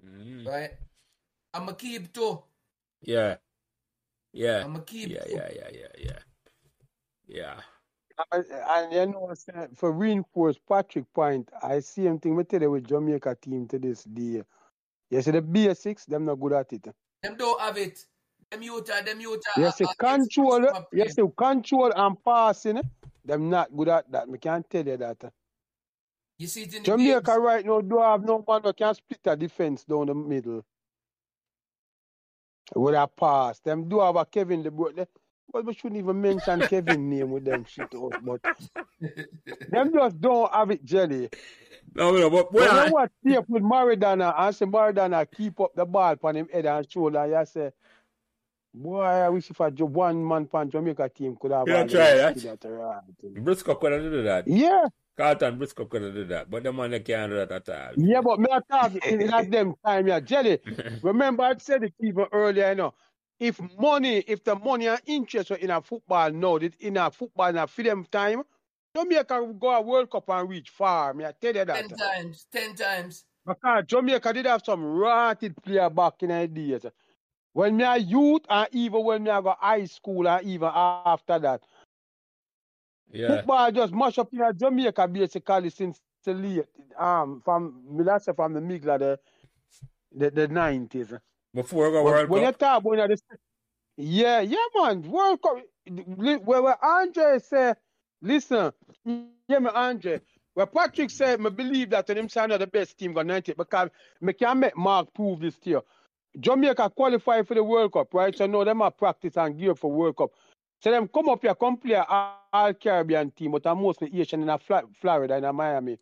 Mm. 0.04 0.46
Right? 0.46 0.70
I'm 1.52 1.68
a 1.68 1.74
keep 1.74 2.12
too. 2.12 2.42
Yeah. 3.02 3.36
Yeah. 4.32 4.64
I'm 4.64 4.76
a 4.76 4.80
keep 4.80 5.10
Yeah, 5.10 5.24
too. 5.24 5.34
yeah, 5.34 5.48
yeah, 5.54 5.68
yeah, 5.72 5.88
yeah. 5.98 6.18
Yeah. 7.28 7.60
And, 8.32 8.44
and 8.50 8.92
you 8.92 9.06
know, 9.06 9.30
sir, 9.34 9.68
for 9.74 9.92
reinforce 9.92 10.56
Patrick 10.66 11.04
point, 11.14 11.50
I 11.62 11.80
see 11.80 12.06
him 12.06 12.18
thing 12.18 12.36
me 12.36 12.44
tell 12.44 12.62
you 12.62 12.70
with 12.70 12.88
Jamaica 12.88 13.36
team 13.40 13.68
to 13.68 13.78
this 13.78 14.04
day. 14.04 14.42
You 15.10 15.22
see 15.22 15.30
the 15.30 15.42
basics, 15.42 16.06
them 16.06 16.24
not 16.24 16.36
good 16.36 16.54
at 16.54 16.72
it. 16.72 16.88
Them 17.22 17.36
don't 17.36 17.60
have 17.60 17.76
it. 17.76 18.04
Them 18.50 18.62
youth 18.62 18.90
are, 18.90 19.02
them 19.02 19.20
youth 19.20 19.42
are. 19.56 19.62
You 19.62 19.70
see 19.70 19.84
are- 19.84 19.88
are 19.88 19.94
control, 19.94 20.64
expensive 20.64 20.90
to 20.90 20.96
you 20.96 21.04
play. 21.04 21.12
see 21.12 21.22
control 21.36 21.92
and 21.94 22.24
passing, 22.24 22.80
them 23.24 23.50
not 23.50 23.74
good 23.76 23.88
at 23.88 24.10
that. 24.12 24.28
Me 24.28 24.38
can't 24.38 24.68
tell 24.68 24.86
you 24.86 24.96
that. 24.96 25.32
You 26.38 26.46
see 26.46 26.62
it 26.62 26.74
in 26.74 26.82
the 26.82 26.86
Jamaica 26.86 27.20
games. 27.22 27.38
right 27.40 27.64
now 27.66 27.80
do 27.80 27.98
have 27.98 28.22
no 28.24 28.44
man 28.46 28.60
who 28.62 28.72
can 28.72 28.94
split 28.94 29.20
a 29.24 29.36
defense 29.36 29.84
down 29.84 30.06
the 30.06 30.14
middle. 30.14 30.64
With 32.74 32.94
a 32.94 33.06
pass. 33.06 33.60
Them 33.60 33.88
do 33.88 34.00
have 34.00 34.16
a 34.16 34.24
Kevin 34.26 34.62
De 34.62 34.70
Bruyne. 34.70 35.06
But 35.52 35.64
we 35.64 35.72
shouldn't 35.74 35.96
even 35.98 36.20
mention 36.20 36.60
Kevin 36.68 37.08
name 37.08 37.30
with 37.30 37.44
them 37.44 37.64
shit 37.64 37.94
out. 37.94 38.12
But 38.24 38.42
them 39.70 39.92
just 39.94 40.20
don't 40.20 40.52
have 40.52 40.70
it, 40.72 40.84
Jelly. 40.84 41.30
No, 41.94 42.10
no, 42.12 42.28
but 42.28 42.52
When 42.52 42.64
well, 42.64 42.86
you 42.86 42.92
watch 42.92 43.12
tape 43.26 43.48
with 43.48 43.62
Maradona 43.62 44.34
and 44.36 44.54
say 44.54 44.66
Maradona 44.66 45.26
keep 45.30 45.58
up 45.60 45.74
the 45.74 45.86
ball 45.86 46.16
on 46.22 46.36
him 46.36 46.48
head 46.52 46.66
and 46.66 46.90
shoulder, 46.90 47.20
and 47.20 47.32
you 47.32 47.46
say, 47.46 47.70
boy, 48.76 49.00
I 49.02 49.28
wish 49.28 49.50
if 49.50 49.60
a 49.60 49.70
jo- 49.70 49.86
one 49.86 50.26
man 50.26 50.46
pan 50.46 50.70
Jamaica 50.70 51.08
team 51.08 51.36
could 51.40 51.52
have 51.52 51.68
Yeah, 51.68 51.82
all 51.82 51.88
try 51.88 52.14
that. 52.14 52.36
that. 52.36 53.42
Briscoe 53.44 53.74
could 53.76 53.92
have 53.92 54.02
do 54.02 54.22
that. 54.22 54.46
Yeah, 54.46 54.86
Carlton 55.16 55.58
Briscoe 55.58 55.86
could 55.86 56.02
have 56.02 56.14
do 56.14 56.24
that. 56.26 56.50
But 56.50 56.62
the 56.64 56.72
man 56.72 56.90
they 56.90 57.00
can't 57.00 57.30
do 57.32 57.36
that 57.36 57.52
at 57.52 57.68
all. 57.68 57.94
yeah, 57.96 58.20
but 58.20 58.38
me 58.40 58.46
I 58.52 58.60
talk 58.70 58.94
in 59.06 59.26
that 59.26 59.50
them 59.50 59.74
time, 59.84 60.06
yeah, 60.08 60.20
Jelly. 60.20 60.60
Remember, 61.02 61.44
I 61.44 61.56
said 61.58 61.84
it 61.84 61.94
even 62.00 62.26
earlier, 62.32 62.68
you 62.70 62.74
know. 62.76 62.94
If 63.38 63.60
money, 63.78 64.18
if 64.26 64.44
the 64.44 64.54
money 64.54 64.86
and 64.88 65.00
interest 65.06 65.50
were 65.50 65.56
in 65.56 65.70
a 65.70 65.82
football 65.82 66.30
now, 66.32 66.58
that 66.58 66.74
in 66.80 66.96
a 66.96 67.10
football 67.10 67.48
in 67.48 67.58
a 67.58 67.66
film 67.66 68.06
time, 68.10 68.42
Jamaica 68.96 69.44
would 69.44 69.60
go 69.60 69.70
a 69.70 69.80
World 69.82 70.10
Cup 70.10 70.28
and 70.30 70.48
reach 70.48 70.70
far. 70.70 71.12
Me 71.12 71.24
I 71.26 71.32
tell 71.32 71.54
you 71.54 71.64
that. 71.64 71.88
Ten 71.88 71.98
times, 71.98 72.46
ten 72.50 72.74
times. 72.74 73.24
Because 73.46 73.84
Jamaica 73.86 74.32
did 74.32 74.46
have 74.46 74.62
some 74.64 74.82
rotted 74.84 75.54
player 75.62 75.88
back 75.90 76.22
in 76.22 76.30
the 76.30 76.48
days. 76.48 76.86
When 77.56 77.78
me 77.78 77.84
a 77.84 77.96
youth 77.96 78.42
and 78.50 78.68
even 78.72 79.02
when 79.02 79.22
me 79.22 79.30
a 79.30 79.40
go 79.40 79.54
high 79.58 79.86
school 79.86 80.28
and 80.28 80.46
even 80.46 80.68
after 80.74 81.38
that. 81.38 81.62
Yeah. 83.10 83.28
Football 83.28 83.72
just 83.72 83.94
mash 83.94 84.18
up 84.18 84.30
in 84.34 84.42
a 84.42 84.52
Jamaica 84.52 85.08
basically 85.08 85.70
since 85.70 85.98
the 86.22 86.34
late 86.34 86.66
um 86.98 87.40
from 87.42 87.82
me 87.96 88.04
say 88.20 88.34
from 88.34 88.52
the 88.52 88.60
middle 88.60 88.90
of 88.90 89.00
the 89.00 89.18
the, 90.14 90.30
the 90.30 90.48
90s. 90.48 91.18
Before 91.54 91.86
we 91.86 91.92
go 91.92 92.04
But 92.04 92.12
World 92.12 92.28
when 92.28 92.42
you 92.42 92.48
Cup. 92.48 92.58
talk 92.58 92.84
about 92.84 93.08
the 93.08 93.18
yeah, 93.96 94.40
yeah, 94.40 94.58
man, 94.74 95.00
World 95.10 95.40
Cup. 95.40 95.56
Where 96.14 96.38
where 96.60 96.84
Andre 96.84 97.38
said, 97.38 97.78
listen, 98.20 98.70
yeah, 99.48 99.60
me 99.60 99.70
Andre. 99.74 100.20
Well, 100.54 100.66
Patrick 100.66 101.08
said, 101.08 101.40
I 101.40 101.48
believe 101.48 101.88
that 101.90 102.06
when 102.06 102.18
him 102.18 102.28
sign 102.28 102.50
the 102.50 102.66
best 102.66 102.98
team 102.98 103.14
got 103.14 103.24
90 103.24 103.54
because 103.54 103.88
me 104.20 104.34
can't 104.34 104.58
make 104.58 104.76
Mark 104.76 105.12
prove 105.14 105.40
this 105.40 105.56
to 105.60 105.70
you. 105.70 105.82
Jamaica 106.38 106.90
qualify 106.90 107.42
for 107.42 107.54
the 107.54 107.64
World 107.64 107.92
Cup, 107.92 108.12
right? 108.12 108.36
So 108.36 108.46
now 108.46 108.64
them 108.64 108.82
are 108.82 108.90
practice 108.90 109.36
and 109.36 109.58
gear 109.58 109.74
for 109.74 109.90
World 109.90 110.16
Cup. 110.16 110.30
So 110.80 110.90
them 110.90 111.08
come 111.08 111.28
up 111.30 111.42
here, 111.42 111.54
come 111.54 111.78
play 111.78 111.96
all 111.96 112.74
Caribbean 112.74 113.30
team, 113.30 113.52
but 113.52 113.66
I'm 113.66 113.82
mostly 113.82 114.10
Asian 114.20 114.48
in 114.48 114.58
Florida 115.00 115.34
and 115.34 115.56
Miami. 115.56 115.98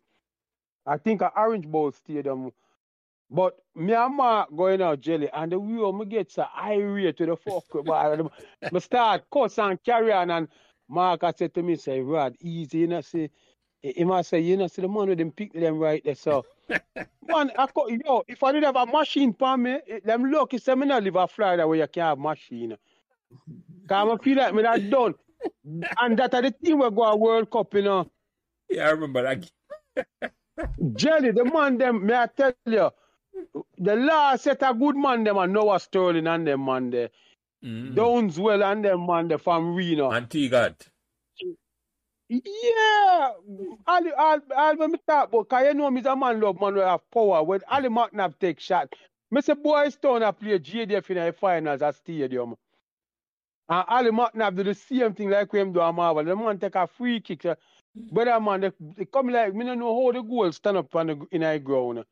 I 0.85 0.97
think 0.97 1.21
a 1.21 1.31
Orange 1.35 1.67
Bowl 1.67 1.91
Stadium. 1.91 2.51
But 3.29 3.55
me 3.75 3.93
and 3.93 4.15
Mark 4.15 4.55
going 4.55 4.81
out 4.81 5.01
jelly 5.01 5.29
and 5.33 5.51
the 5.51 5.59
way 5.59 5.91
me 5.91 6.05
get 6.05 6.31
so 6.31 6.45
irate 6.57 7.17
to 7.17 7.25
the 7.25 7.35
fuck 7.35 7.63
but 7.83 8.31
I 8.73 8.79
start 8.79 9.23
cuss 9.33 9.57
and 9.57 9.83
carry 9.83 10.11
on 10.11 10.29
and 10.29 10.47
Mark 10.87 11.23
I 11.23 11.33
said 11.35 11.53
to 11.55 11.63
me, 11.63 11.75
say, 11.75 12.01
Rod, 12.01 12.35
easy, 12.39 12.79
you 12.79 12.87
know, 12.87 13.01
say 13.01 13.31
he 13.81 14.03
must 14.03 14.29
say, 14.29 14.39
you 14.39 14.57
know, 14.57 14.67
see 14.67 14.81
the 14.83 14.87
man 14.87 15.09
with 15.09 15.17
them 15.17 15.31
pick 15.31 15.53
them 15.53 15.79
right 15.79 16.03
there. 16.03 16.15
So 16.15 16.45
man, 17.27 17.51
I 17.57 17.67
co- 17.67 17.87
yo, 17.87 18.23
if 18.27 18.43
I 18.43 18.51
didn't 18.51 18.75
have 18.75 18.87
a 18.87 18.91
machine 18.91 19.33
for 19.33 19.57
me, 19.57 19.79
them 20.03 20.31
lucky 20.31 20.57
say 20.57 20.75
me 20.75 20.85
not 20.87 21.03
live 21.03 21.15
in 21.15 21.27
Florida 21.27 21.67
where 21.67 21.77
you 21.79 21.87
can't 21.87 22.09
have 22.09 22.19
machine. 22.19 22.77
Cause 23.87 24.19
I 24.19 24.23
feel 24.23 24.37
like 24.37 24.53
me 24.53 24.63
that 24.63 24.89
done. 24.89 25.15
and 25.99 26.17
that 26.17 26.33
are 26.33 26.41
the 26.41 26.51
team 26.51 26.79
we 26.79 26.89
go 26.89 27.03
a 27.03 27.15
World 27.15 27.49
Cup, 27.51 27.73
you 27.73 27.83
know. 27.83 28.09
Yeah, 28.69 28.87
I 28.87 28.91
remember 28.91 29.23
that. 29.23 30.31
Jelly, 30.95 31.31
the 31.31 31.45
man 31.45 31.77
them, 31.77 32.05
may 32.05 32.15
I 32.15 32.27
tell 32.27 32.53
you, 32.65 32.89
the 33.77 33.95
last 33.95 34.43
set 34.43 34.63
of 34.63 34.79
good 34.79 34.95
man 34.95 35.23
them 35.23 35.37
and 35.37 35.53
Noah 35.53 35.79
Sterling 35.79 36.27
and 36.27 36.47
them 36.47 36.65
man 36.65 36.89
there. 36.89 37.09
Mm. 37.63 37.95
Downswell 37.95 38.63
and 38.63 38.85
them 38.85 39.05
man 39.05 39.27
there 39.27 39.37
from 39.37 39.75
Reno. 39.75 40.09
And. 40.11 40.29
Yeah, 42.43 43.31
Ali, 43.87 44.11
all, 44.17 44.39
all 44.57 44.77
when 44.77 44.91
me 44.91 44.99
talk 45.07 45.29
about, 45.29 45.49
cause 45.49 45.65
you 45.67 45.73
know 45.73 45.89
me 45.91 46.01
a 46.05 46.15
man 46.15 46.39
love 46.41 46.59
man 46.59 46.73
who 46.73 46.79
have 46.81 47.09
power. 47.11 47.43
When 47.43 47.61
Ali 47.69 47.89
McNabb 47.89 48.39
take 48.39 48.59
shot, 48.59 48.93
me 49.31 49.41
say 49.41 49.53
Boys 49.53 49.95
Town 49.97 50.23
a 50.23 50.33
play 50.33 50.59
JDF 50.59 51.09
in 51.11 51.17
the 51.25 51.33
finals 51.33 51.81
at 51.81 51.95
stadium. 51.95 52.55
And 53.69 53.85
Ali 53.89 54.11
McNabb 54.11 54.55
do 54.57 54.63
the 54.63 54.75
same 54.75 55.13
thing 55.13 55.29
like 55.29 55.51
him 55.53 55.73
do 55.73 55.81
a 55.81 55.93
Marvel. 55.93 56.23
The 56.25 56.35
man 56.35 56.59
take 56.59 56.75
a 56.75 56.87
free 56.87 57.21
kick. 57.21 57.43
So, 57.43 57.55
brother 58.11 58.39
man, 58.39 58.61
they, 58.61 58.71
they 58.97 59.05
come 59.05 59.29
like, 59.29 59.53
me 59.55 59.65
don't 59.65 59.79
know 59.79 60.03
how 60.05 60.11
the 60.11 60.21
goal 60.23 60.51
stand 60.51 60.77
up 60.77 60.95
on 60.95 61.07
the, 61.07 61.27
in 61.31 61.41
the 61.41 61.59
ground. 61.59 62.05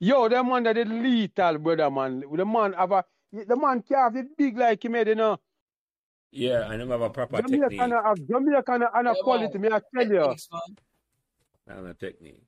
Yo, 0.00 0.28
the 0.28 0.44
man 0.44 0.64
that 0.64 0.78
is 0.78 0.88
lethal, 0.88 1.58
brother 1.58 1.90
man. 1.90 2.24
The 2.32 2.46
man 2.46 2.74
have 2.74 2.92
a, 2.92 3.04
the 3.32 3.56
man 3.56 3.82
it 3.90 4.36
big 4.38 4.58
like 4.58 4.84
him, 4.84 4.94
eh, 4.96 5.04
you 5.06 5.14
know. 5.16 5.38
Yeah, 6.34 6.66
I 6.66 6.76
never 6.76 6.92
have 6.92 7.00
a 7.02 7.10
proper 7.10 7.36
Jamaica 7.42 7.62
technique. 7.68 7.78
kind 7.78 7.92
of, 7.92 8.26
Jamaica 8.28 8.62
kind 8.64 8.82
of, 8.82 8.88
and 8.94 9.08
a 9.08 9.14
quality, 9.22 9.58
man. 9.58 9.70
me 9.70 9.76
I 9.76 9.80
tell 9.94 10.12
you. 10.12 10.18
Techniques, 10.20 10.48
man. 10.52 11.78
And 11.78 11.86
a 11.88 11.94
technique. 11.94 12.42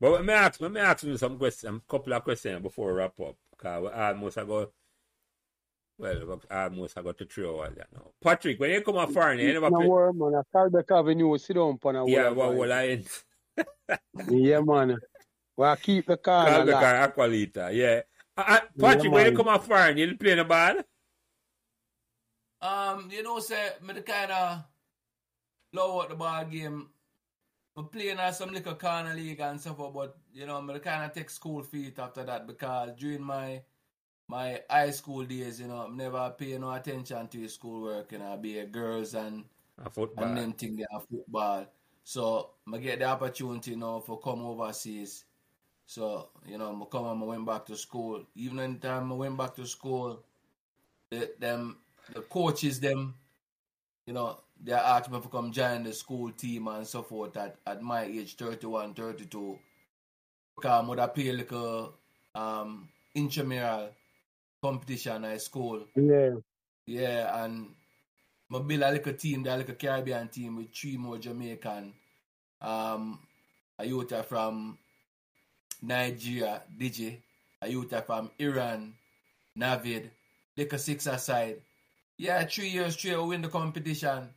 But 0.00 0.10
let 0.10 0.24
me 0.24 0.32
ask, 0.32 0.60
let 0.60 0.72
me 0.72 0.80
ask 0.80 1.04
you 1.04 1.16
some 1.16 1.38
questions, 1.38 1.80
a 1.86 1.90
couple 1.90 2.12
of 2.12 2.24
questions 2.24 2.60
before 2.62 2.88
we 2.92 2.98
wrap 2.98 3.18
up. 3.20 3.36
Because 3.50 3.82
we 3.82 3.88
almost 3.90 4.38
I 4.38 4.44
go, 4.44 4.70
well, 5.98 6.26
we 6.26 6.56
almost 6.56 6.98
I 6.98 7.02
got 7.02 7.18
to 7.18 7.26
three 7.26 7.46
hours 7.48 7.74
there 7.76 7.86
now. 7.94 8.10
Patrick, 8.20 8.58
when 8.58 8.70
you 8.70 8.82
come 8.82 8.96
on 8.96 9.12
foreign, 9.12 9.38
you 9.38 9.52
never 9.52 9.70
No 9.70 9.80
worry, 9.80 10.12
man. 10.14 10.34
I 10.34 10.56
Calbeck 10.56 10.90
Avenue, 10.96 11.38
sit 11.38 11.54
down 11.54 11.78
on 11.82 11.96
a 11.96 12.06
Yeah, 12.06 12.30
wall. 12.30 12.50
well, 12.50 12.54
well, 12.58 12.72
I 12.72 13.02
Yeah, 14.28 14.60
man. 14.60 14.96
Well, 15.56 15.72
I 15.72 15.76
keep 15.76 16.06
the 16.06 16.16
car 16.16 16.48
Calbeck 16.48 16.68
alive. 16.68 17.16
or 17.18 17.26
Aqualita, 17.28 17.72
yeah. 17.72 18.00
Uh, 18.36 18.60
Patrick, 18.78 19.04
Yeah, 19.04 19.10
when 19.10 19.26
you 19.30 19.36
come 19.36 19.48
on 19.48 19.60
foreign, 19.60 19.96
you 19.96 20.16
play 20.16 20.34
the 20.34 20.44
ball? 20.44 20.74
Um, 22.60 23.10
you 23.10 23.22
know, 23.22 23.38
say 23.40 23.70
me 23.82 23.94
the 23.94 24.02
kind 24.02 24.30
of 24.32 24.64
love 25.72 26.02
out 26.02 26.08
the 26.08 26.16
ball 26.16 26.44
game. 26.44 26.88
I'm 27.76 27.88
playing 27.88 28.18
at 28.18 28.34
some 28.34 28.52
little 28.52 28.74
corner 28.74 29.14
league 29.14 29.40
and 29.40 29.60
stuff, 29.60 29.76
but 29.94 30.16
you 30.32 30.46
know, 30.46 30.60
me 30.60 30.74
the 30.74 30.80
kind 30.80 31.04
of 31.04 31.12
take 31.12 31.30
school 31.30 31.62
feet 31.62 31.98
after 31.98 32.24
that 32.24 32.46
because 32.46 32.90
during 32.98 33.22
my 33.22 33.62
my 34.28 34.62
high 34.68 34.90
school 34.90 35.24
days, 35.24 35.60
you 35.60 35.68
know, 35.68 35.86
I 35.86 35.88
never 35.90 36.34
pay 36.36 36.58
no 36.58 36.72
attention 36.72 37.28
to 37.28 37.48
schoolwork, 37.48 38.12
you 38.12 38.18
know, 38.18 38.36
be 38.36 38.58
a 38.58 38.66
girls 38.66 39.14
and 39.14 39.44
A 39.78 39.90
football. 39.90 40.24
and 40.24 40.36
them 40.36 40.52
thing 40.52 40.76
there 40.76 40.86
football. 41.10 41.66
So 42.04 42.50
I 42.72 42.78
get 42.78 42.98
the 43.00 43.06
opportunity 43.06 43.72
you 43.72 43.76
now 43.76 44.00
for 44.00 44.18
come 44.20 44.44
overseas. 44.44 45.24
So, 45.86 46.30
you 46.46 46.58
know, 46.58 46.70
I 46.82 46.84
come 46.90 47.06
and 47.06 47.22
I 47.22 47.26
went 47.26 47.46
back 47.46 47.66
to 47.66 47.76
school. 47.76 48.26
Even 48.34 48.58
in 48.60 48.78
time 48.80 49.12
I 49.12 49.14
went 49.14 49.36
back 49.38 49.54
to 49.56 49.66
school, 49.66 50.24
the 51.10 51.32
them 51.38 51.78
the 52.14 52.20
coaches 52.22 52.80
them, 52.80 53.14
you 54.06 54.12
know, 54.12 54.38
they 54.62 54.72
asked 54.72 55.10
me 55.10 55.20
to 55.20 55.28
come 55.28 55.52
join 55.52 55.84
the 55.84 55.92
school 55.92 56.30
team 56.32 56.68
and 56.68 56.86
so 56.86 57.02
forth 57.02 57.36
at, 57.36 57.56
at 57.66 57.82
my 57.82 58.02
age 58.02 58.36
31, 58.36 58.94
32. 58.94 59.58
Because 60.56 60.70
I 60.70 60.86
would 60.88 60.98
have 60.98 61.14
played 61.14 61.36
like 61.36 61.52
a 61.52 61.88
um 62.34 62.88
intramural 63.14 63.90
competition 64.62 65.24
at 65.24 65.42
school. 65.42 65.86
Yeah. 65.94 66.30
Yeah, 66.86 67.44
and 67.44 67.68
I 68.52 68.58
build 68.60 68.82
a 68.82 68.90
little 68.90 69.12
team, 69.12 69.42
there, 69.42 69.58
like 69.58 69.68
a 69.68 69.74
Caribbean 69.74 70.28
team 70.28 70.56
with 70.56 70.74
three 70.74 70.96
more 70.96 71.18
Jamaican. 71.18 71.92
Um, 72.60 73.20
a 73.78 73.86
youth 73.86 74.26
from 74.26 74.78
Nigeria, 75.82 76.62
DJ, 76.76 77.18
A 77.62 77.68
youth 77.68 77.94
from 78.06 78.30
Iran, 78.38 78.94
Navid. 79.56 80.10
Like 80.56 80.72
a 80.72 80.78
six 80.78 81.06
aside. 81.06 81.60
Yeah, 82.18 82.44
three 82.44 82.68
years 82.68 82.94
straight 82.94 83.16
we 83.16 83.28
win 83.28 83.42
the 83.42 83.48
competition. 83.48 84.28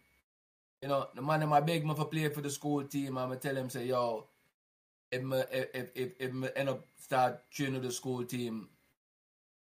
You 0.81 0.89
know, 0.89 1.07
the 1.15 1.21
man 1.21 1.39
them 1.39 1.53
I 1.53 1.61
beg 1.61 1.85
me 1.85 1.93
for 1.95 2.05
play 2.05 2.29
for 2.29 2.41
the 2.41 2.49
school 2.49 2.83
team 2.83 3.17
and 3.17 3.33
I 3.33 3.35
tell 3.35 3.55
him 3.57 3.69
say, 3.69 3.87
yo, 3.87 4.27
if 5.11 5.23
me, 5.23 5.37
if, 5.51 5.67
if, 5.73 5.91
if, 5.95 6.09
if 6.19 6.33
me 6.33 6.47
end 6.55 6.69
up 6.69 6.85
start 6.99 7.41
training 7.51 7.81
the 7.81 7.91
school 7.91 8.23
team, 8.23 8.69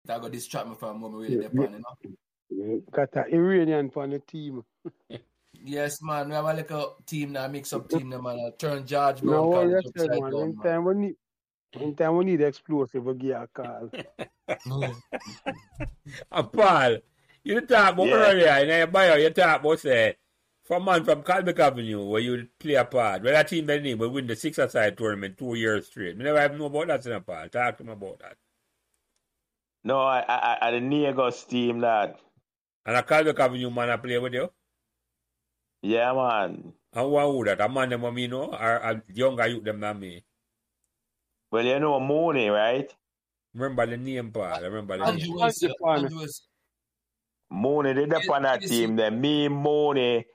that 0.05 0.21
go 0.21 0.29
distract 0.29 0.69
me 0.69 0.75
from 0.79 1.01
what 1.01 1.13
me 1.13 1.19
really 1.19 1.37
Yeah, 1.37 1.49
depend, 1.49 1.85
you 2.51 2.69
know. 2.69 2.83
Got 2.93 3.17
an 3.17 3.25
Iranian 3.33 3.91
on 3.97 4.11
the 4.11 4.19
team. 4.21 4.65
Yes, 5.67 6.03
man. 6.03 6.29
We 6.29 6.35
have 6.35 6.45
a 6.45 6.53
little 6.53 6.97
team 7.07 7.33
now, 7.33 7.49
mix 7.49 7.73
up 7.73 7.89
team 7.89 8.11
them 8.11 8.27
and 8.27 8.39
uh, 8.39 8.51
turn 8.59 8.85
George 8.87 9.23
No 9.23 9.31
Brown 9.31 9.49
worry, 9.49 9.71
College 9.71 9.85
yourself, 9.87 10.11
upside 10.11 10.23
man. 10.23 10.33
down, 10.33 10.57
man. 10.57 10.63
time 10.63 10.85
we 10.85 10.95
need, 10.95 11.15
in 11.81 11.95
time 11.95 12.17
we 12.17 12.25
need 12.27 12.41
explosive, 12.43 13.05
we 13.05 13.15
give 13.15 13.29
you 13.29 13.35
a 13.35 13.47
call. 13.47 13.91
And 16.33 16.53
Paul, 16.53 16.97
you 17.45 17.61
talk 17.61 17.93
about 17.93 18.09
Yeah. 18.09 18.15
earlier 18.15 18.57
in 18.63 18.69
your 18.69 18.87
bio, 18.89 19.17
you 19.17 19.31
talk 19.31 19.61
about 19.61 19.79
say, 19.79 20.17
from 20.65 20.85
man 20.85 21.05
from 21.05 21.23
Calbeck 21.23 21.59
Avenue, 21.59 22.05
where 22.05 22.21
you 22.23 22.49
play 22.59 22.75
a 22.75 22.85
part, 22.85 23.23
where 23.23 23.33
that 23.33 23.49
team 23.49 23.67
by 23.67 23.79
name 23.79 23.99
will 23.99 24.11
win 24.11 24.27
the 24.27 24.35
six 24.35 24.59
aside 24.59 24.97
tournament 24.97 25.37
two 25.37 25.55
years 25.55 25.87
straight. 25.87 26.17
Me 26.17 26.25
never 26.25 26.43
even 26.43 26.59
know 26.59 26.67
about 26.67 26.87
that, 26.89 27.07
in 27.07 27.23
Paul. 27.23 27.49
Talk 27.51 27.77
to 27.79 27.85
me 27.85 27.93
about 27.93 28.19
that. 28.21 28.37
No, 29.85 30.01
I, 30.01 30.25
I, 30.27 30.59
I, 30.63 30.71
the 30.71 30.79
Negos 30.79 31.47
team, 31.47 31.81
lad. 31.81 32.17
And 32.87 32.97
a 32.97 33.03
Calbeck 33.03 33.39
Avenue 33.39 33.71
man 33.71 33.91
I 33.91 33.97
play 33.99 34.19
with 34.19 34.33
you. 34.33 34.51
Yeah, 35.83 36.15
man. 36.15 36.73
And 36.95 37.11
what 37.11 37.27
who 37.27 37.45
that? 37.45 37.61
A 37.61 37.69
man 37.69 37.91
them 37.91 38.01
what 38.01 38.15
me 38.15 38.27
know, 38.27 38.45
or 38.55 38.77
a 38.77 39.03
younger 39.13 39.47
youth 39.47 39.65
them 39.65 39.81
than 39.81 40.01
me. 40.01 40.25
Well, 41.51 41.65
you 41.65 41.79
know 41.79 42.01
Mooney, 42.01 42.49
right? 42.49 42.91
Remember 43.53 43.87
the 43.87 43.99
name, 43.99 44.33
Paul. 44.33 44.45
I 44.45 44.59
remember 44.61 44.97
the 44.97 45.05
Andrew 45.05 45.29
name. 45.29 45.35
Wilson. 45.37 45.73
Fun. 45.83 45.99
Andrew 46.05 46.19
Wilson. 46.21 46.47
Mooney 47.51 47.95
did 47.95 48.13
up 48.13 48.29
on 48.31 48.43
that 48.43 48.63
Yes, 48.63 48.71
team. 48.71 48.97
Then 48.97 49.21
me, 49.21 49.49
Mooney, 49.49 50.27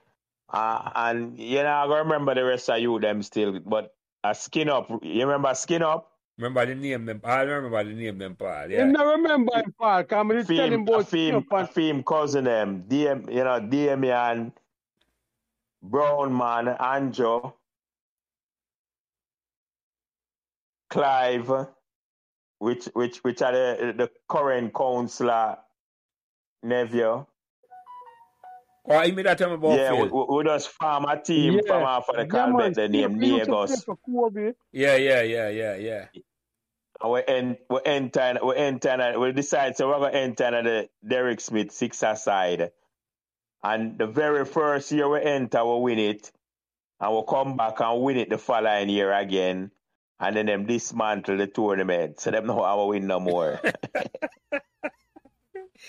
uh, 0.52 0.90
and 0.94 1.38
you 1.38 1.62
know 1.62 1.68
I 1.70 1.86
gotta 1.86 2.02
remember 2.04 2.34
the 2.34 2.44
rest 2.44 2.70
of 2.70 2.78
you 2.80 2.98
them 3.00 3.22
still. 3.22 3.60
But 3.60 3.94
a 4.24 4.34
skin 4.34 4.68
up. 4.68 4.88
You 5.02 5.22
remember 5.26 5.54
skin 5.54 5.82
up? 5.82 6.10
Remember 6.38 6.64
the 6.66 6.74
name 6.74 7.04
them. 7.04 7.20
I 7.24 7.42
remember 7.42 7.84
the 7.84 7.92
name 7.94 8.18
them, 8.18 8.36
Paul. 8.36 8.70
Yeah. 8.70 8.82
Him 8.82 8.92
not 8.92 9.06
remember 9.06 9.56
him, 9.58 9.74
Paul. 9.78 10.04
Come 10.04 10.30
and 10.30 10.46
tell 10.48 10.72
him 10.72 10.86
Fame, 10.86 10.88
a 10.88 10.96
about 10.96 11.08
fame, 11.08 11.44
Snap 11.48 11.52
a 11.52 11.56
and 11.56 11.70
fame 11.70 12.02
cousin 12.02 12.44
them. 12.44 12.84
DM, 12.88 13.30
you 13.32 13.44
know, 13.44 13.60
Damian, 13.60 14.52
Brown 15.82 16.36
man, 16.36 16.76
Anjo, 16.80 17.54
Clive, 20.88 21.68
which 22.58 22.86
which 22.94 23.18
which 23.18 23.42
are 23.42 23.52
the 23.52 23.94
the 23.96 24.10
current 24.28 24.74
councillor 24.74 25.58
nephew. 26.62 27.26
Or 28.84 29.04
you 29.04 29.12
made 29.12 29.26
that 29.26 29.38
tell 29.38 29.52
about 29.52 29.78
Yeah, 29.78 29.92
we, 29.94 30.08
we, 30.08 30.24
we 30.38 30.44
just 30.44 30.68
form 30.68 31.04
a 31.04 31.20
team 31.20 31.54
Yeah. 31.54 31.62
from 31.66 31.82
off 31.84 32.08
of 32.08 32.16
the 32.16 32.22
Yeah, 32.22 32.28
call 32.28 32.52
the 32.74 32.88
name 32.88 33.10
Steve, 33.18 33.22
he 33.22 33.28
used 33.28 33.46
to 33.46 33.56
play 33.56 33.76
Negos. 33.76 34.64
Yeah, 34.72 34.96
yeah, 34.96 35.22
yeah, 35.22 35.48
yeah, 35.48 35.76
yeah. 35.76 36.06
And 37.02 37.12
we 37.12 37.22
en, 37.26 37.58
we 37.70 37.80
enter 37.86 38.38
we 38.44 38.56
enter 38.56 38.88
and 38.90 39.20
we 39.20 39.32
decide 39.32 39.76
so 39.76 39.88
we're 39.88 40.00
gonna 40.00 40.18
enter 40.18 40.44
into 40.46 40.62
the 40.70 40.88
Derek 41.06 41.40
Smith 41.40 41.72
six 41.72 42.02
aside. 42.02 42.72
And 43.62 43.98
the 43.98 44.06
very 44.06 44.44
first 44.44 44.92
year 44.92 45.08
we 45.08 45.22
enter 45.22 45.64
we 45.64 45.80
win 45.80 45.98
it. 45.98 46.32
And 47.00 47.12
we'll 47.12 47.24
come 47.24 47.56
back 47.56 47.80
and 47.80 48.02
win 48.02 48.18
it 48.18 48.30
the 48.30 48.38
following 48.38 48.88
year 48.90 49.12
again. 49.12 49.70
And 50.20 50.36
then 50.36 50.46
them 50.46 50.66
dismantle 50.66 51.38
the 51.38 51.46
tournament. 51.46 52.20
So 52.20 52.30
them 52.30 52.46
know 52.46 52.62
how 52.62 52.84
we 52.86 52.98
win 53.00 53.06
no 53.08 53.20
more. 53.20 53.60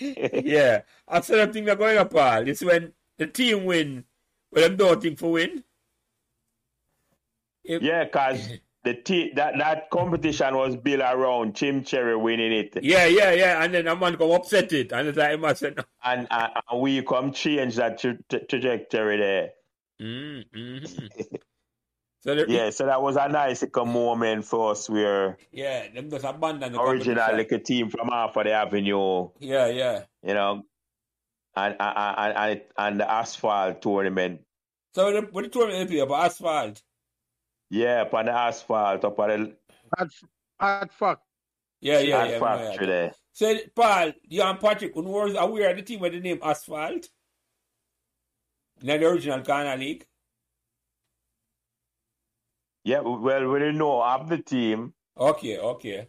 yeah. 0.00 0.82
I 1.08 1.20
said 1.20 1.36
that 1.38 1.52
thing 1.52 1.64
that 1.66 1.78
going 1.78 1.98
up, 1.98 2.12
Paul. 2.12 2.48
It's 2.48 2.62
when 2.62 2.92
the 3.18 3.26
team 3.26 3.64
win, 3.64 4.04
well, 4.50 4.62
them 4.68 4.76
don't 4.76 5.02
think 5.02 5.18
for 5.18 5.32
win. 5.32 5.64
If- 7.64 7.82
Yeah, 7.82 8.06
cause 8.06 8.48
the 8.84 8.94
t- 8.94 9.32
that 9.36 9.54
that 9.58 9.90
competition 9.90 10.56
was 10.56 10.76
built 10.76 11.00
around 11.00 11.54
Chim 11.54 11.84
Cherry 11.84 12.16
winning 12.16 12.52
it, 12.52 12.76
Yeah, 12.82 13.06
yeah, 13.06 13.32
yeah. 13.32 13.62
And 13.62 13.74
then 13.74 13.86
a 13.88 13.94
man 13.96 14.16
come 14.16 14.32
upset 14.32 14.72
it. 14.72 14.92
And 14.92 15.08
it's 15.08 15.18
like, 15.18 15.56
say, 15.56 15.72
no. 15.76 15.84
and, 16.04 16.26
and, 16.30 16.52
and 16.70 16.80
we 16.80 17.02
come 17.02 17.32
change 17.32 17.76
that 17.76 17.98
tra- 17.98 18.18
tra- 18.28 18.44
trajectory 18.46 19.16
there. 19.18 19.50
Mm, 20.00 20.44
mhm. 20.50 21.08
so, 22.22 22.34
the, 22.34 22.46
Yeah, 22.48 22.70
so 22.70 22.86
that 22.86 23.02
was 23.02 23.16
a 23.16 23.28
nice 23.28 23.62
little 23.62 23.84
moment 23.84 24.44
for 24.44 24.70
us 24.70 24.88
where 24.88 25.36
yeah, 25.50 25.88
them 25.92 26.10
just 26.10 26.24
abandon 26.24 26.72
the 26.72 26.80
original 26.80 27.36
like 27.36 27.52
a 27.52 27.58
team 27.58 27.90
from 27.90 28.08
half 28.08 28.36
of 28.36 28.44
the 28.44 28.52
avenue, 28.52 29.28
Yeah, 29.38 29.66
yeah. 29.66 30.04
you 30.22 30.34
know, 30.34 30.62
and 31.56 31.76
and 31.78 31.96
and, 32.18 32.36
and, 32.36 32.60
and 32.78 33.00
the 33.00 33.10
asphalt 33.10 33.82
tournament. 33.82 34.40
So 34.94 35.12
the, 35.12 35.22
what 35.30 35.44
the 35.44 35.50
tournament 35.50 35.90
be 35.90 35.98
about 35.98 36.26
asphalt? 36.26 36.82
Yeah, 37.70 38.02
up 38.02 38.14
on 38.14 38.26
the 38.26 38.32
asphalt, 38.32 39.04
up 39.04 39.18
on 39.18 39.28
the 39.28 39.56
At, 39.98 40.08
at 40.60 40.92
fact, 40.92 41.22
Yeah, 41.80 41.98
yeah, 42.00 42.18
at 42.22 42.30
yeah. 42.30 42.38
factory 42.38 42.86
yeah. 42.86 42.92
there. 42.92 43.14
So, 43.32 43.56
Paul, 43.74 44.12
you 44.28 44.42
and 44.42 44.60
Patrick, 44.60 44.94
who 44.94 45.02
was 45.02 45.34
aware 45.36 45.70
of 45.70 45.76
the 45.76 45.82
team 45.82 46.00
with 46.00 46.12
the 46.12 46.20
name 46.20 46.38
Asphalt? 46.42 47.08
In 48.82 48.86
the 48.88 49.06
original 49.06 49.42
Corner 49.42 49.76
League? 49.76 50.06
Yeah, 52.84 53.00
well, 53.00 53.46
we 53.48 53.58
didn't 53.58 53.78
know 53.78 54.02
of 54.02 54.28
the 54.28 54.38
team. 54.38 54.92
Okay, 55.16 55.58
okay. 55.58 56.08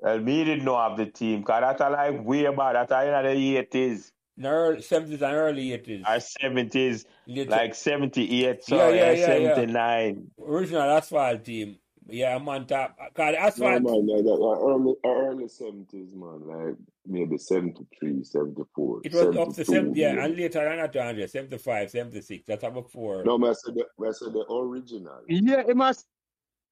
Well, 0.00 0.18
me 0.18 0.44
didn't 0.44 0.64
know 0.64 0.76
of 0.76 0.96
the 0.98 1.06
team, 1.06 1.40
because 1.40 1.60
that's 1.60 1.80
like 1.80 2.24
way 2.24 2.44
back. 2.54 2.88
That's 2.88 2.92
in 2.92 3.12
the 3.12 3.56
80s 3.62 4.12
In 4.36 4.42
the 4.44 4.48
early 4.48 4.80
70s 4.82 5.12
and 5.22 5.34
early 5.34 5.68
80s. 5.70 6.04
or 6.06 6.20
70s, 6.20 7.04
Later- 7.26 7.50
like 7.50 7.74
78, 7.74 8.30
Yeah, 8.30 8.54
sorry, 8.62 8.96
yeah, 8.96 9.12
yeah, 9.12 9.36
yeah. 9.36 9.54
79. 9.54 10.30
original 10.42 10.82
Asphalt 10.82 11.44
team. 11.44 11.76
Yeah, 12.12 12.36
I'm 12.36 12.48
on 12.48 12.66
top. 12.66 12.96
Because 13.08 13.34
No, 13.34 13.38
Asphalt, 13.38 13.82
man, 13.82 14.06
like 14.06 14.24
that, 14.24 14.34
like 14.34 14.58
early, 14.60 14.94
early 15.04 15.44
70s, 15.44 16.14
man, 16.14 16.46
like 16.46 16.76
maybe 17.06 17.38
73, 17.38 18.24
74. 18.24 19.00
it 19.04 19.12
was 19.12 19.36
up 19.36 19.48
to 19.48 19.64
72, 19.64 19.64
70, 19.64 20.00
yeah, 20.00 20.14
yeah. 20.14 20.24
and 20.24 20.36
later 20.36 20.68
on 20.68 20.78
at 20.78 20.94
100, 20.94 21.30
75, 21.30 21.90
76. 21.90 22.44
That's 22.46 22.64
about 22.64 22.90
four. 22.90 23.24
No, 23.24 23.38
man, 23.38 23.50
I 23.50 23.52
said 23.54 23.74
the, 23.74 24.06
I 24.06 24.12
said 24.12 24.32
the 24.32 24.44
original. 24.52 25.20
yeah, 25.28 25.62
it 25.66 25.76
must 25.76 26.06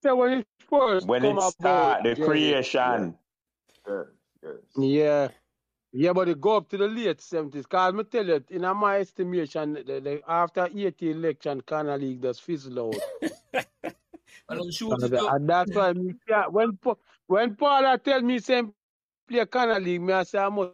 say 0.02 0.12
when 0.12 0.38
it 0.38 0.46
first 0.68 1.06
When 1.06 1.22
come 1.22 1.30
it 1.30 1.32
about, 1.34 1.52
start, 1.52 2.02
the 2.04 2.16
yeah, 2.16 2.24
creation. 2.24 3.14
Yeah, 3.86 4.02
yes. 4.42 4.52
Yeah. 4.76 5.28
Yeah, 5.92 6.12
but 6.12 6.28
it 6.28 6.40
go 6.40 6.56
up 6.58 6.68
to 6.68 6.76
the 6.76 6.86
late 6.86 7.18
70s. 7.18 7.52
Because 7.52 7.94
me 7.94 8.04
tell 8.04 8.26
you, 8.26 8.44
in 8.50 8.62
my 8.76 8.98
estimation, 8.98 9.74
the, 9.74 10.00
the, 10.00 10.20
after 10.28 10.68
80 10.74 11.10
election, 11.10 11.60
Corner 11.62 11.96
League 11.96 12.20
does 12.20 12.38
fizzle 12.38 12.88
out. 12.88 12.94
And 14.50 14.60
and, 14.60 15.48
that's 15.48 15.74
why 15.74 15.92
me, 15.92 16.14
when, 16.50 16.78
when 17.26 17.54
Paula 17.54 17.98
tell 17.98 18.22
me 18.22 18.38
same 18.38 18.72
play 19.28 19.44
Corner 19.44 19.78
League, 19.78 20.00
me 20.00 20.14
I 20.14 20.22
say 20.22 20.38
I 20.38 20.48
must 20.48 20.72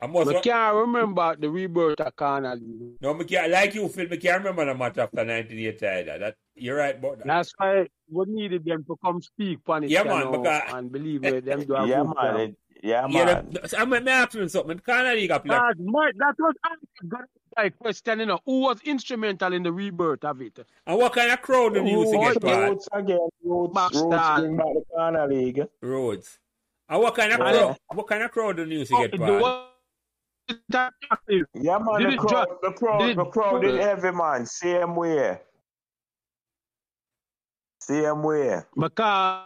I 0.00 0.06
must, 0.06 0.28
I 0.28 0.40
can't 0.40 0.74
remember 0.76 1.36
the 1.36 1.48
rebirth 1.48 2.00
of 2.00 2.14
Corner 2.16 2.54
no, 3.00 3.14
me 3.14 3.24
can't, 3.24 3.50
like 3.50 3.74
you, 3.74 3.88
Phil, 3.88 4.08
me 4.08 4.18
can't 4.18 4.38
remember 4.44 4.66
the 4.66 4.74
match 4.74 4.98
after 4.98 5.16
1980 5.24 5.86
either. 5.86 6.18
That, 6.18 6.34
you're 6.54 6.76
right 6.76 6.96
about 6.98 7.18
that. 7.18 7.26
That's 7.26 7.52
why 7.56 7.86
we 8.10 8.24
needed 8.28 8.64
them 8.66 8.84
to 8.84 8.96
come 9.02 9.22
speak 9.22 9.60
on 9.68 9.84
it 9.84 9.90
Yeah, 9.90 10.02
man, 10.04 10.20
know, 10.30 10.32
because- 10.38 10.62
and 10.74 10.92
believe 10.92 11.22
me, 11.22 11.40
them 11.40 11.64
do 11.64 11.74
a 11.74 11.86
Yeah, 11.86 12.02
man. 12.02 12.36
It, 12.40 12.56
yeah, 12.82 13.06
Yeah, 13.08 13.24
man. 13.24 13.50
the, 13.50 13.68
so, 13.68 13.78
I'm, 13.78 13.92
I'm 13.94 14.06
asking 14.06 14.48
something. 14.48 14.78
Corner 14.80 15.14
League 15.14 15.30
a 15.30 15.40
play. 15.40 15.54
That, 15.56 15.74
my, 15.78 16.10
that 16.18 16.34
was 16.38 16.54
my 17.56 17.70
question, 17.70 18.20
you 18.20 18.26
know, 18.26 18.38
who 18.44 18.60
was 18.60 18.80
instrumental 18.82 19.54
in 19.54 19.62
the 19.62 19.72
rebirth 19.72 20.24
of 20.24 20.42
it? 20.42 20.58
And 20.86 20.98
what 20.98 21.14
kind 21.14 21.30
of 21.32 21.40
crowd 21.40 21.72
do 21.72 21.82
you 21.84 22.00
used 22.00 22.12
to 22.12 22.18
Oh, 22.18 22.32
get, 22.34 22.42
Paul? 22.42 22.68
Roots 22.68 22.88
again. 22.92 23.18
Roots, 23.42 23.74
Back 23.74 23.92
bring 23.92 24.56
back 24.58 24.66
the 24.74 24.82
Corner 24.94 25.26
League. 25.26 25.62
Roads. 25.80 26.38
And 26.88 27.00
what 27.00 27.14
kind 27.14 27.32
of 27.32 27.38
Yeah. 27.40 27.50
crowd? 27.52 27.76
What 27.94 28.06
kind 28.08 28.22
of 28.22 28.30
crowd 28.30 28.56
do 28.58 28.64
you 28.66 28.78
used 28.80 28.90
to 28.92 28.98
get, 28.98 29.12
The 29.12 29.18
Paul? 29.18 29.40
one- 29.40 29.62
that- 30.68 30.92
Yeah, 31.54 31.78
man. 31.78 32.00
Did 32.00 32.12
The 32.12 32.16
crowd, 32.18 32.46
ju- 32.48 32.58
the 32.62 32.72
crowd, 32.72 32.98
did 33.00 33.16
the 33.16 33.24
crowd 33.26 33.62
ju- 33.62 33.68
in 33.70 33.80
every 33.80 34.12
man. 34.12 34.46
Same 34.46 34.94
way. 34.96 35.40
Same 37.80 38.22
way. 38.22 38.62
Because 38.74 39.44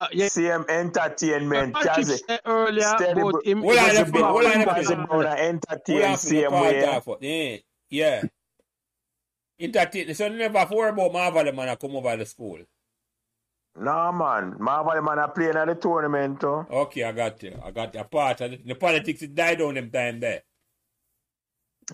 uh, 0.00 0.08
yeah, 0.12 0.28
Same 0.28 0.64
entertainment. 0.68 1.74
Patrick 1.74 2.06
Jazzy. 2.06 2.26
said 2.26 2.40
earlier 2.46 2.80
Steady 2.96 3.20
about 3.20 3.32
bro- 3.32 3.40
him. 3.44 3.60
Hold 3.62 3.76
on, 3.76 3.84
he 3.84 3.88
was 3.88 3.96
let's 3.98 4.08
a 4.08 4.12
go, 4.12 4.24
hold 4.24 4.44
on, 4.44 4.52
bad 4.52 4.66
let's 4.76 4.88
man. 4.88 4.98
go. 4.98 5.04
Jazzy 5.04 5.08
Brown 5.08 5.20
We 5.20 5.42
entertain 5.42 6.00
have 6.02 6.20
to 6.20 6.26
same 6.26 6.52
way. 6.52 6.80
Yeah. 7.20 7.56
Yeah. 7.90 8.22
Entertain. 9.60 10.14
So 10.14 10.28
never 10.28 10.58
have 10.58 10.70
worry 10.70 10.88
about 10.90 11.12
Marvel 11.12 11.52
man 11.52 11.68
I 11.68 11.76
come 11.76 11.96
over 11.96 12.16
the 12.16 12.24
school. 12.24 12.58
No, 13.80 14.12
man. 14.12 14.56
Marvel 14.58 15.00
man 15.00 15.18
are 15.18 15.30
playing 15.30 15.56
at 15.56 15.66
the 15.66 15.74
tournament. 15.74 16.38
Too. 16.40 16.66
Okay, 16.70 17.02
I 17.02 17.12
got 17.12 17.42
you. 17.42 17.58
I 17.64 17.70
got 17.70 17.94
you. 17.94 18.00
A 18.00 18.04
part 18.04 18.42
of 18.42 18.50
the, 18.50 18.58
the 18.58 18.74
politics 18.74 19.22
it 19.22 19.34
died 19.34 19.58
down 19.58 19.74
them 19.74 19.90
time 19.90 20.20
there. 20.20 20.42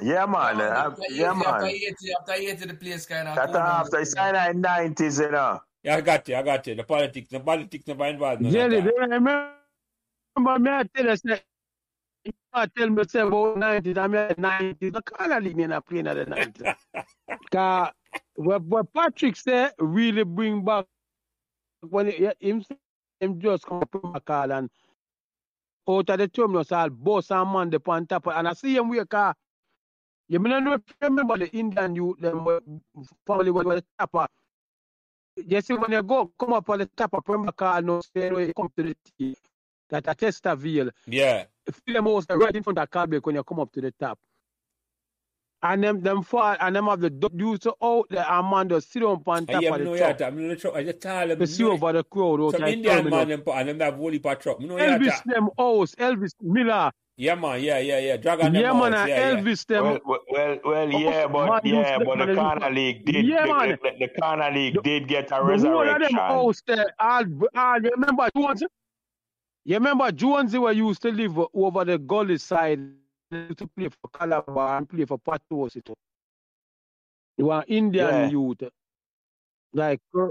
Yeah, 0.03 0.27
man. 0.27 0.61
Uh, 0.61 0.65
After 0.65 1.03
yeah, 1.11 1.31
80, 1.31 1.47
After 1.47 1.61
man. 1.63 1.65
80, 1.65 1.95
after 2.21 2.33
80, 2.33 2.67
the 2.67 2.75
place 2.75 3.07
kind 3.07 3.29
of. 3.29 3.37
That 3.37 3.55
after 3.55 4.01
it's 4.01 4.15
kind 4.15 4.37
of 4.37 4.57
90s, 4.57 5.21
you 5.25 5.31
know. 5.31 5.61
Yeah, 5.85 5.97
I 5.97 6.01
got 6.01 6.29
you. 6.29 6.35
I 6.35 6.43
got 6.43 6.67
you. 6.67 6.75
The 6.75 6.83
politics, 6.83 7.29
the 7.31 7.39
politics 7.39 7.87
never 7.87 8.07
involved. 8.07 8.43
none 8.43 8.49
of 8.49 8.53
Jelly, 8.53 8.81
that. 8.81 8.93
they 8.93 9.07
remember 9.07 9.53
me 10.59 10.71
I 10.71 10.83
tell 10.93 11.07
you, 11.07 11.17
say, 11.17 11.41
you 12.25 12.33
tell 12.77 12.91
me 12.91 13.05
say 13.09 13.21
about 13.21 13.59
90s, 13.59 13.97
I'm 13.97 14.15
at 14.17 14.37
90s. 14.37 14.93
The 14.93 15.03
Corner 15.03 15.41
League 15.41 15.57
me 15.57 15.69
not 15.69 15.87
playing 15.87 16.09
at 16.09 16.17
the 16.17 16.27
90s. 16.27 16.75
Because 17.29 17.93
what, 18.35 18.63
what 18.63 18.93
Patrick 18.93 19.37
said 19.37 19.71
really 19.79 20.25
bring 20.25 20.65
back 20.65 20.87
when 21.83 22.07
he, 22.09 22.31
him, 22.41 22.65
him 23.21 23.41
just 23.41 23.67
come 23.67 23.83
from 23.91 24.15
a 24.15 24.21
call 24.21 24.53
and 24.53 24.71
out 25.89 26.11
of 26.11 26.19
the 26.19 26.29
terminus 26.29 26.73
all 26.73 26.91
boss 26.91 27.31
and 27.31 27.53
man 27.53 27.71
the 27.71 27.81
on 27.87 28.07
top 28.07 28.27
and 28.29 28.49
I 28.49 28.53
see 28.55 28.77
him 28.77 28.89
wake 28.91 29.15
up. 29.15 29.37
You 30.29 30.41
may 30.41 30.51
not 30.51 30.65
you 30.65 30.83
remember 31.03 31.39
the 31.39 31.51
Indian 31.51 31.95
youth 31.97 32.19
them 32.21 32.45
were- 32.45 32.63
family 33.27 33.51
was 33.51 33.65
the 33.67 33.85
top 33.99 34.11
of 34.15 34.29
you 35.37 35.61
see 35.61 35.75
when 35.75 35.93
you 35.93 36.03
go 36.03 36.33
come 36.39 36.55
up 36.55 36.69
on 36.71 36.81
the 36.81 36.87
top 36.97 37.15
of 37.15 37.25
Pembroke 37.25 37.85
no 37.85 38.01
say 38.01 38.31
when 38.31 38.49
you 38.49 38.55
come 38.55 38.71
to 38.77 38.83
the 38.85 38.97
T 39.19 39.37
that 39.91 40.07
a 40.09 40.15
Chesterville 40.15 40.91
Yeah. 41.07 41.45
feel 41.73 41.95
them 41.95 42.07
house 42.07 42.27
right 42.31 42.55
in 42.57 42.63
front 42.63 42.79
of 42.79 42.91
Calbeck 42.91 43.25
when 43.27 43.37
you 43.37 43.45
come 43.45 43.61
up 43.61 43.73
to 43.73 43.81
the 43.83 43.93
top. 43.93 44.19
And 45.63 45.83
them 45.83 46.01
them 46.03 46.23
fall 46.23 46.55
and 46.61 46.77
them 46.77 46.85
have 46.87 47.01
the 47.01 47.11
du- 47.11 47.31
dudes 47.35 47.67
out 47.83 48.07
there 48.11 48.27
and 48.29 48.51
man 48.51 48.69
just 48.69 48.93
sit 48.93 49.03
on 49.03 49.23
on 49.27 49.47
I 49.49 49.53
top 49.53 49.65
of 49.65 49.81
know 49.81 49.85
the 49.85 49.91
you 49.93 49.97
truck. 49.99 50.19
talk. 50.19 50.35
Me 50.35 50.43
know 50.43 50.49
the 50.51 50.57
truck. 50.57 50.75
I 50.77 50.85
just 50.85 51.01
tell 51.01 51.27
them. 51.29 51.39
To 51.39 51.47
see 51.47 51.65
over 51.65 51.93
the 51.93 52.05
crowd 52.05 52.39
Some 52.53 52.63
outside 52.63 52.73
Indian 52.75 53.09
man 53.11 53.29
them 53.29 53.41
put 53.41 53.55
and 53.55 53.69
them 53.71 53.81
have 53.81 53.95
holy 53.97 54.19
patrol. 54.19 54.57
truck. 54.57 54.61
Me 54.61 54.67
know 54.69 54.77
Elvis 54.77 55.25
them 55.25 55.49
house, 55.59 55.95
Elvis 55.97 56.33
Miller. 56.43 56.91
Yeah, 57.19 57.35
man. 57.35 57.63
Yeah, 57.63 57.79
yeah, 57.79 57.99
yeah. 57.99 58.17
Dragon 58.19 58.53
them 58.53 58.63
Yeah 58.63 58.73
man, 58.75 58.93
house. 58.93 59.01
and 59.01 59.09
Yeah, 59.09 59.33
yeah. 59.33 59.41
Elvis 59.41 59.67
them 59.67 59.85
Well, 59.85 60.01
well, 60.05 60.21
well, 60.31 60.59
well, 60.65 60.91
Oh, 60.95 60.99
yeah, 60.99 61.27
man, 61.27 61.33
but 61.33 61.65
you 61.65 61.75
yeah, 61.77 61.99
but 62.05 62.19
the 62.19 62.27
the 62.27 62.35
Corner. 62.35 62.71
League 62.71 63.05
did 63.07 63.27
Yeah, 63.27 63.47
the, 63.47 63.55
man. 63.55 63.79
the, 63.83 64.07
the 64.07 64.21
Corner 64.21 64.51
League 64.51 64.75
The- 64.75 64.83
did 64.83 65.09
get 65.09 65.25
a 65.27 65.29
The 65.31 65.37
whole 65.37 65.51
of 65.55 65.61
them 65.63 65.73
resurrection. 65.73 66.17
house 66.19 66.63
there, 66.67 66.93
I, 67.01 67.25
all, 67.57 67.81
you 67.83 67.91
remember 67.97 68.29
Jones? 68.37 68.63
You 69.65 69.75
remember 69.77 70.13
Jonesy 70.13 70.59
where 70.59 70.75
you 70.75 70.89
used 70.89 71.01
to 71.03 71.11
live 71.11 71.39
over 71.55 71.85
the 71.87 71.99
gully 71.99 72.37
side 72.39 72.79
to 73.31 73.67
play 73.77 73.89
for 73.89 74.09
Calabar 74.13 74.79
and 74.79 74.89
play 74.89 75.05
for 75.05 75.19
Patos. 75.19 75.77
It. 75.77 75.89
You 77.37 77.47
were 77.47 77.65
Indian 77.69 78.17
Yeah. 78.17 78.27
youth. 78.29 78.63
Like 79.73 80.01
uh, 80.17 80.29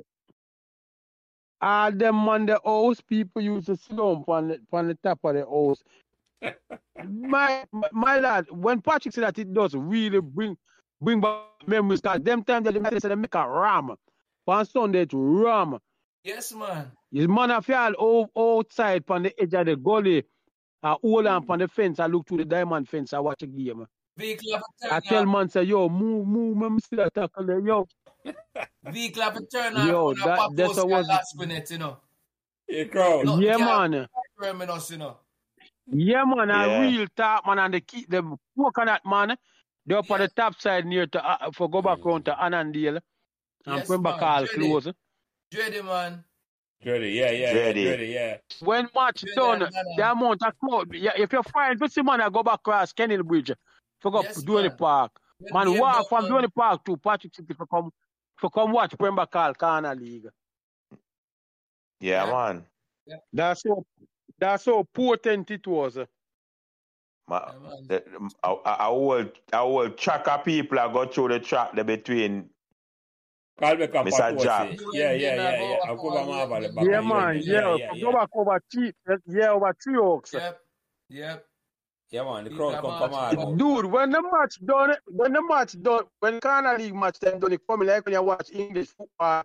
all 1.62 1.92
them 1.92 2.28
on 2.30 2.46
the 2.46 2.60
house, 2.64 3.02
people 3.02 3.42
used 3.42 3.68
to 3.68 3.78
down 3.78 4.24
on 4.28 4.48
the, 4.50 4.60
on 4.72 4.88
the 4.88 4.96
top 4.96 5.20
of 5.24 5.36
the 5.36 5.46
house. 5.46 5.84
my, 7.04 7.66
my 7.72 7.90
my 7.92 8.20
lad, 8.20 8.46
when 8.52 8.82
Patrick 8.82 9.14
said 9.14 9.24
that 9.24 9.38
it 9.40 9.54
does 9.54 9.76
really 9.76 10.22
bring 10.22 10.58
bring 11.02 11.22
back 11.22 11.44
memories, 11.68 12.02
because 12.02 12.22
them 12.22 12.44
times 12.44 12.66
that 12.66 12.74
they 12.74 13.00
said 13.00 13.12
they 13.12 13.16
make 13.16 13.36
a 13.36 13.50
ram. 13.50 13.92
On 14.48 14.66
Sunday 14.66 15.06
to 15.06 15.18
ram. 15.18 15.80
Yes, 16.24 16.54
man. 16.54 16.92
His 17.12 17.28
man 17.28 17.52
of 17.52 17.70
all 17.98 18.30
outside 18.38 19.04
on 19.10 19.24
the 19.24 19.42
edge 19.42 19.54
of 19.54 19.66
the 19.66 19.76
gully. 19.76 20.24
I 20.86 20.96
hold 21.02 21.26
on 21.26 21.46
on 21.50 21.60
the 21.60 21.68
fence. 21.68 22.00
I 22.00 22.06
look 22.06 22.28
through 22.28 22.38
the 22.40 22.46
diamond 22.46 22.88
fence. 22.88 23.12
I 23.14 23.20
watch 23.20 23.42
a 23.42 23.48
game. 23.48 23.86
Vehicle 24.18 24.54
have 24.54 24.62
a 24.62 24.86
I 24.86 24.90
turn 24.90 24.94
I 24.94 25.10
tell 25.10 25.26
man 25.26 25.50
say, 25.50 25.64
yo, 25.64 25.90
move, 25.90 26.28
move, 26.28 26.56
man, 26.58 26.80
see 26.80 26.96
that 26.96 27.14
tackle 27.14 27.46
there, 27.46 27.60
yo. 27.60 27.88
Vehicle 28.92 29.24
have 29.24 29.36
a 29.36 29.46
turn 29.46 29.76
off. 29.76 29.88
Yo, 29.88 30.08
on 30.10 30.12
a 30.22 30.26
that- 30.26 30.38
pop 30.38 30.52
that's 30.56 30.68
post 30.74 30.80
what 30.86 30.90
guy 30.90 30.98
was- 31.00 31.08
last 31.08 31.38
minute, 31.40 31.72
you 31.72 31.78
know. 31.80 31.98
Yeah, 32.70 32.84
crowd. 32.86 33.26
No, 33.26 33.40
yeah, 33.40 33.58
yeah. 33.58 33.88
man. 33.88 34.08
Terminus, 34.42 34.92
you 34.92 34.98
know. 34.98 35.18
Yeah, 35.88 36.24
man. 36.26 36.50
Yeah. 36.50 36.56
I 36.62 36.80
real 36.82 37.08
talk, 37.16 37.46
man. 37.48 37.60
And 37.60 37.74
they 37.74 37.82
keep 37.82 38.10
them 38.10 38.36
coconut, 38.58 39.02
man. 39.06 39.36
They 39.86 39.96
up 39.96 40.10
on 40.10 40.20
the 40.20 40.28
top 40.30 40.60
side 40.62 40.86
near 40.86 41.08
to, 41.08 41.24
uh, 41.24 41.52
for 41.52 41.70
go 41.70 41.82
back 41.82 42.04
round 42.06 42.26
to 42.26 42.32
Annandale. 42.44 43.00
And 43.68 43.78
Yes, 43.78 43.90
remember 43.90 44.12
man. 44.12 44.20
call 44.20 44.46
Jenny. 44.46 44.70
close. 44.70 44.88
Dready, 45.54 45.84
man. 45.86 46.24
Dready, 46.84 47.16
yeah, 47.16 47.32
yeah, 47.32 47.54
Dready. 47.54 47.84
yeah, 47.84 47.98
Dready, 47.98 48.14
yeah. 48.14 48.38
When 48.60 48.90
match 48.96 49.26
Yeah, 49.26 49.34
done, 49.36 49.60
yeah, 49.62 49.70
yeah. 49.88 49.96
the 49.98 50.12
amount 50.12 50.44
of 50.44 50.54
crowd, 50.60 50.94
yeah, 50.96 51.14
if 51.18 51.34
you 51.34 51.44
find 51.44 51.80
to 51.80 51.90
see 51.90 52.04
man, 52.04 52.22
I 52.22 52.30
go 52.30 52.44
back 52.44 52.56
across 52.60 52.94
Kennel 52.94 53.24
Bridge. 53.24 53.52
For 54.02 54.12
go 54.12 54.24
Yes, 54.24 54.42
do 54.44 54.58
any 54.60 54.70
man. 54.70 54.78
park. 54.78 55.12
When 55.40 55.54
Man, 55.54 55.66
game 55.72 55.78
walk 55.78 55.94
done, 55.94 56.06
from 56.10 56.28
man. 56.28 56.30
Johnny 56.30 56.50
Park 56.50 56.86
to 56.86 56.98
Patrick 56.98 57.36
City 57.36 57.54
for 57.54 57.68
come 57.68 57.92
for 58.38 58.50
come 58.50 58.72
watch 58.72 58.98
Pembroke 58.98 59.34
Hall 59.34 59.54
Corner 59.56 59.96
League. 59.96 60.28
Yeah, 62.00 62.26
Yeah. 62.26 62.28
man. 62.28 62.68
That's 63.34 63.62
so 63.64 63.86
that's 64.40 64.66
how 64.66 64.84
potent 64.84 65.52
it 65.52 65.68
was. 65.68 65.98
Ma, 67.28 67.52
Yeah, 67.52 67.60
man. 67.60 67.90
the, 67.90 68.04
a, 68.44 68.50
a, 68.50 68.60
a 68.66 68.86
whole 68.86 69.14
a 69.54 69.58
whole 69.58 69.90
track 69.92 70.28
of 70.28 70.46
people 70.46 70.80
are 70.80 70.92
go 70.92 71.08
through 71.08 71.30
the 71.30 71.40
track 71.42 71.74
there 71.76 71.84
between 71.86 72.52
Call 73.60 73.76
back 73.78 73.96
up 73.96 74.06
Mr. 74.06 74.42
Jack. 74.44 74.80
Yeah, 74.92 75.14
yeah, 75.14 75.36
yeah, 75.36 75.62
yeah. 75.62 75.78
I'll 75.88 75.96
go 75.96 76.14
back 76.14 76.28
my 76.28 76.46
ball 76.46 76.74
back. 76.74 76.86
Yeah, 76.86 77.00
on 77.00 77.08
man, 77.08 77.42
you. 77.42 77.54
yeah. 77.54 77.76
yeah, 77.76 78.02
Go 78.02 78.12
back 78.12 78.30
over 78.34 78.60
yeah, 79.28 79.50
over 79.50 79.76
three 79.82 79.98
oaks. 79.98 80.34
Yep. 80.34 80.60
Yep. 81.10 81.46
Yeah, 82.12 82.24
man. 82.24 82.44
The 82.44 82.50
crowd 82.52 82.82
come 82.82 83.12
march 83.12 83.36
come 83.36 83.36
going. 83.46 83.58
Dude, 83.58 83.86
when 83.86 84.12
the 84.12 84.22
match 84.22 84.64
done, 84.66 84.96
when 85.08 85.34
the 85.34 85.42
match 85.42 85.82
done, 85.82 86.04
when 86.20 86.40
Corner 86.40 86.78
League 86.78 86.96
match 86.96 87.20
them 87.20 87.40
done, 87.40 87.54
it 87.54 87.62
come 87.68 87.82
like 87.82 88.06
when 88.06 88.14
you 88.14 88.22
watch 88.22 88.50
English 88.54 88.90
football 88.90 89.44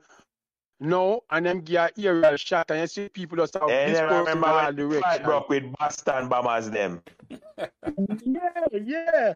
no, 0.80 1.20
and 1.30 1.44
them 1.44 1.60
give 1.60 1.76
a 1.76 1.90
aerial 1.98 2.36
shot 2.36 2.70
and 2.70 2.80
you 2.80 2.86
see 2.86 3.08
people 3.10 3.36
just 3.36 3.52
have 3.54 3.68
and 3.68 3.90
this 3.90 3.98
then 3.98 4.06
I 4.06 4.08
person 4.08 4.20
in 4.20 4.26
remember 4.26 4.46
all 4.46 4.64
when 4.64 4.76
the 4.76 4.82
fight 4.82 5.00
directions. 5.00 5.26
broke 5.26 5.48
with 5.50 5.72
Boston 5.78 6.28
Bombers 6.28 6.70
them. 6.70 7.02
Yeah, 8.24 8.66
yeah. 8.72 9.34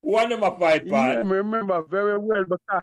One 0.00 0.32
of 0.32 0.40
my 0.40 0.50
fight, 0.58 0.86
Yeah, 0.86 1.00
I 1.00 1.14
part. 1.14 1.26
remember 1.26 1.82
very 1.84 2.18
well 2.18 2.44
because 2.44 2.58
oh, 2.72 2.76
uh, 2.76 2.80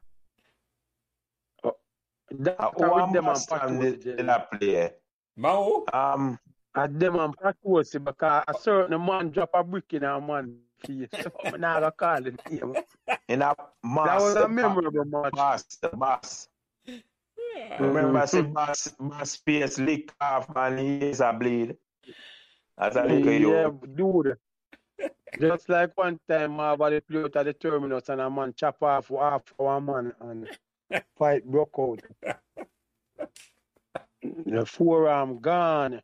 that 2.39 2.77
with 2.77 2.89
one 2.89 3.11
them 3.13 3.27
and 3.27 3.45
Boston 3.47 3.79
did, 3.79 4.01
Patosi, 4.01 4.17
did 4.17 4.25
not. 4.25 4.47
Mao? 5.37 5.85
Um, 5.93 6.39
at 6.75 6.99
them 6.99 7.15
and 7.19 7.35
Patosi 7.37 8.03
because 8.03 8.43
a 8.47 8.53
certain 8.53 9.05
man 9.05 9.29
drop 9.29 9.49
a 9.53 9.63
brick 9.63 9.93
in 9.93 10.03
a 10.03 10.19
man 10.21 10.57
face. 10.85 11.09
So 11.23 11.31
I'm 11.45 11.61
not 11.61 11.79
gonna 11.81 11.91
call 11.91 12.25
it 12.27 12.39
name. 12.49 12.75
in 13.27 13.41
a 13.41 13.55
That 14.03 14.19
was 14.21 14.35
master 14.35 14.43
a 14.43 14.49
memorable 14.49 15.05
match. 15.05 15.33
boss, 15.33 15.63
the 15.81 15.89
boss. 15.89 16.47
Mm-hmm. 16.87 17.83
Remember, 17.83 18.25
say 18.27 18.41
boss, 18.41 18.87
boss 18.99 19.35
face 19.37 19.77
lick 19.79 20.11
off 20.21 20.49
and 20.55 20.79
he 20.79 20.97
is 21.09 21.19
a 21.21 21.33
bleed. 21.33 21.75
As 22.77 22.95
a 22.95 23.03
little 23.03 23.31
Yeah, 23.41 23.69
you. 23.69 23.81
dude. 23.95 24.37
Just 25.39 25.69
like 25.69 25.91
one 25.97 26.19
time, 26.29 26.59
I 26.59 26.75
they 26.89 26.99
play 27.01 27.21
out 27.23 27.35
at 27.35 27.45
the 27.45 27.53
terminus 27.53 28.09
and 28.09 28.21
a 28.21 28.29
man 28.29 28.53
chop 28.55 28.81
off 28.83 29.09
half 29.09 29.43
one 29.57 29.85
man 29.85 30.13
and 30.21 30.47
fight 31.17 31.45
broke 31.45 31.75
out. 31.79 32.01
The 34.45 34.65
forearm 34.65 35.39
gone. 35.39 36.01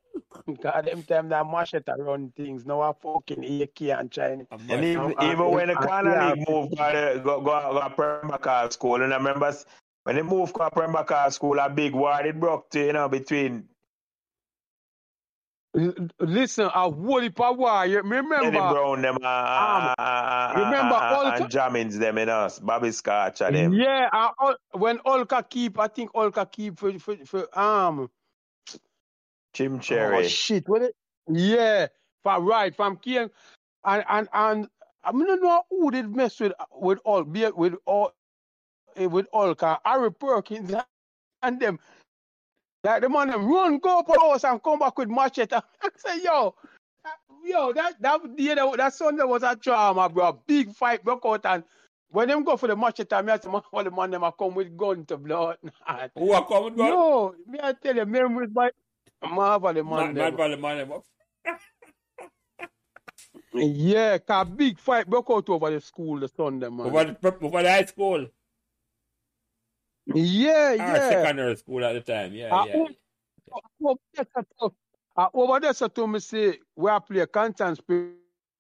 God, 0.62 0.86
them 0.86 1.04
time 1.04 1.30
that 1.30 1.46
machete 1.46 1.92
run 2.00 2.32
things. 2.36 2.66
Now 2.66 2.82
I 2.82 2.94
fucking 2.94 3.62
AK 3.62 3.82
and 3.82 4.12
China. 4.12 4.46
And 4.52 4.84
even, 4.84 5.12
even 5.22 5.42
uh, 5.42 5.50
when 5.50 5.68
the 5.68 5.76
corner 5.76 6.12
yeah. 6.12 6.34
league 6.34 6.50
moved 6.50 6.78
go 6.78 6.92
to 6.92 7.20
go 7.24 7.42
go 7.42 7.44
go 7.44 7.94
Prembaka 7.96 8.72
school, 8.74 9.02
and 9.02 9.14
I 9.14 9.18
remember 9.18 9.56
when 10.04 10.16
they 10.16 10.22
moved 10.24 10.56
to 10.56 10.70
Prembaka 10.70 11.32
school, 11.32 11.60
a 11.60 11.70
big 11.70 11.94
war 11.94 12.20
it 12.26 12.40
broke 12.40 12.70
to 12.72 12.86
you 12.86 12.94
know 12.94 13.08
between 13.08 13.54
L- 13.56 13.77
Listen, 15.74 16.70
a 16.74 16.92
heap 17.22 17.40
of 17.40 17.58
war. 17.58 17.86
You 17.86 17.98
Eddie 17.98 18.10
remember? 18.10 18.70
Brown 18.74 19.02
them, 19.02 19.18
uh, 19.22 19.26
uh, 19.28 19.94
uh, 19.98 20.02
uh, 20.02 20.54
remember 20.56 20.96
uh, 20.96 21.16
all 21.16 21.26
and 21.28 21.44
the- 21.44 21.48
Jammins 21.50 21.98
them 22.00 22.18
in 22.18 22.30
us, 22.30 22.60
Bobby 22.60 22.92
Scotch 22.92 23.42
and 23.42 23.56
them. 23.56 23.74
Yeah, 23.74 24.10
uh, 24.12 24.54
when 24.74 24.98
Olka 25.00 25.48
keep, 25.48 25.78
I 25.80 25.88
think 25.88 26.14
Olka 26.14 26.50
keep 26.52 26.80
for 26.80 26.98
for, 27.00 27.16
for 27.26 27.60
um 27.60 28.10
Jim 29.54 29.76
Oh 29.76 29.80
Cherry. 29.80 30.24
shit! 30.24 30.68
What 30.68 30.82
it? 30.84 30.96
Yeah, 31.30 31.88
from 32.24 32.46
right 32.48 32.76
from 32.76 32.98
King, 32.98 33.30
and 33.84 34.04
and 34.10 34.30
and 34.34 34.68
I 35.04 35.12
mean, 35.12 35.28
don't 35.28 35.44
know 35.44 35.64
who 35.70 35.92
did 35.92 36.16
mess 36.16 36.40
with 36.40 36.54
with 36.72 37.00
all 37.06 37.24
be 37.24 37.46
with 37.50 37.76
all 37.86 38.14
eh, 38.96 39.06
with 39.06 39.28
Olka, 39.32 39.80
Harry 39.86 40.12
Perkins 40.12 40.74
and 41.44 41.60
them. 41.60 41.80
Like 42.84 43.02
the 43.02 43.10
man 43.10 43.30
them 43.30 43.46
run 43.46 43.80
go 43.80 44.00
up 44.00 44.08
the 44.08 44.20
house 44.20 44.44
and 44.44 44.62
come 44.62 44.80
back 44.80 44.98
with 44.98 45.10
machete. 45.10 45.56
I 45.82 45.90
say 45.96 46.24
yo, 46.24 46.56
yo 47.44 47.74
that 47.74 48.02
that 48.02 48.36
day 48.36 48.56
that, 48.56 48.78
that 48.78 48.94
Sunday 48.94 49.24
was 49.24 49.44
a 49.44 49.56
drama, 49.56 50.10
bro. 50.10 50.40
Big 50.48 50.72
fight 50.74 51.04
broke 51.04 51.26
out 51.26 51.46
and. 51.46 51.64
When 52.10 52.30
them 52.30 52.46
go 52.46 52.56
for 52.56 52.68
the 52.68 52.76
machete, 52.78 53.22
me 53.22 53.34
I 53.34 53.38
say, 53.38 53.52
man, 53.52 53.62
all 53.70 53.84
the 53.84 53.92
man 53.92 54.12
them 54.12 54.24
a 54.24 54.32
come 54.32 54.56
with 54.56 54.78
gun 54.78 55.06
to 55.08 55.18
blood. 55.18 55.58
Who 56.18 56.32
are 56.32 56.48
coming, 56.48 56.74
bro? 56.74 56.88
Yo, 56.88 57.36
me 57.46 57.60
I 57.62 57.74
tell 57.74 57.98
you, 57.98 58.06
memories 58.06 58.50
by 58.50 58.70
Marvel, 59.22 59.74
the 59.74 59.84
man. 59.84 60.14
Man, 60.14 60.36
them. 60.36 60.62
man. 60.62 61.02
Yeah, 63.54 64.18
cause 64.20 64.48
big 64.50 64.80
fight 64.80 65.10
broke 65.10 65.30
out 65.30 65.50
over 65.50 65.70
the 65.70 65.82
school 65.82 66.20
the 66.20 66.28
Sunday, 66.28 66.70
man. 66.70 66.88
Over 66.88 67.18
the, 67.22 67.38
over 67.42 67.64
the 67.64 67.72
high 67.72 67.86
school. 67.86 68.28
Yeah, 70.16 70.72
Or 70.72 70.76
yeah. 70.76 71.10
secondary 71.10 71.56
school 71.58 71.84
at 71.86 71.94
the 71.94 72.02
time. 72.02 72.34
Yeah, 72.34 72.50
Ah, 72.52 72.66
yeah. 72.66 72.86
Over 73.82 74.00
uh, 75.18 75.30
over 75.34 75.60
there, 75.60 75.74
so 75.74 75.88
to 75.88 76.08
me 76.08 76.20
say, 76.20 76.60
we 76.76 76.90
are 76.90 77.02
play 77.02 77.26
Constance 77.26 77.80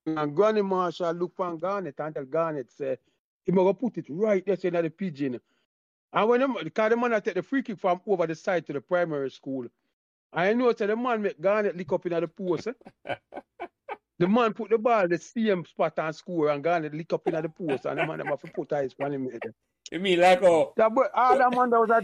and 0.05 0.35
Granny 0.35 0.61
Marshall 0.61 1.11
look 1.13 1.35
for 1.35 1.55
Garnet 1.57 1.95
and 1.99 2.15
tell 2.15 2.25
Garnet 2.25 2.71
say, 2.71 2.97
he 3.45 3.51
going 3.51 3.75
put 3.75 3.97
it 3.97 4.05
right 4.09 4.45
there, 4.45 4.57
in 4.63 4.73
the 4.73 4.89
pigeon. 4.89 5.39
And 6.13 6.29
when 6.29 6.39
them, 6.39 6.57
because 6.63 6.89
the 6.89 6.97
man 6.97 7.13
I 7.13 7.19
take 7.19 7.35
the 7.35 7.43
free 7.43 7.61
kick 7.61 7.79
from 7.79 8.01
over 8.07 8.25
the 8.25 8.35
side 8.35 8.65
to 8.67 8.73
the 8.73 8.81
primary 8.81 9.29
school, 9.29 9.67
I 10.33 10.53
know 10.53 10.73
say 10.73 10.87
the 10.87 10.95
man 10.95 11.21
make 11.21 11.39
Garnet 11.39 11.75
lick 11.77 11.91
up 11.91 12.05
in 12.05 12.13
the 12.13 12.27
post. 12.27 12.67
Eh? 12.67 13.15
the 14.19 14.27
man 14.27 14.53
put 14.53 14.69
the 14.69 14.77
ball 14.77 15.07
the 15.07 15.17
same 15.17 15.65
spot 15.65 15.93
and 15.99 16.15
score 16.15 16.49
and 16.49 16.63
Garnet 16.63 16.93
lick 16.93 17.11
up 17.13 17.27
in 17.27 17.33
the 17.33 17.49
post 17.49 17.85
and 17.85 17.99
the 17.99 18.05
man 18.05 18.19
have 18.25 18.41
to 18.41 18.47
put 18.47 18.73
eyes 18.73 18.95
on 19.01 19.13
him. 19.13 19.29
Head. 19.91 19.97
You 19.97 19.99
mean 19.99 20.19
like, 20.19 20.43
oh, 20.43 20.73
That 20.77 20.93
boy, 20.93 21.05
all 21.13 21.37
that 21.37 21.51
man 21.51 21.69
that 21.69 21.79
was 21.79 21.89
a 21.89 22.01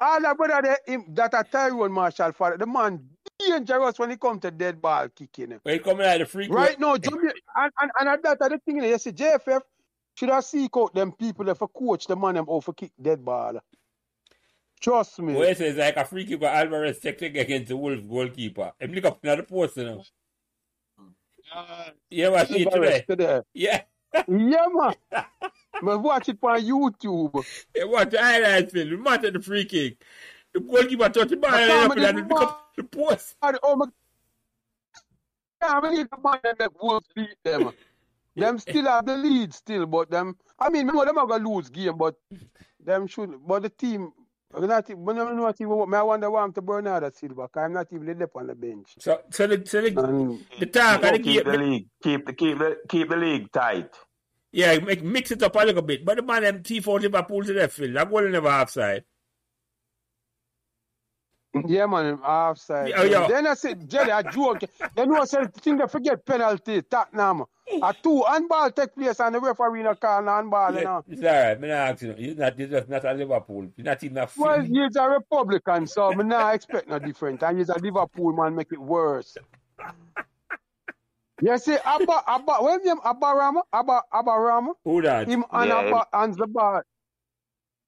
all 0.00 0.20
that 0.20 0.36
brother 0.36 0.60
there, 0.62 0.78
him, 0.86 1.04
that 1.14 1.34
a 1.34 1.44
Tyrone 1.44 1.92
Marshall 1.92 2.32
father, 2.32 2.58
the 2.58 2.66
man 2.66 3.08
dangerous 3.38 3.98
when 3.98 4.10
he 4.10 4.16
come 4.16 4.38
to 4.40 4.50
dead 4.50 4.80
ball 4.80 5.08
kicking 5.08 5.50
him. 5.52 5.60
when 5.62 5.74
you 5.74 5.80
coming 5.80 6.06
out 6.06 6.20
of 6.20 6.20
the 6.20 6.26
free 6.26 6.48
Right 6.48 6.78
now, 6.78 6.96
Jamaica, 6.96 7.32
and, 7.56 7.72
and, 7.80 7.90
and 8.00 8.08
at 8.08 8.22
that 8.22 8.38
the 8.38 8.60
thing, 8.64 8.82
you 8.82 8.98
see, 8.98 9.12
JFF 9.12 9.60
should 10.14 10.30
I 10.30 10.40
seek 10.40 10.76
out 10.76 10.94
them 10.94 11.12
people 11.12 11.44
that 11.46 11.58
for 11.58 11.68
coach 11.68 12.06
the 12.06 12.16
man 12.16 12.34
them 12.34 12.46
out 12.50 12.64
for 12.64 12.72
kick 12.72 12.92
dead 13.00 13.24
ball. 13.24 13.60
Trust 14.80 15.18
me. 15.20 15.34
Well, 15.34 15.44
it's 15.48 15.78
like 15.78 15.96
a 15.96 16.04
free 16.04 16.26
keeper 16.26 16.46
Alvarez 16.46 17.00
check 17.00 17.18
check 17.18 17.34
against 17.34 17.68
the 17.68 17.76
Wolf 17.76 18.06
goalkeeper. 18.06 18.72
Him 18.78 18.92
look 18.92 19.04
up 19.06 19.24
in 19.24 19.36
the 19.36 19.42
post, 19.42 19.76
you 19.78 19.84
know. 19.84 20.02
Yeah, 22.10 22.28
what 22.28 22.48
see 22.48 22.62
it 22.62 22.66
Alvarez 22.66 23.02
today? 23.08 23.26
today. 23.26 23.40
Yeah. 23.54 23.82
Yeah, 24.28 24.66
man. 24.72 24.94
but 25.82 25.98
watch 25.98 26.28
it 26.28 26.38
on 26.42 26.60
YouTube. 26.60 27.44
Yeah, 27.74 27.84
watch 27.84 28.10
the 28.10 28.22
highlights 28.22 28.72
film. 28.72 28.90
We 28.90 28.96
match 28.96 29.24
at 29.24 29.32
the 29.32 29.40
free 29.40 29.64
kick. 29.64 30.02
The 30.52 30.60
goalkeeper 30.60 31.08
touch 31.08 31.28
the 31.28 31.36
ball 31.36 31.50
But 31.50 31.60
and 31.60 31.70
Tom, 31.70 31.90
up 31.90 31.96
and 31.96 32.18
this 32.18 32.30
look 32.30 32.42
up 32.42 32.72
the 32.76 32.84
post. 32.84 33.36
Oh, 33.42 33.48
and, 33.48 33.58
oh 33.62 33.76
my 33.76 33.86
yeah, 35.62 35.72
I 35.72 35.90
mean, 35.90 36.08
the 36.10 36.18
man 36.22 36.54
that 36.58 36.72
Wolves 36.80 37.08
beat 37.14 37.36
them. 37.42 37.72
them 38.36 38.58
still 38.66 38.84
have 38.84 39.06
the 39.06 39.16
lead 39.16 39.54
still, 39.54 39.86
but 39.86 40.10
them 40.10 40.36
I 40.58 40.70
mean, 40.70 40.86
no, 40.86 41.04
them 41.04 41.18
are 41.18 41.26
gonna 41.26 41.48
lose 41.48 41.68
game, 41.70 41.96
but 41.96 42.14
them 42.82 43.06
should 43.06 43.34
but 43.46 43.62
the 43.62 43.70
team 43.70 44.12
we're 44.52 44.66
not 44.66 44.88
even 44.88 45.04
when 45.04 45.18
I'm 45.18 45.36
not 45.36 45.60
even 45.60 45.94
I 45.94 46.02
wonder 46.02 46.30
why 46.30 46.42
I'm 46.42 46.52
to 46.52 46.62
Bernardo 46.62 47.10
Silva, 47.10 47.42
because 47.42 47.62
I'm 47.64 47.72
not 47.72 47.88
even 47.92 48.18
left 48.18 48.32
on 48.36 48.46
the 48.46 48.54
bench. 48.54 48.94
So, 48.98 49.20
so 49.30 49.46
the, 49.46 49.66
so 49.66 49.82
the, 49.82 50.00
And 50.00 50.40
the 50.58 50.66
talk 50.66 51.02
Go 51.02 51.08
of 51.08 51.14
the 51.14 51.18
keep 51.18 51.44
the 51.44 51.58
league, 51.58 51.88
keep 52.02 52.26
the 52.26 52.32
keep 52.32 52.58
the 52.58 52.78
keep 52.88 53.08
the 53.08 53.16
league 53.16 53.52
tight. 53.52 53.90
Yeah, 54.52 54.78
make, 54.78 55.02
mix 55.02 55.30
it 55.30 55.42
up 55.42 55.56
a 55.56 55.58
little 55.60 55.82
bit. 55.82 56.04
But 56.04 56.16
the 56.16 56.22
man 56.22 56.42
them 56.42 56.62
T4 56.62 57.00
Liverpool 57.00 57.44
to 57.44 57.52
left 57.54 57.74
field. 57.74 57.96
That 57.96 58.10
goal 58.10 58.28
never 58.28 58.48
offside. 58.48 59.04
yeah, 61.66 61.86
man, 61.86 62.14
offside. 62.20 62.90
Yeah, 62.90 63.04
yeah. 63.04 63.28
Then 63.28 63.46
I 63.46 63.54
said, 63.54 63.88
Jerry, 63.88 64.12
I 64.12 64.22
joke. 64.22 64.62
Then 64.94 65.10
you 65.12 65.26
said, 65.26 65.54
think 65.54 65.80
they 65.80 65.88
forget 65.88 66.24
penalty, 66.24 66.82
Tottenham. 66.82 67.44
A 67.82 67.94
two 68.02 68.22
handball 68.28 68.70
take 68.70 68.94
place 68.94 69.20
and 69.20 69.34
the 69.34 69.40
referee 69.40 69.82
no 69.82 69.94
call 69.96 70.22
no 70.22 70.34
handball, 70.36 70.74
you 70.74 70.80
Yeah, 70.80 70.84
know. 70.84 71.04
it's 71.08 71.22
all 71.22 71.28
right. 71.28 71.52
I'm 71.52 71.60
not 71.62 71.70
asking 71.70 72.18
you. 72.18 72.26
You're 72.28 72.36
not, 72.36 72.58
you're 72.58 72.68
just 72.68 72.88
not 72.88 73.04
a 73.04 73.12
Liverpool. 73.14 73.68
You're 73.76 73.84
not 73.84 74.04
even 74.04 74.18
a 74.18 74.28
Well, 74.36 74.62
he's 74.62 74.96
a 74.96 75.08
Republican, 75.08 75.86
so 75.86 76.12
I 76.12 76.14
not 76.22 76.54
expect 76.54 76.88
no 76.88 76.98
different. 76.98 77.42
And 77.42 77.58
he's 77.58 77.68
a 77.70 77.78
Liverpool 77.78 78.32
man, 78.32 78.54
make 78.54 78.72
it 78.72 78.80
worse. 78.80 79.36
You 81.42 81.58
see, 81.58 81.76
Abba, 81.84 82.22
Abba, 82.26 82.52
what's 82.60 82.78
his 82.84 82.86
name? 82.86 83.00
Abba 83.04 83.26
Rama? 83.26 83.62
Abba, 83.72 84.02
Abba 84.12 84.30
Rama? 84.30 84.72
Who 84.84 85.02
that? 85.02 85.28
Him 85.28 85.44
and 85.52 85.68
Yeah, 85.68 85.78
Abba 85.78 86.06
hands 86.12 86.36
the 86.36 86.46
ball. 86.46 86.82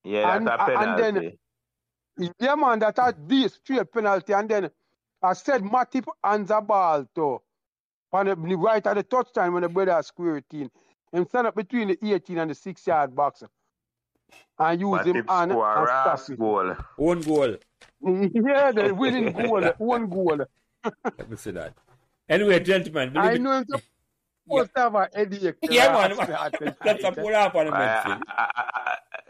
Yeah, 0.05 0.37
And- 0.37 0.47
that's 0.47 0.63
a 0.69 0.79
and 0.79 0.99
then- 0.99 1.15
penalty. 1.15 1.39
Yeah, 2.41 2.55
man, 2.57 2.81
that 2.81 2.97
had 2.99 3.29
this 3.29 3.55
straight 3.55 3.91
penalty. 3.93 4.33
And 4.33 4.49
then 4.49 4.71
I 5.23 5.33
said 5.35 5.63
Matip 5.63 6.05
and 6.25 6.47
the 6.47 6.61
ball 6.61 7.07
to. 7.15 7.41
On 8.13 8.27
the, 8.27 8.35
the 8.35 8.55
right 8.57 8.85
at 8.87 8.95
the 8.97 9.03
touchdown 9.03 9.53
when 9.53 9.63
the 9.63 9.69
brother 9.69 10.03
square 10.03 10.39
it 10.39 10.45
in. 10.53 10.71
Him 11.13 11.27
stand 11.27 11.47
up 11.47 11.55
between 11.55 11.89
the 11.89 11.99
18 12.15 12.39
and 12.39 12.51
the 12.51 12.55
6 12.55 12.87
yard 12.87 13.15
box. 13.15 13.43
And 14.59 14.81
use 14.81 15.01
him 15.07 15.15
Matip 15.17 15.29
on 15.29 15.51
score 15.51 15.73
a 15.73 15.77
and 15.79 15.87
rash 15.87 16.21
stop 16.23 16.31
it. 16.31 16.39
goal. 16.39 16.77
One 16.97 17.21
goal. 17.21 17.57
Yeah, 18.35 18.73
the 18.73 18.95
winning 18.95 19.33
goal, 19.33 19.63
one 19.79 20.09
goal. 20.09 20.39
Let 20.85 21.31
me 21.31 21.37
see 21.37 21.51
that. 21.53 21.75
Anyway, 22.29 22.61
gentlemen, 22.61 23.17
I 23.17 23.39
know 23.39 23.59
him. 23.59 23.65
to- 23.67 23.83
supposed 24.49 24.75
to 24.75 24.81
have 24.81 24.95
an 24.95 25.09
headache. 25.15 25.57
Yeah, 25.63 25.93
man. 25.93 26.17
That's 26.17 27.05
a 27.05 27.11
tonight, 27.11 27.17
pull 27.17 27.35
up 27.35 27.55
on 27.55 27.67
the 27.67 27.75
I, 27.75 27.79
medicine. 27.79 28.23
I, 28.29 28.51
I, 28.57 28.63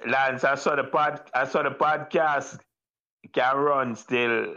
I, 0.06 0.10
Lance, 0.10 0.44
I 0.44 0.54
saw 0.54 0.76
the 0.76 0.84
pod, 0.84 1.20
I 1.34 1.44
saw 1.46 1.62
the 1.62 1.70
podcast 1.70 2.60
can 3.32 3.56
run 3.56 3.96
still. 3.96 4.56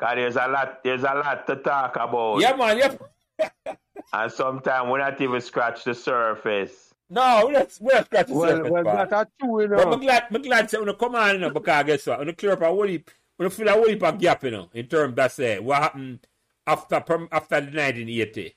Cause 0.00 0.12
there's 0.16 0.36
a 0.36 0.48
lot, 0.48 0.82
there's 0.82 1.02
a 1.02 1.14
lot 1.14 1.46
to 1.46 1.56
talk 1.56 1.96
about, 1.96 2.40
Yeah, 2.40 2.56
man. 2.56 2.78
Yeah. 2.78 3.74
and 4.12 4.32
sometimes 4.32 4.90
we're 4.90 4.98
not 4.98 5.20
even 5.20 5.40
scratch 5.40 5.84
the 5.84 5.94
surface. 5.94 6.92
No, 7.10 7.48
let's 7.52 7.80
let's 7.80 8.06
scratch 8.06 8.26
the 8.26 8.34
Well, 8.34 8.48
surface, 8.50 8.70
well, 8.72 8.84
pal. 8.84 9.06
that 9.06 9.28
true, 9.38 9.62
you 9.62 9.68
But 9.68 9.80
I'm 9.84 9.90
know. 9.90 9.98
glad, 9.98 10.24
I'm 10.32 10.42
glad 10.42 10.70
say, 10.70 10.78
when 10.78 10.88
you 10.88 10.94
come 10.94 11.14
on, 11.14 11.34
you 11.34 11.38
know, 11.40 11.50
because 11.50 11.84
guess 11.84 12.06
what? 12.06 12.18
When 12.18 12.28
you 12.28 12.34
clear 12.34 12.52
up 12.52 12.62
a 12.62 12.66
whole 12.66 12.82
heap, 12.86 13.10
when 13.36 13.46
you 13.46 13.50
feel 13.50 13.68
a 13.68 13.72
whole 13.72 13.86
heap 13.88 14.02
of 14.02 14.18
gap, 14.18 14.42
you 14.42 14.50
know, 14.50 14.68
in 14.72 14.86
terms 14.86 15.14
that 15.14 15.30
say, 15.32 15.58
what 15.60 15.82
happened 15.82 16.26
after 16.66 16.96
after 16.96 17.60
the 17.60 17.66
1980, 17.76 18.56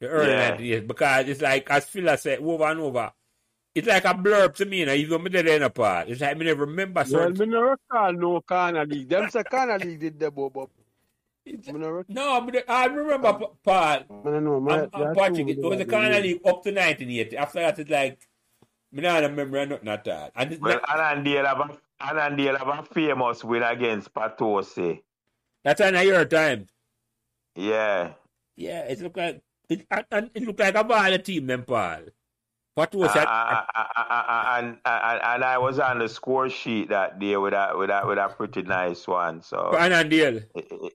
the 0.00 0.08
early 0.08 0.30
Yeah. 0.32 0.56
1980s, 0.56 0.86
because 0.86 1.28
it's 1.28 1.40
like, 1.42 1.70
as 1.70 1.84
Phil 1.86 2.16
said, 2.16 2.40
over 2.40 2.64
and 2.64 2.80
over, 2.80 3.12
it's 3.74 3.88
like 3.88 4.04
a 4.04 4.08
blurb 4.14 4.54
to 4.56 4.66
me, 4.66 4.80
you 4.80 4.86
know, 4.86 4.92
even 4.92 5.22
me 5.22 5.30
dead 5.30 5.46
in 5.46 5.62
a 5.62 5.70
part. 5.70 6.08
It's 6.08 6.20
like 6.20 6.36
me 6.36 6.44
never 6.46 6.66
remember 6.66 7.00
Well, 7.00 7.06
certain... 7.06 7.38
me 7.38 7.54
no 7.54 7.62
recall 7.62 8.12
no 8.12 8.40
corner 8.42 8.84
league. 8.84 9.08
Them 9.08 9.30
say 9.30 9.44
corner 9.44 9.78
league 9.78 10.00
did 10.00 10.18
the 10.20 10.30
bob 10.30 10.56
up. 10.58 10.70
Me 11.46 11.58
no 11.72 11.88
recall. 11.88 12.14
No, 12.14 12.40
but 12.42 12.64
I 12.68 12.86
remember, 12.86 13.32
Pa- 13.32 13.46
Paul, 13.64 13.74
I 13.74 14.04
don't 14.24 14.44
know, 14.44 14.60
man. 14.60 14.80
Um, 14.80 14.90
and, 14.92 15.04
and 15.04 15.16
Patrick, 15.16 15.48
it 15.48 15.60
was 15.62 15.80
a 15.80 15.84
kind 15.86 16.14
league 16.22 16.36
up 16.44 16.62
to 16.64 16.70
1980. 16.70 17.36
After 17.36 17.60
that, 17.60 17.78
it's 17.78 17.90
like, 17.90 18.28
me 18.92 19.00
not 19.02 19.22
remember 19.22 19.64
nothing 19.64 19.88
at 19.88 20.06
all. 20.08 20.30
And 20.36 20.52
it's 20.52 20.60
Well, 20.60 20.74
not, 20.74 20.88
Anandale 20.88 21.46
have 21.46 21.60
a, 21.60 22.04
Anandale 22.04 22.58
have 22.58 22.68
a 22.68 22.82
famous 22.92 23.42
win 23.42 23.62
against 23.62 24.12
Patose. 24.12 25.00
that's 25.64 25.80
in 25.80 25.94
a 25.96 26.02
year 26.02 26.24
time. 26.26 26.66
Yeah. 27.56 28.12
Yeah, 28.56 28.80
it 28.84 29.00
look 29.00 29.16
like 29.16 29.42
it, 29.68 29.86
and- 30.10 30.30
it 30.34 30.42
look 30.44 30.58
like 30.60 30.74
a 30.74 30.84
ball 30.84 31.18
team, 31.18 31.46
them 31.46 31.64
Paul. 31.64 32.02
What 32.74 32.94
was 32.94 33.12
that? 33.12 33.26
uh, 33.28 33.64
uh, 33.74 33.84
uh, 33.96 34.02
uh, 34.02 34.54
and, 34.58 34.78
and 34.86 35.44
I 35.44 35.58
was 35.58 35.78
on 35.78 35.98
the 35.98 36.08
score 36.08 36.48
sheet 36.48 36.88
that 36.88 37.18
day 37.18 37.36
with 37.36 37.52
a 37.52 37.72
with 37.76 37.90
a 37.90 38.02
with 38.06 38.16
a 38.18 38.28
pretty 38.28 38.62
nice 38.62 39.06
one. 39.06 39.42
So 39.42 39.68
For 39.72 39.78
Anandale. 39.78 40.46
it- 40.54 40.66
it- 40.70 40.92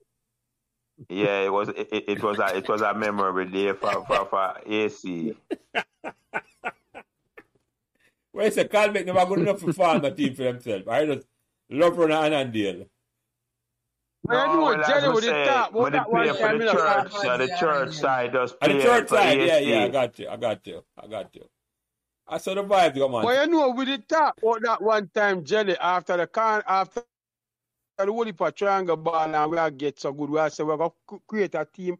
yeah, 1.08 1.42
it 1.42 1.52
was 1.52 1.68
it, 1.68 1.88
it 1.92 2.20
was 2.24 2.40
a 2.40 2.56
it 2.56 2.68
was 2.68 2.80
a 2.80 2.92
memorable 2.94 3.44
day 3.48 3.72
for 3.72 4.04
for, 4.06 4.24
for 4.26 4.60
AC. 4.66 5.32
Well, 8.32 8.46
it's 8.46 8.56
a 8.56 8.64
Calbeck 8.64 9.06
never 9.06 9.24
good 9.26 9.38
enough 9.40 9.60
to 9.60 9.72
form 9.72 10.04
a 10.04 10.10
team 10.10 10.34
for 10.34 10.42
himself. 10.44 10.88
I 10.88 11.06
just 11.06 11.26
love 11.70 11.96
running 11.96 12.16
Anandale. 12.16 12.88
I 14.26 14.46
know 14.48 14.64
well, 14.64 14.82
as 14.84 15.06
with 15.08 15.24
the 15.24 15.32
say, 15.32 15.44
top. 15.44 15.74
when 15.74 15.90
What 15.90 15.92
they 15.92 16.00
that 16.00 16.10
play 16.10 16.26
one 16.26 16.34
for 16.34 16.48
the 16.52 16.60
church, 16.60 17.10
past. 17.12 17.12
so 17.12 17.38
the 17.38 17.48
church 17.48 17.94
side 17.94 18.32
does 18.32 18.54
On 18.62 18.70
the 18.70 18.76
church 18.78 19.08
side, 19.08 19.40
yeah, 19.40 19.58
AC. 19.58 19.70
yeah, 19.70 19.84
I 19.84 19.88
got 19.88 20.18
you, 20.18 20.28
I 20.28 20.36
got 20.36 20.66
you, 20.66 20.84
I 20.98 21.06
got 21.08 21.34
you. 21.34 21.48
I 22.28 22.38
saw 22.38 22.54
the 22.54 22.64
vibe 22.64 22.94
come 22.98 23.14
on. 23.14 23.22
But 23.24 23.46
you 23.46 23.52
know, 23.52 23.70
we 23.70 23.84
did 23.86 24.08
talk 24.08 24.36
about 24.42 24.62
that 24.62 24.82
one 24.82 25.08
time, 25.14 25.44
Jelly, 25.44 25.76
after 25.78 26.16
the 26.16 26.26
con, 26.26 26.62
after 26.66 27.02
the 27.98 28.06
whole 28.06 28.24
heap 28.24 28.40
of 28.40 28.54
triangle 28.54 28.96
ball, 28.96 29.34
and 29.34 29.50
we 29.50 29.58
are 29.58 29.70
get 29.70 30.00
so 30.00 30.12
good. 30.12 30.30
We 30.30 30.38
are 30.38 30.50
say 30.50 30.64
we're 30.64 30.76
going 30.76 30.90
to 31.10 31.20
create 31.26 31.54
a 31.54 31.66
team. 31.66 31.98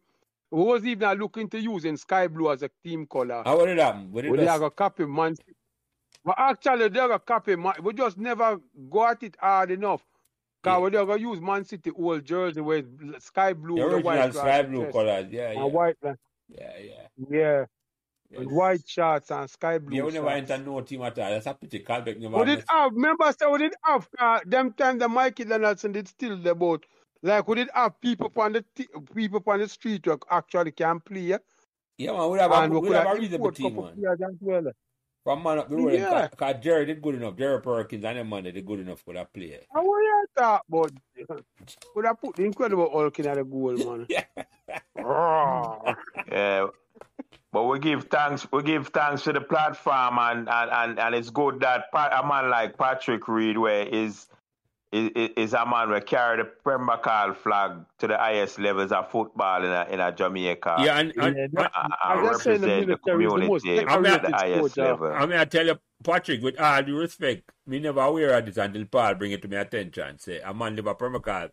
We 0.51 0.63
was 0.63 0.85
even 0.85 1.19
looking 1.19 1.49
to 1.49 1.59
using 1.61 1.97
sky 1.97 2.27
blue 2.27 2.51
as 2.51 2.63
a 2.63 2.71
team 2.83 3.07
color. 3.07 3.43
How 3.45 3.57
did 3.65 3.77
it 3.77 3.81
happen? 3.81 4.11
What 4.11 4.23
did 4.23 4.31
We 4.31 4.39
it 4.39 4.47
are 4.47 4.59
going 4.59 4.71
to 4.71 4.75
copy 4.75 5.05
man. 5.05 5.35
But 6.25 6.35
actually, 6.39 6.89
they're 6.89 7.07
going 7.07 7.11
to 7.11 7.19
copy 7.19 7.55
man. 7.57 7.75
We 7.83 7.93
just 7.93 8.17
never 8.17 8.59
got 8.89 9.23
it 9.23 9.37
hard 9.39 9.71
enough. 9.71 10.05
Because 10.61 10.77
Yeah. 10.77 10.81
we're 10.81 10.89
going 10.91 11.07
to 11.19 11.19
use 11.21 11.41
Man 11.41 11.63
City 11.65 11.91
old 11.91 12.25
jersey 12.25 12.61
where 12.61 12.79
it's 12.79 13.25
sky 13.25 13.53
blue 13.53 13.75
the 13.75 13.83
original 13.83 14.01
white 14.01 14.33
sky 14.33 14.63
blue 14.63 14.85
chest. 14.85 14.93
colors? 14.93 15.27
Yeah, 15.31 15.51
And 15.55 15.65
yeah, 15.65 15.65
white, 15.65 15.97
uh, 16.03 16.13
yeah, 16.47 16.77
yeah. 16.79 17.07
yeah, 17.29 17.65
with 18.35 18.47
white 18.49 18.81
shirts 18.87 19.31
and 19.31 19.49
sky 19.49 19.79
blue 19.79 19.97
Yeah, 19.97 20.03
we 20.03 20.11
never 20.13 20.29
enter 20.29 20.57
no 20.57 20.81
team 20.81 21.01
at 21.03 21.17
all. 21.19 21.29
That's 21.29 21.47
a 21.47 21.53
pity. 21.53 21.79
Calbeck 21.83 22.19
never. 22.19 22.37
We 22.37 22.45
did 22.45 22.63
have, 22.69 22.93
remember, 22.93 23.33
so 23.39 23.51
we 23.51 23.59
did 23.59 23.75
have, 23.83 24.09
uh, 24.19 24.41
them 24.45 24.73
time 24.73 24.99
the 24.99 25.07
Mikey 25.09 25.45
Donaldson 25.45 25.91
did 25.93 26.07
steal 26.07 26.37
the 26.37 26.55
boat. 26.55 26.85
Like, 27.21 27.47
we 27.47 27.55
did 27.55 27.69
have 27.73 27.99
people 28.01 28.31
on 28.37 28.53
the 28.53 28.65
t- 28.75 28.87
people 29.15 29.43
on 29.47 29.59
the 29.59 29.67
street 29.67 30.05
who 30.05 30.19
actually 30.29 30.71
can 30.71 30.99
play. 31.01 31.21
Yeah? 31.21 31.37
Yeah, 31.97 32.13
man, 32.13 32.29
we 32.31 32.39
have 32.39 32.51
a, 32.51 32.55
And 32.55 32.73
we 32.73 32.79
we 32.79 32.87
could 32.87 32.95
have 32.95 33.05
a 33.05 33.09
have 33.09 33.17
reasonable 33.19 33.51
team, 33.51 33.75
man. 33.75 33.93
as 34.05 34.37
well. 34.41 34.71
From 35.29 35.43
man 35.43 35.59
up 35.59 35.69
the 35.69 35.75
road, 35.75 35.93
Yeah. 35.93 36.27
because 36.27 36.55
Jerry 36.59 36.87
did 36.87 37.03
good 37.03 37.13
enough. 37.13 37.37
Jerry 37.37 37.61
Perkins 37.61 38.03
and 38.03 38.17
them 38.17 38.29
man 38.29 38.45
they 38.45 38.51
did 38.51 38.65
good 38.65 38.79
enough 38.79 38.99
for 39.01 39.13
that 39.13 39.31
player. 39.31 39.59
And 39.75 39.85
what 39.85 39.99
you 39.99 40.25
talk 40.35 40.63
about? 40.67 40.91
Would 41.95 42.05
I 42.07 42.13
put 42.13 42.35
the 42.35 42.45
incredible 42.45 42.89
Hulk 42.91 43.19
in 43.19 43.25
the 43.25 43.43
goal, 43.43 43.77
man. 43.77 44.07
Yeah. 44.09 44.23
Raw. 44.95 45.93
Yeah. 46.31 46.67
But 47.51 47.65
we 47.65 47.77
give 47.77 48.05
thanks. 48.05 48.47
We 48.51 48.63
give 48.63 48.87
thanks 48.87 49.21
to 49.25 49.33
the 49.33 49.41
platform, 49.41 50.17
and 50.17 50.49
and, 50.49 50.71
and, 50.71 50.99
and 50.99 51.13
it's 51.13 51.29
good 51.29 51.59
that 51.59 51.91
pa- 51.91 52.19
a 52.23 52.27
man 52.27 52.49
like 52.49 52.75
Patrick 52.79 53.27
Reid, 53.27 53.59
where 53.59 53.85
is 53.85 54.25
is, 54.91 55.29
is 55.37 55.53
a 55.53 55.65
man 55.65 55.89
who 55.89 56.01
carry 56.01 56.37
the 56.37 56.49
Pembroke 56.63 57.37
flag 57.37 57.85
to 57.99 58.07
the 58.07 58.17
highest 58.17 58.57
levels 58.59 58.91
of 58.91 59.11
football 59.11 59.63
in 59.63 59.69
a, 59.71 59.87
in 59.91 59.99
a 59.99 60.11
Jamaica. 60.11 60.77
Yeah, 60.79 60.99
and, 60.99 61.13
and, 61.17 61.35
Yeah, 61.35 61.43
and, 61.43 61.53
that- 61.53 61.71
and, 61.75 61.93
I 62.03 62.13
and 62.19 62.27
just 62.29 62.43
say 62.43 62.57
the 62.57 62.67
represent 62.67 63.05
the 63.05 63.17
military 63.17 63.25
is 63.25 63.31
the 63.33 63.37
most 63.47 63.61
community 63.63 63.87
I'm 63.87 64.05
at 64.05 64.11
not- 64.11 64.21
the 64.31 64.37
highest 64.37 64.73
sport, 64.73 64.77
level. 64.77 65.13
I 65.13 65.25
mean, 65.27 65.37
I 65.39 65.45
tell 65.45 65.65
you, 65.65 65.79
Patrick, 66.03 66.41
with 66.41 66.59
all 66.59 66.81
due 66.83 66.97
respect, 66.97 67.51
me 67.67 67.79
never 67.79 68.01
aware 68.01 68.37
of 68.37 68.45
this 68.45 68.57
until 68.57 68.85
Paul 68.85 69.15
bring 69.15 69.31
it 69.31 69.41
to 69.43 69.47
my 69.47 69.57
attention. 69.57 70.17
Say, 70.17 70.39
a 70.39 70.53
man 70.53 70.75
live 70.75 70.87
a 70.87 70.95
Pembroke 70.95 71.27
Hall 71.29 71.47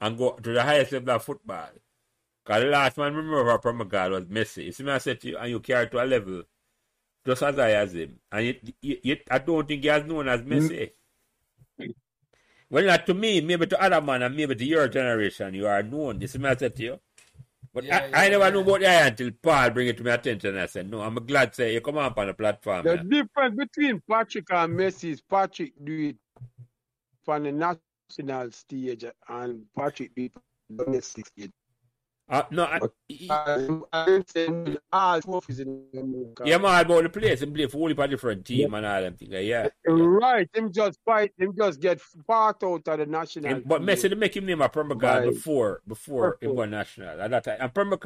and 0.00 0.18
go 0.18 0.32
to 0.32 0.52
the 0.52 0.62
highest 0.62 0.92
level 0.92 1.14
of 1.14 1.24
football. 1.24 1.68
Because 2.44 2.62
the 2.64 2.68
last 2.68 2.98
man 2.98 3.14
remember 3.14 3.50
of 3.50 3.62
Pembroke 3.62 3.94
Hall 3.94 4.10
was 4.10 4.24
Messi. 4.26 4.64
You 4.66 4.72
see 4.72 4.82
me, 4.82 4.92
I 4.92 4.98
said 4.98 5.20
to 5.22 5.28
you, 5.28 5.38
and 5.38 5.48
you 5.48 5.60
carry 5.60 5.88
to 5.88 6.02
a 6.02 6.04
level 6.04 6.42
just 7.26 7.42
as 7.42 7.58
I 7.58 7.70
as 7.70 7.94
him. 7.94 8.16
And 8.30 8.44
yet, 8.46 8.56
yet, 8.82 8.98
yet 9.04 9.18
I 9.30 9.38
don't 9.38 9.66
think 9.66 9.80
he 9.82 9.88
has 9.88 10.04
known 10.04 10.28
as 10.28 10.42
Messi. 10.42 10.90
Well, 12.74 12.86
not 12.86 13.06
to 13.06 13.14
me, 13.14 13.40
maybe 13.40 13.68
to 13.68 13.80
other 13.80 14.00
man, 14.00 14.22
and 14.22 14.34
maybe 14.34 14.56
to 14.56 14.64
your 14.64 14.88
generation, 14.88 15.54
you 15.54 15.68
are 15.68 15.80
known. 15.84 16.20
You 16.20 16.26
see 16.26 16.38
me, 16.38 16.48
I 16.48 16.56
said 16.56 16.74
to 16.74 16.82
you. 16.82 17.00
But 17.72 17.84
Yeah, 17.84 18.08
I, 18.12 18.26
I 18.26 18.28
never 18.30 18.46
yeah. 18.46 18.50
knew 18.50 18.60
about 18.62 18.80
that 18.80 19.10
until 19.12 19.30
Paul 19.40 19.70
bring 19.70 19.86
it 19.86 19.96
to 19.98 20.02
my 20.02 20.14
attention. 20.14 20.58
I 20.58 20.66
said, 20.66 20.90
no, 20.90 21.00
I'm 21.00 21.14
glad 21.14 21.50
to 21.50 21.54
say 21.54 21.72
you 21.72 21.80
come 21.80 21.98
up 21.98 22.18
on 22.18 22.26
the 22.26 22.34
platform. 22.34 22.82
The 22.82 22.96
man. 22.96 23.08
difference 23.08 23.54
between 23.56 24.02
Patrick 24.10 24.46
and 24.50 24.76
Messi 24.76 25.10
is 25.10 25.20
Patrick 25.20 25.72
do 25.84 26.08
it 26.08 26.16
on 27.28 27.44
the 27.44 27.52
national 27.52 28.50
stage 28.50 29.04
and 29.28 29.62
Patrick 29.78 30.12
do 30.16 30.24
it 30.24 30.32
on 30.34 30.76
the 30.76 30.84
domestic 30.84 31.28
stage. 31.28 31.52
Uh, 32.26 32.42
no, 32.50 32.64
I, 32.64 32.80
I 33.92 34.04
didn't 34.06 34.30
say 34.30 34.78
all 34.90 35.20
trophies 35.20 35.60
in 35.60 35.84
America. 35.92 36.42
yeah, 36.46 36.56
man, 36.56 36.82
about 36.86 37.02
the 37.02 37.10
place 37.10 37.42
and 37.42 37.54
play 37.54 37.66
for 37.66 37.76
only 37.82 37.94
for 37.94 38.06
different 38.06 38.46
team 38.46 38.72
and 38.72 38.86
all 38.86 39.02
them 39.02 39.14
things. 39.14 39.30
like, 39.30 39.44
Yeah. 39.44 39.68
yeah. 39.86 39.92
Right, 39.94 40.48
him 40.54 40.72
just 40.72 40.98
fight, 41.04 41.32
him 41.36 41.52
just 41.54 41.80
get 41.80 42.00
part 42.26 42.62
out 42.64 42.88
of 42.88 42.98
the 42.98 43.04
national. 43.06 43.46
And- 43.52 43.68
but. 43.68 43.82
Messi 43.82 44.08
they 44.08 44.14
make 44.14 44.34
him 44.34 44.46
name 44.46 44.62
a 44.62 44.70
Premier 44.70 44.96
God 44.96 45.24
Right. 45.24 45.34
before 45.34 45.82
before 45.86 46.38
he 46.40 46.46
Purple. 46.46 46.56
won 46.56 46.70
national 46.70 47.20
at 47.20 47.30
that 47.30 47.44
time. 47.44 47.58
And 47.60 47.74
Premier, 47.74 47.98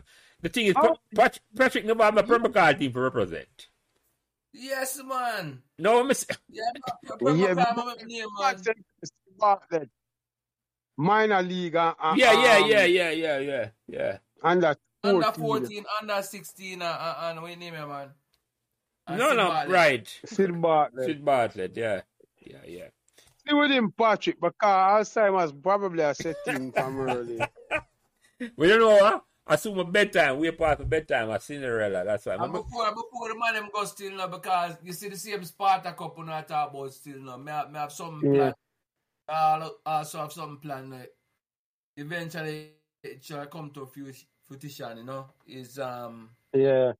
the 0.42 0.48
thing 0.48 0.66
is, 0.66 0.74
Oh. 0.76 0.96
Pat, 1.14 1.38
Patrick 1.56 1.84
never 1.84 2.02
have 2.02 2.16
a 2.16 2.24
Premier 2.24 2.50
God 2.50 2.76
team 2.78 2.92
to 2.92 3.00
represent. 3.00 3.68
Yes, 4.52 5.00
man. 5.04 5.62
No, 5.78 6.02
Messi, 6.02 6.36
Yeah, 6.48 6.62
Yeah, 7.20 7.32
yeah, 7.34 7.54
but- 7.54 8.02
name, 8.04 8.26
man. 9.40 9.90
Bartlett, 10.98 11.30
minor 11.30 11.42
league 11.42 11.74
and, 11.76 11.94
and 12.02 12.18
yeah, 12.18 12.32
yeah, 12.32 12.64
um, 12.64 12.70
yeah, 12.70 12.84
yeah, 12.84 13.10
yeah, 13.10 13.38
yeah, 13.38 13.68
yeah. 13.86 14.18
under 14.42 14.76
14. 15.02 15.22
Under 15.24 15.32
14, 15.40 15.84
under 16.02 16.22
16, 16.22 16.82
uh, 16.82 16.84
uh, 16.84 17.16
and 17.30 17.42
what 17.42 17.58
name 17.58 17.74
it, 17.74 17.86
man? 17.86 18.08
And 19.06 19.18
No, 19.18 19.28
Sid 19.28 19.36
no, 19.36 19.48
Bartlett. 19.48 19.74
right. 19.74 20.20
Sid 20.26 20.60
Bartlett. 20.62 21.06
Sid 21.06 21.24
Bartlett, 21.24 21.76
yeah, 21.76 22.00
yeah, 22.40 22.56
yeah. 22.66 22.88
See 23.46 23.54
with 23.54 23.70
him, 23.70 23.92
Patrick, 23.96 24.40
because 24.40 25.08
Alzheimer's 25.08 25.52
probably 25.52 26.02
a 26.02 26.14
set 26.14 26.36
him 26.46 26.72
from 26.72 27.00
early. 27.00 27.40
We 28.56 28.68
don't 28.68 28.78
know, 28.80 28.98
huh? 29.04 29.20
I 29.48 29.54
assume 29.54 29.78
a 29.80 29.84
bedtime. 29.84 30.38
We're 30.38 30.52
past 30.52 30.78
the 30.78 30.84
bedtime. 30.84 31.28
I 31.30 31.38
Cinderella. 31.38 32.04
That's 32.04 32.26
why. 32.26 32.34
And 32.34 32.42
I'm- 32.42 32.52
before, 32.52 32.86
before 32.90 33.28
the 33.28 33.34
man 33.36 33.54
them 33.54 33.68
go 33.74 33.84
still 33.84 34.12
now 34.12 34.28
because 34.28 34.76
you 34.84 34.92
see 34.92 35.08
the 35.08 35.16
same 35.16 35.42
Sparta 35.42 35.90
Cup 35.92 36.16
when 36.18 36.28
I 36.28 36.42
talk 36.42 36.70
about 36.72 36.92
still 36.92 37.18
now. 37.18 37.36
Me 37.36 37.50
have, 37.50 37.72
me 37.72 37.78
have 37.78 37.90
something 37.92 38.32
Yeah. 38.34 38.40
plan. 38.40 38.54
I 39.28 39.70
also 39.84 40.18
have 40.18 40.32
something 40.32 40.58
plan. 40.58 40.90
Like, 40.90 41.12
eventually, 41.96 42.72
it 43.02 43.22
shall 43.24 43.46
come 43.46 43.70
to 43.72 43.86
fruition. 43.86 44.26
You 44.98 45.04
know, 45.04 45.26
is 45.46 45.78
um 45.78 46.30
Yeah. 46.54 46.92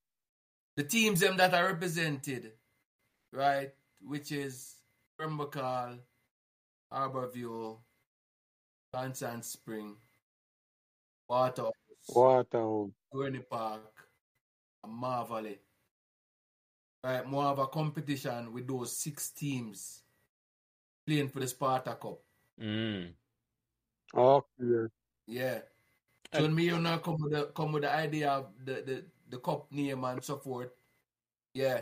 the 0.76 0.84
teams 0.84 1.20
them 1.20 1.36
that 1.38 1.54
are 1.54 1.66
represented, 1.72 2.52
right? 3.32 3.74
Which 4.00 4.32
is 4.32 4.82
Pembroke 5.18 5.54
Hall, 5.56 5.98
Harborview, 6.92 7.78
Constant 8.92 9.44
Spring, 9.44 9.96
Waterhouse, 11.28 11.72
Waterhouse. 12.08 12.90
Gurney 13.12 13.40
Park, 13.40 14.08
and 14.84 14.92
Marvally. 14.92 15.58
Right, 17.02 17.26
more 17.26 17.44
of 17.44 17.58
a 17.60 17.66
competition 17.68 18.52
with 18.52 18.66
those 18.66 18.96
six 18.96 19.30
teams 19.30 20.02
playing 21.08 21.28
for 21.28 21.40
the 21.40 21.48
Sparta 21.48 21.94
Cup. 21.94 22.20
Mm. 22.60 23.12
Okay. 24.14 24.92
Yeah. 25.26 25.60
So 26.34 26.42
when 26.42 26.54
me 26.54 26.64
you 26.64 26.78
know 26.78 26.98
come 26.98 27.16
with 27.20 27.32
the 27.32 27.44
come 27.54 27.72
with 27.72 27.84
the 27.84 27.94
idea 27.94 28.30
of 28.30 28.46
the, 28.62 28.82
the 28.84 29.04
the 29.30 29.38
cup 29.38 29.72
name 29.72 30.04
and 30.04 30.22
so 30.22 30.36
forth. 30.36 30.70
Yeah, 31.54 31.80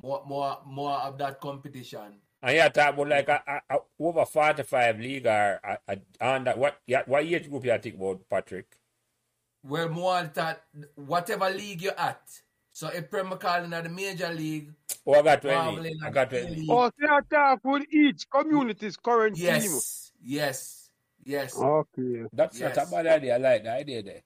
more 0.00 0.22
more 0.26 0.58
more 0.64 0.98
of 0.98 1.18
that 1.18 1.40
competition. 1.40 2.20
And 2.40 2.56
you 2.56 2.68
talk 2.70 2.94
about 2.94 3.08
like 3.08 3.28
a, 3.28 3.42
a, 3.48 3.76
a 3.76 3.78
over 3.98 4.24
45 4.24 5.00
league 5.00 5.26
or 5.26 5.60
a, 5.64 5.78
a, 5.88 5.98
under, 6.20 6.52
what, 6.52 6.78
yeah, 6.86 7.02
what 7.04 7.24
age 7.24 7.50
group 7.50 7.64
you 7.64 7.76
think 7.78 7.96
about, 7.96 8.28
Patrick? 8.30 8.76
Well, 9.64 9.88
more 9.88 10.22
that 10.34 10.62
whatever 10.94 11.50
league 11.50 11.82
you're 11.82 11.98
at. 11.98 12.22
So 12.78 12.86
if 12.86 13.10
Premier 13.10 13.36
calling 13.36 13.72
at 13.72 13.82
the 13.82 13.90
major 13.90 14.28
league, 14.28 14.72
Oh, 15.04 15.14
I 15.14 15.22
got 15.22 15.42
20. 15.42 15.98
I 16.04 16.10
got 16.10 16.32
A 16.32 16.42
20. 16.42 16.54
League. 16.54 16.70
Oh, 16.70 16.86
so 16.86 16.92
you 17.00 17.20
talk 17.28 17.58
with 17.64 17.82
each 17.92 18.30
community's 18.30 18.96
current 18.96 19.34
team. 19.34 19.46
yes, 19.46 20.12
yes, 20.22 20.90
yes. 21.24 21.56
Okay. 21.58 22.22
That's 22.32 22.60
not 22.60 22.76
a 22.76 22.86
bad 22.86 23.06
idea. 23.08 23.34
I 23.34 23.38
like 23.38 23.64
the 23.64 23.72
idea 23.72 24.02
there. 24.04 24.22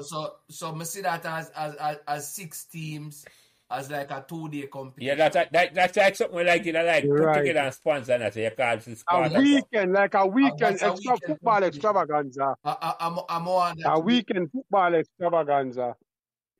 So 0.00 0.36
so 0.48 0.74
me 0.74 0.86
see 0.86 1.02
that 1.02 1.26
as 1.26 1.50
as 1.50 1.74
as, 1.74 1.96
as 2.08 2.32
six 2.34 2.64
teams 2.64 3.26
as 3.70 3.90
like 3.90 4.10
a 4.10 4.24
two 4.26 4.48
day 4.48 4.66
competition. 4.68 5.06
Yeah, 5.06 5.14
that's 5.16 5.36
a, 5.36 5.48
that, 5.52 5.74
that's 5.74 5.96
like 5.98 6.16
something 6.16 6.46
like, 6.46 6.64
you 6.64 6.72
know, 6.72 6.84
like 6.84 7.02
put 7.02 7.12
Right. 7.12 7.40
together 7.40 7.60
and 7.60 7.74
sponsor 7.74 8.12
and 8.14 8.24
I 8.24 8.30
say 8.30 8.44
you 8.44 8.96
call 9.06 9.26
it 9.26 9.36
A 9.36 9.38
weekend, 9.38 9.92
like 9.92 10.14
a 10.14 10.26
weekend 10.26 10.80
a 10.80 10.86
extra 10.86 10.92
weekend 10.92 11.20
football 11.26 11.64
extravaganza. 11.64 12.54
I, 12.64 12.76
I, 12.80 12.94
I'm 13.00 13.18
I'm 13.28 13.46
on 13.48 13.76
that. 13.76 13.92
A 13.92 14.00
weekend 14.00 14.50
football 14.50 14.94
extravaganza. 14.94 15.96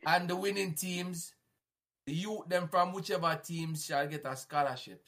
And 0.07 0.29
the 0.29 0.37
winning 0.37 0.75
teams, 0.75 1.35
the 2.07 2.15
youth 2.15 2.49
them 2.49 2.69
from 2.69 2.93
whichever 2.93 3.39
teams 3.45 3.85
shall 3.85 4.07
get 4.07 4.25
a 4.25 4.37
scholarship, 4.37 5.03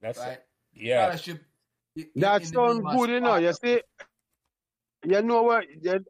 That's 0.00 0.18
right? 0.18 0.38
yeah. 0.72 1.04
Scholarship. 1.06 1.42
i- 1.98 2.00
i- 2.00 2.10
That 2.16 2.42
in 2.42 2.48
the 2.48 2.54
sounds 2.54 2.96
good, 2.96 3.10
you 3.10 3.20
know. 3.20 3.36
You 3.36 3.52
see, 3.52 3.80
you 5.04 5.22
know 5.22 5.42
what? 5.42 5.64
You, 5.80 6.04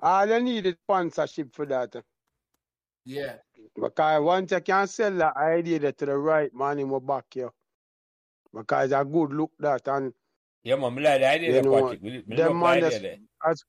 all 0.00 0.26
you 0.26 0.40
need 0.40 0.66
is 0.66 0.74
sponsorship 0.84 1.54
for 1.54 1.66
that. 1.66 1.94
Yeah, 3.04 3.36
Because 3.74 4.22
once 4.22 4.52
you 4.52 4.60
can 4.60 4.86
sell 4.86 5.10
the 5.12 5.36
idea 5.36 5.78
that 5.80 5.98
to 5.98 6.06
the 6.06 6.16
right 6.16 6.54
man, 6.54 6.78
he 6.78 6.84
will 6.84 7.00
back 7.00 7.24
you. 7.34 7.50
Because 8.54 8.84
it's 8.92 8.94
a 9.00 9.04
good 9.04 9.32
look 9.32 9.50
that 9.58 9.88
and 9.88 10.12
Yeah, 10.62 10.76
man, 10.76 10.98
I 10.98 11.00
like 11.02 11.20
the 11.20 11.26
idea 11.28 11.48
You 11.48 11.52
there, 11.54 11.62
know, 11.62 11.82
Patrick. 11.82 12.02
We, 12.02 12.24
we 12.28 12.36
them 12.36 12.38
love 12.38 12.48
the 12.48 12.54
man 12.54 12.64
idea 12.64 12.80
that's- 12.90 13.02
there. 13.02 13.50
as 13.50 13.64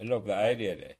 I 0.00 0.04
love 0.04 0.24
the 0.26 0.34
idea 0.34 0.76
there. 0.76 0.94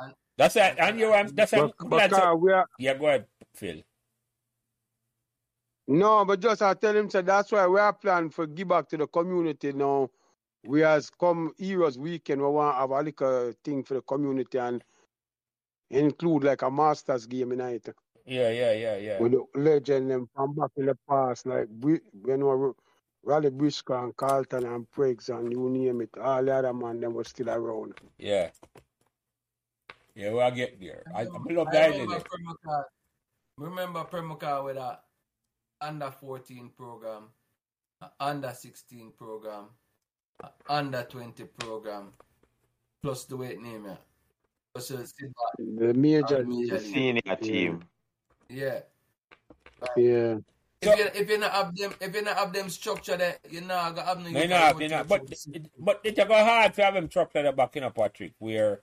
And- 0.00 0.14
That's 0.38 0.56
it. 0.56 0.74
And 0.78 0.98
you, 0.98 1.12
um, 1.14 1.28
that's 1.28 1.52
a, 1.52 1.66
bec- 1.66 1.72
that's 1.90 2.12
a, 2.12 2.16
because 2.16 2.38
we 2.40 2.52
are 2.52 2.66
yeah, 2.78 2.94
go 2.94 3.06
ahead, 3.06 3.26
Phil. 3.54 3.82
no, 5.88 6.24
but 6.24 6.40
just 6.40 6.62
I 6.62 6.74
tell 6.74 6.96
him 6.96 7.08
so 7.08 7.22
that's 7.22 7.52
why 7.52 7.66
we 7.66 7.78
are 7.80 7.92
planning 7.92 8.30
for 8.30 8.46
give 8.46 8.68
back 8.68 8.88
to 8.90 8.96
the 8.96 9.06
community 9.06 9.72
now. 9.72 10.10
We 10.64 10.80
has 10.80 11.10
come 11.10 11.52
Heroes 11.58 11.96
Weekend, 11.98 12.42
we 12.42 12.48
want 12.48 12.74
to 12.74 12.80
have 12.80 12.90
a 12.90 13.00
little 13.00 13.52
thing 13.64 13.84
for 13.84 13.94
the 13.94 14.02
community 14.02 14.58
and 14.58 14.82
include 15.90 16.42
like 16.44 16.62
a 16.62 16.70
masters 16.70 17.26
game 17.26 17.52
in 17.52 17.60
it. 17.60 17.88
Yeah, 18.26 18.50
yeah, 18.50 18.72
yeah, 18.72 18.96
yeah. 18.96 19.20
with 19.20 19.32
the 19.32 19.44
legend 19.54 20.10
them 20.10 20.28
from 20.34 20.54
back 20.54 20.70
in 20.76 20.86
the 20.86 20.98
past, 21.08 21.46
like 21.46 21.68
we, 21.80 22.00
you 22.26 22.36
know 22.36 22.74
Raleigh 23.26 23.50
Briscoe 23.50 24.04
and 24.04 24.16
Carlton 24.16 24.64
and 24.66 24.88
Briggs 24.92 25.28
and 25.30 25.52
you 25.52 25.68
name 25.68 26.00
it, 26.00 26.10
all 26.20 26.44
the 26.44 26.54
other 26.54 26.72
man 26.72 27.00
them 27.00 27.12
were 27.14 27.24
still 27.24 27.50
around. 27.50 27.94
Yeah. 28.18 28.50
Yeah, 30.14 30.32
we'll 30.32 30.50
get 30.52 30.80
there. 30.80 31.02
I, 31.14 31.22
I 31.22 31.24
love 31.24 31.44
the 31.72 31.78
I 31.80 31.86
idea 31.88 32.02
remember 32.02 32.14
there. 32.14 32.20
Pembroke 32.30 32.60
Hall. 32.64 32.84
Remember 33.58 34.04
Pembroke 34.04 34.44
Hall 34.44 34.64
with 34.64 34.76
a 34.76 34.98
under 35.80 36.10
14 36.10 36.70
program, 36.76 37.24
a 38.00 38.08
under 38.20 38.52
16 38.52 39.12
program, 39.18 39.64
a 40.44 40.48
under 40.68 41.02
20 41.02 41.44
program, 41.58 42.12
plus 43.02 43.24
the 43.24 43.36
weight 43.36 43.60
name, 43.60 43.86
yeah. 43.86 43.96
Plus 44.72 44.88
the 44.88 45.04
silver, 45.04 45.34
The 45.88 45.94
major 45.94 46.44
league. 46.44 46.70
major 46.70 46.78
The 46.78 46.84
senior 46.84 47.36
team. 47.42 47.82
yeah. 48.48 48.80
Yeah. 49.96 50.36
If 50.82 50.98
you 50.98 51.04
if 51.22 51.30
you 51.30 51.38
not 51.38 51.52
have 51.52 51.74
them 51.74 51.92
if 52.00 52.14
you 52.14 52.22
not 52.22 52.36
have 52.36 52.52
them 52.52 52.68
structure 52.68 53.16
there, 53.16 53.38
you 53.50 53.62
not 53.62 53.94
gonna 53.94 54.06
have 54.06 54.18
no. 54.18 54.30
No, 54.30 54.68
youth 54.68 54.80
you 54.80 54.88
know, 54.88 55.04
but 55.04 55.22
it, 55.30 55.70
but 55.78 56.00
it's 56.04 56.22
go 56.22 56.34
hard 56.34 56.74
to 56.74 56.84
have 56.84 56.94
them 56.94 57.08
truck 57.08 57.32
to 57.32 57.42
the 57.42 57.52
back, 57.52 57.74
you 57.74 57.80
know, 57.80 57.90
Patrick, 57.90 58.34
where 58.38 58.82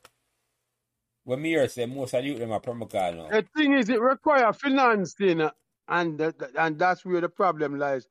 when 1.24 1.42
me 1.42 1.50
hear 1.50 1.68
say 1.68 1.86
most 1.86 2.14
of 2.14 2.24
the 2.24 2.30
youth 2.30 2.40
them 2.40 2.52
are 2.52 2.60
Pembroke 2.60 2.94
Hall 2.94 3.14
now. 3.14 3.30
The 3.30 3.46
thing 3.56 3.74
is, 3.74 3.90
it 3.90 4.02
requires 4.02 4.56
financing, 4.58 5.48
and 5.88 6.18
that, 6.18 6.36
and 6.58 6.80
that's 6.80 7.06
where 7.06 7.22
the 7.22 7.30
problem 7.30 7.78
lies. 7.78 8.08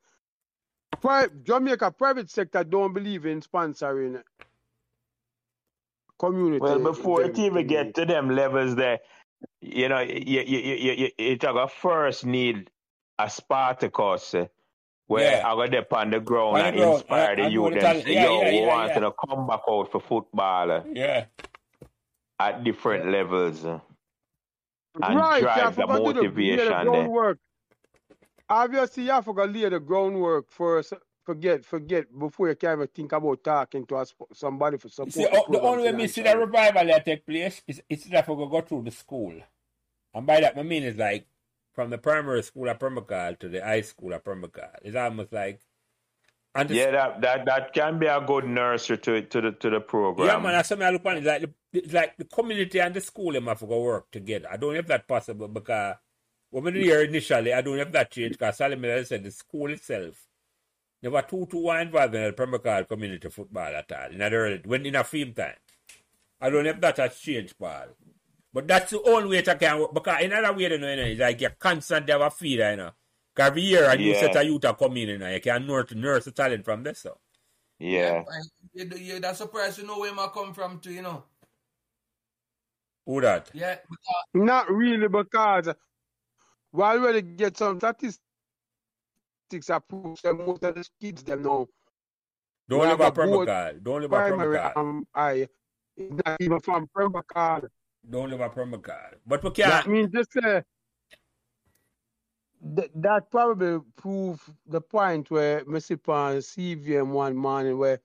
Pri- 1.00 1.28
Jamaica 1.42 1.90
private 1.90 2.30
sector 2.30 2.62
don't 2.62 2.92
believe 2.92 3.26
in 3.26 3.40
sponsoring 3.40 4.22
community. 6.18 6.60
Well, 6.60 6.78
before 6.78 7.22
it 7.22 7.38
even 7.38 7.54
thing. 7.54 7.66
get 7.66 7.94
to 7.96 8.04
them 8.04 8.30
levels 8.30 8.76
there, 8.76 9.00
you 9.60 9.88
know, 9.88 10.00
you, 10.00 10.40
you, 10.40 10.59
you, 10.59 10.74
you, 10.74 10.92
you, 10.92 11.10
you 11.18 11.36
gotta 11.36 11.66
first 11.66 12.24
need 12.24 12.70
a 13.18 13.28
Spartacus 13.30 14.34
where 15.06 15.36
Yeah. 15.39 15.47
I 15.48 15.55
got 15.55 15.70
dip 15.70 15.93
on 15.93 16.10
the 16.10 16.20
ground 16.20 16.56
On 16.56 16.59
the 16.59 16.64
and 16.68 16.76
ground, 16.76 16.94
inspire 16.94 17.30
and- 17.30 17.39
the 17.39 17.43
and 17.44 17.51
do 17.52 17.60
youth 17.60 17.84
and 17.84 18.02
say, 18.02 18.14
Yeah, 18.14 18.24
yo, 18.24 18.40
yeah, 18.43 18.51
we 18.51 18.59
yeah, 18.60 18.66
want 18.66 18.89
yeah. 18.89 18.98
to 19.01 19.12
come 19.26 19.47
back 19.47 19.60
out 19.68 19.90
for 19.93 20.01
football 20.01 20.84
Yeah. 20.94 21.26
at 22.39 22.64
different 22.64 23.06
levels. 23.10 23.64
and 23.64 23.80
right, 25.02 25.36
you 25.36 25.43
drive 25.43 25.59
have 25.62 25.76
the 25.76 25.82
to 25.82 25.86
go 25.89 25.98
do 25.98 26.05
the, 26.05 26.12
the 26.12 26.28
motivation 26.28 26.68
there. 26.68 26.84
groundwork. 26.84 27.39
Obviously, 28.48 29.05
you 29.05 29.10
have 29.10 29.24
to 29.24 29.32
lay 29.32 29.68
the 29.68 29.80
groundwork 29.80 30.51
first. 30.51 30.93
Forget, 31.24 31.64
forget 31.64 32.06
before 32.18 32.48
you 32.48 32.56
can 32.56 32.72
even 32.72 32.89
think 32.89 33.12
about 33.12 33.44
talking 33.44 33.86
to 33.86 33.97
a, 33.98 34.05
sp- 34.05 34.26
somebody 34.34 34.76
for 34.76 34.89
You 34.89 34.93
support. 34.93 35.12
see, 35.12 35.22
the 35.24 35.30
oh, 35.39 35.47
the 35.52 35.60
only 35.60 35.84
way 35.84 35.93
me 35.93 36.09
see 36.09 36.22
the 36.22 36.36
revival 36.36 36.84
that 36.86 37.05
take 37.05 37.24
place 37.24 37.62
is 37.66 37.80
it's 37.89 38.05
that 38.06 38.28
we 38.28 38.34
go 38.34 38.60
through 38.60 38.82
the 38.82 38.90
school. 38.90 39.32
And 40.12 40.26
by 40.26 40.40
that 40.40 40.59
I 40.59 40.62
mean 40.64 40.82
is 40.82 40.97
like 40.97 41.24
from 41.73 41.90
the 41.90 41.99
primary 41.99 42.43
school 42.43 42.69
at 42.70 42.81
Pembroke 42.81 43.12
Hall 43.12 43.35
to 43.40 43.49
the 43.49 43.61
high 43.61 43.81
school 43.82 44.15
at 44.15 44.24
Pembroke 44.24 44.59
Hall. 44.59 44.70
It's 44.82 44.97
almost 44.97 45.32
like 45.32 45.61
Yeah, 46.69 46.90
that, 46.93 47.20
that 47.23 47.47
that 47.47 47.73
can 47.74 47.99
be 47.99 48.07
a 48.07 48.20
good 48.20 48.44
nursery 48.47 48.99
to 48.99 49.23
to 49.23 49.40
the 49.40 49.53
to 49.53 49.70
the 49.70 49.81
program. 49.81 50.28
Yeah, 50.28 50.39
man, 50.39 50.53
that's 50.53 50.69
something 50.69 50.86
I 50.86 50.90
look 50.90 51.07
on. 51.07 51.19
It's 51.19 51.27
like 51.27 51.43
the, 51.43 51.51
it's 51.73 51.93
like 51.93 52.16
the 52.19 52.24
community 52.27 52.81
and 52.81 52.94
the 52.94 53.01
school 53.01 53.32
them 53.32 53.47
have 53.47 53.61
to 53.61 53.66
go 53.66 53.81
work 53.82 54.11
together. 54.11 54.49
I 54.51 54.57
don't 54.59 54.74
know 54.74 54.81
if 54.81 54.86
that's 54.86 55.07
possible 55.07 55.49
because 55.49 55.97
when 56.51 56.65
we 56.65 56.82
hear 56.82 57.03
initially, 57.03 57.55
I 57.55 57.62
don't 57.62 57.77
know 57.77 57.82
if 57.82 57.93
that 57.93 58.11
changed 58.11 58.39
because 58.39 58.59
Sally 58.59 58.77
Miller 58.77 59.05
said 59.05 59.24
the 59.24 59.31
school 59.31 59.73
itself 59.73 60.27
never 61.03 61.23
two 61.23 61.47
to 61.47 61.57
one 61.59 61.81
involved 61.81 62.15
in 62.15 62.24
the 62.24 62.32
Pembroke 62.32 62.66
Hall 62.66 62.85
community 62.85 63.28
football 63.31 63.74
at 63.74 63.90
all. 63.93 64.11
In 64.12 64.19
the 64.19 64.31
early, 64.32 64.61
when 64.65 64.86
in 64.86 64.94
a 64.97 65.05
film 65.05 65.32
time. 65.35 65.55
I 66.40 66.51
don't 66.51 66.65
know 66.65 66.70
if 66.70 66.81
that 66.81 66.97
has 66.99 67.19
changed, 67.19 67.59
Paul. 67.59 67.86
But 68.52 68.68
that's 68.68 68.90
the 68.90 69.02
only 69.02 69.28
way 69.30 69.38
it 69.38 69.58
can 69.58 69.78
work. 69.80 69.94
Because 69.94 70.22
in 70.22 70.32
other 70.32 70.52
way, 70.52 70.62
you 70.64 70.78
know, 70.78 70.88
you 70.90 70.96
know, 70.96 71.02
it's 71.02 71.20
like 71.20 71.40
you 71.40 71.48
constantly 71.58 72.12
have 72.12 72.20
a 72.20 72.30
feeder, 72.30 72.70
you 72.70 72.76
know. 72.76 72.90
Because 73.34 73.48
every 73.50 73.62
year 73.62 73.88
a 73.88 73.96
new 73.96 74.12
Yeah. 74.12 74.20
set 74.20 74.36
of 74.36 74.44
youth 74.46 74.64
are 74.66 74.76
coming 74.76 75.04
in, 75.04 75.08
you 75.08 75.18
know. 75.18 75.28
You 75.30 75.40
can 75.40 75.66
nurse, 75.66 75.92
nurse 75.94 76.24
the 76.26 76.32
talent 76.32 76.64
from 76.64 76.82
this, 76.82 77.00
so. 77.00 77.18
yeah. 77.78 78.22
and 78.26 78.50
you, 78.74 78.98
you, 79.14 79.20
that's 79.20 79.38
surprised 79.38 79.78
you 79.78 79.86
know 79.86 79.98
where 79.98 80.12
I 80.12 80.28
come 80.32 80.52
from 80.54 80.80
too, 80.80 80.92
you 80.92 81.02
know. 81.02 81.24
Who 83.06 83.20
that? 83.22 83.50
Yeah, 83.54 83.76
because 83.90 84.24
Not 84.34 84.70
really, 84.70 85.08
because 85.08 85.68
we 86.72 86.82
already 86.82 87.22
get 87.22 87.56
some 87.56 87.78
statistics 87.80 88.20
that 89.66 89.88
prove 89.88 90.20
that 90.22 90.34
most 90.34 90.62
of 90.62 90.74
the 90.74 90.88
kids 91.00 91.22
them 91.24 91.42
know 91.42 91.68
Don't 92.68 92.80
We 92.80 92.86
live 92.86 93.00
have 93.00 93.00
a 93.00 93.04
a 93.20 93.26
board 93.26 93.46
Pembroke 93.46 93.48
Hall. 93.48 93.72
Don't 93.82 94.00
live 94.02 94.12
a 94.12 94.16
primary 94.16 94.58
Pembroke 94.58 94.72
Hall. 94.74 94.88
um, 94.88 95.06
I 95.14 95.48
not 95.98 96.36
even 96.40 96.60
from 96.60 96.88
Pembroke 98.10 98.10
Hall. 98.10 98.10
Don't 98.10 98.30
live 98.30 98.40
a 98.40 98.48
Pembroke 98.50 98.86
Hall. 98.88 99.10
But 99.26 99.44
we 99.44 99.50
That 99.58 99.84
can't. 99.84 99.88
means 99.88 100.10
just 100.12 100.36
uh, 100.36 100.62
th- 102.76 102.90
that 102.96 103.30
probably 103.30 103.80
prove 103.96 104.42
the 104.66 104.80
point 104.80 105.30
where 105.30 105.64
Missy 105.64 105.96
Pan 105.96 106.38
CVM 106.38 107.08
one 107.08 107.36
morning 107.36 107.78
where 107.78 108.00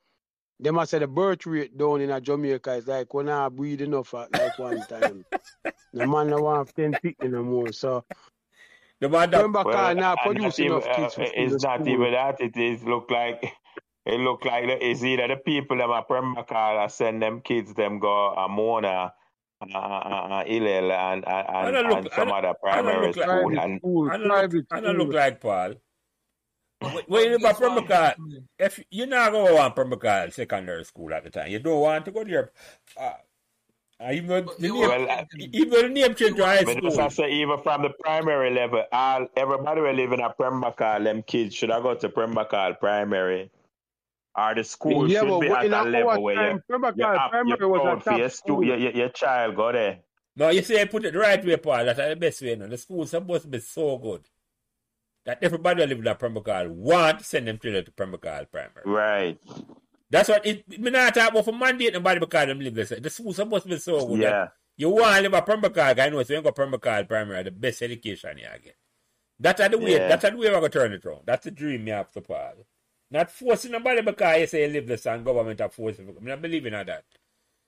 they 0.59 0.71
must 0.71 0.91
say 0.91 0.99
the 0.99 1.07
birth 1.07 1.45
rate 1.45 1.77
down 1.77 2.01
in 2.01 2.09
a 2.09 2.19
Jamaica 2.19 2.73
is 2.73 2.87
like 2.87 3.13
when 3.13 3.29
I 3.29 3.49
breed 3.49 3.81
enough 3.81 4.13
at 4.13 4.31
like 4.33 4.57
one 4.57 4.85
time. 4.87 5.25
the 5.93 6.05
man 6.05 6.27
don't 6.29 6.43
want 6.43 6.75
10 6.75 6.95
feet 6.95 7.17
no 7.21 7.43
more. 7.43 7.71
So 7.71 8.03
The 8.99 9.09
man 9.09 9.29
that, 9.31 9.41
Pembroke 9.41 9.71
Hall 9.71 9.73
Well, 9.73 9.95
now 9.95 10.15
and 10.23 10.23
produce 10.23 10.57
not 10.57 10.59
even, 10.59 10.81
kids 10.81 11.13
uh, 11.17 11.23
it's 11.35 11.63
not 11.63 11.81
school. 11.81 11.93
even 11.93 12.11
that. 12.13 12.41
It 12.41 12.57
is 12.57 12.83
look 12.83 13.11
like 13.11 13.53
it 14.05 14.19
look 14.19 14.45
like 14.45 14.65
the- 14.67 14.83
it's 14.89 15.03
either 15.03 15.27
the 15.27 15.37
people 15.37 15.77
them 15.77 15.91
at 15.91 16.07
Pembroke 16.07 16.49
Hall 16.49 16.89
send 16.89 17.21
them 17.21 17.41
kids 17.41 17.73
them 17.75 17.99
go 17.99 18.33
Amona, 18.35 19.11
uh, 19.61 19.77
uh, 19.77 19.79
uh, 19.79 20.43
Hillel, 20.45 20.91
and 20.91 21.25
and, 21.27 21.47
I 21.49 21.69
and, 21.69 21.87
look- 21.89 21.97
and 21.97 22.09
some 22.13 22.31
other 22.31 22.53
primary 22.61 23.07
look 23.07 23.15
like- 23.17 23.25
school 23.25 23.49
Private 23.49 23.63
and 23.63 23.79
school, 23.79 24.11
I 24.11 24.17
don't 24.17 24.27
private 24.27 24.53
look, 24.53 24.65
I 24.71 24.79
don't 24.81 24.97
look 24.97 25.13
like 25.13 25.41
Paul. 25.41 25.73
When- 26.79 27.03
When 27.07 27.23
you 27.25 27.37
live 27.39 27.43
a 27.43 27.53
Pembroke 27.59 27.91
Hall, 27.91 28.11
if 28.59 28.79
you're 28.91 29.07
not 29.07 29.31
go 29.31 29.55
want 29.55 29.75
Pembroke 29.75 30.05
Hall 30.05 30.29
secondary 30.29 30.83
school 30.85 31.11
at 31.13 31.23
the 31.23 31.31
time, 31.31 31.49
you 31.49 31.57
don't 31.59 31.81
want 31.81 32.05
to 32.05 32.11
go 32.11 32.23
there. 32.23 32.51
Uh, 32.95 33.13
uh, 33.99 34.11
even 34.11 34.27
though 34.27 34.41
the 34.59 34.67
you 34.67 34.73
name, 34.73 34.87
Well, 34.89 35.09
uh, 35.09 35.23
even 35.39 35.81
the 35.81 35.89
name 35.89 36.13
change 36.13 36.37
to 36.37 36.45
high 36.45 36.63
But 36.63 36.79
just 36.83 36.99
I 36.99 37.07
school. 37.09 37.25
say 37.25 37.31
even 37.31 37.59
from 37.63 37.81
the 37.81 37.89
primary 38.03 38.53
level, 38.53 38.83
all 38.91 39.25
everybody 39.35 39.81
will 39.81 39.93
live 39.93 40.11
in 40.11 40.19
a 40.19 40.29
Pembroke 40.31 40.77
Hall, 40.77 41.01
them 41.03 41.23
kids 41.23 41.55
should 41.55 41.71
have 41.71 41.81
go 41.81 41.95
to 41.95 42.09
Pembroke 42.09 42.51
Hall 42.51 42.75
primary 42.75 43.49
or 44.37 44.55
the 44.55 44.63
school 44.63 45.09
Yeah, 45.09 45.21
should 45.21 45.41
be 45.41 45.49
at 45.49 45.65
a 45.65 45.83
level 45.89 46.23
where 46.23 46.35
time, 46.35 46.55
you, 46.55 46.75
remember, 46.75 46.93
you 46.95 47.05
have, 47.05 47.31
you're 47.47 47.57
proud 47.57 48.03
for 48.03 48.13
your, 48.13 48.29
stu- 48.29 48.63
your, 48.63 48.77
your, 48.77 48.91
your 48.91 49.09
child 49.09 49.55
go 49.55 49.71
there. 49.71 49.99
No, 50.35 50.49
you 50.49 50.61
see, 50.61 50.79
I 50.79 50.85
put 50.85 51.03
it 51.05 51.13
the 51.13 51.19
right 51.19 51.43
way, 51.43 51.57
Paul. 51.57 51.85
That's 51.85 51.97
the 51.97 52.15
best 52.15 52.41
way. 52.43 52.55
No? 52.55 52.67
The 52.67 52.77
school's 52.77 53.09
supposed 53.09 53.43
to 53.43 53.49
be 53.49 53.59
so 53.59 53.97
good 53.97 54.21
that 55.25 55.39
everybody 55.41 55.81
who 55.81 55.87
live 55.87 55.97
in 55.97 56.03
that 56.03 56.19
Pembroke 56.19 56.47
want 56.69 57.19
to 57.19 57.25
send 57.25 57.47
them 57.47 57.57
children 57.57 57.83
to 57.83 57.91
Pembroke 57.91 58.51
Primary. 58.51 58.83
Right. 58.85 59.39
That's 60.09 60.29
what 60.29 60.45
it. 60.45 60.69
Me 60.79 60.91
not 60.91 61.15
talk 61.15 61.31
about 61.31 61.43
for 61.43 61.51
mandate 61.51 61.93
nobody 61.93 62.19
because 62.19 62.47
them 62.47 62.59
live 62.59 62.75
there. 62.75 62.85
The 62.85 63.09
school's 63.09 63.37
supposed 63.37 63.63
to 63.63 63.69
be 63.69 63.77
so 63.79 64.05
good. 64.07 64.19
that 64.21 64.31
Yeah. 64.31 64.47
You 64.77 64.91
want 64.91 65.15
to 65.15 65.21
live 65.23 65.33
at 65.33 65.45
Pembroke, 65.47 65.77
I 65.79 66.09
know, 66.09 66.21
so 66.21 66.33
you 66.33 66.41
go 66.43 66.51
Pembroke 66.51 67.07
Primary, 67.07 67.43
the 67.43 67.51
best 67.51 67.81
education 67.81 68.37
you 68.37 68.43
get. 68.63 68.75
That's 69.39 69.67
the 69.67 69.77
way. 69.77 69.93
Yeah. 69.93 70.07
That's 70.07 70.29
the 70.29 70.37
way 70.37 70.49
we're 70.49 70.53
gonna 70.53 70.69
turn 70.69 70.93
it 70.93 71.03
around. 71.03 71.21
That's 71.25 71.45
the 71.45 71.51
dream 71.51 71.87
you 71.87 71.93
have 71.93 72.11
to 72.11 72.21
Paul. 72.21 72.53
Not 73.09 73.31
forcing 73.31 73.71
nobody 73.71 74.01
because 74.01 74.39
you 74.39 74.47
say 74.47 74.67
live 74.67 74.87
this 74.87 75.05
and 75.05 75.23
government 75.23 75.61
are 75.61 75.69
forcing. 75.69 76.09
I'm 76.09 76.25
not 76.25 76.41
believing 76.41 76.73
in 76.73 76.85
that. 76.85 77.05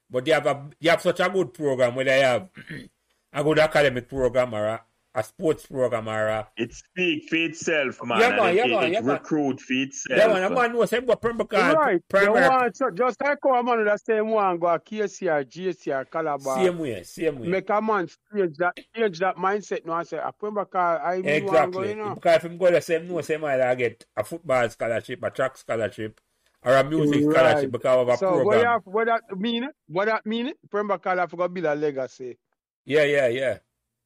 But 0.09 0.27
you 0.27 0.33
have 0.33 0.45
a 0.45 0.69
you 0.79 0.89
have 0.89 1.01
such 1.01 1.19
a 1.19 1.29
good 1.29 1.53
program 1.53 1.95
where 1.95 2.05
they 2.05 2.19
have 2.19 2.49
a 3.33 3.43
good 3.43 3.59
academic 3.59 4.09
program 4.09 4.53
or 4.53 4.65
a, 4.65 4.81
a 5.15 5.23
sports 5.23 5.65
program 5.65 6.07
or 6.07 6.27
a 6.27 6.47
It 6.55 6.71
speak 6.73 7.27
for 7.29 7.35
itself, 7.37 7.99
man. 8.05 8.19
Yeah, 8.19 8.27
and 8.27 8.35
man, 8.37 8.49
it, 8.49 8.55
yeah, 8.55 8.65
it, 8.65 8.69
man, 8.69 8.83
it 8.83 8.91
yeah, 8.93 9.01
man. 9.01 9.15
recruit 9.15 9.59
for 9.59 9.73
itself. 9.73 10.19
yeah, 10.19 10.27
man, 10.27 10.43
a 10.43 10.49
man 10.55 10.73
knows 10.73 10.93
about 10.93 11.21
Pembroke 11.21 11.51
Right. 11.53 11.93
You 11.95 12.01
primary 12.07 12.47
want, 12.47 12.77
so 12.77 12.91
just 12.91 13.19
like 13.21 13.37
how 13.43 13.55
a 13.55 13.63
man 13.63 13.83
that 13.85 14.05
same 14.05 14.27
one 14.29 14.59
go 14.59 14.67
a 14.67 14.79
KCR, 14.79 15.45
GCR, 15.45 16.09
Calabar. 16.11 16.55
same 16.63 16.77
way, 16.77 17.01
same 17.03 17.39
way. 17.39 17.47
Make 17.47 17.69
a 17.69 17.81
man 17.81 18.07
change 18.33 18.57
that, 18.57 18.77
change 18.95 19.19
that 19.19 19.35
mindset 19.37 19.85
now 19.85 19.97
and 19.97 20.07
say, 20.07 20.19
I 20.19 20.29
remember 20.41 20.65
car, 20.65 21.01
I 21.03 21.21
mean, 21.21 21.45
want 21.45 21.73
go, 21.73 21.81
Exactly. 21.81 21.89
you 21.89 21.95
know. 21.95 22.15
Because 22.15 22.35
if 22.37 22.45
him 22.45 22.57
go 22.57 22.71
the 22.71 22.81
same 22.81 23.07
know 23.07 23.21
same 23.21 23.43
either 23.45 23.75
get 23.75 24.05
a 24.15 24.23
football 24.23 24.69
scholarship, 24.69 25.23
a 25.23 25.29
track 25.31 25.57
scholarship, 25.57 26.21
or 26.63 26.73
a 26.75 26.83
music 26.83 27.25
Right. 27.25 27.35
scholarship 27.35 27.71
because 27.71 27.97
of 28.01 28.09
a 28.09 28.17
So 28.17 28.31
what, 28.31 28.37
you 28.37 28.43
program. 28.43 28.65
have, 28.65 28.81
what 28.85 29.05
that 29.07 29.21
mean? 29.37 29.69
What 29.87 30.05
that 30.05 30.25
mean? 30.25 30.53
Remember, 30.71 30.97
car 30.99 31.17
have 31.17 31.31
to 31.31 31.49
build 31.49 31.65
a 31.65 31.73
legacy. 31.73 32.37
Yeah, 32.85 33.03
yeah, 33.05 33.27
yeah. 33.27 33.57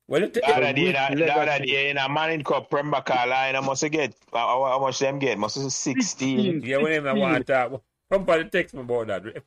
Well, 0.07 0.23
it, 0.23 0.33
The 0.33 0.45
other 0.45 0.67
it, 0.67 0.75
day, 0.75 0.85
With 0.85 0.95
the, 1.17 1.25
the 1.25 1.33
other 1.33 1.45
legacy. 1.45 1.71
day 1.71 1.89
in 1.89 1.97
a 1.97 2.09
man 2.09 2.31
in 2.31 2.43
cup 2.43 2.69
Premba 2.69 3.07
line, 3.29 3.55
I 3.55 3.59
must 3.61 3.89
get 3.89 4.13
how, 4.31 4.47
how 4.47 4.65
how 4.65 4.79
much 4.79 4.99
them 4.99 5.19
get? 5.19 5.37
Must 5.37 5.55
be 5.57 5.69
sixteen. 5.69 6.61
yeah, 6.61 6.77
when 6.77 7.07
I 7.07 7.13
want 7.13 7.47
to 7.47 7.81
somebody 8.11 8.49
text 8.49 8.75
me 8.75 8.81
about 8.81 9.07
that. 9.07 9.43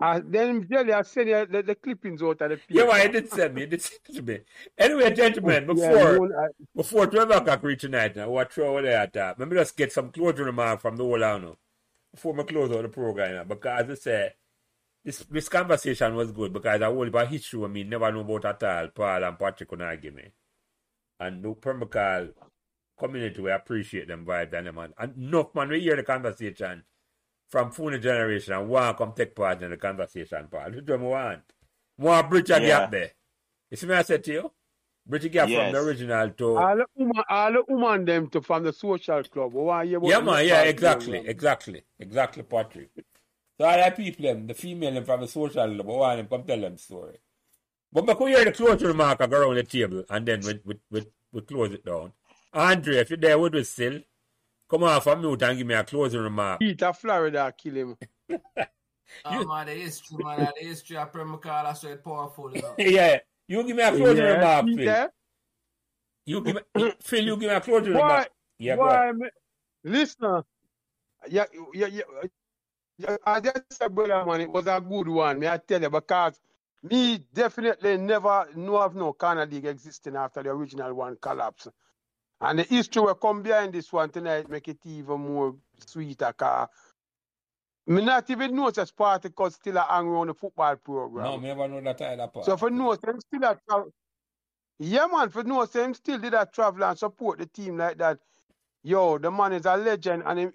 Uh, 0.00 0.20
then 0.24 0.66
Jelly, 0.70 0.92
I 0.92 1.02
send 1.02 1.28
you 1.28 1.46
the, 1.46 1.62
the 1.62 1.74
clippings 1.74 2.22
out 2.22 2.40
of 2.40 2.50
the 2.50 2.60
yeah, 2.68 2.82
paper. 2.84 2.92
man, 2.92 3.02
he 3.06 3.08
did 3.12 3.30
send 3.30 3.54
me. 3.54 3.60
He 3.62 3.66
did 3.66 3.82
send 3.82 4.00
to 4.14 4.22
me. 4.22 4.38
Anyway, 4.78 5.14
gentlemen, 5.14 5.66
before 5.66 5.90
you 5.90 6.28
know, 6.28 6.38
I- 6.38 6.64
before 6.74 7.06
12 7.06 7.30
o'clock 7.30 7.62
reach 7.62 7.80
tonight, 7.82 8.16
now, 8.16 8.30
what 8.30 8.52
throw 8.52 8.70
over 8.70 8.82
there 8.82 8.98
at 8.98 9.12
that? 9.14 9.30
Uh, 9.30 9.34
let 9.38 9.48
me 9.48 9.56
just 9.56 9.76
get 9.76 9.92
some 9.92 10.10
closing 10.10 10.44
remark 10.46 10.80
from 10.80 10.96
the 10.96 11.04
whole 11.04 11.22
uh, 11.22 11.38
now 11.38 11.56
before 12.14 12.38
I 12.40 12.42
close 12.44 12.70
out 12.72 12.82
the 12.82 12.88
program. 12.88 13.34
Now, 13.34 13.44
because 13.44 13.84
as 13.84 13.90
I 13.90 13.94
say, 13.94 14.32
this 15.06 15.20
this 15.30 15.48
conversation 15.50 16.16
was 16.16 16.32
good 16.32 16.52
because 16.52 16.82
I 16.82 16.86
whole 16.86 17.08
about 17.08 17.28
history 17.28 17.64
I 17.64 17.68
mean 17.68 17.90
never 17.90 18.12
know 18.12 18.22
about 18.22 18.46
at 18.46 18.64
all. 18.64 18.88
Paul 18.90 19.24
and 19.24 19.38
Patrick 19.38 19.70
could 19.70 19.80
not 19.80 20.02
give 20.02 20.14
me. 20.16 20.24
And 21.20 21.44
the 21.44 21.54
Pembroke 21.54 21.94
Hall 21.94 22.28
community 22.98 23.42
we 23.42 23.52
appreciate 23.52 24.08
them 24.08 24.26
vibe 24.26 24.54
and 24.54 24.68
them 24.68 24.78
and, 24.78 24.94
and 24.98 25.16
enough 25.18 25.54
man 25.54 25.70
we 25.70 25.80
hear 25.80 25.96
the 25.96 26.04
conversation 26.04 26.84
from 27.48 27.70
phone 27.72 28.00
generation 28.02 28.54
and 28.54 28.68
want 28.68 28.98
come 28.98 29.14
take 29.14 29.34
part 29.36 29.62
in 29.62 29.70
the 29.70 29.78
conversation, 29.78 30.48
Paul. 30.50 30.72
That's 30.72 30.88
what 30.90 31.00
I 31.00 31.04
want. 31.04 31.42
More 31.98 32.24
bridge 32.24 32.50
a 32.50 32.60
Yeah. 32.60 32.66
gap 32.66 32.90
there. 32.90 33.12
You 33.70 33.78
see 33.78 33.86
me 33.86 33.94
I 33.94 34.02
said 34.02 34.24
to 34.24 34.32
you? 34.32 34.52
Bridge 35.06 35.26
a 35.26 35.30
gap 35.30 35.48
Yes. 35.50 35.60
from 35.60 35.72
the 35.72 35.78
original 35.88 36.30
to 36.30 36.46
all 36.58 36.76
the 36.76 36.86
woman, 36.96 37.24
all 37.30 37.52
the 37.52 37.64
woman 37.68 38.04
them 38.06 38.28
to 38.30 38.42
from 38.42 38.64
the 38.64 38.72
social 38.72 39.22
club. 39.24 39.54
We 39.54 39.62
want 39.62 39.84
to 39.84 39.88
hear 39.88 39.98
about 39.98 40.08
Yeah, 40.10 40.18
the 40.18 40.24
man, 40.24 40.46
yeah, 40.46 40.62
exactly, 40.62 41.12
program. 41.12 41.30
exactly, 41.30 41.84
exactly, 42.00 42.42
Patrick. 42.42 42.90
So 43.58 43.66
all 43.66 43.76
that 43.76 43.96
people, 43.96 44.24
them, 44.24 44.46
the 44.46 44.54
female 44.54 44.92
them 44.92 45.04
from 45.04 45.22
the 45.22 45.28
social 45.28 45.66
club, 45.66 45.86
oh, 45.88 45.94
I 45.94 46.16
want 46.16 46.16
them 46.18 46.26
come 46.28 46.46
tell 46.46 46.60
them 46.60 46.76
story. 46.76 47.18
But 47.92 48.06
we 48.06 48.14
could 48.14 48.28
hear 48.28 48.44
the 48.44 48.52
closing 48.52 48.88
remark 48.88 49.20
I 49.20 49.26
go 49.26 49.40
around 49.40 49.54
the 49.54 49.62
table 49.62 50.04
and 50.10 50.26
then 50.26 50.40
we, 50.42 50.60
we, 50.64 50.80
we, 50.90 51.06
we 51.32 51.40
close 51.40 51.72
it 51.72 51.84
down. 51.84 52.12
Andre, 52.52 52.96
if 52.96 53.10
you're 53.10 53.16
there 53.16 53.38
with 53.38 53.54
us 53.54 53.70
still, 53.70 54.00
come 54.68 54.84
off 54.84 55.06
a 55.06 55.16
mute 55.16 55.42
and 55.42 55.58
give 55.58 55.66
me 55.66 55.74
a 55.74 55.84
closing 55.84 56.20
remark. 56.20 56.60
Peter 56.60 56.92
Florida 56.92 57.52
kill 57.56 57.74
him. 57.74 57.96
Oh, 59.24 59.44
man, 59.44 59.66
the 59.66 59.72
history, 59.72 60.22
man, 60.22 60.52
the 60.58 60.66
history 60.66 60.96
of 60.96 61.12
Premier 61.12 61.38
Carl, 61.38 61.74
so 61.74 61.88
it's 61.88 62.02
powerful, 62.02 62.54
you 62.54 62.62
know. 62.62 62.74
yeah, 62.78 63.18
you 63.48 63.64
give 63.64 63.76
me 63.76 63.82
a 63.82 63.90
closing 63.90 64.24
Yeah, 64.24 64.34
remark, 64.34 64.66
Phil. 64.66 64.76
Peter. 64.76 65.10
You 66.24 66.40
give 66.42 66.54
me, 66.54 66.92
Phil, 67.00 67.24
you 67.24 67.36
give 67.36 67.48
me 67.48 67.54
a 67.54 67.60
closing 67.60 67.92
remark. 67.92 68.30
Why? 68.58 68.76
Go 68.76 68.86
ahead. 68.86 69.14
why? 69.18 69.28
Listen, 69.82 70.42
yeah, 71.28 71.44
yeah, 71.72 71.86
yeah, 71.86 71.86
yeah. 71.86 72.28
I 73.26 73.40
just 73.40 73.72
said, 73.72 73.94
brother, 73.94 74.24
man, 74.24 74.40
it 74.40 74.50
was 74.50 74.66
a 74.66 74.80
good 74.80 75.08
one. 75.08 75.38
May 75.38 75.48
I 75.48 75.58
tell 75.58 75.82
you, 75.82 75.90
because 75.90 76.40
me 76.82 77.18
definitely 77.32 77.96
never 77.98 78.48
know 78.54 78.76
of 78.78 78.94
no 78.94 79.12
Canada 79.12 79.54
League 79.54 79.66
existing 79.66 80.16
after 80.16 80.42
the 80.42 80.50
original 80.50 80.94
one 80.94 81.16
collapse. 81.20 81.68
And 82.40 82.58
the 82.58 82.62
history 82.62 83.02
will 83.02 83.14
come 83.14 83.42
behind 83.42 83.72
this 83.72 83.92
one 83.92 84.10
tonight, 84.10 84.48
make 84.48 84.68
it 84.68 84.78
even 84.84 85.20
more 85.20 85.56
sweeter. 85.86 86.32
Cause 86.36 86.68
me 87.86 88.04
not 88.04 88.28
even 88.30 88.54
know 88.54 88.70
that 88.70 88.88
Spartacus 88.88 89.54
still 89.54 89.76
a 89.76 89.82
hang 89.82 90.06
around 90.06 90.28
the 90.28 90.34
football 90.34 90.76
program. 90.76 91.24
No, 91.24 91.38
me 91.38 91.48
never 91.48 91.68
know 91.68 91.80
that 91.80 92.00
either, 92.02 92.28
part. 92.28 92.44
So 92.44 92.56
for 92.56 92.70
no 92.70 92.94
them 92.96 93.20
still 93.20 93.44
a 93.44 93.58
travel. 93.68 93.92
Yeah, 94.78 95.06
man, 95.06 95.30
for 95.30 95.44
no 95.44 95.64
them 95.66 95.94
still 95.94 96.18
did 96.18 96.32
that 96.34 96.52
travel 96.52 96.84
and 96.84 96.98
support 96.98 97.38
the 97.38 97.46
team 97.46 97.78
like 97.78 97.98
that. 97.98 98.18
Yo, 98.82 99.18
the 99.18 99.30
man 99.30 99.52
is 99.54 99.66
a 99.66 99.76
legend 99.76 100.22
and 100.26 100.38
him, 100.38 100.52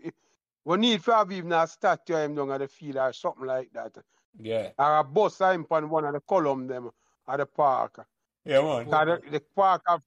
we 0.66 0.78
need 0.78 1.04
to 1.04 1.12
have 1.14 1.32
even 1.32 1.52
a 1.54 1.68
statue 1.68 2.14
of 2.16 2.22
him 2.22 2.36
down 2.36 2.52
at 2.52 2.60
the 2.60 2.68
field 2.68 2.98
or 2.98 3.14
something 3.14 3.46
like 3.46 3.72
that. 3.74 3.98
yeah, 4.40 4.70
Or 4.78 5.00
a 5.00 5.04
bus 5.04 5.40
him 5.40 5.66
on 5.70 5.90
one 5.90 6.06
of 6.06 6.14
the 6.14 6.20
column 6.22 6.68
them 6.68 6.92
at 7.28 7.38
the 7.38 7.46
park. 7.46 8.06
yeah, 8.46 8.62
man. 8.62 8.90
the, 8.90 9.22
the 9.32 9.42
park 9.56 9.82
have 9.88 10.02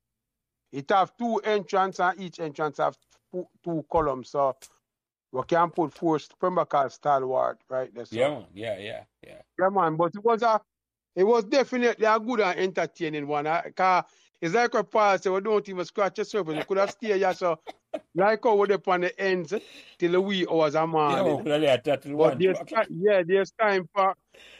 it 0.72 0.90
have 0.90 1.16
two 1.16 1.36
entrance 1.38 2.00
and 2.00 2.20
each 2.20 2.40
entrance 2.40 2.78
have 2.78 2.96
two, 3.32 3.46
two 3.62 3.84
columns. 3.90 4.30
So 4.30 4.56
we 5.30 5.42
can 5.46 5.70
put 5.70 5.92
four 5.92 6.18
Pembroke 6.40 6.90
stalwart 6.90 7.58
right 7.68 7.94
there. 7.94 8.04
So. 8.04 8.16
Yeah, 8.16 8.28
man. 8.30 8.44
Yeah, 8.54 8.78
yeah, 8.78 9.04
yeah. 9.24 9.42
Yeah, 9.58 9.68
man, 9.68 9.96
but 9.96 10.12
it 10.14 10.24
was 10.24 10.42
a, 10.42 10.60
it 11.14 11.24
was 11.24 11.44
definitely 11.44 12.06
a 12.06 12.18
good 12.18 12.40
and 12.40 12.58
entertaining 12.58 13.26
one. 13.26 13.46
I, 13.46 13.70
Cause 13.74 14.04
it's 14.44 14.54
like 14.54 14.74
what 14.74 14.90
Paul 14.90 15.18
said, 15.18 15.32
we 15.32 15.40
don't 15.40 15.68
even 15.68 15.84
scratch 15.84 16.16
the 16.16 16.24
surface. 16.24 16.54
We 16.56 16.62
could 16.64 16.78
have 16.78 16.90
stayed 16.90 17.16
here, 17.16 17.32
so 17.34 17.58
like 18.14 18.40
how 18.44 18.56
we're 18.56 18.78
on 18.86 19.00
the 19.02 19.20
ends 19.20 19.54
till 19.98 20.12
the 20.12 20.20
wee 20.20 20.46
hours 20.50 20.74
Yeah, 20.74 20.86
man, 20.86 20.90
morning. 20.90 21.44
till 22.02 22.16
But 22.16 22.16
one 22.16 22.38
there's 22.38 22.60
o'clock. 22.60 22.86
yeah, 22.90 23.22
there's 23.26 23.52
time 23.52 23.88
for 23.94 24.14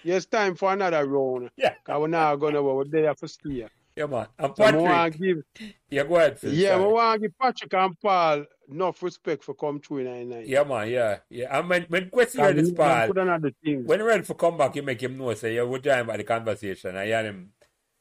there's 0.05 0.27
time 0.27 0.55
for 0.55 0.73
another 0.73 1.07
round. 1.07 1.51
Yeah, 1.57 1.75
Cause 1.85 2.01
we're 2.01 2.09
not 2.09 2.37
gonna 2.37 2.63
we're 2.63 2.85
there 2.87 3.15
for 3.15 3.29
stay. 3.29 3.67
yeah, 3.97 4.07
man. 4.07 4.27
And 4.39 4.57
So 4.57 4.65
Patrick, 4.65 5.13
to 5.13 5.19
give 5.19 5.43
yeah, 5.91 6.05
go 6.05 6.17
ahead, 6.17 6.39
Phil. 6.39 6.53
yeah, 6.53 6.71
sorry. 6.71 6.87
we 6.87 6.93
want 6.93 7.23
to 7.23 7.29
give 7.29 7.39
Patrick 7.39 7.75
and 7.75 8.01
Paul 8.01 8.45
enough 8.71 9.03
respect 9.03 9.45
for 9.45 9.55
come 9.55 9.81
through 9.81 9.99
in 9.99 10.29
the 10.29 10.37
night. 10.37 10.49
Yeah, 10.49 10.65
man, 10.65 10.89
yeah, 10.89 11.19
yeah. 11.29 11.59
And 11.59 11.69
when 11.69 11.83
when 11.89 12.11
Quest 12.11 12.37
hear 12.37 12.53
this 12.53 12.71
part, 12.73 13.09
put 13.09 13.19
another 13.19 13.53
thing. 13.65 13.85
when 13.85 14.01
he 14.01 14.07
ready 14.07 14.23
for 14.25 14.35
come 14.35 14.57
back, 14.57 14.75
you 14.77 14.83
make 14.83 15.03
him 15.03 15.19
know, 15.19 15.35
say, 15.35 15.55
yeah, 15.57 15.63
we're 15.63 15.79
time 15.79 16.07
about 16.07 16.17
the 16.19 16.25
conversation. 16.25 16.97
I 16.97 17.07
hear 17.07 17.23
him 17.25 17.51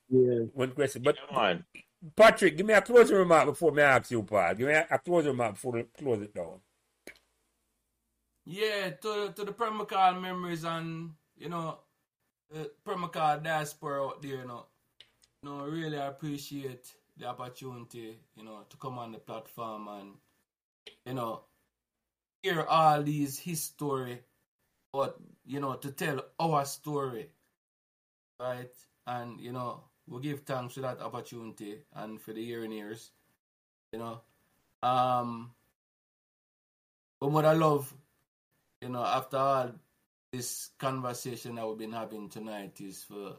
Yeah. 0.10 0.46
when 0.54 0.72
Quest. 0.72 1.02
But 1.04 1.18
Yeah, 1.32 1.36
man. 1.36 1.66
Patrick, 2.16 2.58
give 2.58 2.66
me 2.66 2.74
a 2.74 2.82
closing 2.82 3.16
remark 3.16 3.46
before 3.46 3.72
me 3.72 3.82
ask 3.82 4.12
you, 4.12 4.24
Paul. 4.24 4.54
Give 4.56 4.68
me 4.68 4.74
a, 4.74 4.88
a 4.92 5.00
closing 5.00 5.32
remark 5.32 5.54
before 5.54 5.74
we 5.74 5.84
close 5.98 6.22
it 6.22 6.34
down. 6.34 6.60
Yeah, 8.46 8.90
to 8.90 9.34
to 9.36 9.46
the 9.46 9.54
Premier 9.54 9.86
memories 10.20 10.66
and 10.66 11.12
you 11.38 11.50
know, 11.50 11.80
the 12.52 12.72
Premier 12.84 13.10
diaspora 13.42 14.06
out 14.06 14.22
there, 14.22 14.38
you 14.42 14.48
know. 14.48 14.66
You 15.42 15.50
know, 15.50 15.66
really 15.66 15.98
appreciate 15.98 16.94
the 17.18 17.28
opportunity, 17.28 18.18
you 18.36 18.44
know, 18.44 18.66
to 18.70 18.78
come 18.78 18.98
on 18.98 19.12
the 19.12 19.20
platform 19.20 19.88
and 19.88 20.14
you 21.06 21.14
know 21.14 21.44
hear 22.44 22.62
all 22.64 23.02
these 23.02 23.40
history, 23.40 24.20
but 24.92 25.18
you 25.46 25.60
know, 25.60 25.74
to 25.76 25.92
tell 25.92 26.26
our 26.40 26.66
story, 26.66 27.30
right? 28.40 28.72
And 29.08 29.40
you 29.40 29.54
know, 29.54 29.84
we 30.08 30.22
give 30.22 30.42
thanks 30.42 30.76
for 30.76 30.82
that 30.82 31.02
opportunity 31.02 31.80
and 31.94 32.22
for 32.22 32.34
the 32.34 32.44
hearing 32.44 32.74
ears, 32.74 33.12
you 33.92 34.00
know. 34.00 34.22
Um, 34.82 35.52
but 37.20 37.32
what 37.32 37.46
I 37.46 37.54
love 37.54 37.94
you 38.84 38.90
know, 38.90 39.06
after 39.06 39.38
all 39.38 39.72
this 40.34 40.72
conversation 40.78 41.56
that 41.56 41.66
we've 41.66 41.78
been 41.78 41.94
having 41.94 42.28
tonight 42.28 42.82
is 42.82 43.02
for 43.04 43.38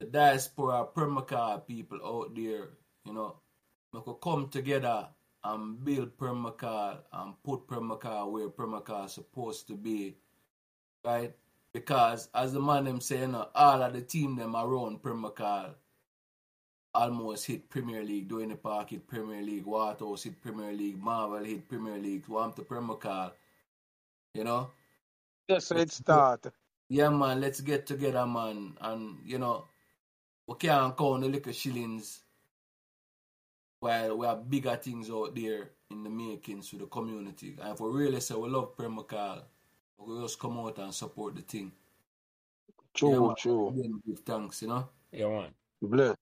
the 0.00 0.06
diaspora 0.06 0.86
Pembroke 0.92 1.30
Hall 1.30 1.60
people 1.60 2.00
out 2.04 2.34
there, 2.34 2.70
you 3.04 3.12
know, 3.12 3.36
we 3.92 4.00
could 4.00 4.20
come 4.20 4.48
together 4.48 5.06
and 5.44 5.84
build 5.84 6.18
Pembroke 6.18 6.62
Hall 6.62 6.98
and 7.12 7.34
put 7.44 7.68
Pembroke 7.68 8.02
Hall 8.02 8.32
where 8.32 8.48
Pembroke 8.48 8.88
Hall 8.88 9.04
is 9.04 9.12
supposed 9.12 9.68
to 9.68 9.74
be, 9.76 10.16
right? 11.04 11.32
Because 11.72 12.28
as 12.34 12.52
the 12.52 12.60
man 12.60 12.84
them 12.84 13.00
say, 13.00 13.20
you 13.20 13.28
know, 13.28 13.48
all 13.54 13.82
of 13.82 13.92
the 13.92 14.00
team 14.02 14.36
them 14.36 14.56
around 14.56 15.02
Pembroke 15.02 15.38
Hall 15.38 15.74
almost 16.92 17.46
hit 17.46 17.70
Premier 17.70 18.02
League, 18.02 18.28
doing 18.28 18.48
the 18.48 18.56
park 18.56 18.90
hit 18.90 19.06
Premier 19.06 19.42
League, 19.42 19.64
Waterhouse 19.64 20.24
hit 20.24 20.40
Premier 20.40 20.72
League, 20.72 21.00
Marvel 21.00 21.44
hit 21.44 21.68
Premier 21.68 21.96
League, 21.98 22.24
Swamp 22.26 22.56
to 22.56 22.62
Pembroke 22.62 23.04
Hall 23.04 23.32
You 24.34 24.44
know? 24.44 24.70
Yes, 25.48 25.70
it 25.70 25.92
start. 25.92 26.46
Yeah, 26.88 27.10
man, 27.10 27.40
let's 27.40 27.60
get 27.60 27.86
together, 27.86 28.26
man. 28.26 28.76
And, 28.80 29.18
you 29.24 29.38
know, 29.38 29.66
we 30.46 30.56
can't 30.56 30.96
count 30.96 31.22
the 31.22 31.28
little 31.28 31.52
shillings 31.52 32.22
while 33.80 34.16
we 34.16 34.26
have 34.26 34.50
bigger 34.50 34.76
things 34.76 35.10
out 35.10 35.34
there 35.34 35.70
in 35.90 36.02
the 36.02 36.10
makings 36.10 36.68
for 36.68 36.76
the 36.76 36.86
community. 36.86 37.56
And 37.60 37.74
if 37.74 37.80
we 37.80 37.90
really 37.90 38.20
say 38.20 38.34
we 38.34 38.48
love 38.48 38.76
Premier 38.76 39.04
we 40.06 40.20
just 40.22 40.38
come 40.38 40.58
out 40.58 40.78
and 40.78 40.94
support 40.94 41.36
the 41.36 41.42
thing. 41.42 41.72
True, 42.94 43.12
yeah, 43.12 43.18
man. 43.20 43.34
true. 43.38 43.68
Again, 43.68 44.02
give 44.06 44.20
thanks, 44.20 44.62
you 44.62 44.68
know? 44.68 44.88
Yeah, 45.12 45.28
man. 45.28 45.50
Bless. 45.82 46.16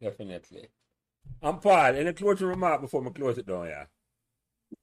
Definitely. 0.00 0.68
And 1.42 1.60
Paul, 1.60 1.94
any 1.96 2.12
closing 2.12 2.46
remark 2.46 2.80
before 2.80 3.00
we 3.02 3.10
close 3.10 3.38
it 3.38 3.46
down, 3.46 3.66
yeah? 3.66 3.84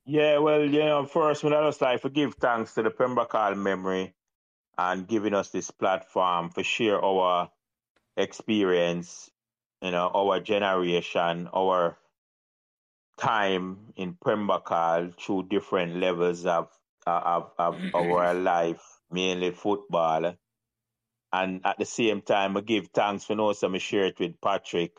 Yeah, 0.05 0.39
well, 0.39 0.63
you 0.63 0.79
know, 0.79 1.05
first, 1.05 1.43
we 1.43 1.51
just 1.51 1.81
like 1.81 2.01
to 2.01 2.09
give 2.09 2.35
thanks 2.35 2.73
to 2.73 2.83
the 2.83 2.89
Pembroke 2.89 3.57
memory 3.57 4.13
and 4.77 5.07
giving 5.07 5.33
us 5.33 5.49
this 5.49 5.71
platform 5.71 6.49
for 6.49 6.63
share 6.63 7.03
our 7.03 7.49
experience, 8.17 9.29
you 9.81 9.91
know, 9.91 10.09
our 10.13 10.39
generation, 10.39 11.49
our 11.53 11.97
time 13.17 13.93
in 13.95 14.17
Pembroke 14.23 15.15
through 15.19 15.47
different 15.49 15.97
levels 15.97 16.45
of 16.45 16.69
of, 17.06 17.52
of 17.60 17.76
our 17.94 18.34
life, 18.34 18.84
mainly 19.11 19.52
football. 19.52 20.36
And 21.34 21.61
at 21.65 21.77
the 21.80 21.86
same 21.86 22.22
time, 22.22 22.56
I 22.56 22.61
give 22.61 22.88
thanks 22.94 23.26
for 23.26 23.38
also 23.40 23.73
I 23.73 23.77
share 23.77 24.06
it 24.06 24.19
with 24.19 24.40
Patrick, 24.41 24.91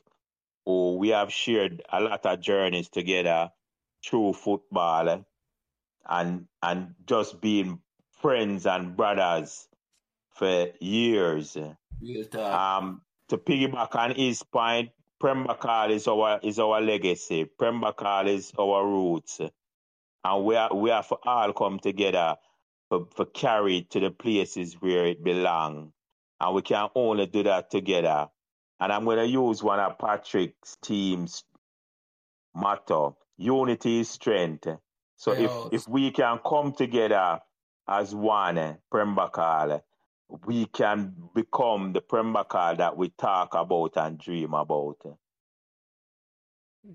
who 0.64 0.96
we 0.96 1.08
have 1.10 1.32
shared 1.32 1.82
a 1.90 2.00
lot 2.00 2.26
of 2.26 2.40
journeys 2.40 2.88
together 2.88 3.50
through 4.04 4.34
football 4.34 5.24
and 6.08 6.46
and 6.62 6.94
just 7.06 7.40
being 7.40 7.80
friends 8.20 8.66
and 8.66 8.96
brothers 8.96 9.68
for 10.30 10.68
years. 10.80 11.56
Um, 12.36 13.02
to 13.28 13.38
piggyback 13.38 13.94
on 13.96 14.14
his 14.14 14.42
point, 14.42 14.90
Pembroke 15.20 15.90
is 15.90 16.06
our 16.06 16.40
is 16.42 16.58
our 16.58 16.80
legacy. 16.80 17.46
Pembroke 17.58 18.26
is 18.26 18.52
our 18.58 18.86
roots, 18.86 19.40
and 20.26 20.44
we 20.44 20.56
are 20.56 20.74
we 20.74 20.90
have 20.90 21.12
all 21.24 21.52
come 21.52 21.78
together 21.78 22.36
for, 22.88 23.06
for 23.14 23.26
carry 23.26 23.78
it 23.78 23.90
to 23.90 24.00
the 24.00 24.10
places 24.10 24.74
where 24.80 25.06
it 25.06 25.22
belongs, 25.22 25.92
and 26.40 26.54
we 26.54 26.62
can 26.62 26.88
only 26.96 27.26
do 27.26 27.44
that 27.44 27.70
together. 27.70 28.28
And 28.80 28.92
I'm 28.92 29.04
going 29.04 29.18
to 29.18 29.26
use 29.26 29.62
one 29.62 29.80
of 29.80 29.98
Patrick's 29.98 30.76
team's 30.82 31.44
motto: 32.54 33.16
unity 33.38 34.00
is 34.00 34.10
strength. 34.10 34.68
So 35.16 35.32
if 35.32 35.52
if 35.72 35.88
we 35.88 36.10
can 36.10 36.40
come 36.44 36.72
together 36.72 37.40
as 37.88 38.14
one, 38.14 38.78
Pembroke, 38.92 39.82
we 40.44 40.66
can 40.66 41.14
become 41.34 41.92
the 41.92 42.00
Pembroke 42.00 42.78
that 42.78 42.96
we 42.96 43.10
talk 43.10 43.54
about 43.54 43.96
and 43.96 44.18
dream 44.18 44.54
about. 44.54 44.98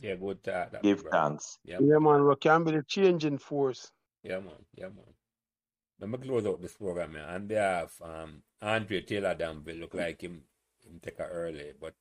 Yeah, 0.02 0.16
good 0.16 0.44
talk. 0.44 0.72
that, 0.72 0.84
Give 0.84 1.02
bro. 1.04 1.12
thanks. 1.12 1.60
Yeah, 1.66 1.80
Yeah, 1.82 1.98
man, 2.00 2.26
we 2.28 2.36
can 2.38 2.64
be 2.64 2.72
the 2.72 2.84
changing 2.84 3.38
force. 3.40 3.92
Yeah, 4.24 4.40
man. 4.40 4.54
Yeah, 4.76 4.86
man. 4.88 5.14
Let 6.00 6.10
me 6.10 6.18
close 6.18 6.46
out 6.46 6.62
this 6.62 6.74
program, 6.74 7.14
man. 7.14 7.30
On 7.30 7.48
behalf 7.48 8.00
um 8.04 8.42
Andre 8.62 9.02
Taylor 9.02 9.36
Danville, 9.36 9.76
look 9.78 9.94
like 9.94 10.22
him 10.22 10.44
him 10.86 11.00
take 11.02 11.20
a 11.20 11.24
early, 11.26 11.74
but 11.80 11.94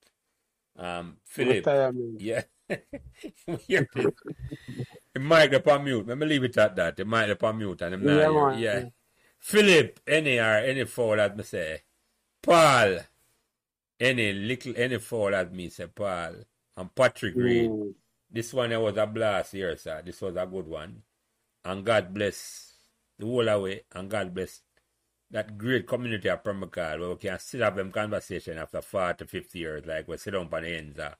um 0.77 1.17
Philip, 1.25 1.67
Retirement. 1.67 2.21
yeah. 2.21 2.43
Hear 3.67 3.89
this? 3.95 4.07
He 5.13 5.19
mic 5.21 5.53
up 5.55 5.67
on 5.69 5.85
mute. 5.85 6.07
Let 6.07 6.17
me 6.19 6.27
leave 6.27 6.45
it 6.45 6.57
at 6.57 6.77
that. 6.77 6.97
He 6.99 7.05
mic 7.05 7.29
up 7.31 7.43
on 7.45 7.59
mute 7.59 7.83
and 7.83 7.95
him 7.95 8.05
Yeah, 8.09 8.27
not 8.29 8.33
man. 8.51 8.59
here. 8.59 8.73
Yeah. 8.85 8.89
Philip, 9.41 10.01
any 10.07 10.39
or 10.39 10.59
any 10.59 10.85
foul 10.85 11.19
as 11.21 11.37
me 11.37 11.43
say. 11.43 11.83
Paul, 12.43 12.99
any 13.99 14.33
little 14.33 14.73
any 14.77 14.99
foul 14.99 15.35
as 15.35 15.51
me 15.51 15.69
say 15.69 15.87
Paul. 15.89 16.35
And 16.77 16.95
Patrick 16.95 17.35
Reid. 17.37 17.71
This 18.33 18.55
one 18.55 18.71
here 18.71 18.81
was 18.81 18.97
a 18.97 19.07
blast 19.07 19.53
here, 19.53 19.77
sir. 19.77 20.03
This 20.05 20.21
was 20.21 20.37
a 20.37 20.47
good 20.47 20.69
one. 20.69 21.03
And 21.65 21.85
God 21.85 22.15
bless 22.15 22.75
the 23.19 23.27
whole 23.27 23.49
away 23.49 23.83
and 23.93 24.09
God 24.09 24.33
bless 24.33 24.61
that 25.31 25.59
great 25.59 25.87
community 25.87 26.29
of 26.29 26.43
Pembroke 26.43 26.77
Hall 26.77 26.99
where 26.99 27.09
we 27.11 27.17
can 27.17 27.39
still 27.39 27.63
have 27.63 27.77
them 27.77 27.93
conversation 27.93 28.59
after 28.59 28.81
40, 28.81 29.27
50 29.27 29.59
years, 29.59 29.87
like 29.87 30.09
we 30.09 30.17
sit 30.17 30.33
down 30.33 30.49
on 30.53 30.63
the 30.63 30.69
ends 30.69 30.99
of 30.99 31.15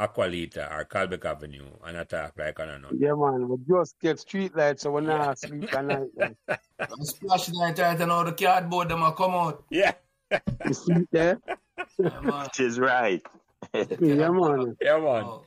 Aqualita 0.00 0.72
or 0.72 0.84
Calbeck 0.84 1.24
Avenue 1.24 1.68
and 1.84 1.96
attack 1.96 2.32
like 2.38 2.58
on 2.60 2.70
and 2.70 2.86
on. 2.86 2.98
Yeah, 2.98 3.14
man, 3.14 3.48
we 3.48 3.56
just 3.68 3.98
get 4.00 4.18
street 4.18 4.56
lights, 4.56 4.82
so 4.82 4.92
we're 4.92 5.02
not 5.02 5.38
sleep 5.38 5.72
at 5.74 5.84
night. 5.84 6.08
man. 6.16 6.36
I'm 6.48 7.04
splashing 7.04 7.58
night 7.58 7.78
right 7.78 8.00
and 8.00 8.10
all 8.10 8.24
the 8.24 8.32
cardboard 8.32 8.88
them 8.88 9.02
a 9.02 9.12
come 9.12 9.32
out. 9.32 9.64
Yeah, 9.70 9.92
You 10.66 10.72
sleep 10.72 11.08
there? 11.10 11.38
Yeah, 11.98 12.20
man. 12.20 12.44
Which 12.44 12.60
is 12.60 12.78
right. 12.78 13.22
Yeah, 14.00 14.30
man. 14.30 14.76
yeah, 14.80 14.98
man. 14.98 15.24
Oh, 15.24 15.44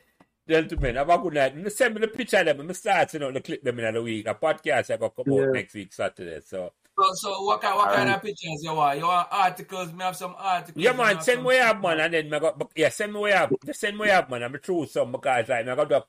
Gentlemen, 0.48 0.96
have 0.96 1.10
a 1.10 1.18
good 1.18 1.34
night. 1.36 1.56
Me 1.56 1.70
send 1.70 1.96
me 1.96 2.02
the 2.02 2.08
picture 2.10 2.38
of 2.38 2.46
them. 2.46 2.68
Me 2.68 2.74
start, 2.74 3.14
you 3.14 3.20
know, 3.20 3.32
the 3.32 3.40
clip 3.40 3.64
them 3.64 3.80
in 3.80 3.94
the 3.94 4.02
week. 4.02 4.28
A 4.28 4.36
podcast 4.36 4.94
I 4.94 4.98
got 4.98 5.16
come 5.16 5.26
Yeah. 5.28 5.44
out 5.44 5.54
next 5.54 5.74
week, 5.74 5.94
Saturday. 5.94 6.42
So, 6.46 6.74
So, 7.00 7.14
so 7.14 7.42
what 7.44 7.62
kind, 7.62 7.76
what 7.78 7.88
kind 7.90 8.02
Alright. 8.02 8.16
of 8.18 8.22
pictures 8.24 8.60
you 8.62 8.74
want? 8.74 9.00
You 9.00 9.06
want 9.08 9.28
articles? 9.32 9.94
Me 9.94 10.04
have 10.04 10.18
some 10.18 10.36
articles. 10.38 10.84
yeah, 10.84 10.92
me 10.92 10.98
man, 10.98 11.22
send 11.22 11.38
some- 11.38 11.44
me 11.48 11.60
up, 11.60 11.82
man. 11.82 12.00
And 12.02 12.14
then, 12.14 12.30
me 12.30 12.40
got, 12.40 12.72
yeah, 12.76 12.90
send 12.90 13.14
me 13.14 13.32
up. 13.32 13.52
Just 13.66 13.80
send 13.80 13.98
me 13.98 14.10
up, 14.10 14.30
man. 14.30 14.44
I'm 14.44 14.58
through 14.60 14.88
some 14.88 15.12
because, 15.14 15.48
like, 15.48 15.66
me 15.66 15.76
got 15.76 15.90
to, 15.90 16.06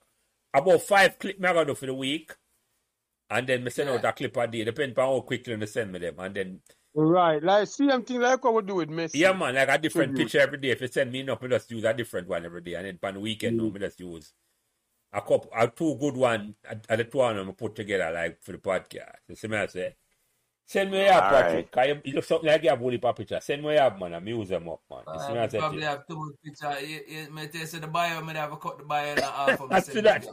about 0.53 0.83
five 0.83 1.17
clip 1.19 1.39
me 1.39 1.53
got 1.53 1.67
do 1.69 1.75
for 1.77 1.87
the 1.87 1.95
week. 1.95 2.35
And 3.31 3.47
then 3.47 3.63
me 3.65 3.71
send 3.71 3.89
Yeah. 3.89 3.95
out 3.97 4.05
a 4.05 4.13
clip 4.13 4.37
a 4.37 4.47
day. 4.49 4.65
Depend 4.65 4.99
on 4.99 5.07
how 5.07 5.21
quickly 5.21 5.55
they 5.57 5.67
send 5.67 5.93
me 5.93 6.01
them. 6.01 6.17
And 6.19 6.35
then, 6.35 6.61
Right, 6.97 7.43
like 7.43 7.67
same 7.67 8.03
thing 8.05 8.21
like 8.21 8.45
what 8.45 8.55
we 8.55 8.63
do 8.63 8.77
with 8.77 8.89
Messi. 8.89 9.17
yeah, 9.17 9.33
man, 9.33 9.57
like 9.57 9.69
a 9.69 9.79
different 9.79 10.17
picture 10.17 10.39
every 10.39 10.59
day. 10.59 10.71
If 10.71 10.81
you 10.81 10.87
send 10.87 11.11
me 11.11 11.21
enough, 11.21 11.43
me 11.43 11.49
just 11.49 11.71
use 11.71 11.83
a 11.83 11.93
different 11.93 12.29
one 12.29 12.45
every 12.45 12.61
day. 12.61 12.75
And 12.75 12.87
then 12.87 12.99
on 13.03 13.15
the 13.15 13.21
weekend, 13.21 13.57
no, 13.57 13.65
mm. 13.65 13.75
me 13.75 13.81
just 13.81 13.99
use 13.99 14.33
a 15.13 15.21
couple, 15.21 15.51
a 15.57 15.67
two 15.67 15.97
good 15.97 16.17
one, 16.17 16.55
and 16.89 17.01
the 17.01 17.05
two 17.05 17.19
them 17.19 17.53
put 17.55 17.75
together, 17.75 18.13
like, 18.13 18.41
for 18.43 18.53
the 18.53 18.59
podcast. 18.59 19.17
You 19.29 19.35
see 19.35 19.49
me 19.49 19.57
I 19.57 19.67
say? 19.67 19.97
Send 20.67 20.91
me 20.91 21.07
up, 21.09 21.25
All 21.25 21.31
Patrick. 21.31 21.71
Cause 21.71 21.87
you, 21.89 22.01
you 22.05 22.13
look 22.15 22.25
something 22.25 22.49
like 22.49 22.63
you 22.63 22.71
have 22.71 22.83
only 22.83 22.99
picture. 22.99 23.39
Send 23.41 23.63
me 23.63 23.77
up, 23.77 23.99
man. 24.01 24.15
I'm 24.15 24.27
use 24.27 24.49
them 24.49 24.69
up, 24.69 24.81
man. 24.91 25.03
You 25.13 25.21
see 25.21 25.33
me 25.33 25.39
I 25.39 25.45
I 25.45 25.49
probably 25.49 25.81
you? 25.81 25.85
have 25.87 26.07
too 26.07 26.17
much 26.17 26.35
picture. 26.45 26.87
You, 26.87 27.01
you, 27.07 27.33
me 27.33 27.47
tell 27.49 27.61
you, 27.61 27.67
say 27.67 27.79
the 27.79 27.87
bio, 27.87 28.21
me 28.23 28.35
have 28.35 28.53
a 28.53 28.57
cut 28.57 28.79
the 28.79 28.85
bio 28.85 29.13
in 29.13 29.19
half 29.19 29.61
of 29.61 29.73
I 29.73 29.81
see 29.81 30.01
that. 30.01 30.27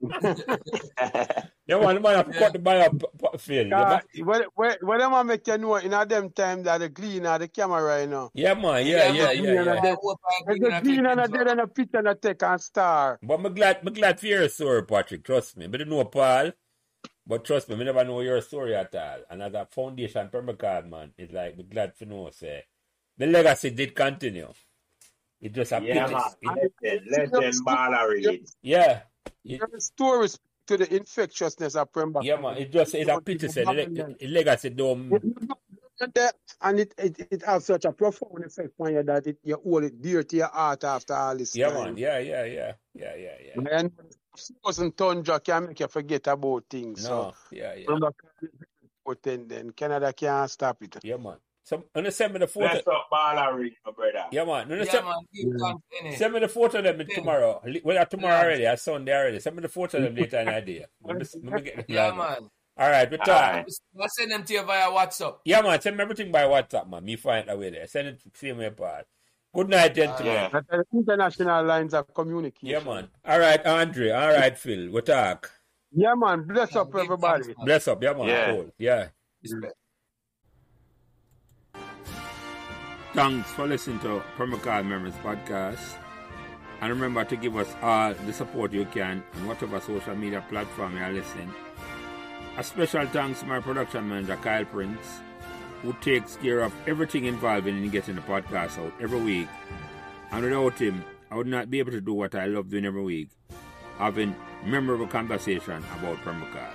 Yeah, 1.70 1.78
man, 1.78 2.02
man, 2.02 2.16
have 2.16 2.26
to 2.26 2.32
Yeah. 2.32 2.38
cut 2.40 2.52
the 2.52 2.58
buy 2.58 2.80
up, 2.80 3.40
Phil. 3.40 3.72
Uh, 3.72 4.00
what, 4.24 4.44
what, 4.56 4.82
what 4.82 5.00
am 5.00 5.14
I 5.14 5.22
make 5.22 5.46
you 5.46 5.56
know 5.56 5.76
in 5.76 5.92
a 5.92 6.04
them 6.04 6.30
time 6.30 6.64
that 6.64 6.78
the 6.78 6.90
clean 6.90 7.24
or 7.24 7.38
the 7.38 7.46
camera, 7.46 8.00
you 8.00 8.08
know? 8.08 8.28
Yeah, 8.34 8.54
man, 8.54 8.84
yeah, 8.84 9.12
yeah, 9.12 9.26
man, 9.26 9.44
yeah, 9.44 9.52
yeah. 9.52 9.74
yeah. 9.84 9.94
There's 10.46 10.58
the 10.58 10.80
clean 10.82 11.06
and 11.06 11.20
a 11.20 11.28
dead 11.28 11.46
and 11.46 11.60
a 11.60 11.68
picture 11.68 11.98
and 11.98 12.08
a 12.08 12.16
take 12.16 12.42
and 12.42 12.60
star. 12.60 13.20
But 13.22 13.34
I'm 13.34 13.54
glad, 13.54 13.78
I'm 13.86 13.92
glad 13.92 14.18
for 14.18 14.26
your 14.26 14.48
story, 14.48 14.82
Patrick. 14.84 15.22
Trust 15.22 15.56
me. 15.56 15.66
I 15.66 15.68
don't 15.68 15.88
know 15.88 16.04
Paul, 16.04 16.50
but 17.26 17.44
trust 17.44 17.68
me, 17.68 17.76
I 17.76 17.84
never 17.84 18.04
know 18.04 18.20
your 18.20 18.40
story 18.40 18.74
at 18.74 18.94
all. 18.94 19.18
And 19.30 19.42
as 19.42 19.54
a 19.54 19.66
foundation 19.70 20.28
permacard, 20.30 20.88
man, 20.90 21.12
it's 21.18 21.32
like, 21.32 21.56
I'm 21.58 21.68
glad 21.68 21.96
to 21.98 22.06
know, 22.06 22.30
say, 22.30 22.64
the 23.16 23.26
legacy 23.26 23.70
did 23.70 23.94
continue. 23.94 24.48
It 25.40 25.52
just 25.52 25.72
a 25.72 25.80
yeah, 25.82 26.06
pity. 26.06 26.14
man. 26.14 26.58
It- 26.82 27.02
Legend, 27.10 27.32
legend 27.32 27.66
baller 27.66 28.40
yeah. 28.62 29.00
It, 29.44 29.60
There's 29.70 29.86
stories 29.86 30.38
to 30.66 30.76
the 30.76 30.94
infectiousness 30.94 31.76
of 31.76 31.92
Prembach. 31.92 32.24
yeah, 32.24 32.40
man. 32.40 32.58
It 32.58 32.72
just, 32.72 32.94
it's 32.94 33.10
a 33.10 33.20
pity, 33.20 33.48
say, 33.48 33.64
the, 33.64 34.16
the 34.18 34.26
legacy 34.28 34.70
don't, 34.70 35.10
And 36.62 36.80
it, 36.80 36.94
it, 36.98 37.28
it 37.30 37.42
has 37.44 37.66
such 37.66 37.84
a 37.84 37.92
profound 37.92 38.44
effect 38.44 38.72
on 38.80 38.94
you 38.94 39.02
that 39.02 39.26
it, 39.26 39.38
you 39.44 39.60
hold 39.62 39.84
it 39.84 40.00
dear 40.00 40.22
to 40.22 40.36
your 40.36 40.48
heart 40.48 40.84
after 40.84 41.14
all 41.14 41.36
this 41.36 41.56
yeah, 41.56 41.70
time. 41.70 41.84
man. 41.84 41.96
Yeah, 41.96 42.18
yeah, 42.18 42.44
yeah. 42.44 42.72
Yeah, 42.94 43.14
yeah, 43.16 43.36
yeah. 43.44 43.78
And 43.78 43.92
frozen 44.62 44.92
tundra 44.92 45.40
can 45.40 45.66
make 45.68 45.80
you 45.80 45.88
forget 45.88 46.26
about 46.26 46.64
things. 46.70 47.08
No, 47.08 47.32
yeah, 47.50 47.74
yeah. 47.74 47.86
So, 47.86 47.92
Prembach 47.96 48.12
is 48.42 48.50
important 48.82 49.48
then. 49.48 49.70
Canada 49.70 50.12
can't 50.12 50.50
stop 50.50 50.82
it. 50.82 50.96
Yeah, 51.02 51.16
man. 51.16 51.36
So, 51.62 51.84
and 51.94 52.12
send 52.12 52.32
me 52.32 52.40
the 52.40 52.46
photo. 52.48 52.68
Bless 52.68 52.86
up 52.88 53.06
baller 53.12 53.54
Reid, 53.54 53.74
my 53.86 53.92
brother. 53.92 54.24
Yeah, 54.32 54.44
man. 54.44 54.68
No, 54.68 54.74
no, 54.76 54.82
Yeah, 54.82 54.90
send, 54.90 55.04
man. 55.04 55.14
Give 55.32 55.52
thanks, 55.60 55.82
innit? 56.02 56.18
Send 56.18 56.34
me 56.34 56.40
the 56.40 56.48
photo 56.48 56.78
of 56.78 56.84
them 56.84 57.06
Yeah. 57.08 57.14
tomorrow. 57.14 57.62
Well, 57.84 58.06
tomorrow 58.06 58.34
Yeah. 58.34 58.42
already. 58.42 58.64
It's 58.64 58.82
Sunday 58.82 59.16
already. 59.16 59.40
Send 59.40 59.56
me 59.56 59.62
the 59.62 59.68
photo 59.68 59.98
of 59.98 60.02
them 60.04 60.14
later 60.16 60.38
in 60.40 60.46
the 60.46 60.60
day. 60.62 60.86
Let 61.04 61.16
me, 61.18 61.24
let 61.44 61.52
me 61.54 61.62
get 61.62 61.76
them 61.76 61.84
Yeah, 61.88 62.08
lined 62.08 62.20
up. 62.20 62.40
man. 62.40 62.50
All 62.76 62.90
right, 62.90 63.10
we 63.10 63.16
talk. 63.18 63.28
Alright. 63.28 63.66
I 64.00 64.06
send 64.06 64.32
them 64.32 64.44
to 64.44 64.52
you 64.54 64.62
via 64.62 64.88
WhatsApp. 64.90 65.36
Yeah, 65.44 65.60
man. 65.60 65.80
Send 65.80 65.96
me 65.96 66.02
everything 66.02 66.32
by 66.32 66.44
WhatsApp, 66.44 66.88
man. 66.88 67.04
Me 67.04 67.16
find 67.16 67.48
a 67.50 67.56
way 67.56 67.70
there. 67.70 67.86
Send 67.86 68.08
it 68.08 68.22
same 68.34 68.56
way, 68.58 68.70
part. 68.70 69.06
Good 69.52 69.68
night, 69.68 69.94
gentlemen. 69.96 70.26
Yeah. 70.26 70.48
The 70.48 70.78
uh, 70.78 70.82
international 70.94 71.64
lines 71.64 71.92
of 71.92 72.12
communication. 72.14 72.68
Yeah, 72.68 72.84
man. 72.84 73.08
All 73.24 73.40
right, 73.40 73.64
Andre. 73.66 74.10
All 74.10 74.28
right, 74.28 74.56
Phil. 74.56 74.90
We 74.92 75.00
talk. 75.02 75.50
Yeah, 75.92 76.14
man. 76.14 76.44
Bless 76.44 76.76
up 76.76 76.94
everybody. 76.94 77.54
Bless 77.64 77.88
up. 77.88 78.00
Yeah, 78.00 78.12
man. 78.12 78.26
Yeah. 78.28 78.50
Cool. 78.52 78.70
Yeah. 78.78 79.08
Thanks 83.12 83.50
for 83.50 83.66
listening 83.66 83.98
to 84.00 84.22
Pembroke 84.36 84.64
Hall 84.64 84.84
Memories 84.84 85.14
podcast. 85.14 85.96
And 86.80 86.90
remember 86.90 87.24
to 87.24 87.36
give 87.36 87.56
us 87.56 87.68
all 87.82 88.14
the 88.14 88.32
support 88.32 88.72
you 88.72 88.84
can 88.84 89.24
on 89.34 89.46
whatever 89.48 89.80
social 89.80 90.14
media 90.14 90.44
platform 90.48 90.96
you 90.96 91.02
are 91.02 91.12
listening. 91.12 91.52
A 92.56 92.62
special 92.62 93.06
thanks 93.08 93.40
to 93.40 93.46
my 93.46 93.58
production 93.58 94.08
manager, 94.08 94.36
Kyle 94.36 94.64
Prince, 94.64 95.20
who 95.82 95.92
takes 96.00 96.36
care 96.36 96.60
of 96.60 96.72
everything 96.86 97.24
involved 97.24 97.66
in 97.66 97.88
getting 97.90 98.16
the 98.16 98.22
podcast 98.22 98.78
out 98.78 98.92
every 99.00 99.20
week. 99.20 99.48
And 100.30 100.44
without 100.44 100.78
him, 100.78 101.04
I 101.30 101.36
would 101.36 101.46
not 101.46 101.70
be 101.70 101.78
able 101.78 101.92
to 101.92 102.00
do 102.00 102.14
what 102.14 102.34
I 102.34 102.46
love 102.46 102.70
doing 102.70 102.84
every 102.84 103.02
week, 103.02 103.28
having 103.98 104.34
memorable 104.64 105.06
conversation 105.06 105.82
about 105.98 106.22
Pembroke 106.22 106.52
Hall. 106.52 106.74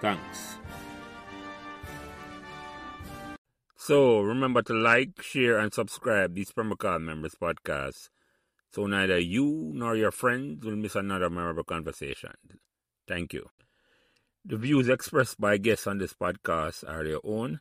Thanks. 0.00 0.56
So 3.76 4.20
remember 4.20 4.62
to 4.62 4.74
like, 4.74 5.20
share, 5.22 5.58
and 5.58 5.72
subscribe 5.72 6.34
these 6.34 6.52
Pembroke 6.52 6.82
Hall 6.82 6.98
members 6.98 7.34
podcasts 7.34 8.08
so 8.72 8.86
neither 8.86 9.18
you 9.18 9.72
nor 9.74 9.96
your 9.96 10.12
friends 10.12 10.64
will 10.64 10.76
miss 10.76 10.94
another 10.94 11.28
memorable 11.28 11.64
conversation. 11.64 12.32
Thank 13.08 13.32
you. 13.32 13.48
The 14.44 14.56
views 14.56 14.88
expressed 14.88 15.40
by 15.40 15.58
guests 15.58 15.86
on 15.86 15.98
this 15.98 16.14
podcast 16.14 16.88
are 16.88 17.04
their 17.04 17.18
own, 17.24 17.60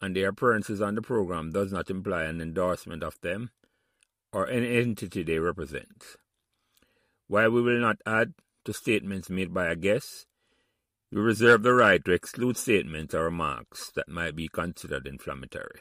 and 0.00 0.14
their 0.14 0.28
appearances 0.28 0.80
on 0.80 0.94
the 0.94 1.02
program 1.02 1.50
does 1.52 1.72
not 1.72 1.90
imply 1.90 2.24
an 2.24 2.40
endorsement 2.40 3.02
of 3.02 3.20
them 3.20 3.50
or 4.32 4.48
any 4.48 4.76
entity 4.76 5.22
they 5.22 5.38
represent. 5.38 6.16
While 7.28 7.50
we 7.50 7.62
will 7.62 7.80
not 7.80 7.98
add 8.06 8.34
to 8.64 8.72
statements 8.72 9.30
made 9.30 9.54
by 9.54 9.66
a 9.66 9.76
guest, 9.76 10.26
we 11.10 11.20
reserve 11.20 11.62
the 11.62 11.72
right 11.72 12.04
to 12.04 12.12
exclude 12.12 12.56
statements 12.56 13.14
or 13.14 13.24
remarks 13.24 13.90
that 13.94 14.08
might 14.08 14.36
be 14.36 14.48
considered 14.48 15.06
inflammatory. 15.06 15.80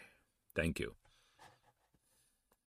Thank 0.55 0.79
you. 0.79 0.95